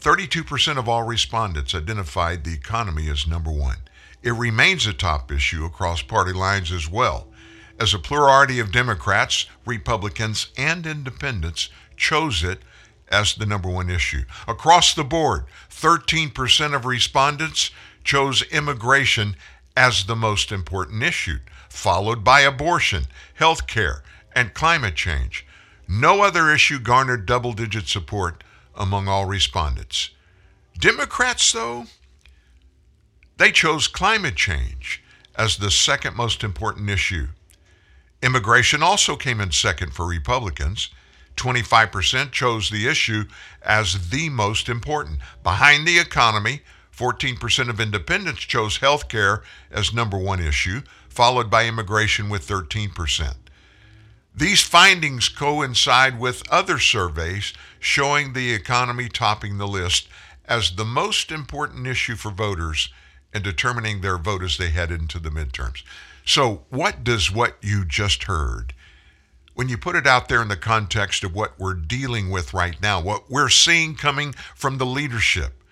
32% 0.00 0.78
of 0.78 0.88
all 0.88 1.02
respondents 1.02 1.74
identified 1.74 2.44
the 2.44 2.54
economy 2.54 3.08
as 3.08 3.26
number 3.26 3.50
one. 3.50 3.78
It 4.22 4.32
remains 4.32 4.86
a 4.86 4.92
top 4.92 5.30
issue 5.30 5.64
across 5.64 6.02
party 6.02 6.32
lines 6.32 6.72
as 6.72 6.88
well, 6.90 7.28
as 7.78 7.94
a 7.94 7.98
plurality 7.98 8.58
of 8.58 8.72
Democrats, 8.72 9.46
Republicans, 9.64 10.48
and 10.56 10.86
independents 10.86 11.68
chose 11.96 12.42
it 12.42 12.60
as 13.08 13.34
the 13.34 13.46
number 13.46 13.68
one 13.68 13.90
issue. 13.90 14.24
Across 14.48 14.94
the 14.94 15.04
board, 15.04 15.44
13% 15.70 16.74
of 16.74 16.84
respondents 16.84 17.70
chose 18.04 18.42
immigration 18.42 19.36
as 19.76 20.04
the 20.04 20.16
most 20.16 20.50
important 20.50 21.02
issue, 21.02 21.38
followed 21.76 22.24
by 22.24 22.40
abortion, 22.40 23.06
health 23.34 23.66
care, 23.66 24.02
and 24.34 24.54
climate 24.54 24.94
change. 24.94 25.46
No 25.86 26.22
other 26.22 26.50
issue 26.50 26.78
garnered 26.78 27.26
double 27.26 27.52
digit 27.52 27.86
support 27.86 28.42
among 28.74 29.08
all 29.08 29.26
respondents. 29.26 30.10
Democrats, 30.78 31.52
though, 31.52 31.84
they 33.36 33.52
chose 33.52 33.88
climate 33.88 34.36
change 34.36 35.02
as 35.36 35.56
the 35.56 35.70
second 35.70 36.16
most 36.16 36.42
important 36.42 36.88
issue. 36.90 37.28
Immigration 38.22 38.82
also 38.82 39.14
came 39.14 39.40
in 39.40 39.52
second 39.52 39.92
for 39.92 40.06
Republicans. 40.06 40.88
25% 41.36 42.32
chose 42.32 42.70
the 42.70 42.88
issue 42.88 43.24
as 43.62 44.08
the 44.08 44.30
most 44.30 44.70
important. 44.70 45.18
Behind 45.42 45.86
the 45.86 45.98
economy, 45.98 46.62
14% 46.96 47.68
of 47.68 47.78
independents 47.78 48.40
chose 48.40 48.78
health 48.78 49.08
care 49.08 49.42
as 49.70 49.92
number 49.92 50.16
one 50.16 50.40
issue, 50.40 50.80
followed 51.16 51.50
by 51.50 51.66
immigration 51.66 52.28
with 52.28 52.46
13%. 52.46 53.34
These 54.34 54.62
findings 54.62 55.30
coincide 55.30 56.20
with 56.20 56.42
other 56.52 56.78
surveys 56.78 57.54
showing 57.80 58.34
the 58.34 58.52
economy 58.52 59.08
topping 59.08 59.56
the 59.56 59.66
list 59.66 60.08
as 60.44 60.76
the 60.76 60.84
most 60.84 61.32
important 61.32 61.86
issue 61.86 62.16
for 62.16 62.30
voters 62.30 62.90
in 63.32 63.42
determining 63.42 64.02
their 64.02 64.18
vote 64.18 64.42
as 64.42 64.58
they 64.58 64.68
head 64.68 64.90
into 64.90 65.18
the 65.18 65.30
midterms. 65.30 65.82
So, 66.26 66.64
what 66.68 67.02
does 67.02 67.32
what 67.32 67.56
you 67.62 67.84
just 67.86 68.24
heard, 68.24 68.74
when 69.54 69.70
you 69.70 69.78
put 69.78 69.96
it 69.96 70.06
out 70.06 70.28
there 70.28 70.42
in 70.42 70.48
the 70.48 70.56
context 70.56 71.24
of 71.24 71.34
what 71.34 71.58
we're 71.58 71.74
dealing 71.74 72.28
with 72.28 72.52
right 72.52 72.80
now, 72.82 73.00
what 73.00 73.30
we're 73.30 73.48
seeing 73.48 73.94
coming 73.94 74.34
from 74.54 74.76
the 74.76 74.86
leadership 74.86 75.62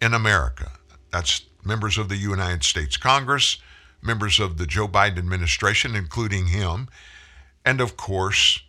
in 0.00 0.14
America, 0.14 0.72
that's 1.10 1.42
members 1.62 1.98
of 1.98 2.08
the 2.08 2.16
United 2.16 2.64
States 2.64 2.96
Congress, 2.96 3.58
members 4.04 4.38
of 4.38 4.58
the 4.58 4.66
Joe 4.66 4.86
Biden 4.86 5.18
administration, 5.18 5.96
including 5.96 6.48
him, 6.48 6.88
and 7.64 7.80
of 7.80 7.96
course, 7.96 8.60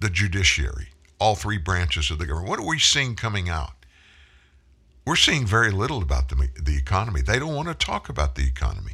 the 0.00 0.10
judiciary, 0.10 0.88
all 1.18 1.34
three 1.34 1.58
branches 1.58 2.10
of 2.10 2.18
the 2.18 2.26
government. 2.26 2.50
What 2.50 2.60
are 2.60 2.66
we 2.66 2.78
seeing 2.78 3.16
coming 3.16 3.48
out? 3.48 3.72
We're 5.06 5.16
seeing 5.16 5.46
very 5.46 5.70
little 5.70 6.02
about 6.02 6.28
the, 6.28 6.48
the 6.60 6.76
economy. 6.76 7.22
They 7.22 7.38
don't 7.38 7.54
want 7.54 7.68
to 7.68 7.74
talk 7.74 8.08
about 8.08 8.34
the 8.34 8.44
economy. 8.44 8.92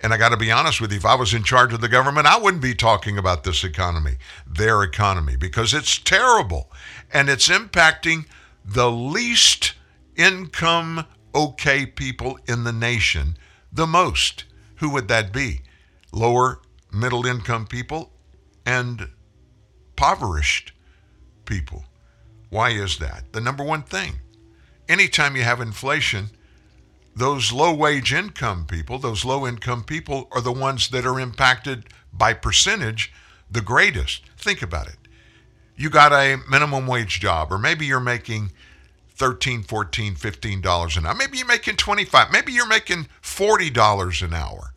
And 0.00 0.14
I 0.14 0.16
got 0.16 0.30
to 0.30 0.36
be 0.36 0.50
honest 0.50 0.80
with 0.80 0.92
you, 0.92 0.96
if 0.96 1.04
I 1.04 1.14
was 1.14 1.34
in 1.34 1.42
charge 1.42 1.74
of 1.74 1.82
the 1.82 1.88
government, 1.88 2.26
I 2.26 2.38
wouldn't 2.38 2.62
be 2.62 2.74
talking 2.74 3.18
about 3.18 3.44
this 3.44 3.64
economy, 3.64 4.14
their 4.46 4.82
economy, 4.82 5.36
because 5.36 5.74
it's 5.74 5.98
terrible. 5.98 6.70
And 7.12 7.28
it's 7.28 7.48
impacting 7.48 8.24
the 8.64 8.90
least 8.90 9.74
income 10.16 11.04
okay 11.34 11.84
people 11.84 12.38
in 12.46 12.64
the 12.64 12.72
nation 12.72 13.36
the 13.72 13.86
most. 13.86 14.44
Who 14.80 14.90
would 14.90 15.08
that 15.08 15.32
be? 15.32 15.60
Lower 16.12 16.60
middle 16.92 17.26
income 17.26 17.66
people 17.66 18.10
and 18.66 19.08
impoverished 20.00 20.72
people. 21.44 21.84
Why 22.48 22.70
is 22.70 22.98
that? 22.98 23.32
The 23.32 23.40
number 23.42 23.62
one 23.62 23.82
thing. 23.82 24.20
Anytime 24.88 25.36
you 25.36 25.42
have 25.42 25.60
inflation, 25.60 26.30
those 27.14 27.52
low 27.52 27.74
wage 27.74 28.14
income 28.14 28.64
people, 28.66 28.98
those 28.98 29.26
low 29.26 29.46
income 29.46 29.84
people 29.84 30.28
are 30.32 30.40
the 30.40 30.52
ones 30.52 30.88
that 30.88 31.04
are 31.04 31.20
impacted 31.20 31.84
by 32.14 32.32
percentage 32.32 33.12
the 33.50 33.60
greatest. 33.60 34.22
Think 34.38 34.62
about 34.62 34.86
it. 34.86 34.96
You 35.76 35.90
got 35.90 36.12
a 36.12 36.38
minimum 36.48 36.86
wage 36.86 37.20
job, 37.20 37.52
or 37.52 37.58
maybe 37.58 37.84
you're 37.84 38.00
making 38.00 38.52
13, 39.16 39.64
14, 39.64 40.14
15 40.14 40.60
dollars 40.62 40.96
an 40.96 41.04
hour. 41.04 41.14
Maybe 41.14 41.36
you're 41.36 41.46
making 41.46 41.76
25. 41.76 42.32
Maybe 42.32 42.52
you're 42.52 42.66
making 42.66 43.06
40 43.20 43.68
dollars 43.68 44.22
an 44.22 44.32
hour. 44.32 44.69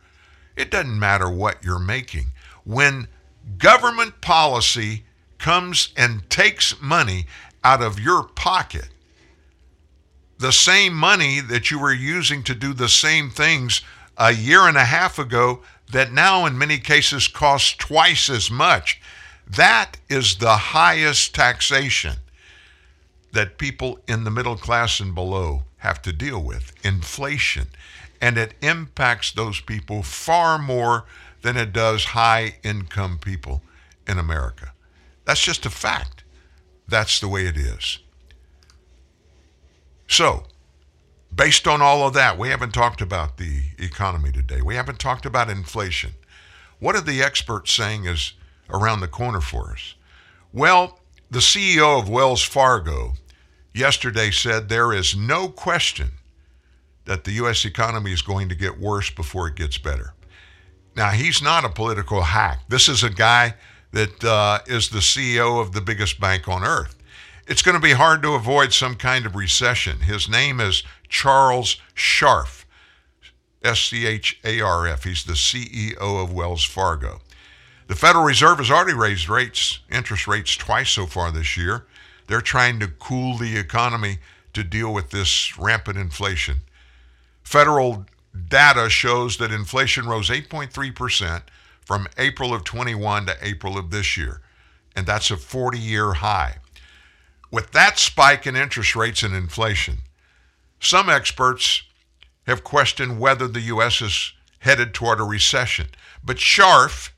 It 0.55 0.71
doesn't 0.71 0.99
matter 0.99 1.29
what 1.29 1.63
you're 1.63 1.79
making. 1.79 2.27
When 2.63 3.07
government 3.57 4.21
policy 4.21 5.03
comes 5.37 5.89
and 5.97 6.29
takes 6.29 6.81
money 6.81 7.25
out 7.63 7.81
of 7.81 7.99
your 7.99 8.23
pocket, 8.23 8.89
the 10.37 10.51
same 10.51 10.93
money 10.93 11.39
that 11.39 11.71
you 11.71 11.79
were 11.79 11.93
using 11.93 12.43
to 12.43 12.55
do 12.55 12.73
the 12.73 12.89
same 12.89 13.29
things 13.29 13.81
a 14.17 14.31
year 14.31 14.67
and 14.67 14.77
a 14.77 14.85
half 14.85 15.17
ago 15.17 15.61
that 15.91 16.11
now 16.11 16.45
in 16.45 16.57
many 16.57 16.77
cases 16.77 17.27
costs 17.27 17.75
twice 17.75 18.29
as 18.29 18.51
much. 18.51 18.99
That 19.47 19.97
is 20.09 20.37
the 20.37 20.55
highest 20.55 21.35
taxation 21.35 22.17
that 23.31 23.57
people 23.57 23.99
in 24.07 24.23
the 24.23 24.31
middle 24.31 24.57
class 24.57 24.99
and 24.99 25.13
below 25.13 25.63
have 25.77 26.01
to 26.03 26.13
deal 26.13 26.41
with 26.41 26.73
inflation. 26.85 27.67
And 28.23 28.37
it 28.37 28.53
impacts 28.61 29.33
those 29.33 29.59
people 29.59 30.01
far 30.01 30.57
more 30.57 31.03
than 31.41 31.57
it 31.57 31.73
does 31.73 32.05
high 32.05 32.55
income 32.63 33.17
people 33.17 33.61
in 34.07 34.17
America. 34.17 34.71
That's 35.25 35.43
just 35.43 35.65
a 35.65 35.69
fact. 35.69 36.23
That's 36.87 37.19
the 37.19 37.27
way 37.27 37.47
it 37.47 37.57
is. 37.57 37.99
So, 40.07 40.45
based 41.35 41.67
on 41.67 41.81
all 41.81 42.07
of 42.07 42.13
that, 42.13 42.39
we 42.39 42.47
haven't 42.47 42.73
talked 42.73 43.01
about 43.01 43.35
the 43.35 43.63
economy 43.77 44.31
today. 44.31 44.61
We 44.61 44.75
haven't 44.75 44.99
talked 44.99 45.25
about 45.25 45.49
inflation. 45.49 46.11
What 46.79 46.95
are 46.95 47.01
the 47.01 47.21
experts 47.21 47.73
saying 47.73 48.05
is 48.05 48.35
around 48.69 49.01
the 49.01 49.09
corner 49.09 49.41
for 49.41 49.71
us? 49.71 49.95
Well, 50.53 51.01
the 51.29 51.39
CEO 51.39 51.99
of 51.99 52.07
Wells 52.07 52.41
Fargo 52.41 53.15
yesterday 53.73 54.31
said 54.31 54.69
there 54.69 54.93
is 54.93 55.13
no 55.13 55.49
question 55.49 56.11
that 57.05 57.23
the 57.23 57.31
U.S. 57.33 57.65
economy 57.65 58.11
is 58.11 58.21
going 58.21 58.49
to 58.49 58.55
get 58.55 58.79
worse 58.79 59.09
before 59.09 59.47
it 59.47 59.55
gets 59.55 59.77
better. 59.77 60.13
Now, 60.95 61.09
he's 61.09 61.41
not 61.41 61.65
a 61.65 61.69
political 61.69 62.21
hack. 62.21 62.61
This 62.69 62.87
is 62.87 63.03
a 63.03 63.09
guy 63.09 63.55
that 63.91 64.23
uh, 64.23 64.59
is 64.67 64.89
the 64.89 64.99
CEO 64.99 65.61
of 65.61 65.71
the 65.73 65.81
biggest 65.81 66.19
bank 66.19 66.47
on 66.47 66.63
earth. 66.63 66.95
It's 67.47 67.61
going 67.61 67.75
to 67.75 67.81
be 67.81 67.93
hard 67.93 68.21
to 68.23 68.33
avoid 68.33 68.73
some 68.73 68.95
kind 68.95 69.25
of 69.25 69.35
recession. 69.35 69.99
His 69.99 70.29
name 70.29 70.59
is 70.59 70.83
Charles 71.09 71.77
Scharf, 71.95 72.63
S 73.63 73.79
C 73.79 74.05
H 74.05 74.39
A 74.43 74.61
R 74.61 74.87
F. 74.87 75.03
He's 75.03 75.23
the 75.23 75.33
CEO 75.33 76.23
of 76.23 76.33
Wells 76.33 76.63
Fargo. 76.63 77.21
The 77.87 77.95
Federal 77.95 78.23
Reserve 78.23 78.59
has 78.59 78.71
already 78.71 78.93
raised 78.93 79.27
rates, 79.27 79.79
interest 79.91 80.27
rates 80.27 80.55
twice 80.55 80.89
so 80.89 81.05
far 81.05 81.31
this 81.31 81.57
year. 81.57 81.85
They're 82.27 82.41
trying 82.41 82.79
to 82.79 82.87
cool 82.87 83.37
the 83.37 83.57
economy 83.57 84.19
to 84.53 84.63
deal 84.63 84.93
with 84.93 85.11
this 85.11 85.57
rampant 85.57 85.97
inflation. 85.97 86.61
Federal 87.43 88.05
data 88.47 88.89
shows 88.89 89.37
that 89.37 89.51
inflation 89.51 90.07
rose 90.07 90.29
8.3% 90.29 91.43
from 91.85 92.07
April 92.17 92.53
of 92.53 92.63
21 92.63 93.27
to 93.27 93.35
April 93.41 93.77
of 93.77 93.91
this 93.91 94.17
year, 94.17 94.41
and 94.95 95.05
that's 95.05 95.29
a 95.29 95.37
40 95.37 95.77
year 95.77 96.13
high. 96.13 96.57
With 97.51 97.71
that 97.73 97.99
spike 97.99 98.47
in 98.47 98.55
interest 98.55 98.95
rates 98.95 99.21
and 99.21 99.35
inflation, 99.35 99.99
some 100.79 101.09
experts 101.09 101.83
have 102.47 102.63
questioned 102.63 103.19
whether 103.19 103.47
the 103.47 103.61
U.S. 103.61 104.01
is 104.01 104.33
headed 104.59 104.93
toward 104.93 105.19
a 105.19 105.23
recession. 105.23 105.87
But 106.23 106.37
Scharf, 106.37 107.11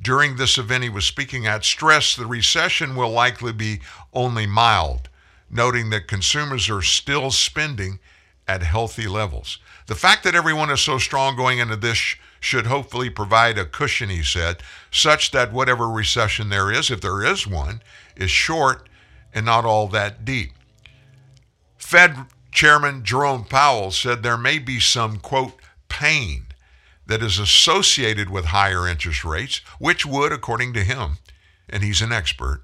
during 0.00 0.36
this 0.36 0.58
event 0.58 0.84
he 0.84 0.88
was 0.90 1.04
speaking 1.04 1.46
at, 1.46 1.64
stressed 1.64 2.16
the 2.16 2.26
recession 2.26 2.94
will 2.94 3.10
likely 3.10 3.52
be 3.52 3.80
only 4.12 4.46
mild, 4.46 5.08
noting 5.50 5.90
that 5.90 6.08
consumers 6.08 6.70
are 6.70 6.82
still 6.82 7.30
spending 7.30 7.98
at 8.46 8.62
healthy 8.62 9.06
levels. 9.06 9.58
The 9.86 9.94
fact 9.94 10.24
that 10.24 10.34
everyone 10.34 10.70
is 10.70 10.80
so 10.80 10.98
strong 10.98 11.36
going 11.36 11.58
into 11.58 11.76
this 11.76 12.16
should 12.40 12.66
hopefully 12.66 13.10
provide 13.10 13.58
a 13.58 13.64
cushion, 13.64 14.08
he 14.08 14.22
said, 14.22 14.62
such 14.90 15.30
that 15.32 15.52
whatever 15.52 15.88
recession 15.88 16.48
there 16.48 16.70
is, 16.72 16.90
if 16.90 17.00
there 17.00 17.22
is 17.22 17.46
one, 17.46 17.82
is 18.16 18.30
short 18.30 18.88
and 19.34 19.44
not 19.46 19.64
all 19.64 19.88
that 19.88 20.24
deep. 20.24 20.52
Fed 21.76 22.16
Chairman 22.52 23.04
Jerome 23.04 23.44
Powell 23.44 23.90
said 23.90 24.22
there 24.22 24.38
may 24.38 24.58
be 24.58 24.80
some, 24.80 25.18
quote, 25.18 25.60
pain 25.88 26.46
that 27.06 27.22
is 27.22 27.38
associated 27.38 28.30
with 28.30 28.46
higher 28.46 28.86
interest 28.86 29.24
rates, 29.24 29.58
which 29.78 30.06
would, 30.06 30.32
according 30.32 30.72
to 30.74 30.84
him, 30.84 31.18
and 31.68 31.82
he's 31.82 32.00
an 32.00 32.12
expert, 32.12 32.62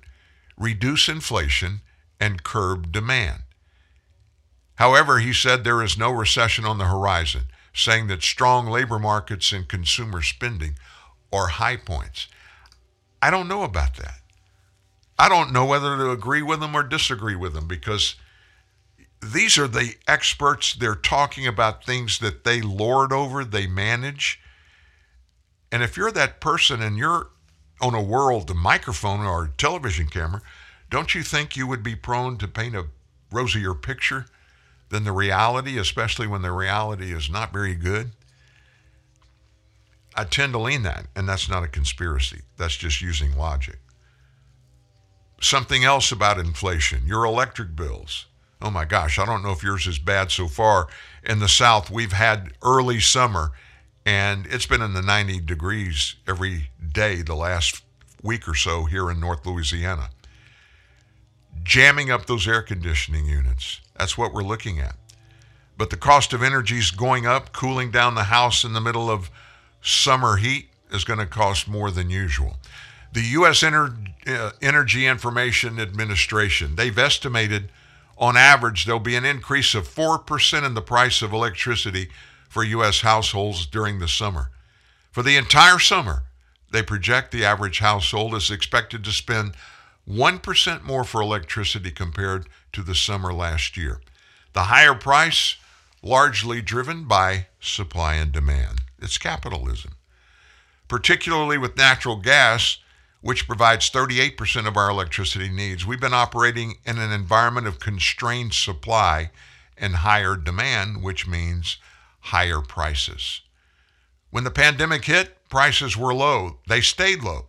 reduce 0.56 1.08
inflation 1.08 1.80
and 2.20 2.42
curb 2.42 2.92
demand. 2.92 3.42
However, 4.76 5.18
he 5.18 5.32
said 5.32 5.64
there 5.64 5.82
is 5.82 5.98
no 5.98 6.10
recession 6.10 6.64
on 6.64 6.78
the 6.78 6.86
horizon, 6.86 7.46
saying 7.74 8.06
that 8.06 8.22
strong 8.22 8.66
labor 8.66 8.98
markets 8.98 9.52
and 9.52 9.68
consumer 9.68 10.22
spending 10.22 10.78
are 11.32 11.48
high 11.48 11.76
points. 11.76 12.28
I 13.20 13.30
don't 13.30 13.48
know 13.48 13.62
about 13.62 13.96
that. 13.96 14.20
I 15.18 15.28
don't 15.28 15.52
know 15.52 15.64
whether 15.64 15.96
to 15.96 16.10
agree 16.10 16.42
with 16.42 16.60
them 16.60 16.74
or 16.74 16.82
disagree 16.82 17.36
with 17.36 17.54
them 17.54 17.66
because 17.66 18.16
these 19.22 19.56
are 19.56 19.66
the 19.66 19.94
experts. 20.06 20.74
They're 20.74 20.94
talking 20.94 21.46
about 21.46 21.84
things 21.84 22.18
that 22.18 22.44
they 22.44 22.60
lord 22.60 23.12
over, 23.12 23.44
they 23.44 23.66
manage. 23.66 24.40
And 25.72 25.82
if 25.82 25.96
you're 25.96 26.12
that 26.12 26.40
person 26.40 26.82
and 26.82 26.98
you're 26.98 27.28
on 27.80 27.94
a 27.94 28.02
world, 28.02 28.54
microphone 28.54 29.20
or 29.20 29.48
television 29.56 30.06
camera, 30.06 30.42
don't 30.90 31.14
you 31.14 31.22
think 31.22 31.56
you 31.56 31.66
would 31.66 31.82
be 31.82 31.96
prone 31.96 32.36
to 32.38 32.46
paint 32.46 32.76
a 32.76 32.86
rosier 33.32 33.74
picture 33.74 34.26
than 34.88 35.04
the 35.04 35.12
reality, 35.12 35.78
especially 35.78 36.26
when 36.26 36.42
the 36.42 36.52
reality 36.52 37.12
is 37.12 37.30
not 37.30 37.52
very 37.52 37.74
good? 37.74 38.12
I 40.14 40.24
tend 40.24 40.52
to 40.54 40.58
lean 40.58 40.82
that, 40.84 41.06
and 41.14 41.28
that's 41.28 41.48
not 41.48 41.62
a 41.62 41.68
conspiracy. 41.68 42.42
That's 42.56 42.76
just 42.76 43.02
using 43.02 43.36
logic. 43.36 43.78
Something 45.40 45.84
else 45.84 46.10
about 46.10 46.38
inflation 46.38 47.02
your 47.06 47.24
electric 47.24 47.76
bills. 47.76 48.26
Oh 48.62 48.70
my 48.70 48.86
gosh, 48.86 49.18
I 49.18 49.26
don't 49.26 49.42
know 49.42 49.52
if 49.52 49.62
yours 49.62 49.86
is 49.86 49.98
bad 49.98 50.30
so 50.30 50.48
far. 50.48 50.88
In 51.22 51.40
the 51.40 51.48
South, 51.48 51.90
we've 51.90 52.12
had 52.12 52.52
early 52.62 53.00
summer 53.00 53.52
and 54.06 54.46
it's 54.46 54.66
been 54.66 54.80
in 54.80 54.94
the 54.94 55.02
90 55.02 55.40
degrees 55.40 56.14
every 56.28 56.70
day 56.92 57.22
the 57.22 57.34
last 57.34 57.82
week 58.22 58.48
or 58.48 58.54
so 58.54 58.84
here 58.84 59.10
in 59.10 59.18
North 59.18 59.44
Louisiana. 59.44 60.10
Jamming 61.64 62.10
up 62.10 62.26
those 62.26 62.46
air 62.46 62.62
conditioning 62.62 63.26
units. 63.26 63.80
That's 63.98 64.16
what 64.16 64.32
we're 64.32 64.42
looking 64.42 64.78
at. 64.78 64.96
But 65.78 65.90
the 65.90 65.96
cost 65.96 66.32
of 66.32 66.42
energy 66.42 66.78
is 66.78 66.90
going 66.90 67.26
up, 67.26 67.52
cooling 67.52 67.90
down 67.90 68.14
the 68.14 68.24
house 68.24 68.64
in 68.64 68.72
the 68.72 68.80
middle 68.80 69.10
of 69.10 69.30
summer 69.82 70.36
heat 70.36 70.68
is 70.90 71.04
going 71.04 71.18
to 71.18 71.26
cost 71.26 71.68
more 71.68 71.90
than 71.90 72.10
usual. 72.10 72.56
The 73.12 73.22
U.S. 73.22 73.62
Ener- 73.62 73.96
uh, 74.26 74.52
Energy 74.60 75.06
Information 75.06 75.78
Administration, 75.78 76.76
they've 76.76 76.98
estimated 76.98 77.70
on 78.18 78.36
average 78.36 78.84
there'll 78.84 79.00
be 79.00 79.16
an 79.16 79.24
increase 79.24 79.74
of 79.74 79.86
4% 79.86 80.64
in 80.64 80.74
the 80.74 80.82
price 80.82 81.20
of 81.20 81.32
electricity 81.32 82.08
for 82.48 82.64
U.S. 82.64 83.02
households 83.02 83.66
during 83.66 83.98
the 83.98 84.08
summer. 84.08 84.50
For 85.12 85.22
the 85.22 85.36
entire 85.36 85.78
summer, 85.78 86.22
they 86.72 86.82
project 86.82 87.30
the 87.30 87.44
average 87.44 87.80
household 87.80 88.34
is 88.34 88.50
expected 88.50 89.04
to 89.04 89.12
spend 89.12 89.54
1% 90.08 90.82
more 90.82 91.04
for 91.04 91.20
electricity 91.20 91.90
compared 91.90 92.48
to 92.76 92.82
the 92.82 92.94
summer 92.94 93.32
last 93.32 93.78
year. 93.78 94.02
The 94.52 94.64
higher 94.64 94.94
price, 94.94 95.56
largely 96.02 96.60
driven 96.60 97.04
by 97.04 97.46
supply 97.58 98.16
and 98.16 98.30
demand. 98.30 98.82
It's 99.00 99.16
capitalism. 99.16 99.92
Particularly 100.86 101.56
with 101.56 101.78
natural 101.78 102.16
gas, 102.16 102.76
which 103.22 103.46
provides 103.46 103.90
38% 103.90 104.68
of 104.68 104.76
our 104.76 104.90
electricity 104.90 105.48
needs, 105.48 105.86
we've 105.86 105.98
been 105.98 106.12
operating 106.12 106.74
in 106.84 106.98
an 106.98 107.12
environment 107.12 107.66
of 107.66 107.80
constrained 107.80 108.52
supply 108.52 109.30
and 109.78 109.96
higher 109.96 110.36
demand, 110.36 111.02
which 111.02 111.26
means 111.26 111.78
higher 112.20 112.60
prices. 112.60 113.40
When 114.28 114.44
the 114.44 114.50
pandemic 114.50 115.06
hit, 115.06 115.48
prices 115.48 115.96
were 115.96 116.12
low. 116.12 116.58
They 116.68 116.82
stayed 116.82 117.22
low. 117.22 117.46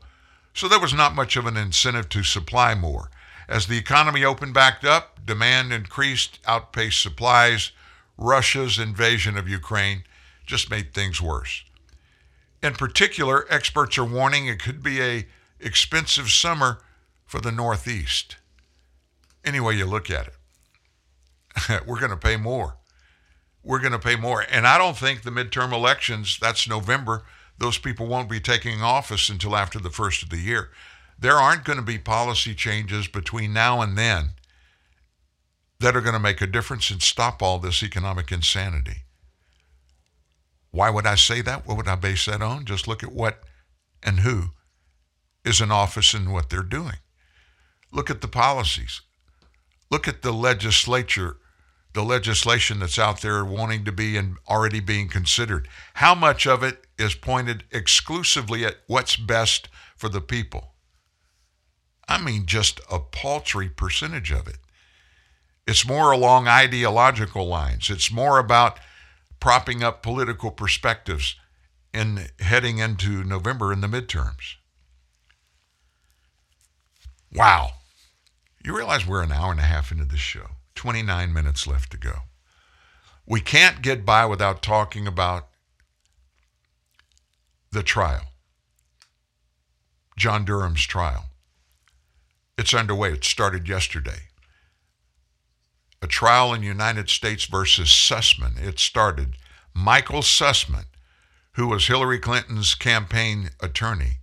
So 0.53 0.69
there 0.69 0.79
was 0.79 0.93
not 0.93 1.15
much 1.15 1.35
of 1.35 1.45
an 1.45 1.57
incentive 1.57 2.07
to 2.09 2.23
supply 2.23 2.75
more. 2.75 3.11
As 3.49 3.67
the 3.67 3.77
economy 3.77 4.23
opened 4.23 4.53
back 4.53 4.85
up, 4.85 5.16
demand 5.27 5.71
increased, 5.71 6.39
outpaced 6.47 7.01
supplies. 7.01 7.71
Russia's 8.17 8.79
invasion 8.79 9.37
of 9.37 9.47
Ukraine 9.47 10.03
just 10.45 10.71
made 10.71 10.93
things 10.93 11.21
worse. 11.21 11.63
In 12.63 12.73
particular, 12.73 13.45
experts 13.51 13.97
are 13.99 14.05
warning 14.05 14.47
it 14.47 14.61
could 14.61 14.81
be 14.81 14.99
a 15.01 15.27
expensive 15.59 16.31
summer 16.31 16.79
for 17.25 17.39
the 17.39 17.51
Northeast. 17.51 18.37
Any 19.45 19.59
way 19.59 19.75
you 19.75 19.85
look 19.85 20.09
at 20.09 20.27
it, 20.27 21.85
we're 21.87 21.99
going 21.99 22.09
to 22.09 22.17
pay 22.17 22.37
more 22.37 22.77
we're 23.67 23.79
going 23.79 23.91
to 23.91 23.99
pay 23.99 24.15
more. 24.15 24.45
And 24.49 24.65
I 24.65 24.77
don't 24.77 24.97
think 24.97 25.21
the 25.21 25.29
midterm 25.29 25.73
elections, 25.73 26.39
that's 26.41 26.69
November, 26.69 27.23
those 27.57 27.77
people 27.77 28.07
won't 28.07 28.29
be 28.29 28.39
taking 28.39 28.81
office 28.81 29.29
until 29.29 29.55
after 29.55 29.77
the 29.77 29.89
first 29.89 30.23
of 30.23 30.29
the 30.29 30.37
year. 30.37 30.69
There 31.19 31.35
aren't 31.35 31.65
going 31.65 31.77
to 31.77 31.83
be 31.83 31.97
policy 31.97 32.55
changes 32.55 33.07
between 33.07 33.51
now 33.51 33.81
and 33.81 33.97
then 33.97 34.29
that 35.79 35.95
are 35.95 36.01
going 36.01 36.13
to 36.13 36.19
make 36.19 36.41
a 36.41 36.47
difference 36.47 36.89
and 36.89 37.01
stop 37.01 37.41
all 37.41 37.59
this 37.59 37.83
economic 37.83 38.31
insanity. 38.31 39.03
Why 40.71 40.89
would 40.89 41.07
I 41.07 41.15
say 41.15 41.41
that? 41.41 41.65
What 41.65 41.77
would 41.77 41.87
I 41.87 41.95
base 41.95 42.25
that 42.25 42.41
on? 42.41 42.65
Just 42.65 42.87
look 42.87 43.03
at 43.03 43.11
what 43.11 43.43
and 44.03 44.21
who 44.21 44.51
is 45.45 45.61
in 45.61 45.71
office 45.71 46.13
and 46.13 46.33
what 46.33 46.49
they're 46.49 46.63
doing. 46.63 46.97
Look 47.91 48.09
at 48.09 48.21
the 48.21 48.27
policies. 48.27 49.01
Look 49.89 50.07
at 50.07 50.21
the 50.21 50.33
legislature 50.33 51.37
the 51.97 52.03
legislation 52.03 52.77
that's 52.77 52.99
out 52.99 53.21
there 53.21 53.43
wanting 53.43 53.83
to 53.83 53.91
be 53.91 54.17
and 54.17 54.37
already 54.47 54.79
being 54.79 55.07
considered. 55.07 55.67
How 55.95 56.13
much 56.13 56.45
of 56.45 56.61
it 56.61 56.85
is 56.99 57.15
pointed 57.15 57.63
exclusively 57.71 58.63
at 58.63 58.75
what's 58.85 59.15
best 59.15 59.67
for 59.95 60.07
the 60.07 60.21
people? 60.21 60.75
I 62.07 62.21
mean, 62.21 62.45
just 62.45 62.79
a 62.91 62.99
paltry 62.99 63.67
percentage 63.67 64.31
of 64.31 64.47
it. 64.47 64.57
It's 65.67 65.85
more 65.85 66.11
along 66.11 66.47
ideological 66.47 67.45
lines. 67.45 67.89
It's 67.89 68.09
more 68.09 68.39
about 68.39 68.79
propping 69.41 69.83
up 69.83 70.01
political 70.01 70.49
perspectives 70.49 71.35
in 71.93 72.29
heading 72.39 72.77
into 72.77 73.23
November 73.23 73.73
in 73.73 73.81
the 73.81 73.87
midterms. 73.87 74.55
Wow. 77.33 77.71
You 78.63 78.75
realize 78.75 79.05
we're 79.05 79.23
an 79.23 79.33
hour 79.33 79.51
and 79.51 79.59
a 79.59 79.63
half 79.63 79.91
into 79.91 80.05
this 80.05 80.21
show. 80.21 80.51
29 80.75 81.33
minutes 81.33 81.67
left 81.67 81.91
to 81.91 81.97
go. 81.97 82.19
We 83.25 83.41
can't 83.41 83.81
get 83.81 84.05
by 84.05 84.25
without 84.25 84.61
talking 84.61 85.05
about 85.05 85.49
the 87.71 87.83
trial, 87.83 88.23
John 90.17 90.45
Durham's 90.45 90.85
trial. 90.85 91.25
It's 92.57 92.73
underway. 92.73 93.11
It 93.11 93.25
started 93.25 93.67
yesterday. 93.67 94.26
A 96.01 96.07
trial 96.07 96.53
in 96.53 96.61
United 96.61 97.09
States 97.09 97.45
versus 97.45 97.89
Sussmann. 97.89 98.61
It 98.61 98.79
started. 98.79 99.37
Michael 99.73 100.21
Sussmann, 100.21 100.85
who 101.53 101.67
was 101.67 101.87
Hillary 101.87 102.19
Clinton's 102.19 102.75
campaign 102.75 103.49
attorney, 103.59 104.19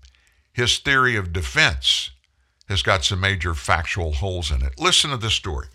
his 0.52 0.78
theory 0.78 1.16
of 1.16 1.32
defense 1.32 2.10
has 2.68 2.82
got 2.82 3.04
some 3.04 3.20
major 3.20 3.54
factual 3.54 4.12
holes 4.14 4.50
in 4.50 4.62
it. 4.62 4.78
Listen 4.78 5.10
to 5.10 5.16
this 5.16 5.34
story. 5.34 5.66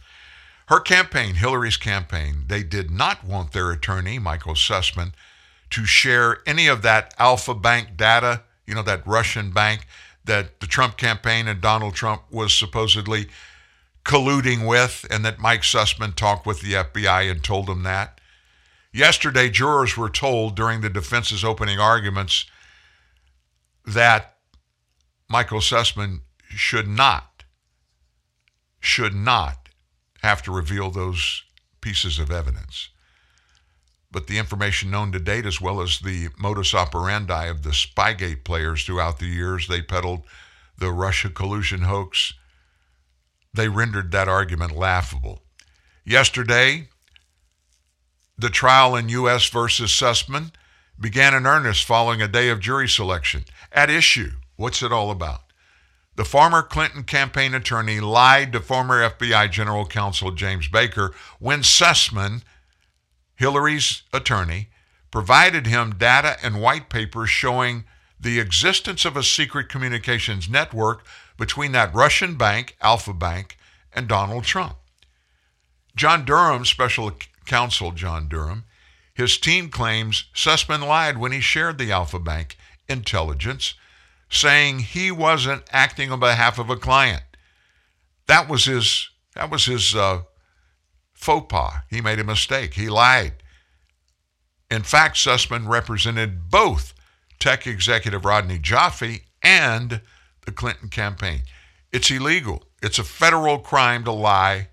Her 0.67 0.80
campaign, 0.80 1.35
Hillary's 1.35 1.77
campaign, 1.77 2.45
they 2.47 2.63
did 2.63 2.91
not 2.91 3.23
want 3.23 3.51
their 3.51 3.71
attorney, 3.71 4.19
Michael 4.19 4.53
Sussmann, 4.53 5.13
to 5.71 5.85
share 5.85 6.41
any 6.45 6.67
of 6.67 6.81
that 6.84 7.13
Alfa 7.17 7.55
Bank 7.55 7.97
data, 7.97 8.43
you 8.65 8.76
know, 8.76 8.84
that 8.84 9.05
Russian 9.05 9.51
bank 9.51 9.85
that 10.26 10.59
the 10.59 10.67
Trump 10.67 10.95
campaign 10.97 11.47
and 11.47 11.59
Donald 11.59 11.95
Trump 11.95 12.23
was 12.30 12.53
supposedly 12.53 13.27
colluding 14.05 14.67
with, 14.67 15.05
and 15.09 15.23
that 15.26 15.39
Mike 15.39 15.61
Sussmann 15.61 16.15
talked 16.15 16.45
with 16.45 16.61
the 16.61 16.73
FBI 16.73 17.30
and 17.30 17.43
told 17.43 17.67
them 17.67 17.84
that. 17.84 18.19
Yesterday, 18.91 19.49
jurors 19.49 19.95
were 19.95 20.09
told 20.09 20.55
during 20.55 20.81
the 20.81 20.89
defense's 20.89 21.43
opening 21.43 21.80
arguments 21.80 22.45
that 23.85 24.38
Michael 25.30 25.59
Sussmann 25.59 26.21
should 26.49 26.88
not, 26.88 27.43
should 28.80 29.13
not 29.13 29.69
have 30.23 30.41
to 30.43 30.51
reveal 30.51 30.89
those 30.89 31.43
pieces 31.81 32.19
of 32.19 32.31
evidence. 32.31 32.89
But 34.11 34.27
the 34.27 34.39
information 34.39 34.89
known 34.89 35.11
to 35.11 35.19
date, 35.19 35.45
as 35.45 35.61
well 35.61 35.81
as 35.81 35.99
the 35.99 36.30
modus 36.38 36.73
operandi 36.73 37.45
of 37.45 37.61
the 37.61 37.69
Spygate 37.69 38.43
players 38.43 38.84
throughout 38.84 39.19
the 39.19 39.27
years, 39.27 39.67
they 39.67 39.81
peddled 39.81 40.23
the 40.77 40.91
Russia 40.91 41.30
collusion 41.30 41.81
hoax. 41.81 42.34
They 43.53 43.67
rendered 43.67 44.11
that 44.11 44.27
argument 44.27 44.76
laughable. 44.76 45.41
Yesterday, 46.05 46.89
the 48.38 48.49
trial 48.49 48.95
in 48.95 49.09
U.S. 49.09 49.49
versus 49.49 49.91
Sussmann 49.91 50.51
began 50.99 51.34
in 51.34 51.45
earnest 51.45 51.85
following 51.85 52.21
a 52.21 52.27
day 52.27 52.49
of 52.49 52.59
jury 52.59 52.88
selection. 52.88 53.45
At 53.71 53.89
issue, 53.89 54.31
what's 54.55 54.81
it 54.81 54.91
all 54.91 55.11
about? 55.11 55.41
The 56.15 56.26
former 56.26 56.61
Clinton 56.61 57.03
campaign 57.03 57.53
attorney 57.53 57.99
lied 57.99 58.51
to 58.51 58.59
former 58.59 59.09
FBI 59.09 59.51
General 59.51 59.85
Counsel 59.85 60.31
James 60.31 60.67
Baker 60.67 61.13
when 61.39 61.61
Sussmann, 61.61 62.41
Hillary's 63.35 64.03
attorney, 64.11 64.67
provided 65.11 65.65
him 65.65 65.95
data 65.97 66.38
and 66.43 66.61
white 66.61 66.89
papers 66.89 67.30
showing 67.30 67.85
the 68.19 68.39
existence 68.39 69.05
of 69.05 69.15
a 69.15 69.23
secret 69.23 69.69
communications 69.69 70.49
network 70.49 71.05
between 71.40 71.72
that 71.72 71.95
Russian 71.95 72.36
bank, 72.36 72.76
Alfa 72.82 73.14
Bank, 73.14 73.57
and 73.94 74.07
Donald 74.07 74.44
Trump. 74.44 74.76
John 75.95 76.26
Durham, 76.26 76.66
special 76.66 77.11
counsel 77.45 77.91
John 77.91 78.28
Durham, 78.28 78.66
his 79.14 79.38
team 79.38 79.70
claims 79.70 80.26
Sussmann 80.36 80.86
lied 80.86 81.18
when 81.18 81.32
he 81.32 81.41
shared 81.41 81.78
the 81.78 81.91
Alfa 81.91 82.20
Bank 82.20 82.57
intelligence 82.88 83.74
saying 84.30 84.80
he 84.80 85.11
wasn't 85.11 85.64
acting 85.72 86.11
on 86.11 86.20
behalf 86.20 86.60
of 86.60 86.70
a 86.70 86.76
client. 86.76 87.24
That 88.28 88.48
was 88.48 88.66
his 88.66 89.10
that 89.34 89.49
was 89.49 89.66
his 89.66 89.95
uh, 89.95 90.22
faux 91.14 91.48
pas. 91.49 91.82
He 91.90 92.02
made 92.02 92.20
a 92.20 92.24
mistake. 92.24 92.76
He 92.76 92.90
lied. 92.90 93.34
In 94.70 94.84
fact, 94.84 95.16
Sussmann 95.16 95.68
represented 95.68 96.49
both 96.49 96.94
tech 97.40 97.66
executive 97.66 98.26
Rodney 98.26 98.60
Joffe 98.60 99.22
and 99.41 100.02
the 100.49 100.55
Clinton 100.55 100.89
campaign. 100.89 101.41
It's 101.91 102.09
illegal. 102.09 102.63
It's 102.81 102.97
a 102.97 103.03
federal 103.03 103.59
crime 103.59 104.03
to 104.05 104.11
lie 104.11 104.69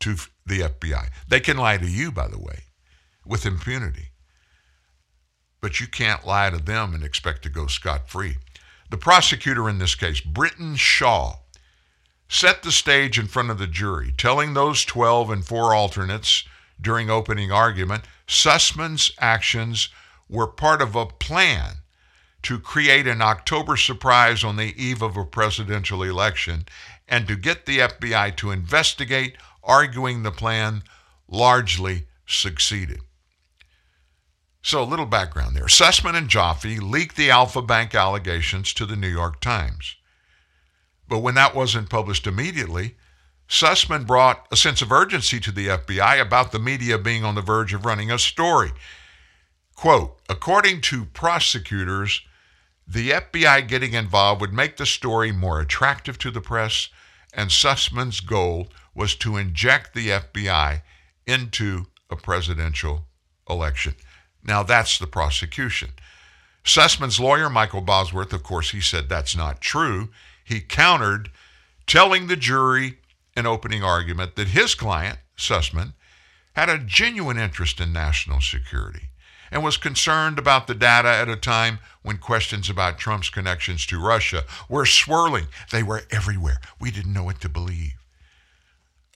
to 0.00 0.16
the 0.44 0.60
FBI. 0.60 1.08
They 1.28 1.38
can 1.38 1.56
lie 1.56 1.76
to 1.78 1.86
you, 1.86 2.10
by 2.10 2.26
the 2.26 2.38
way, 2.38 2.64
with 3.24 3.46
impunity. 3.46 4.08
But 5.60 5.78
you 5.78 5.86
can't 5.86 6.26
lie 6.26 6.50
to 6.50 6.58
them 6.58 6.94
and 6.94 7.04
expect 7.04 7.42
to 7.42 7.48
go 7.48 7.68
scot 7.68 8.08
free. 8.08 8.38
The 8.90 8.96
prosecutor 8.96 9.68
in 9.68 9.78
this 9.78 9.94
case, 9.94 10.20
Brittain 10.20 10.76
Shaw, 10.76 11.36
set 12.28 12.64
the 12.64 12.72
stage 12.72 13.16
in 13.18 13.28
front 13.28 13.50
of 13.50 13.58
the 13.58 13.68
jury, 13.68 14.12
telling 14.16 14.54
those 14.54 14.84
12 14.84 15.30
and 15.30 15.46
four 15.46 15.74
alternates 15.74 16.44
during 16.80 17.08
opening 17.08 17.52
argument 17.52 18.04
Sussmann's 18.26 19.12
actions 19.20 19.90
were 20.28 20.48
part 20.48 20.82
of 20.82 20.96
a 20.96 21.06
plan 21.06 21.79
to 22.42 22.58
create 22.58 23.06
an 23.06 23.20
October 23.22 23.76
surprise 23.76 24.42
on 24.42 24.56
the 24.56 24.74
eve 24.82 25.02
of 25.02 25.16
a 25.16 25.24
presidential 25.24 26.02
election 26.02 26.64
and 27.08 27.26
to 27.28 27.36
get 27.36 27.66
the 27.66 27.78
FBI 27.78 28.36
to 28.36 28.50
investigate, 28.50 29.36
arguing 29.62 30.22
the 30.22 30.30
plan 30.30 30.82
largely 31.28 32.06
succeeded. 32.26 33.00
So, 34.62 34.82
a 34.82 34.84
little 34.84 35.06
background 35.06 35.56
there. 35.56 35.64
Sussmann 35.64 36.16
and 36.16 36.28
Joffe 36.28 36.80
leaked 36.80 37.16
the 37.16 37.30
Alfa 37.30 37.62
Bank 37.62 37.94
allegations 37.94 38.74
to 38.74 38.86
the 38.86 38.96
New 38.96 39.08
York 39.08 39.40
Times. 39.40 39.96
But 41.08 41.20
when 41.20 41.34
that 41.34 41.54
wasn't 41.54 41.90
published 41.90 42.26
immediately, 42.26 42.94
Sussmann 43.48 44.06
brought 44.06 44.46
a 44.52 44.56
sense 44.56 44.80
of 44.80 44.92
urgency 44.92 45.40
to 45.40 45.50
the 45.50 45.66
FBI 45.66 46.20
about 46.20 46.52
the 46.52 46.60
media 46.60 46.98
being 46.98 47.24
on 47.24 47.34
the 47.34 47.42
verge 47.42 47.74
of 47.74 47.84
running 47.84 48.10
a 48.10 48.18
story. 48.18 48.70
Quote, 49.74 50.20
according 50.28 50.82
to 50.82 51.06
prosecutors, 51.06 52.22
the 52.90 53.10
FBI 53.10 53.68
getting 53.68 53.92
involved 53.92 54.40
would 54.40 54.52
make 54.52 54.76
the 54.76 54.84
story 54.84 55.30
more 55.30 55.60
attractive 55.60 56.18
to 56.18 56.30
the 56.32 56.40
press, 56.40 56.88
and 57.32 57.48
Sussmann's 57.48 58.18
goal 58.18 58.66
was 58.96 59.14
to 59.16 59.36
inject 59.36 59.94
the 59.94 60.08
FBI 60.08 60.82
into 61.24 61.86
a 62.10 62.16
presidential 62.16 63.06
election. 63.48 63.94
Now, 64.42 64.64
that's 64.64 64.98
the 64.98 65.06
prosecution. 65.06 65.90
Sussmann's 66.64 67.20
lawyer, 67.20 67.48
Michael 67.48 67.80
Bosworth, 67.80 68.32
of 68.32 68.42
course, 68.42 68.72
he 68.72 68.80
said 68.80 69.08
that's 69.08 69.36
not 69.36 69.60
true. 69.60 70.08
He 70.42 70.60
countered, 70.60 71.30
telling 71.86 72.26
the 72.26 72.34
jury 72.34 72.98
in 73.36 73.46
opening 73.46 73.84
argument 73.84 74.34
that 74.34 74.48
his 74.48 74.74
client, 74.74 75.20
Sussmann, 75.36 75.92
had 76.54 76.68
a 76.68 76.78
genuine 76.78 77.38
interest 77.38 77.80
in 77.80 77.92
national 77.92 78.40
security 78.40 79.09
and 79.50 79.64
was 79.64 79.76
concerned 79.76 80.38
about 80.38 80.66
the 80.66 80.74
data 80.74 81.08
at 81.08 81.28
a 81.28 81.36
time 81.36 81.80
when 82.02 82.18
questions 82.18 82.70
about 82.70 82.98
Trump's 82.98 83.30
connections 83.30 83.84
to 83.86 84.00
Russia 84.00 84.44
were 84.68 84.86
swirling. 84.86 85.46
They 85.70 85.82
were 85.82 86.02
everywhere. 86.10 86.60
We 86.80 86.90
didn't 86.90 87.12
know 87.12 87.24
what 87.24 87.40
to 87.40 87.48
believe. 87.48 87.94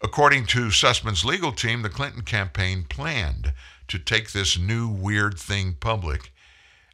According 0.02 0.46
to 0.46 0.70
Sussmann's 0.70 1.24
legal 1.24 1.52
team, 1.52 1.82
the 1.82 1.88
Clinton 1.88 2.22
campaign 2.22 2.84
planned 2.88 3.54
to 3.88 3.98
take 3.98 4.32
this 4.32 4.58
new 4.58 4.88
weird 4.88 5.38
thing 5.38 5.76
public, 5.80 6.32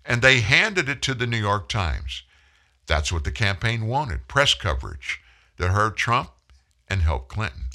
and 0.04 0.22
they 0.22 0.40
handed 0.40 0.88
it 0.88 1.02
to 1.02 1.14
the 1.14 1.26
New 1.26 1.38
York 1.38 1.68
Times. 1.68 2.22
That's 2.86 3.12
what 3.12 3.24
the 3.24 3.32
campaign 3.32 3.86
wanted 3.86 4.28
press 4.28 4.54
coverage 4.54 5.20
that 5.56 5.70
hurt 5.70 5.96
Trump 5.96 6.30
and 6.88 7.02
helped 7.02 7.28
Clinton. 7.28 7.69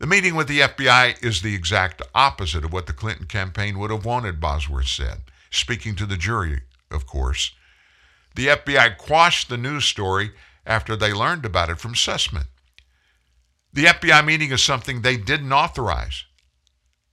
The 0.00 0.06
meeting 0.06 0.34
with 0.34 0.48
the 0.48 0.60
FBI 0.60 1.22
is 1.22 1.42
the 1.42 1.54
exact 1.54 2.00
opposite 2.14 2.64
of 2.64 2.72
what 2.72 2.86
the 2.86 2.94
Clinton 2.94 3.26
campaign 3.26 3.78
would 3.78 3.90
have 3.90 4.06
wanted, 4.06 4.40
Bosworth 4.40 4.88
said, 4.88 5.20
speaking 5.50 5.94
to 5.96 6.06
the 6.06 6.16
jury, 6.16 6.62
of 6.90 7.06
course. 7.06 7.52
The 8.34 8.46
FBI 8.46 8.96
quashed 8.96 9.50
the 9.50 9.58
news 9.58 9.84
story 9.84 10.30
after 10.64 10.96
they 10.96 11.12
learned 11.12 11.44
about 11.44 11.68
it 11.68 11.78
from 11.78 11.92
Sussmann. 11.92 12.46
The 13.74 13.84
FBI 13.84 14.24
meeting 14.24 14.52
is 14.52 14.62
something 14.62 15.02
they 15.02 15.18
didn't 15.18 15.52
authorize. 15.52 16.24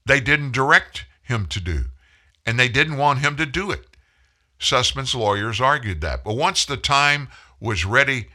They 0.05 0.21
didn't 0.21 0.53
direct 0.53 1.03
him 1.21 1.45
to 1.47 1.59
do, 1.59 1.87
and 2.45 2.57
they 2.57 2.69
didn't 2.69 2.95
want 2.95 3.19
him 3.19 3.35
to 3.35 3.45
do 3.45 3.69
it. 3.69 3.85
Sussmann's 4.59 5.13
lawyers 5.13 5.59
argued 5.59 5.99
that. 5.99 6.23
But 6.23 6.37
once 6.37 6.63
the 6.63 6.77
time 6.77 7.27
was 7.59 7.83
ready 7.83 8.29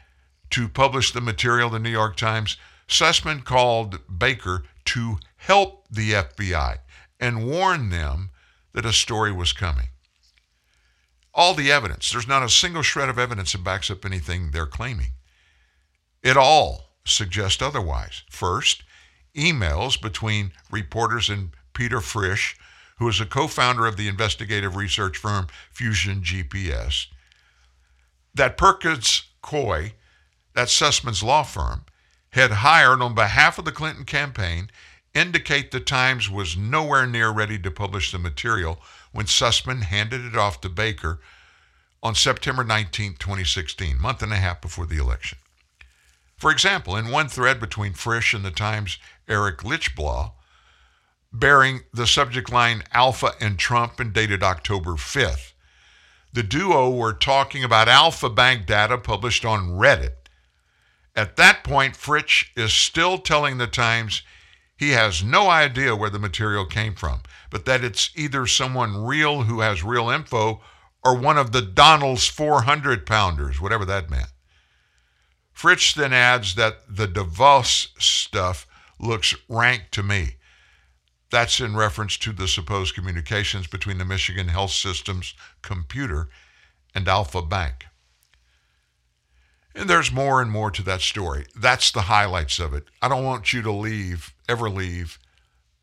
to 0.51 0.69
publish 0.69 1.11
the 1.11 1.23
material, 1.23 1.70
the 1.70 1.79
New 1.79 1.89
York 1.89 2.16
Times, 2.16 2.59
Sussmann 2.89 3.45
called 3.45 4.01
Baker 4.19 4.65
to 4.87 5.19
help 5.37 5.87
the 5.91 6.13
FBI 6.13 6.79
and 7.21 7.49
warn 7.49 7.91
them 7.91 8.31
that 8.73 8.87
a 8.87 8.93
story 8.93 9.33
was 9.33 9.53
coming. 9.53 9.89
All 11.35 11.55
the 11.55 11.73
evidence, 11.73 12.11
there's 12.11 12.29
not 12.29 12.43
a 12.43 12.49
single 12.49 12.83
shred 12.83 13.09
of 13.09 13.19
evidence 13.19 13.53
that 13.53 13.65
backs 13.65 13.91
up 13.91 14.05
anything 14.05 14.51
they're 14.51 14.67
claiming. 14.67 15.13
It 16.23 16.37
all 16.37 16.91
suggests 17.05 17.63
otherwise. 17.63 18.23
First, 18.31 18.83
emails 19.35 20.01
between 20.01 20.53
reporters 20.71 21.31
and 21.31 21.51
Peter 21.73 22.01
Fritsch, 22.01 22.55
who 22.99 23.09
is 23.09 23.21
a 23.21 23.27
co 23.27 23.49
founder 23.49 23.87
of 23.87 23.97
the 23.97 24.09
investigative 24.09 24.77
research 24.77 25.17
firm 25.17 25.47
Fusion 25.73 26.21
GPS, 26.23 27.07
that 28.35 28.57
Perkins 28.57 29.25
Coie, 29.43 29.93
that 30.55 30.69
Sussmann's 30.69 31.23
law 31.23 31.43
firm, 31.43 31.85
had 32.33 32.51
hired 32.51 33.01
on 33.01 33.15
behalf 33.15 33.59
of 33.59 33.65
the 33.65 33.73
Clinton 33.73 34.05
campaign 34.05 34.71
indicate 35.15 35.71
the 35.71 35.81
Times 35.81 36.31
was 36.31 36.57
nowhere 36.57 37.07
near 37.07 37.31
ready 37.31 37.59
to 37.59 37.71
publish 37.71 38.11
the 38.11 38.19
material 38.19 38.81
when 39.13 39.27
Sussmann 39.27 39.83
handed 39.83 40.25
it 40.25 40.37
off 40.37 40.61
to 40.63 40.69
Baker 40.69 41.21
on 42.03 42.15
September 42.15 42.65
19, 42.65 43.17
2016, 43.19 44.01
month 44.01 44.23
and 44.23 44.33
a 44.33 44.37
half 44.37 44.61
before 44.61 44.87
the 44.87 44.97
election. 44.97 45.39
For 46.37 46.51
example, 46.51 46.97
in 46.97 47.11
one 47.11 47.29
thread 47.29 47.61
between 47.61 47.93
Fritsch 47.93 48.35
and 48.35 48.45
the 48.45 48.51
Times' 48.51 48.99
Eric 49.29 49.59
Lichtblau, 49.59 50.33
bearing 51.33 51.83
the 51.93 52.07
subject 52.07 52.51
line 52.51 52.83
Alfa 52.93 53.33
and 53.41 53.59
Trump 53.59 54.01
and 54.01 54.13
dated 54.13 54.43
October 54.43 54.93
5th, 54.93 55.53
the 56.33 56.43
duo 56.43 56.91
were 56.91 57.13
talking 57.13 57.63
about 57.63 57.89
Alfa 57.89 58.31
Bank 58.31 58.67
data 58.67 58.97
published 58.97 59.45
on 59.45 59.69
Reddit. 59.69 60.22
At 61.14 61.36
that 61.36 61.62
point, 61.62 61.94
Fritsch 61.94 62.47
is 62.56 62.72
still 62.72 63.18
telling 63.18 63.59
the 63.59 63.66
Times 63.66 64.22
he 64.76 64.90
has 64.90 65.22
no 65.22 65.48
idea 65.48 65.94
where 65.94 66.10
the 66.10 66.18
material 66.18 66.64
came 66.64 66.94
from, 66.94 67.22
but 67.51 67.66
that 67.66 67.84
it's 67.84 68.10
either 68.16 68.47
someone 68.47 69.05
real 69.05 69.43
who 69.43 69.60
has 69.60 69.84
real 69.84 70.09
info 70.09 70.62
or 71.05 71.16
one 71.16 71.36
of 71.36 71.52
the 71.52 71.62
Donald's 71.62 72.26
400 72.26 73.06
pounders, 73.06 73.60
whatever 73.60 73.84
that 73.84 74.10
meant. 74.10 74.32
Fritsch 75.52 75.94
then 75.94 76.12
adds 76.12 76.55
that 76.55 76.78
the 76.89 77.06
DeVos 77.06 77.89
stuff 78.01 78.66
looks 78.98 79.34
rank 79.48 79.90
to 79.93 80.02
me. 80.02 80.36
That's 81.30 81.60
in 81.60 81.76
reference 81.76 82.16
to 82.18 82.32
the 82.32 82.48
supposed 82.48 82.94
communications 82.94 83.66
between 83.66 83.98
the 83.98 84.05
Michigan 84.05 84.48
Health 84.48 84.72
System's 84.72 85.34
computer 85.60 86.28
and 86.94 87.09
Alfa 87.09 87.43
Bank. 87.43 87.86
And 89.83 89.91
there's 89.91 90.13
more 90.13 90.41
and 90.41 90.49
more 90.49 90.71
to 90.71 90.83
that 90.85 91.01
story. 91.01 91.45
That's 91.57 91.91
the 91.91 92.03
highlights 92.03 92.61
of 92.61 92.73
it. 92.73 92.85
I 93.03 93.09
don't 93.09 93.25
want 93.25 93.53
you 93.53 93.63
to 93.63 93.73
leave, 93.73 94.33
ever 94.49 94.71
leave, 94.71 95.19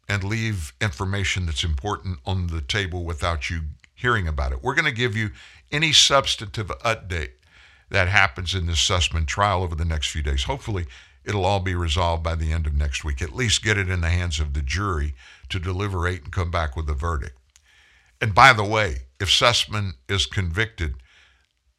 and 0.08 0.24
leave 0.24 0.72
information 0.80 1.46
that's 1.46 1.66
important 1.66 2.20
on 2.26 2.48
the 2.48 2.62
table 2.62 3.04
without 3.04 3.50
you 3.50 3.64
hearing 3.94 4.26
about 4.26 4.54
it. 4.54 4.64
We're 4.64 4.76
going 4.76 4.86
to 4.86 4.94
give 4.94 5.18
you 5.18 5.32
any 5.70 5.92
substantive 5.92 6.68
update 6.86 7.32
that 7.90 8.08
happens 8.08 8.56
in 8.56 8.68
this 8.68 8.80
Sussmann 8.80 9.28
trial 9.28 9.64
over 9.64 9.76
the 9.76 9.84
next 9.84 10.12
few 10.12 10.24
days. 10.24 10.44
Hopefully, 10.44 10.86
it'll 11.26 11.44
all 11.44 11.60
be 11.60 11.76
resolved 11.76 12.24
by 12.24 12.36
the 12.36 12.54
end 12.54 12.68
of 12.68 12.74
next 12.74 13.04
week. 13.04 13.22
At 13.22 13.36
least 13.36 13.66
get 13.66 13.78
it 13.78 13.90
in 13.90 14.00
the 14.00 14.08
hands 14.08 14.40
of 14.40 14.54
the 14.54 14.62
jury 14.62 15.14
to 15.50 15.60
deliberate 15.60 16.24
and 16.24 16.32
come 16.32 16.52
back 16.52 16.78
with 16.78 16.90
a 16.90 16.94
verdict. 16.94 17.38
And 18.22 18.34
by 18.34 18.54
the 18.54 18.64
way, 18.64 19.00
if 19.20 19.28
Sussmann 19.28 19.96
is 20.08 20.26
convicted, 20.26 20.96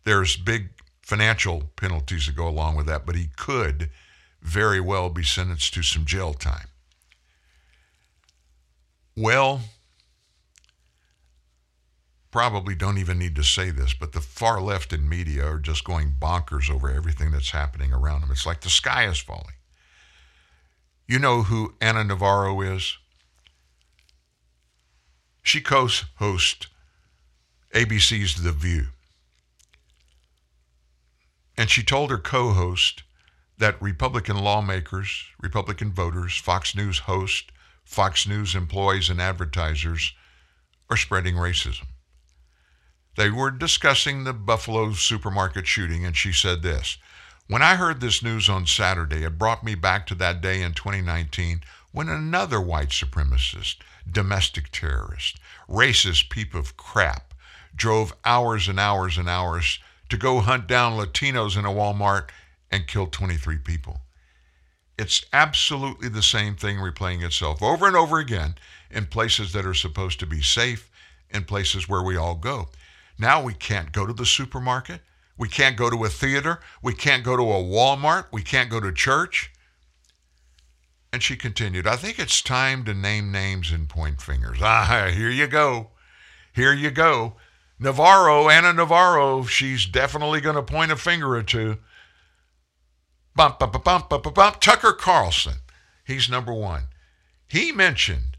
there's 0.05 0.37
big 0.37 0.69
financial 1.03 1.71
penalties 1.77 2.27
that 2.27 2.37
go 2.37 2.49
along 2.49 2.77
with 2.77 2.87
that, 2.87 3.07
but 3.07 3.17
he 3.17 3.29
could 3.37 3.91
very 4.43 4.81
well 4.81 5.11
be 5.11 5.23
sentenced 5.23 5.75
to 5.75 5.83
some 5.83 6.05
jail 6.05 6.33
time. 6.33 6.69
Well, 9.17 9.61
probably 12.31 12.75
don't 12.75 12.99
even 12.99 13.19
need 13.19 13.37
to 13.37 13.43
say 13.43 13.71
this, 13.71 13.93
but 13.93 14.13
the 14.13 14.21
far 14.21 14.61
left 14.61 14.93
in 14.93 15.09
media 15.09 15.45
are 15.45 15.59
just 15.59 15.85
going 15.85 16.15
bonkers 16.19 16.71
over 16.71 16.91
everything 16.91 17.31
that's 17.31 17.51
happening 17.51 17.93
around 17.93 18.21
them. 18.21 18.31
It's 18.31 18.47
like 18.47 18.61
the 18.61 18.71
sky 18.71 19.07
is 19.07 19.19
falling. 19.19 19.55
You 21.07 21.19
know 21.19 21.43
who 21.43 21.75
Ana 21.81 22.05
Navarro 22.05 22.61
is? 22.61 22.97
She 25.43 25.61
co 25.61 25.89
hosts 26.17 26.69
ABC's 27.75 28.43
The 28.43 28.53
View. 28.53 28.87
And 31.61 31.69
she 31.69 31.83
told 31.83 32.11
her 32.11 32.17
co 32.17 32.55
host 32.55 33.03
that 33.59 33.83
Republican 33.83 34.39
lawmakers, 34.39 35.27
Republican 35.43 35.93
voters, 35.93 36.39
Fox 36.39 36.75
News 36.75 37.01
hosts, 37.01 37.51
Fox 37.85 38.27
News 38.27 38.55
employees, 38.55 39.11
and 39.11 39.21
advertisers 39.21 40.15
are 40.89 40.97
spreading 40.97 41.35
racism. 41.35 41.85
They 43.19 43.29
were 43.29 43.51
discussing 43.51 44.25
the 44.25 44.33
Buffalo 44.33 44.95
supermarket 44.95 45.67
shooting, 45.67 46.07
and 46.07 46.17
she 46.17 46.33
said 46.33 46.63
this 46.63 46.97
When 47.47 47.61
I 47.61 47.75
heard 47.75 48.01
this 48.01 48.23
news 48.23 48.49
on 48.49 48.65
Saturday, 48.65 49.25
it 49.25 49.37
brought 49.37 49.63
me 49.63 49.75
back 49.75 50.07
to 50.07 50.15
that 50.15 50.41
day 50.41 50.63
in 50.63 50.73
2019 50.73 51.61
when 51.93 52.09
another 52.09 52.59
white 52.59 52.89
supremacist, 52.89 53.77
domestic 54.11 54.71
terrorist, 54.73 55.39
racist 55.69 56.31
peep 56.31 56.55
of 56.55 56.79
crap 56.79 57.35
drove 57.77 58.15
hours 58.25 58.67
and 58.67 58.81
hours 58.81 59.19
and 59.19 59.29
hours 59.29 59.79
to 60.11 60.17
go 60.17 60.41
hunt 60.41 60.67
down 60.67 60.99
Latinos 60.99 61.57
in 61.57 61.65
a 61.65 61.71
Walmart 61.71 62.29
and 62.71 62.87
kill 62.87 63.07
23 63.07 63.59
people. 63.59 64.01
It's 64.99 65.25
absolutely 65.33 66.09
the 66.09 66.23
same 66.23 66.57
thing 66.57 66.77
replaying 66.77 67.25
itself 67.25 67.63
over 67.63 67.87
and 67.87 67.97
over 67.97 68.19
again 68.19 68.57
in 68.91 69.07
places 69.07 69.53
that 69.53 69.65
are 69.65 69.75
supposed 69.75 70.21
to 70.21 70.27
be 70.27 70.43
safe, 70.43 70.91
in 71.31 71.45
places 71.45 71.89
where 71.89 72.03
we 72.03 72.17
all 72.17 72.35
go. 72.35 72.69
Now 73.19 73.43
we 73.43 73.55
can't 73.55 73.93
go 73.93 74.05
to 74.05 74.13
the 74.13 74.27
supermarket. 74.27 75.01
We 75.39 75.49
can't 75.49 75.77
go 75.77 75.89
to 75.89 76.05
a 76.05 76.09
theater. 76.09 76.61
We 76.83 76.93
can't 76.93 77.25
go 77.25 77.37
to 77.37 77.43
a 77.43 77.63
Walmart. 77.63 78.27
We 78.31 78.43
can't 78.43 78.69
go 78.69 78.81
to 78.81 78.93
church. 78.93 79.51
And 81.13 81.23
she 81.23 81.37
continued, 81.37 81.87
I 81.87 81.97
think 81.97 82.19
it's 82.19 82.43
time 82.43 82.85
to 82.85 82.95
name 82.95 83.33
names 83.33 83.73
and 83.73 83.89
point 83.89 84.21
fingers. 84.21 84.59
Ah, 84.61 85.09
here 85.15 85.31
you 85.31 85.47
go. 85.47 85.91
Here 86.53 86.75
you 86.75 86.91
go. 86.91 87.37
Navarro, 87.81 88.51
Ana 88.51 88.75
Navarro, 88.75 89.45
she's 89.45 89.87
definitely 89.87 90.43
going 90.43 90.57
to 90.57 90.63
point 90.63 90.93
a 90.93 90.97
finger 90.97 91.35
or 91.35 91.43
two. 91.43 91.79
Bump, 93.35 93.59
bump, 93.59 93.83
bump, 93.83 94.11
bump, 94.11 94.35
bump. 94.35 94.61
Tucker 94.61 94.93
Carlson, 94.93 95.55
he's 96.07 96.29
number 96.29 96.53
one. 96.53 96.85
He 97.49 97.73
mentioned 97.73 98.37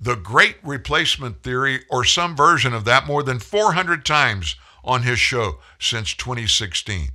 the 0.00 0.16
great 0.16 0.56
replacement 0.64 1.44
theory 1.44 1.84
or 1.88 2.04
some 2.04 2.34
version 2.34 2.74
of 2.74 2.84
that 2.84 3.06
more 3.06 3.22
than 3.22 3.38
400 3.38 4.04
times 4.04 4.56
on 4.82 5.04
his 5.04 5.20
show 5.20 5.60
since 5.78 6.12
2016. 6.14 7.10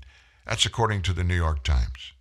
That's 0.45 0.65
according 0.65 1.01
to 1.01 1.13
the 1.13 1.25
New 1.25 1.35
York 1.35 1.63
Times. 1.63 2.13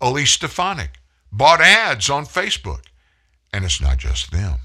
Elise 0.00 0.32
Stefanik 0.32 0.98
bought 1.30 1.60
ads 1.60 2.10
on 2.10 2.24
Facebook. 2.26 2.86
And 3.52 3.64
it's 3.64 3.80
not 3.80 3.98
just 3.98 4.32
them, 4.32 4.58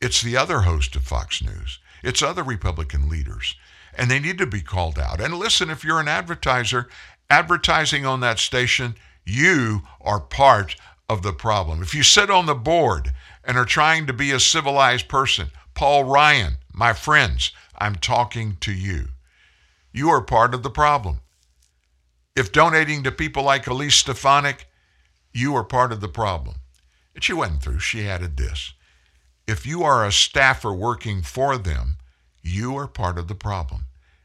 it's 0.00 0.22
the 0.22 0.36
other 0.36 0.60
host 0.60 0.96
of 0.96 1.04
Fox 1.04 1.42
News, 1.42 1.78
it's 2.02 2.22
other 2.22 2.42
Republican 2.42 3.08
leaders. 3.08 3.54
And 3.98 4.10
they 4.10 4.18
need 4.18 4.38
to 4.38 4.46
be 4.46 4.60
called 4.60 4.98
out. 4.98 5.20
And 5.20 5.34
listen, 5.34 5.70
if 5.70 5.84
you're 5.84 6.00
an 6.00 6.08
advertiser 6.08 6.88
advertising 7.30 8.06
on 8.06 8.20
that 8.20 8.38
station, 8.38 8.94
you 9.24 9.82
are 10.00 10.20
part 10.20 10.76
of 11.08 11.22
the 11.22 11.32
problem. 11.32 11.82
If 11.82 11.94
you 11.94 12.02
sit 12.02 12.30
on 12.30 12.46
the 12.46 12.54
board 12.54 13.12
and 13.44 13.56
are 13.56 13.64
trying 13.64 14.06
to 14.06 14.12
be 14.12 14.32
a 14.32 14.40
civilized 14.40 15.08
person, 15.08 15.48
Paul 15.74 16.04
Ryan, 16.04 16.58
my 16.72 16.92
friends, 16.92 17.52
I'm 17.78 17.96
talking 17.96 18.56
to 18.60 18.72
you. 18.72 19.08
You 19.92 20.10
are 20.10 20.22
part 20.22 20.54
of 20.54 20.62
the 20.62 20.70
problem. 20.70 21.20
If 22.34 22.52
donating 22.52 23.02
to 23.04 23.12
people 23.12 23.42
like 23.42 23.66
Elise 23.66 23.94
Stefanik, 23.94 24.68
you 25.32 25.54
are 25.56 25.64
part 25.64 25.92
of 25.92 26.00
the 26.00 26.08
problem. 26.08 26.56
And 27.14 27.24
she 27.24 27.32
went 27.32 27.62
through, 27.62 27.78
she 27.78 28.06
added 28.06 28.36
this. 28.36 28.74
If 29.46 29.64
you 29.64 29.84
are 29.84 30.04
a 30.04 30.10
staffer 30.10 30.72
working 30.72 31.22
for 31.22 31.56
them, 31.56 31.98
you 32.42 32.76
are 32.76 32.88
part 32.88 33.16
of 33.16 33.28
the 33.28 33.34
problem. 33.36 33.84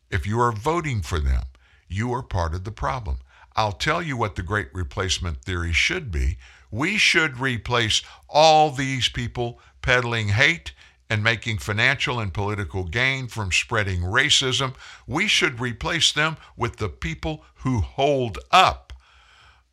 If 0.10 0.26
you 0.26 0.40
are 0.40 0.52
voting 0.52 1.04
for 1.04 1.20
them, 1.20 1.44
you 1.88 2.12
are 2.12 2.24
part 2.24 2.56
of 2.56 2.64
the 2.64 2.72
problem. 2.72 3.20
I'll 3.56 3.72
tell 3.72 4.02
you 4.02 4.18
what 4.18 4.36
the 4.36 4.42
great 4.42 4.74
replacement 4.74 5.44
theory 5.44 5.74
should 5.74 6.12
be. 6.12 6.38
We 6.72 6.98
should 6.98 7.40
replace 7.40 8.02
all 8.28 8.72
these 8.72 9.10
people 9.10 9.60
peddling 9.84 10.30
hate 10.30 10.72
and 11.08 11.24
making 11.24 11.60
financial 11.60 12.20
and 12.20 12.34
political 12.34 12.86
gain 12.86 13.28
from 13.28 13.52
spreading 13.52 14.02
racism. 14.02 14.74
We 15.06 15.28
should 15.28 15.60
replace 15.60 16.12
them 16.12 16.38
with 16.58 16.78
the 16.78 16.90
people 16.90 17.44
who 17.58 17.82
hold 17.82 18.40
up 18.50 18.94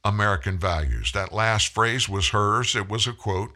American 0.04 0.58
values. 0.58 1.12
That 1.12 1.32
last 1.32 1.68
phrase 1.68 2.06
was 2.06 2.30
hers, 2.30 2.76
it 2.76 2.88
was 2.88 3.06
a 3.06 3.12
quote. 3.12 3.52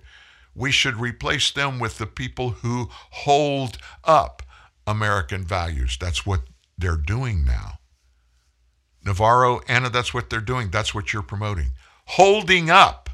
We 0.54 0.70
should 0.70 0.96
replace 0.96 1.50
them 1.50 1.78
with 1.78 1.98
the 1.98 2.06
people 2.06 2.50
who 2.50 2.88
hold 3.10 3.78
up 4.04 4.42
American 4.86 5.44
values. 5.44 5.96
That's 6.00 6.26
what 6.26 6.42
they're 6.76 6.96
doing 6.96 7.44
now. 7.44 7.78
Navarro, 9.04 9.60
Ana, 9.68 9.90
that's 9.90 10.14
what 10.14 10.30
they're 10.30 10.40
doing. 10.40 10.70
That's 10.70 10.94
what 10.94 11.12
you're 11.12 11.22
promoting. 11.22 11.72
Holding 12.06 12.70
up 12.70 13.10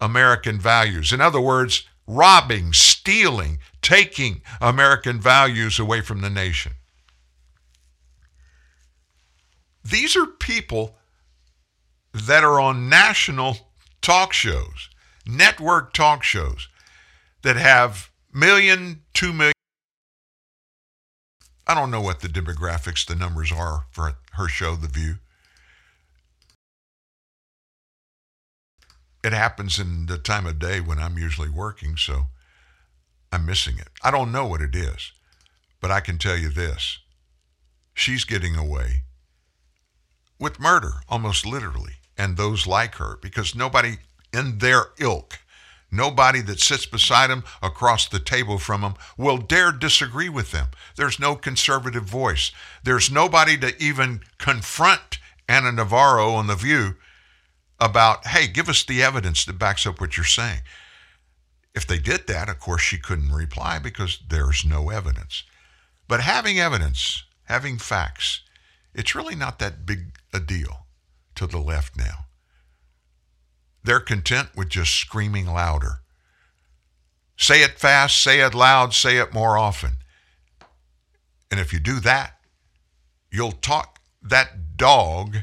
American 0.00 0.60
values. 0.60 1.12
In 1.12 1.20
other 1.20 1.40
words, 1.40 1.86
robbing, 2.06 2.72
stealing, 2.72 3.58
taking 3.82 4.42
American 4.60 5.20
values 5.20 5.78
away 5.78 6.00
from 6.00 6.20
the 6.20 6.30
nation. 6.30 6.72
These 9.84 10.16
are 10.16 10.26
people 10.26 10.96
that 12.12 12.42
are 12.44 12.60
on 12.60 12.88
national 12.88 13.56
talk 14.02 14.32
shows, 14.32 14.88
network 15.26 15.92
talk 15.92 16.22
shows 16.22 16.68
that 17.42 17.56
have 17.56 18.10
million, 18.32 19.02
two 19.12 19.32
million. 19.32 19.52
I 21.66 21.74
don't 21.74 21.90
know 21.90 22.00
what 22.00 22.20
the 22.20 22.28
demographics, 22.28 23.04
the 23.04 23.16
numbers 23.16 23.50
are 23.50 23.86
for 23.90 24.14
her 24.32 24.48
show, 24.48 24.76
The 24.76 24.88
View. 24.88 25.16
It 29.24 29.32
happens 29.32 29.80
in 29.80 30.06
the 30.06 30.18
time 30.18 30.46
of 30.46 30.60
day 30.60 30.80
when 30.80 31.00
I'm 31.00 31.18
usually 31.18 31.48
working, 31.48 31.96
so 31.96 32.26
I'm 33.32 33.44
missing 33.44 33.78
it. 33.78 33.88
I 34.04 34.12
don't 34.12 34.30
know 34.30 34.46
what 34.46 34.60
it 34.60 34.76
is, 34.76 35.10
but 35.80 35.90
I 35.90 35.98
can 35.98 36.18
tell 36.18 36.36
you 36.36 36.48
this 36.48 36.98
she's 37.92 38.24
getting 38.24 38.54
away 38.54 39.02
with 40.38 40.60
murder, 40.60 41.00
almost 41.08 41.44
literally, 41.44 41.94
and 42.16 42.36
those 42.36 42.68
like 42.68 42.96
her, 42.96 43.18
because 43.20 43.54
nobody 43.54 43.96
in 44.36 44.58
their 44.58 44.88
ilk, 44.98 45.40
nobody 45.90 46.40
that 46.42 46.60
sits 46.60 46.86
beside 46.86 47.30
them 47.30 47.44
across 47.62 48.08
the 48.08 48.20
table 48.20 48.58
from 48.58 48.82
them 48.82 48.94
will 49.16 49.38
dare 49.38 49.72
disagree 49.72 50.28
with 50.28 50.52
them. 50.52 50.68
There's 50.96 51.18
no 51.18 51.36
conservative 51.36 52.04
voice. 52.04 52.52
There's 52.84 53.10
nobody 53.10 53.56
to 53.58 53.82
even 53.82 54.20
confront 54.38 55.18
Ana 55.48 55.72
Navarro 55.72 56.34
on 56.34 56.46
The 56.46 56.56
View 56.56 56.96
about, 57.78 58.26
hey, 58.28 58.46
give 58.46 58.68
us 58.68 58.84
the 58.84 59.02
evidence 59.02 59.44
that 59.44 59.58
backs 59.58 59.86
up 59.86 60.00
what 60.00 60.16
you're 60.16 60.24
saying. 60.24 60.60
If 61.74 61.86
they 61.86 61.98
did 61.98 62.26
that, 62.26 62.48
of 62.48 62.58
course, 62.58 62.82
she 62.82 62.98
couldn't 62.98 63.32
reply 63.32 63.78
because 63.78 64.18
there's 64.28 64.64
no 64.64 64.88
evidence. 64.88 65.44
But 66.08 66.20
having 66.20 66.58
evidence, 66.58 67.24
having 67.44 67.78
facts, 67.78 68.40
it's 68.94 69.14
really 69.14 69.34
not 69.34 69.58
that 69.58 69.84
big 69.84 70.18
a 70.32 70.40
deal 70.40 70.86
to 71.34 71.46
the 71.46 71.58
left 71.58 71.96
now. 71.96 72.25
They're 73.86 74.00
content 74.00 74.48
with 74.56 74.68
just 74.68 74.94
screaming 74.96 75.46
louder. 75.46 76.00
Say 77.36 77.62
it 77.62 77.78
fast, 77.78 78.20
say 78.20 78.40
it 78.40 78.52
loud, 78.52 78.92
say 78.92 79.18
it 79.18 79.32
more 79.32 79.56
often. 79.56 79.98
And 81.52 81.60
if 81.60 81.72
you 81.72 81.78
do 81.78 82.00
that, 82.00 82.32
you'll 83.30 83.52
talk 83.52 84.00
that 84.20 84.76
dog 84.76 85.36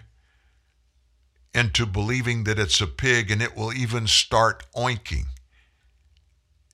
into 1.53 1.85
believing 1.85 2.43
that 2.43 2.59
it's 2.59 2.81
a 2.81 2.87
pig 2.87 3.31
and 3.31 3.41
it 3.41 3.55
will 3.55 3.71
even 3.71 4.07
start 4.07 4.65
oinking 4.75 5.27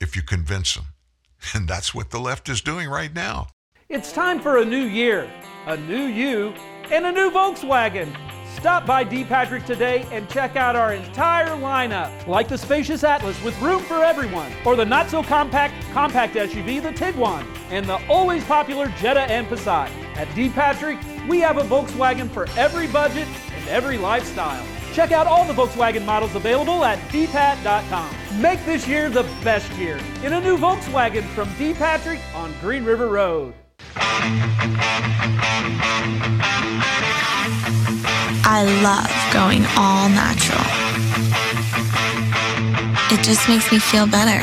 if 0.02 0.16
you 0.16 0.24
convince 0.24 0.74
them. 0.74 0.88
And 1.54 1.68
that's 1.68 1.94
what 1.94 2.10
the 2.10 2.20
left 2.20 2.50
is 2.50 2.62
doing 2.62 2.90
right 2.90 3.14
now. 3.14 3.48
It's 3.90 4.12
time 4.12 4.40
for 4.40 4.58
a 4.58 4.66
new 4.66 4.86
year, 4.86 5.32
a 5.68 5.78
new 5.78 6.06
you, 6.06 6.54
and 6.92 7.06
a 7.06 7.12
new 7.12 7.30
Volkswagen. 7.30 8.14
Stop 8.56 8.86
by 8.86 9.04
D. 9.04 9.24
Patrick 9.24 9.66
today 9.66 10.06
and 10.12 10.30
check 10.30 10.56
out 10.56 10.76
our 10.76 10.94
entire 10.94 11.50
lineup, 11.50 12.28
like 12.28 12.48
the 12.48 12.58
spacious 12.58 13.04
Atlas 13.04 13.42
with 13.44 13.60
room 13.62 13.82
for 13.84 14.04
everyone, 14.04 14.52
or 14.66 14.76
the 14.76 14.86
not 14.86 15.10
so 15.10 15.24
compact 15.24 15.74
compact 15.94 16.36
SUV, 16.36 16.82
the 16.82 16.90
Tiguan, 16.90 17.46
and 17.70 17.86
the 17.86 18.06
always 18.08 18.44
popular 18.44 18.88
Jetta 18.98 19.22
and 19.22 19.48
Passat. 19.48 19.90
At 20.16 20.34
D. 20.36 20.50
Patrick, 20.50 20.98
we 21.30 21.40
have 21.40 21.58
a 21.58 21.64
Volkswagen 21.64 22.30
for 22.30 22.48
every 22.58 22.88
budget 22.88 23.28
and 23.54 23.70
every 23.70 23.98
lifestyle. 23.98 24.66
Check 24.94 25.12
out 25.12 25.28
all 25.28 25.46
the 25.46 25.54
Volkswagen 25.54 26.04
models 26.04 26.36
available 26.36 26.84
at 26.84 27.00
dpat.com. 27.10 28.42
Make 28.42 28.66
this 28.66 28.88
year 28.88 29.10
the 29.10 29.24
best 29.44 29.72
year 29.74 30.00
in 30.24 30.34
a 30.34 30.42
new 30.42 30.58
Volkswagen 30.58 31.24
from 31.30 31.50
D. 31.58 31.74
Patrick 31.74 32.20
on 32.36 32.54
Green 32.60 32.84
River 32.84 33.08
Road. 33.08 33.54
I 38.52 38.64
love 38.84 39.10
going 39.32 39.64
all 39.78 40.10
natural. 40.10 40.66
It 43.12 43.24
just 43.24 43.48
makes 43.48 43.72
me 43.72 43.80
feel 43.80 44.06
better. 44.06 44.40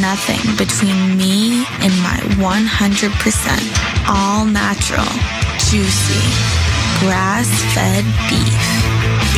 Nothing 0.00 0.56
between 0.56 1.16
me 1.16 1.64
and 1.82 1.92
my 2.02 2.18
100% 2.36 4.08
all 4.08 4.44
natural, 4.44 5.04
juicy, 5.68 6.24
grass 7.00 7.48
fed 7.74 8.04
beef. 8.28 8.79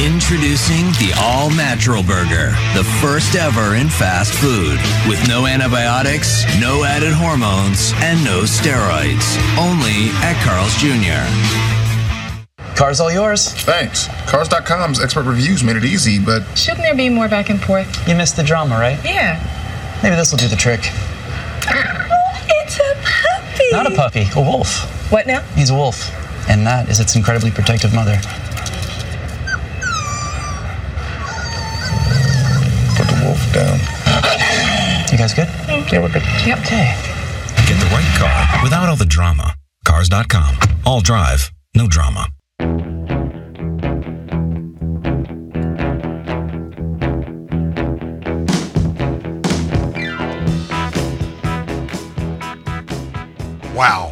Introducing 0.00 0.86
the 0.98 1.12
All 1.20 1.50
Natural 1.50 2.02
Burger, 2.02 2.48
the 2.74 2.82
first 3.02 3.36
ever 3.36 3.76
in 3.76 3.90
fast 3.90 4.32
food, 4.32 4.80
with 5.06 5.20
no 5.28 5.46
antibiotics, 5.46 6.44
no 6.58 6.82
added 6.82 7.12
hormones, 7.12 7.92
and 7.96 8.24
no 8.24 8.40
steroids. 8.42 9.36
Only 9.58 10.08
at 10.24 10.34
Carl's 10.42 10.74
Jr. 10.80 11.22
Car's 12.74 13.00
all 13.00 13.12
yours. 13.12 13.52
Thanks. 13.52 14.08
Cars.com's 14.26 14.98
expert 14.98 15.24
reviews 15.24 15.62
made 15.62 15.76
it 15.76 15.84
easy, 15.84 16.18
but 16.18 16.42
Shouldn't 16.56 16.82
there 16.82 16.96
be 16.96 17.10
more 17.10 17.28
back 17.28 17.50
and 17.50 17.62
forth? 17.62 18.08
You 18.08 18.16
missed 18.16 18.36
the 18.36 18.42
drama, 18.42 18.76
right? 18.78 18.98
Yeah. 19.04 19.38
Maybe 20.02 20.16
this 20.16 20.32
will 20.32 20.38
do 20.38 20.48
the 20.48 20.56
trick. 20.56 20.80
Oh, 21.68 21.70
it's 22.48 22.78
a 22.80 22.94
puppy. 23.04 23.70
Not 23.72 23.92
a 23.92 23.94
puppy, 23.94 24.26
a 24.34 24.40
wolf. 24.40 25.12
What 25.12 25.26
now? 25.26 25.42
He's 25.54 25.68
a 25.68 25.74
wolf. 25.74 26.10
And 26.48 26.66
that 26.66 26.88
is 26.88 26.98
its 26.98 27.14
incredibly 27.14 27.50
protective 27.50 27.94
mother. 27.94 28.18
Guys 35.22 35.34
good? 35.34 35.46
Yeah, 35.92 36.00
we're 36.00 36.08
good. 36.08 36.24
Yep. 36.44 36.58
Okay. 36.58 36.96
Get 37.68 37.78
the 37.78 37.88
right 37.92 38.18
car 38.18 38.60
without 38.60 38.88
all 38.88 38.96
the 38.96 39.04
drama. 39.06 39.54
Cars.com. 39.84 40.56
All 40.84 41.00
drive, 41.00 41.52
no 41.76 41.86
drama. 41.86 42.26
Wow. 53.76 54.10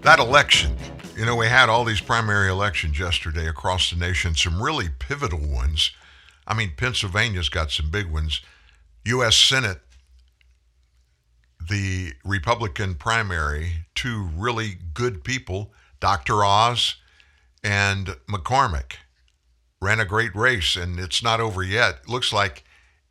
That 0.00 0.18
election. 0.18 0.76
You 1.16 1.24
know, 1.24 1.36
we 1.36 1.46
had 1.46 1.68
all 1.68 1.84
these 1.84 2.00
primary 2.00 2.48
elections 2.48 2.98
yesterday 2.98 3.46
across 3.46 3.90
the 3.90 3.96
nation, 3.96 4.34
some 4.34 4.60
really 4.60 4.88
pivotal 4.98 5.38
ones. 5.38 5.92
I 6.48 6.54
mean, 6.54 6.72
Pennsylvania's 6.76 7.48
got 7.48 7.70
some 7.70 7.90
big 7.90 8.10
ones. 8.10 8.40
U.S. 9.04 9.36
Senate, 9.36 9.78
the 11.68 12.12
Republican 12.24 12.94
primary, 12.94 13.86
two 13.94 14.28
really 14.36 14.78
good 14.94 15.24
people, 15.24 15.72
Dr. 16.00 16.44
Oz 16.44 16.96
and 17.62 18.16
McCormick, 18.28 18.94
ran 19.80 20.00
a 20.00 20.04
great 20.04 20.34
race, 20.34 20.76
and 20.76 20.98
it's 20.98 21.22
not 21.22 21.40
over 21.40 21.62
yet. 21.62 22.08
Looks 22.08 22.32
like 22.32 22.64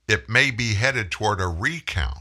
it 0.08 0.30
may 0.30 0.52
be 0.52 0.74
headed 0.74 1.12
toward 1.12 1.40
a 1.40 1.48
recount. 1.48 2.18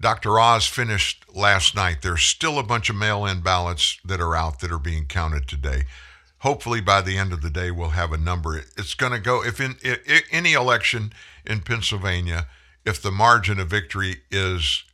Dr. 0.00 0.38
Oz 0.40 0.66
finished 0.66 1.24
last 1.34 1.74
night. 1.74 2.02
There's 2.02 2.22
still 2.22 2.58
a 2.58 2.64
bunch 2.64 2.90
of 2.90 2.96
mail 2.96 3.24
in 3.24 3.40
ballots 3.40 3.98
that 4.04 4.20
are 4.20 4.34
out 4.34 4.60
that 4.60 4.72
are 4.72 4.78
being 4.78 5.06
counted 5.06 5.46
today. 5.46 5.84
Hopefully, 6.38 6.80
by 6.80 7.00
the 7.00 7.16
end 7.16 7.32
of 7.32 7.40
the 7.40 7.50
day, 7.50 7.70
we'll 7.70 7.90
have 7.90 8.12
a 8.12 8.18
number. 8.18 8.58
It's 8.76 8.94
going 8.94 9.12
to 9.12 9.20
go, 9.20 9.44
if 9.44 9.60
in 9.60 9.76
i- 9.84 10.00
i- 10.08 10.24
any 10.32 10.54
election 10.54 11.12
in 11.46 11.60
Pennsylvania, 11.60 12.48
if 12.84 13.00
the 13.00 13.10
margin 13.10 13.60
of 13.60 13.68
victory 13.68 14.22
is 14.30 14.84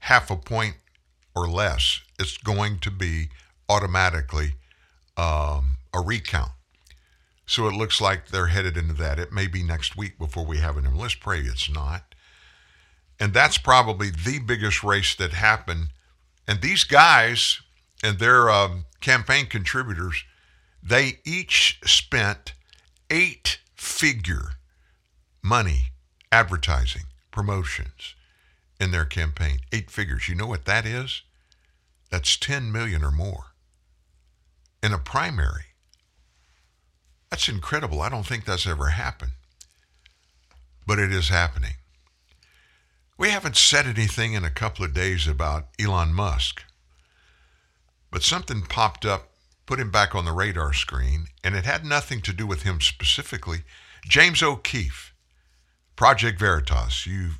half 0.00 0.30
a 0.30 0.36
point 0.36 0.76
or 1.34 1.48
less, 1.48 2.00
it's 2.18 2.36
going 2.38 2.78
to 2.78 2.90
be 2.90 3.28
automatically 3.68 4.54
um, 5.16 5.76
a 5.92 6.00
recount. 6.00 6.52
So 7.46 7.68
it 7.68 7.74
looks 7.74 8.00
like 8.00 8.28
they're 8.28 8.48
headed 8.48 8.76
into 8.76 8.94
that. 8.94 9.18
It 9.18 9.32
may 9.32 9.46
be 9.46 9.62
next 9.62 9.96
week 9.96 10.18
before 10.18 10.44
we 10.44 10.58
have 10.58 10.76
an. 10.76 10.96
Let's 10.96 11.14
pray 11.14 11.40
it's 11.40 11.70
not. 11.70 12.14
And 13.20 13.32
that's 13.32 13.58
probably 13.58 14.10
the 14.10 14.40
biggest 14.40 14.82
race 14.82 15.14
that 15.14 15.32
happened. 15.32 15.88
And 16.46 16.60
these 16.60 16.84
guys 16.84 17.60
and 18.02 18.18
their 18.18 18.50
um, 18.50 18.84
campaign 19.00 19.46
contributors, 19.46 20.24
they 20.82 21.20
each 21.24 21.80
spent 21.84 22.52
eight 23.10 23.60
figure 23.74 24.52
money 25.42 25.92
advertising, 26.32 27.04
promotions 27.36 28.14
in 28.80 28.92
their 28.92 29.04
campaign. 29.04 29.58
Eight 29.70 29.90
figures. 29.90 30.26
You 30.26 30.34
know 30.34 30.46
what 30.46 30.64
that 30.64 30.86
is? 30.86 31.20
That's 32.10 32.38
10 32.38 32.72
million 32.72 33.04
or 33.04 33.12
more 33.12 33.52
in 34.82 34.94
a 34.94 34.98
primary. 34.98 35.66
That's 37.30 37.46
incredible. 37.46 38.00
I 38.00 38.08
don't 38.08 38.26
think 38.26 38.46
that's 38.46 38.66
ever 38.66 38.86
happened. 38.86 39.32
But 40.86 40.98
it 40.98 41.12
is 41.12 41.28
happening. 41.28 41.74
We 43.18 43.28
haven't 43.28 43.56
said 43.56 43.86
anything 43.86 44.32
in 44.32 44.44
a 44.44 44.50
couple 44.50 44.86
of 44.86 44.94
days 44.94 45.26
about 45.26 45.68
Elon 45.78 46.14
Musk, 46.14 46.62
but 48.10 48.22
something 48.22 48.62
popped 48.62 49.04
up, 49.04 49.28
put 49.66 49.78
him 49.78 49.90
back 49.90 50.14
on 50.14 50.24
the 50.24 50.32
radar 50.32 50.72
screen, 50.72 51.26
and 51.44 51.54
it 51.54 51.66
had 51.66 51.84
nothing 51.84 52.22
to 52.22 52.32
do 52.32 52.46
with 52.46 52.62
him 52.62 52.80
specifically. 52.80 53.58
James 54.08 54.42
O'Keefe, 54.42 55.12
Project 55.96 56.38
Veritas. 56.38 57.06
You, 57.06 57.30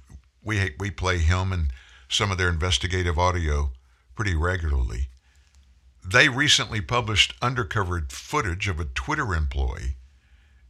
we 0.43 0.74
we 0.78 0.91
play 0.91 1.19
him 1.19 1.53
and 1.53 1.69
some 2.09 2.31
of 2.33 2.39
their 2.39 2.49
investigative 2.49 3.19
audio 3.19 3.70
pretty 4.15 4.35
regularly. 4.35 5.09
They 6.05 6.28
recently 6.28 6.81
published 6.81 7.35
undercover 7.43 8.07
footage 8.09 8.69
of 8.69 8.81
a 8.81 8.85
Twitter 8.85 9.35
employee 9.35 9.97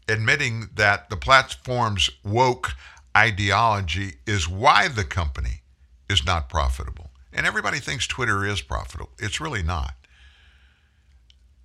admitting 0.08 0.70
that 0.74 1.10
the 1.10 1.16
platform's 1.16 2.10
woke 2.24 2.72
ideology 3.16 4.14
is 4.26 4.48
why 4.48 4.88
the 4.88 5.04
company 5.04 5.62
is 6.08 6.24
not 6.24 6.48
profitable. 6.48 7.10
And 7.32 7.46
everybody 7.46 7.78
thinks 7.78 8.06
Twitter 8.06 8.44
is 8.44 8.62
profitable. 8.62 9.10
It's 9.18 9.40
really 9.40 9.62
not. 9.62 9.94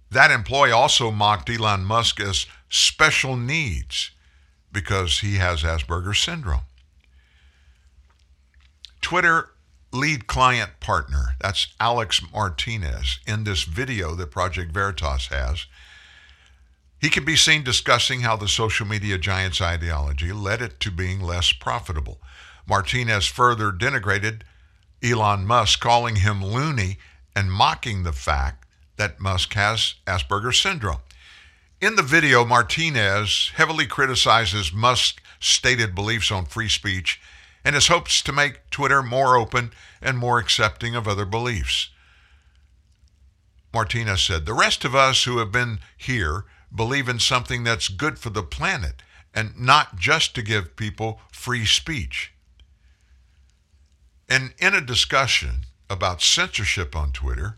That 0.09 0.31
employee 0.31 0.71
also 0.71 1.11
mocked 1.11 1.49
Elon 1.49 1.85
Musk 1.85 2.19
as 2.19 2.45
special 2.69 3.37
needs 3.37 4.11
because 4.71 5.19
he 5.19 5.35
has 5.35 5.63
Asperger's 5.63 6.19
syndrome. 6.19 6.61
Twitter 9.01 9.49
lead 9.91 10.27
client 10.27 10.79
partner, 10.79 11.35
that's 11.41 11.67
Alex 11.79 12.21
Martinez, 12.31 13.19
in 13.27 13.43
this 13.43 13.63
video 13.63 14.15
that 14.15 14.31
Project 14.31 14.71
Veritas 14.71 15.27
has. 15.27 15.65
He 17.01 17.09
can 17.09 17.25
be 17.25 17.35
seen 17.35 17.63
discussing 17.63 18.21
how 18.21 18.35
the 18.37 18.47
social 18.47 18.85
media 18.85 19.17
giant's 19.17 19.59
ideology 19.59 20.31
led 20.31 20.61
it 20.61 20.79
to 20.81 20.91
being 20.91 21.19
less 21.19 21.51
profitable. 21.51 22.19
Martinez 22.67 23.25
further 23.25 23.71
denigrated 23.71 24.43
Elon 25.03 25.45
Musk, 25.47 25.79
calling 25.79 26.17
him 26.17 26.45
loony 26.45 26.99
and 27.35 27.51
mocking 27.51 28.03
the 28.03 28.13
fact 28.13 28.65
that 28.97 29.19
Musk 29.19 29.53
has 29.53 29.95
Asperger's 30.05 30.59
syndrome. 30.59 30.99
In 31.81 31.95
the 31.95 32.03
video, 32.03 32.45
Martinez 32.45 33.51
heavily 33.55 33.87
criticizes 33.87 34.71
Musk's 34.71 35.19
stated 35.39 35.95
beliefs 35.95 36.31
on 36.31 36.45
free 36.45 36.69
speech 36.69 37.19
and 37.65 37.73
his 37.73 37.87
hopes 37.87 38.21
to 38.21 38.31
make 38.31 38.69
Twitter 38.69 39.01
more 39.01 39.35
open 39.35 39.73
and 39.99 40.15
more 40.15 40.37
accepting 40.37 40.95
of 40.95 41.07
other 41.07 41.25
beliefs. 41.25 41.89
Martinez 43.73 44.21
said, 44.21 44.45
The 44.45 44.53
rest 44.53 44.85
of 44.85 44.93
us 44.93 45.23
who 45.23 45.39
have 45.39 45.51
been 45.51 45.79
here 45.97 46.45
believe 46.73 47.09
in 47.09 47.17
something 47.17 47.63
that's 47.63 47.87
good 47.87 48.19
for 48.19 48.29
the 48.29 48.43
planet 48.43 49.01
and 49.33 49.59
not 49.59 49.97
just 49.97 50.35
to 50.35 50.43
give 50.43 50.75
people 50.75 51.19
free 51.31 51.65
speech. 51.65 52.31
And 54.29 54.53
in 54.59 54.75
a 54.75 54.81
discussion 54.81 55.65
about 55.89 56.21
censorship 56.21 56.95
on 56.95 57.11
Twitter, 57.11 57.57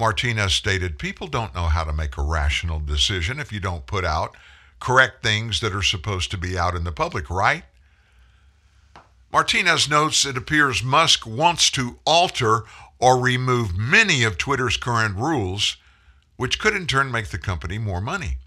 Martinez 0.00 0.54
stated, 0.54 0.98
People 0.98 1.26
don't 1.26 1.54
know 1.54 1.66
how 1.66 1.84
to 1.84 1.92
make 1.92 2.16
a 2.16 2.22
rational 2.22 2.78
decision 2.78 3.40
if 3.40 3.52
you 3.52 3.60
don't 3.60 3.86
put 3.86 4.04
out 4.04 4.36
correct 4.80 5.22
things 5.22 5.60
that 5.60 5.74
are 5.74 5.82
supposed 5.82 6.30
to 6.30 6.38
be 6.38 6.56
out 6.56 6.76
in 6.76 6.84
the 6.84 6.92
public, 6.92 7.28
right? 7.28 7.64
Martinez 9.32 9.90
notes 9.90 10.24
it 10.24 10.36
appears 10.36 10.82
Musk 10.82 11.26
wants 11.26 11.70
to 11.72 11.98
alter 12.06 12.62
or 12.98 13.18
remove 13.18 13.76
many 13.76 14.24
of 14.24 14.38
Twitter's 14.38 14.76
current 14.76 15.16
rules, 15.16 15.76
which 16.36 16.58
could 16.58 16.74
in 16.74 16.86
turn 16.86 17.10
make 17.10 17.28
the 17.28 17.38
company 17.38 17.78
more 17.78 18.00
money. 18.00 18.38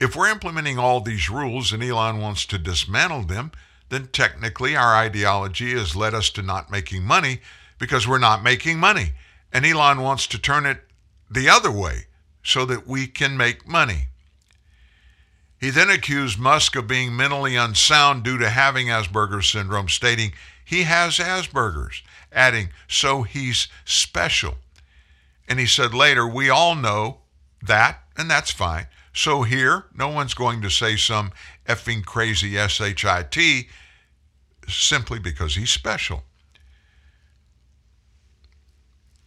If 0.00 0.16
we're 0.16 0.30
implementing 0.30 0.78
all 0.78 1.00
these 1.00 1.30
rules 1.30 1.72
and 1.72 1.82
Elon 1.82 2.20
wants 2.20 2.46
to 2.46 2.58
dismantle 2.58 3.24
them, 3.24 3.52
then 3.90 4.08
technically 4.08 4.74
our 4.74 4.94
ideology 4.94 5.72
has 5.72 5.94
led 5.94 6.14
us 6.14 6.30
to 6.30 6.42
not 6.42 6.70
making 6.70 7.04
money 7.04 7.40
because 7.78 8.08
we're 8.08 8.18
not 8.18 8.42
making 8.42 8.78
money. 8.78 9.12
And 9.54 9.64
Elon 9.64 10.00
wants 10.02 10.26
to 10.26 10.38
turn 10.38 10.66
it 10.66 10.82
the 11.30 11.48
other 11.48 11.70
way 11.70 12.06
so 12.42 12.66
that 12.66 12.86
we 12.86 13.06
can 13.06 13.36
make 13.36 13.66
money. 13.66 14.08
He 15.58 15.70
then 15.70 15.88
accused 15.88 16.38
Musk 16.38 16.76
of 16.76 16.88
being 16.88 17.16
mentally 17.16 17.56
unsound 17.56 18.24
due 18.24 18.36
to 18.36 18.50
having 18.50 18.88
Asperger's 18.88 19.48
syndrome, 19.48 19.88
stating 19.88 20.32
he 20.64 20.82
has 20.82 21.18
Asperger's, 21.18 22.02
adding, 22.32 22.70
so 22.88 23.22
he's 23.22 23.68
special. 23.84 24.56
And 25.48 25.58
he 25.58 25.66
said 25.66 25.94
later, 25.94 26.26
we 26.26 26.50
all 26.50 26.74
know 26.74 27.20
that, 27.62 28.02
and 28.16 28.30
that's 28.30 28.50
fine. 28.50 28.88
So 29.14 29.42
here, 29.42 29.84
no 29.94 30.08
one's 30.08 30.34
going 30.34 30.60
to 30.62 30.70
say 30.70 30.96
some 30.96 31.30
effing 31.66 32.04
crazy 32.04 32.56
SHIT 32.56 33.66
simply 34.68 35.18
because 35.18 35.54
he's 35.54 35.70
special. 35.70 36.24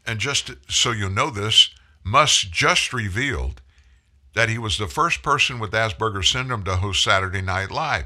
And 0.08 0.20
just 0.20 0.52
so 0.70 0.92
you 0.92 1.10
know 1.10 1.30
this, 1.30 1.70
Musk 2.02 2.50
just 2.50 2.94
revealed 2.94 3.62
that 4.34 4.48
he 4.48 4.58
was 4.58 4.78
the 4.78 4.88
first 4.88 5.22
person 5.22 5.60
with 5.60 5.72
Asperger's 5.72 6.30
syndrome 6.30 6.64
to 6.64 6.78
host 6.78 7.04
Saturday 7.04 7.42
Night 7.42 7.72
Live. 7.72 8.06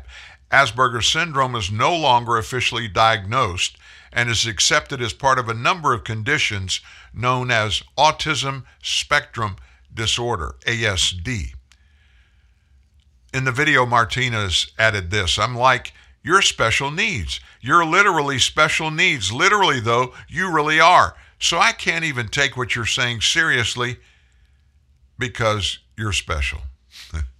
Asperger's 0.52 1.08
syndrome 1.08 1.56
is 1.56 1.72
no 1.72 1.96
longer 1.96 2.38
officially 2.38 2.88
diagnosed 2.88 3.78
and 4.12 4.30
is 4.30 4.48
accepted 4.48 5.02
as 5.02 5.14
part 5.14 5.38
of 5.38 5.48
a 5.48 5.54
number 5.54 5.94
of 5.94 6.04
conditions 6.04 6.82
known 7.14 7.52
as 7.52 7.84
autism 7.98 8.64
spectrum 8.82 9.58
disorder, 9.94 10.56
ASD. 10.66 11.54
In 13.34 13.44
the 13.46 13.52
video, 13.52 13.86
Martinez 13.86 14.72
added 14.80 15.12
this 15.12 15.38
I'm 15.38 15.56
like 15.56 15.94
You're 16.24 16.42
special 16.42 16.90
needs. 16.90 17.40
You're 17.62 17.86
literally 17.86 18.40
special 18.40 18.90
needs. 18.90 19.32
Literally, 19.32 19.80
though, 19.80 20.14
you 20.28 20.52
really 20.52 20.80
are. 20.80 21.16
So 21.42 21.58
I 21.58 21.72
can't 21.72 22.06
even 22.06 22.28
take 22.28 22.56
what 22.56 22.76
you're 22.76 22.86
saying 22.86 23.22
seriously 23.22 23.98
because 25.18 25.80
you're 25.98 26.14
special. 26.14 26.62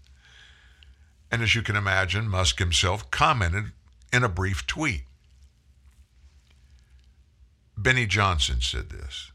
and 1.32 1.44
as 1.44 1.54
you 1.54 1.62
can 1.62 1.76
imagine, 1.76 2.28
Musk 2.28 2.58
himself 2.58 3.12
commented 3.12 3.66
in 4.12 4.24
a 4.24 4.30
brief 4.30 4.66
tweet. 4.66 5.04
Benny 7.78 8.08
Johnson 8.08 8.60
said 8.60 8.90
this. 8.90 9.32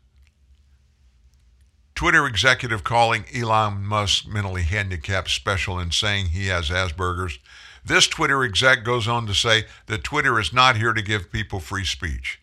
Twitter 1.95 2.27
executive 2.27 2.83
calling 2.83 3.25
Elon 3.33 3.87
Musk 3.87 4.27
mentally 4.27 4.63
handicapped 4.63 5.31
special 5.31 5.79
and 5.79 5.95
saying 5.95 6.27
he 6.27 6.49
has 6.49 6.71
Asperger's. 6.71 7.39
This 7.85 8.09
Twitter 8.09 8.43
exec 8.43 8.83
goes 8.83 9.07
on 9.07 9.27
to 9.29 9.35
say 9.35 9.65
that 9.87 10.03
Twitter 10.03 10.41
is 10.41 10.53
not 10.53 10.77
here 10.77 10.93
to 10.93 11.03
give 11.03 11.31
people 11.31 11.61
free 11.61 11.85
speech. 11.85 12.41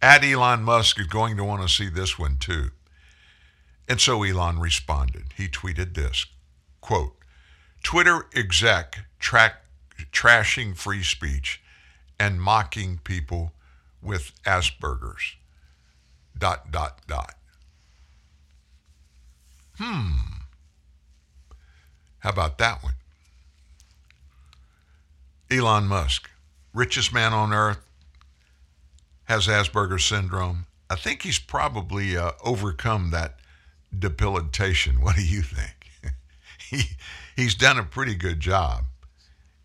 At 0.00 0.24
Elon 0.24 0.62
Musk 0.62 1.00
is 1.00 1.06
going 1.06 1.36
to 1.36 1.44
want 1.44 1.62
to 1.62 1.68
see 1.68 1.88
this 1.88 2.18
one 2.18 2.36
too. 2.38 2.70
And 3.88 4.00
so 4.00 4.22
Elon 4.22 4.60
responded. 4.60 5.32
He 5.36 5.48
tweeted 5.48 5.94
this 5.94 6.26
quote, 6.80 7.16
Twitter 7.82 8.26
exec 8.34 8.98
trashing 9.20 10.76
free 10.76 11.02
speech 11.02 11.60
and 12.18 12.40
mocking 12.40 13.00
people 13.02 13.52
with 14.02 14.32
Asperger's. 14.44 15.36
Dot, 16.36 16.70
dot, 16.70 17.00
dot. 17.06 17.34
Hmm. 19.76 20.12
How 22.20 22.30
about 22.30 22.58
that 22.58 22.82
one? 22.82 22.94
Elon 25.50 25.86
Musk, 25.86 26.30
richest 26.74 27.12
man 27.12 27.32
on 27.32 27.52
earth, 27.52 27.87
has 29.28 29.46
Asperger's 29.46 30.04
syndrome. 30.04 30.66
I 30.90 30.96
think 30.96 31.22
he's 31.22 31.38
probably 31.38 32.16
uh, 32.16 32.32
overcome 32.42 33.10
that 33.10 33.36
debilitation. 33.96 35.00
What 35.02 35.16
do 35.16 35.24
you 35.24 35.42
think? 35.42 35.90
he, 36.70 36.96
he's 37.36 37.54
done 37.54 37.78
a 37.78 37.84
pretty 37.84 38.14
good 38.14 38.40
job, 38.40 38.84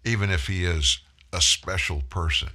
even 0.03 0.29
if 0.29 0.47
he 0.47 0.65
is 0.65 0.99
a 1.31 1.41
special 1.41 2.03
person. 2.09 2.49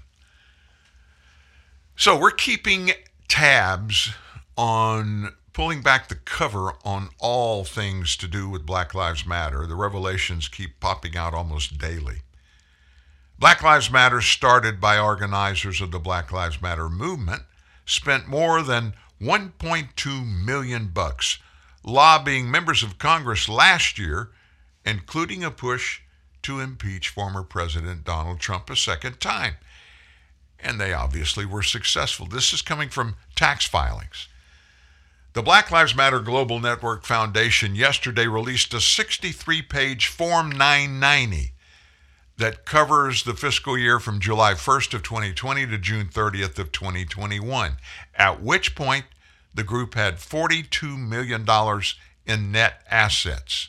So 1.96 2.16
we're 2.16 2.30
keeping 2.30 2.92
tabs 3.26 4.12
on 4.56 5.34
pulling 5.52 5.82
back 5.82 6.08
the 6.08 6.14
cover 6.14 6.74
on 6.84 7.08
all 7.18 7.64
things 7.64 8.16
to 8.18 8.28
do 8.28 8.48
with 8.48 8.66
Black 8.66 8.94
Lives 8.94 9.26
Matter. 9.26 9.66
The 9.66 9.74
revelations 9.74 10.46
keep 10.46 10.78
popping 10.78 11.16
out 11.16 11.34
almost 11.34 11.78
daily. 11.78 12.18
Black 13.38 13.62
Lives 13.62 13.88
Matter, 13.88 14.20
started 14.20 14.80
by 14.80 14.98
organizers 14.98 15.80
of 15.80 15.92
the 15.92 16.00
Black 16.00 16.32
Lives 16.32 16.60
Matter 16.60 16.88
movement, 16.88 17.42
spent 17.86 18.26
more 18.26 18.62
than 18.62 18.94
1.2 19.20 20.44
million 20.44 20.88
bucks 20.88 21.38
lobbying 21.84 22.50
members 22.50 22.82
of 22.82 22.98
Congress 22.98 23.48
last 23.48 23.96
year, 23.96 24.30
including 24.84 25.44
a 25.44 25.52
push 25.52 26.00
to 26.42 26.58
impeach 26.58 27.10
former 27.10 27.44
President 27.44 28.02
Donald 28.02 28.40
Trump 28.40 28.68
a 28.70 28.76
second 28.76 29.20
time. 29.20 29.54
And 30.58 30.80
they 30.80 30.92
obviously 30.92 31.46
were 31.46 31.62
successful. 31.62 32.26
This 32.26 32.52
is 32.52 32.60
coming 32.60 32.88
from 32.88 33.14
tax 33.36 33.64
filings. 33.64 34.26
The 35.34 35.42
Black 35.42 35.70
Lives 35.70 35.94
Matter 35.94 36.18
Global 36.18 36.58
Network 36.58 37.04
Foundation 37.04 37.76
yesterday 37.76 38.26
released 38.26 38.74
a 38.74 38.80
63 38.80 39.62
page 39.62 40.08
Form 40.08 40.50
990 40.50 41.52
that 42.38 42.64
covers 42.64 43.24
the 43.24 43.34
fiscal 43.34 43.76
year 43.76 43.98
from 43.98 44.20
July 44.20 44.54
1st 44.54 44.94
of 44.94 45.02
2020 45.02 45.66
to 45.66 45.76
June 45.76 46.06
30th 46.06 46.58
of 46.58 46.70
2021, 46.70 47.72
at 48.14 48.40
which 48.40 48.76
point 48.76 49.04
the 49.52 49.64
group 49.64 49.94
had 49.94 50.16
$42 50.16 50.96
million 50.96 51.44
in 52.26 52.52
net 52.52 52.80
assets. 52.88 53.68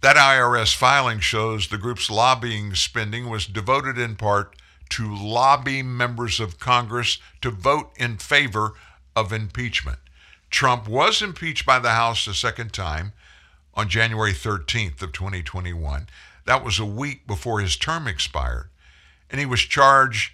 That 0.00 0.16
IRS 0.16 0.74
filing 0.74 1.20
shows 1.20 1.68
the 1.68 1.78
group's 1.78 2.10
lobbying 2.10 2.74
spending 2.74 3.28
was 3.28 3.46
devoted 3.46 3.98
in 3.98 4.16
part 4.16 4.56
to 4.90 5.14
lobby 5.14 5.82
members 5.82 6.40
of 6.40 6.58
Congress 6.58 7.18
to 7.42 7.50
vote 7.50 7.90
in 7.96 8.16
favor 8.16 8.72
of 9.14 9.32
impeachment. 9.32 9.98
Trump 10.50 10.88
was 10.88 11.20
impeached 11.20 11.66
by 11.66 11.78
the 11.78 11.90
House 11.90 12.26
a 12.26 12.34
second 12.34 12.72
time 12.72 13.12
on 13.74 13.88
January 13.88 14.32
13th 14.32 15.02
of 15.02 15.12
2021. 15.12 16.06
That 16.46 16.64
was 16.64 16.78
a 16.78 16.84
week 16.84 17.26
before 17.26 17.60
his 17.60 17.76
term 17.76 18.06
expired. 18.06 18.70
And 19.30 19.40
he 19.40 19.46
was 19.46 19.60
charged 19.60 20.32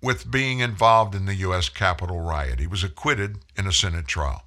with 0.00 0.30
being 0.30 0.60
involved 0.60 1.14
in 1.14 1.26
the 1.26 1.34
U.S. 1.36 1.68
Capitol 1.68 2.20
riot. 2.20 2.60
He 2.60 2.66
was 2.66 2.84
acquitted 2.84 3.38
in 3.56 3.66
a 3.66 3.72
Senate 3.72 4.06
trial. 4.06 4.44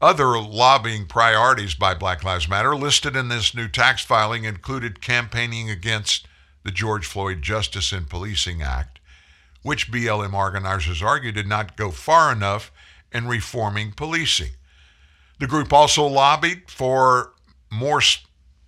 Other 0.00 0.38
lobbying 0.38 1.06
priorities 1.06 1.74
by 1.74 1.94
Black 1.94 2.22
Lives 2.22 2.48
Matter 2.48 2.76
listed 2.76 3.16
in 3.16 3.28
this 3.28 3.54
new 3.54 3.68
tax 3.68 4.04
filing 4.04 4.44
included 4.44 5.00
campaigning 5.00 5.70
against 5.70 6.26
the 6.64 6.70
George 6.70 7.06
Floyd 7.06 7.42
Justice 7.42 7.92
and 7.92 8.08
Policing 8.08 8.62
Act, 8.62 9.00
which 9.62 9.90
BLM 9.90 10.34
organizers 10.34 11.02
argue 11.02 11.32
did 11.32 11.48
not 11.48 11.76
go 11.76 11.90
far 11.90 12.30
enough 12.30 12.70
in 13.10 13.26
reforming 13.26 13.92
policing. 13.92 14.52
The 15.40 15.46
group 15.46 15.72
also 15.72 16.04
lobbied 16.04 16.70
for 16.70 17.32
more 17.70 18.00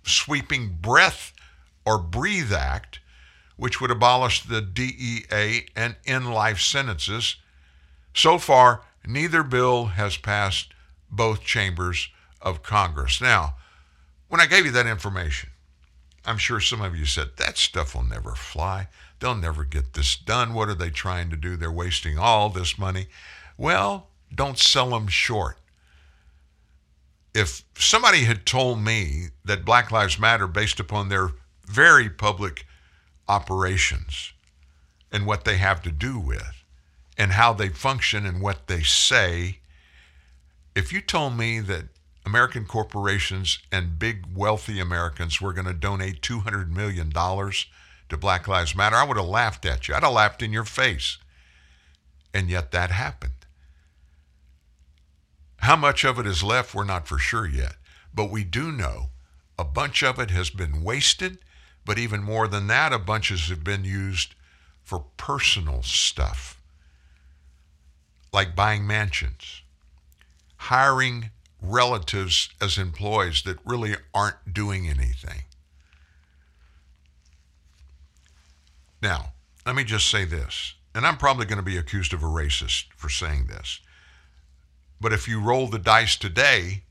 sweeping 0.03 0.77
Breath 0.81 1.33
or 1.85 1.97
Breathe 1.97 2.53
Act, 2.53 2.99
which 3.57 3.79
would 3.79 3.91
abolish 3.91 4.43
the 4.43 4.61
DEA 4.61 5.67
and 5.75 5.95
end 6.05 6.33
life 6.33 6.59
sentences. 6.59 7.35
So 8.13 8.37
far, 8.37 8.81
neither 9.05 9.43
bill 9.43 9.87
has 9.87 10.17
passed 10.17 10.73
both 11.09 11.43
chambers 11.43 12.09
of 12.41 12.63
Congress. 12.63 13.21
Now, 13.21 13.55
when 14.29 14.41
I 14.41 14.47
gave 14.47 14.65
you 14.65 14.71
that 14.71 14.87
information, 14.87 15.49
I'm 16.25 16.37
sure 16.37 16.59
some 16.59 16.81
of 16.81 16.95
you 16.95 17.05
said, 17.05 17.37
that 17.37 17.57
stuff 17.57 17.95
will 17.95 18.03
never 18.03 18.35
fly. 18.35 18.87
They'll 19.19 19.35
never 19.35 19.63
get 19.63 19.93
this 19.93 20.15
done. 20.15 20.53
What 20.53 20.69
are 20.69 20.75
they 20.75 20.89
trying 20.89 21.29
to 21.29 21.35
do? 21.35 21.55
They're 21.55 21.71
wasting 21.71 22.17
all 22.17 22.49
this 22.49 22.77
money. 22.77 23.07
Well, 23.57 24.07
don't 24.33 24.57
sell 24.57 24.89
them 24.89 25.07
short. 25.07 25.57
If 27.33 27.63
somebody 27.75 28.25
had 28.25 28.45
told 28.45 28.79
me 28.81 29.27
that 29.45 29.65
Black 29.65 29.91
Lives 29.91 30.19
Matter, 30.19 30.47
based 30.47 30.79
upon 30.79 31.09
their 31.09 31.31
very 31.65 32.09
public 32.09 32.65
operations 33.27 34.33
and 35.11 35.25
what 35.25 35.45
they 35.45 35.57
have 35.57 35.81
to 35.83 35.91
do 35.91 36.19
with 36.19 36.63
and 37.17 37.31
how 37.31 37.53
they 37.53 37.69
function 37.69 38.25
and 38.25 38.41
what 38.41 38.67
they 38.67 38.83
say, 38.83 39.59
if 40.75 40.91
you 40.91 40.99
told 41.01 41.37
me 41.37 41.59
that 41.61 41.85
American 42.25 42.65
corporations 42.65 43.59
and 43.71 43.97
big 43.97 44.25
wealthy 44.35 44.79
Americans 44.79 45.41
were 45.41 45.53
going 45.53 45.65
to 45.65 45.73
donate 45.73 46.21
$200 46.21 46.69
million 46.69 47.11
to 47.11 48.17
Black 48.17 48.47
Lives 48.47 48.75
Matter, 48.75 48.95
I 48.95 49.03
would 49.03 49.17
have 49.17 49.25
laughed 49.25 49.65
at 49.65 49.87
you. 49.87 49.95
I'd 49.95 50.03
have 50.03 50.13
laughed 50.13 50.41
in 50.41 50.51
your 50.53 50.65
face. 50.65 51.17
And 52.33 52.49
yet 52.49 52.71
that 52.71 52.91
happened. 52.91 53.33
How 55.61 55.75
much 55.75 56.03
of 56.03 56.17
it 56.17 56.25
is 56.25 56.41
left, 56.43 56.73
we're 56.73 56.83
not 56.83 57.07
for 57.07 57.19
sure 57.19 57.47
yet. 57.47 57.75
But 58.13 58.31
we 58.31 58.43
do 58.43 58.71
know 58.71 59.09
a 59.57 59.63
bunch 59.63 60.03
of 60.03 60.19
it 60.19 60.31
has 60.31 60.49
been 60.49 60.83
wasted, 60.83 61.37
but 61.85 61.99
even 61.99 62.23
more 62.23 62.47
than 62.47 62.67
that, 62.67 62.91
a 62.91 62.99
bunch 62.99 63.29
have 63.29 63.63
been 63.63 63.85
used 63.85 64.33
for 64.83 65.05
personal 65.17 65.83
stuff, 65.83 66.59
like 68.33 68.55
buying 68.55 68.87
mansions, 68.87 69.61
hiring 70.57 71.29
relatives 71.61 72.49
as 72.59 72.79
employees 72.79 73.43
that 73.43 73.59
really 73.63 73.95
aren't 74.15 74.53
doing 74.53 74.89
anything. 74.89 75.43
Now, 78.99 79.33
let 79.65 79.75
me 79.75 79.83
just 79.83 80.09
say 80.09 80.25
this, 80.25 80.73
and 80.95 81.05
I'm 81.05 81.17
probably 81.17 81.45
going 81.45 81.57
to 81.57 81.63
be 81.63 81.77
accused 81.77 82.13
of 82.13 82.23
a 82.23 82.27
racist 82.27 82.85
for 82.95 83.09
saying 83.09 83.45
this. 83.45 83.79
But 85.01 85.11
if 85.11 85.27
you 85.27 85.41
roll 85.41 85.67
the 85.67 85.79
dice 85.79 86.15
today 86.15 86.83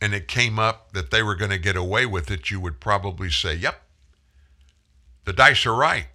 and 0.00 0.12
it 0.12 0.26
came 0.26 0.58
up 0.58 0.92
that 0.92 1.12
they 1.12 1.22
were 1.22 1.36
going 1.36 1.52
to 1.52 1.58
get 1.58 1.76
away 1.76 2.06
with 2.06 2.28
it, 2.30 2.50
you 2.50 2.58
would 2.60 2.80
probably 2.80 3.30
say, 3.30 3.54
yep, 3.54 3.82
the 5.24 5.32
dice 5.32 5.64
are 5.64 5.74
right. 5.74 6.06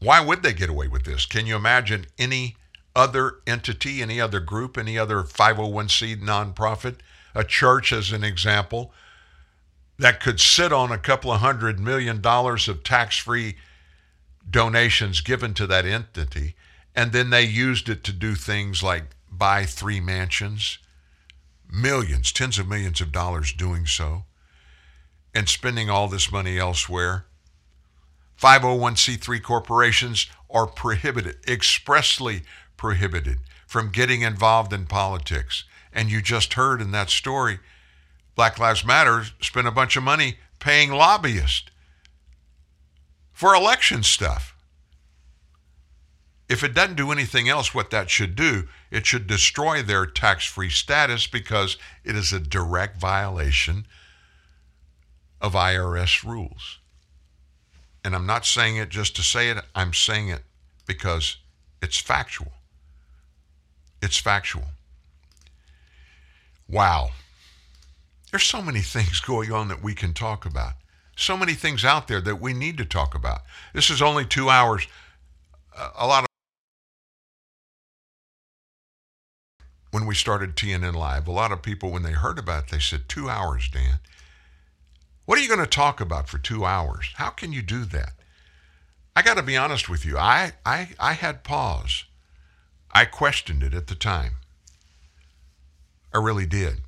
Why 0.00 0.20
would 0.20 0.42
they 0.42 0.54
get 0.54 0.70
away 0.70 0.88
with 0.88 1.04
this? 1.04 1.26
Can 1.26 1.46
you 1.46 1.54
imagine 1.54 2.06
any 2.18 2.56
other 2.94 3.36
entity, 3.46 4.00
any 4.00 4.20
other 4.20 4.40
group, 4.40 4.78
any 4.78 4.98
other 4.98 5.22
501c 5.22 6.22
nonprofit, 6.22 6.96
a 7.34 7.44
church 7.44 7.92
as 7.92 8.10
an 8.10 8.24
example, 8.24 8.92
that 9.98 10.20
could 10.20 10.40
sit 10.40 10.72
on 10.72 10.90
a 10.90 10.98
couple 10.98 11.30
of 11.30 11.40
hundred 11.40 11.78
million 11.78 12.22
dollars 12.22 12.68
of 12.68 12.82
tax 12.82 13.18
free 13.18 13.56
donations 14.48 15.20
given 15.20 15.52
to 15.54 15.66
that 15.66 15.84
entity 15.84 16.54
and 16.96 17.12
then 17.12 17.28
they 17.30 17.42
used 17.44 17.88
it 17.90 18.02
to 18.04 18.12
do 18.12 18.34
things 18.34 18.82
like 18.82 19.04
buy 19.30 19.64
three 19.64 20.00
mansions, 20.00 20.78
millions, 21.70 22.32
tens 22.32 22.58
of 22.58 22.66
millions 22.66 23.00
of 23.02 23.12
dollars 23.12 23.52
doing 23.52 23.86
so. 23.86 24.24
and 25.34 25.50
spending 25.50 25.90
all 25.90 26.08
this 26.08 26.32
money 26.32 26.58
elsewhere. 26.58 27.26
501c3 28.40 29.42
corporations 29.42 30.26
are 30.48 30.66
prohibited, 30.66 31.36
expressly 31.46 32.40
prohibited, 32.78 33.40
from 33.66 33.90
getting 33.90 34.22
involved 34.22 34.72
in 34.72 34.86
politics. 34.86 35.64
And 35.92 36.10
you 36.10 36.22
just 36.22 36.54
heard 36.54 36.80
in 36.80 36.90
that 36.92 37.10
story, 37.10 37.58
Black 38.34 38.58
Lives 38.58 38.82
Matter 38.82 39.24
spent 39.42 39.66
a 39.66 39.70
bunch 39.70 39.94
of 39.94 40.02
money 40.02 40.38
paying 40.58 40.90
lobbyists 40.90 41.68
for 43.34 43.54
election 43.54 44.02
stuff. 44.02 44.55
If 46.48 46.62
it 46.62 46.74
doesn't 46.74 46.96
do 46.96 47.10
anything 47.10 47.48
else, 47.48 47.74
what 47.74 47.90
that 47.90 48.08
should 48.08 48.36
do, 48.36 48.68
it 48.90 49.04
should 49.04 49.26
destroy 49.26 49.82
their 49.82 50.06
tax 50.06 50.46
free 50.46 50.70
status 50.70 51.26
because 51.26 51.76
it 52.04 52.14
is 52.14 52.32
a 52.32 52.38
direct 52.38 53.00
violation 53.00 53.86
of 55.40 55.54
IRS 55.54 56.24
rules. 56.24 56.78
And 58.04 58.14
I'm 58.14 58.26
not 58.26 58.46
saying 58.46 58.76
it 58.76 58.88
just 58.88 59.16
to 59.16 59.22
say 59.22 59.50
it, 59.50 59.58
I'm 59.74 59.92
saying 59.92 60.28
it 60.28 60.42
because 60.86 61.38
it's 61.82 61.98
factual. 61.98 62.52
It's 64.00 64.18
factual. 64.18 64.66
Wow. 66.68 67.10
There's 68.30 68.44
so 68.44 68.62
many 68.62 68.80
things 68.80 69.20
going 69.20 69.50
on 69.52 69.68
that 69.68 69.82
we 69.82 69.94
can 69.94 70.14
talk 70.14 70.46
about. 70.46 70.74
So 71.16 71.36
many 71.36 71.54
things 71.54 71.84
out 71.84 72.06
there 72.06 72.20
that 72.20 72.40
we 72.40 72.52
need 72.52 72.76
to 72.78 72.84
talk 72.84 73.14
about. 73.14 73.40
This 73.72 73.90
is 73.90 74.02
only 74.02 74.24
two 74.24 74.50
hours. 74.50 74.86
A 75.98 76.06
lot 76.06 76.20
of 76.20 76.25
when 79.96 80.04
we 80.04 80.14
started 80.14 80.54
TNN 80.54 80.94
Live, 80.94 81.26
a 81.26 81.32
lot 81.32 81.52
of 81.52 81.62
people, 81.62 81.90
when 81.90 82.02
they 82.02 82.12
heard 82.12 82.38
about 82.38 82.64
it, 82.64 82.70
they 82.70 82.78
said, 82.78 83.08
Two 83.08 83.30
hours, 83.30 83.70
Dan. 83.70 84.00
What 85.24 85.38
are 85.38 85.40
you 85.40 85.48
going 85.48 85.58
to 85.58 85.66
talk 85.66 86.02
about 86.02 86.28
for 86.28 86.36
two 86.36 86.66
hours? 86.66 87.12
How 87.14 87.30
can 87.30 87.50
you 87.50 87.62
do 87.62 87.86
that? 87.86 88.12
I 89.16 89.22
got 89.22 89.38
to 89.38 89.42
be 89.42 89.56
honest 89.56 89.88
with 89.88 90.04
you. 90.04 90.18
I, 90.18 90.52
I, 90.66 90.90
I 91.00 91.14
had 91.14 91.44
pause. 91.44 92.04
I 92.92 93.06
questioned 93.06 93.62
it 93.62 93.72
at 93.72 93.86
the 93.86 93.94
time. 93.94 94.34
I 96.12 96.18
really 96.18 96.44
did. 96.44 96.82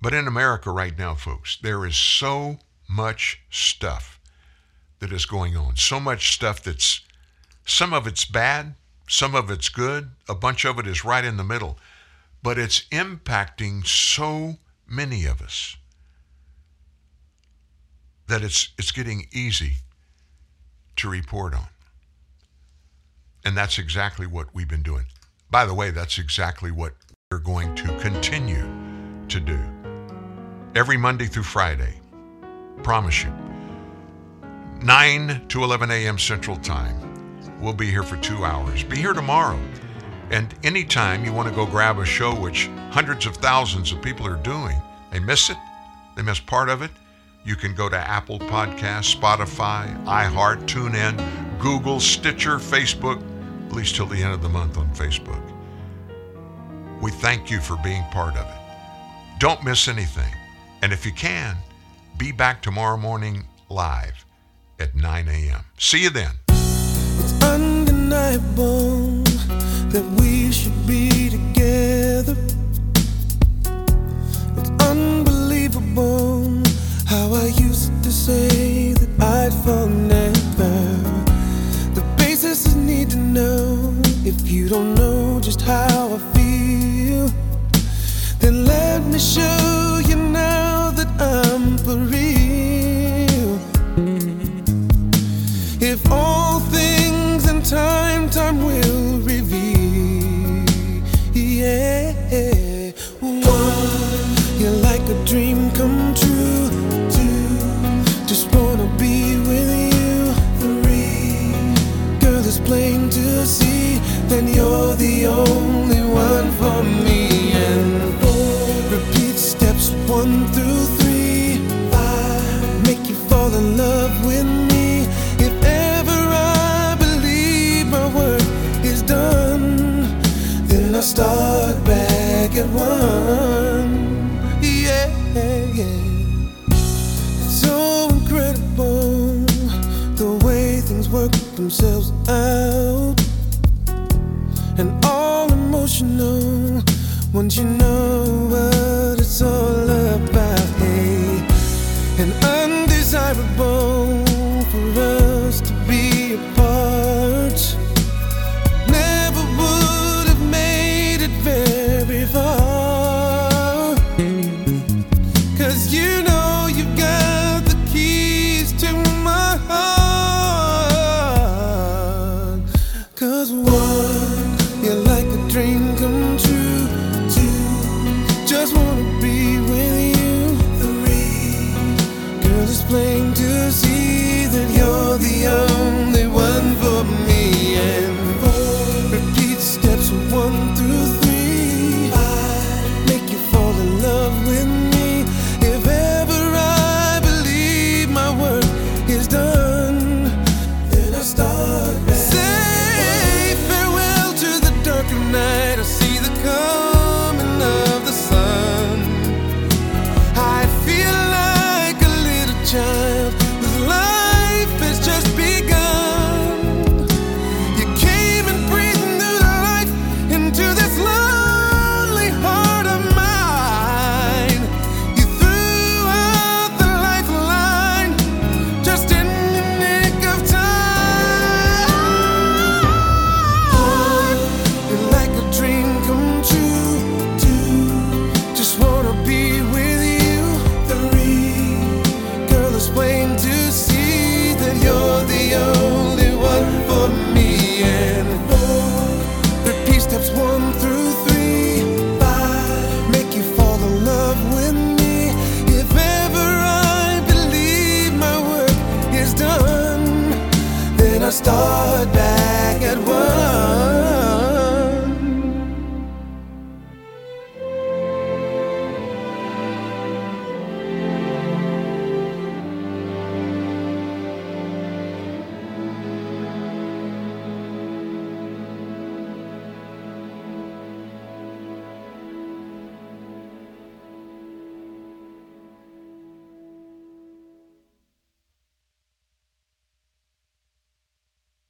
But 0.00 0.14
in 0.14 0.28
America 0.28 0.70
right 0.70 0.96
now, 0.96 1.16
folks, 1.16 1.58
there 1.60 1.84
is 1.84 1.96
so 1.96 2.60
much 2.88 3.40
stuff 3.50 4.20
that 5.00 5.12
is 5.12 5.26
going 5.26 5.56
on. 5.56 5.74
So 5.74 5.98
much 5.98 6.32
stuff 6.32 6.62
that's, 6.62 7.00
some 7.66 7.92
of 7.92 8.06
it's 8.06 8.24
bad, 8.24 8.76
some 9.08 9.34
of 9.34 9.50
it's 9.50 9.68
good, 9.68 10.10
a 10.28 10.34
bunch 10.34 10.64
of 10.64 10.78
it 10.78 10.86
is 10.86 11.04
right 11.04 11.24
in 11.24 11.36
the 11.36 11.44
middle. 11.44 11.78
But 12.42 12.58
it's 12.58 12.82
impacting 12.90 13.86
so 13.86 14.58
many 14.86 15.24
of 15.24 15.42
us 15.42 15.76
that 18.28 18.42
it's, 18.42 18.68
it's 18.78 18.92
getting 18.92 19.26
easy 19.32 19.78
to 20.96 21.08
report 21.08 21.54
on. 21.54 21.66
And 23.44 23.56
that's 23.56 23.78
exactly 23.78 24.26
what 24.26 24.54
we've 24.54 24.68
been 24.68 24.82
doing. 24.82 25.06
By 25.50 25.64
the 25.64 25.74
way, 25.74 25.90
that's 25.90 26.18
exactly 26.18 26.70
what 26.70 26.92
we're 27.30 27.38
going 27.38 27.74
to 27.76 27.98
continue 27.98 28.68
to 29.28 29.40
do. 29.40 29.58
Every 30.74 30.98
Monday 30.98 31.26
through 31.26 31.44
Friday. 31.44 31.94
Promise 32.82 33.24
you. 33.24 33.32
9 34.82 35.48
to 35.48 35.64
11 35.64 35.90
a.m. 35.90 36.18
Central 36.18 36.56
Time. 36.58 37.07
We'll 37.60 37.72
be 37.72 37.90
here 37.90 38.02
for 38.02 38.16
two 38.16 38.44
hours. 38.44 38.84
Be 38.84 38.96
here 38.96 39.12
tomorrow. 39.12 39.58
And 40.30 40.54
anytime 40.62 41.24
you 41.24 41.32
want 41.32 41.48
to 41.48 41.54
go 41.54 41.66
grab 41.66 41.98
a 41.98 42.04
show, 42.04 42.34
which 42.34 42.68
hundreds 42.90 43.26
of 43.26 43.36
thousands 43.36 43.92
of 43.92 44.02
people 44.02 44.26
are 44.26 44.36
doing, 44.42 44.80
they 45.10 45.18
miss 45.18 45.50
it, 45.50 45.56
they 46.16 46.22
miss 46.22 46.38
part 46.38 46.68
of 46.68 46.82
it, 46.82 46.90
you 47.44 47.56
can 47.56 47.74
go 47.74 47.88
to 47.88 47.96
Apple 47.96 48.38
Podcasts, 48.38 49.16
Spotify, 49.16 50.04
iHeart, 50.04 50.66
TuneIn, 50.66 51.58
Google, 51.58 51.98
Stitcher, 51.98 52.58
Facebook, 52.58 53.22
at 53.66 53.72
least 53.72 53.96
till 53.96 54.06
the 54.06 54.22
end 54.22 54.34
of 54.34 54.42
the 54.42 54.48
month 54.48 54.76
on 54.76 54.88
Facebook. 54.94 55.42
We 57.00 57.10
thank 57.10 57.50
you 57.50 57.60
for 57.60 57.76
being 57.76 58.02
part 58.10 58.36
of 58.36 58.46
it. 58.46 59.40
Don't 59.40 59.64
miss 59.64 59.88
anything. 59.88 60.32
And 60.82 60.92
if 60.92 61.06
you 61.06 61.12
can, 61.12 61.56
be 62.18 62.32
back 62.32 62.60
tomorrow 62.60 62.96
morning 62.96 63.44
live 63.68 64.26
at 64.78 64.94
9 64.94 65.28
a.m. 65.28 65.64
See 65.78 66.02
you 66.02 66.10
then. 66.10 66.32
Undeniable 68.28 69.22
that 69.88 70.04
we 70.20 70.52
should 70.52 70.86
be 70.86 71.30
together. 71.30 72.36
It's 74.58 74.70
unbelievable 74.82 76.62
how 77.06 77.32
I 77.32 77.46
used 77.56 77.90
to 78.02 78.12
say 78.12 78.92
that 78.92 79.08
I'd 79.18 79.54
fall 79.64 79.88
never. 79.88 80.76
The 81.94 82.04
basis 82.18 82.66
is 82.66 82.74
need 82.76 83.08
to 83.10 83.16
know 83.16 83.94
if 84.26 84.50
you 84.50 84.68
don't 84.68 84.94
know 84.94 85.40
just 85.40 85.62
how 85.62 86.12
I 86.12 86.18
feel. 86.36 87.30
Then 88.40 88.66
let 88.66 89.06
me 89.06 89.18
show 89.18 90.00
you 90.06 90.16
now 90.16 90.90
that 90.90 91.08
I'm 91.18 91.78
for 91.78 91.96
real. 91.96 92.27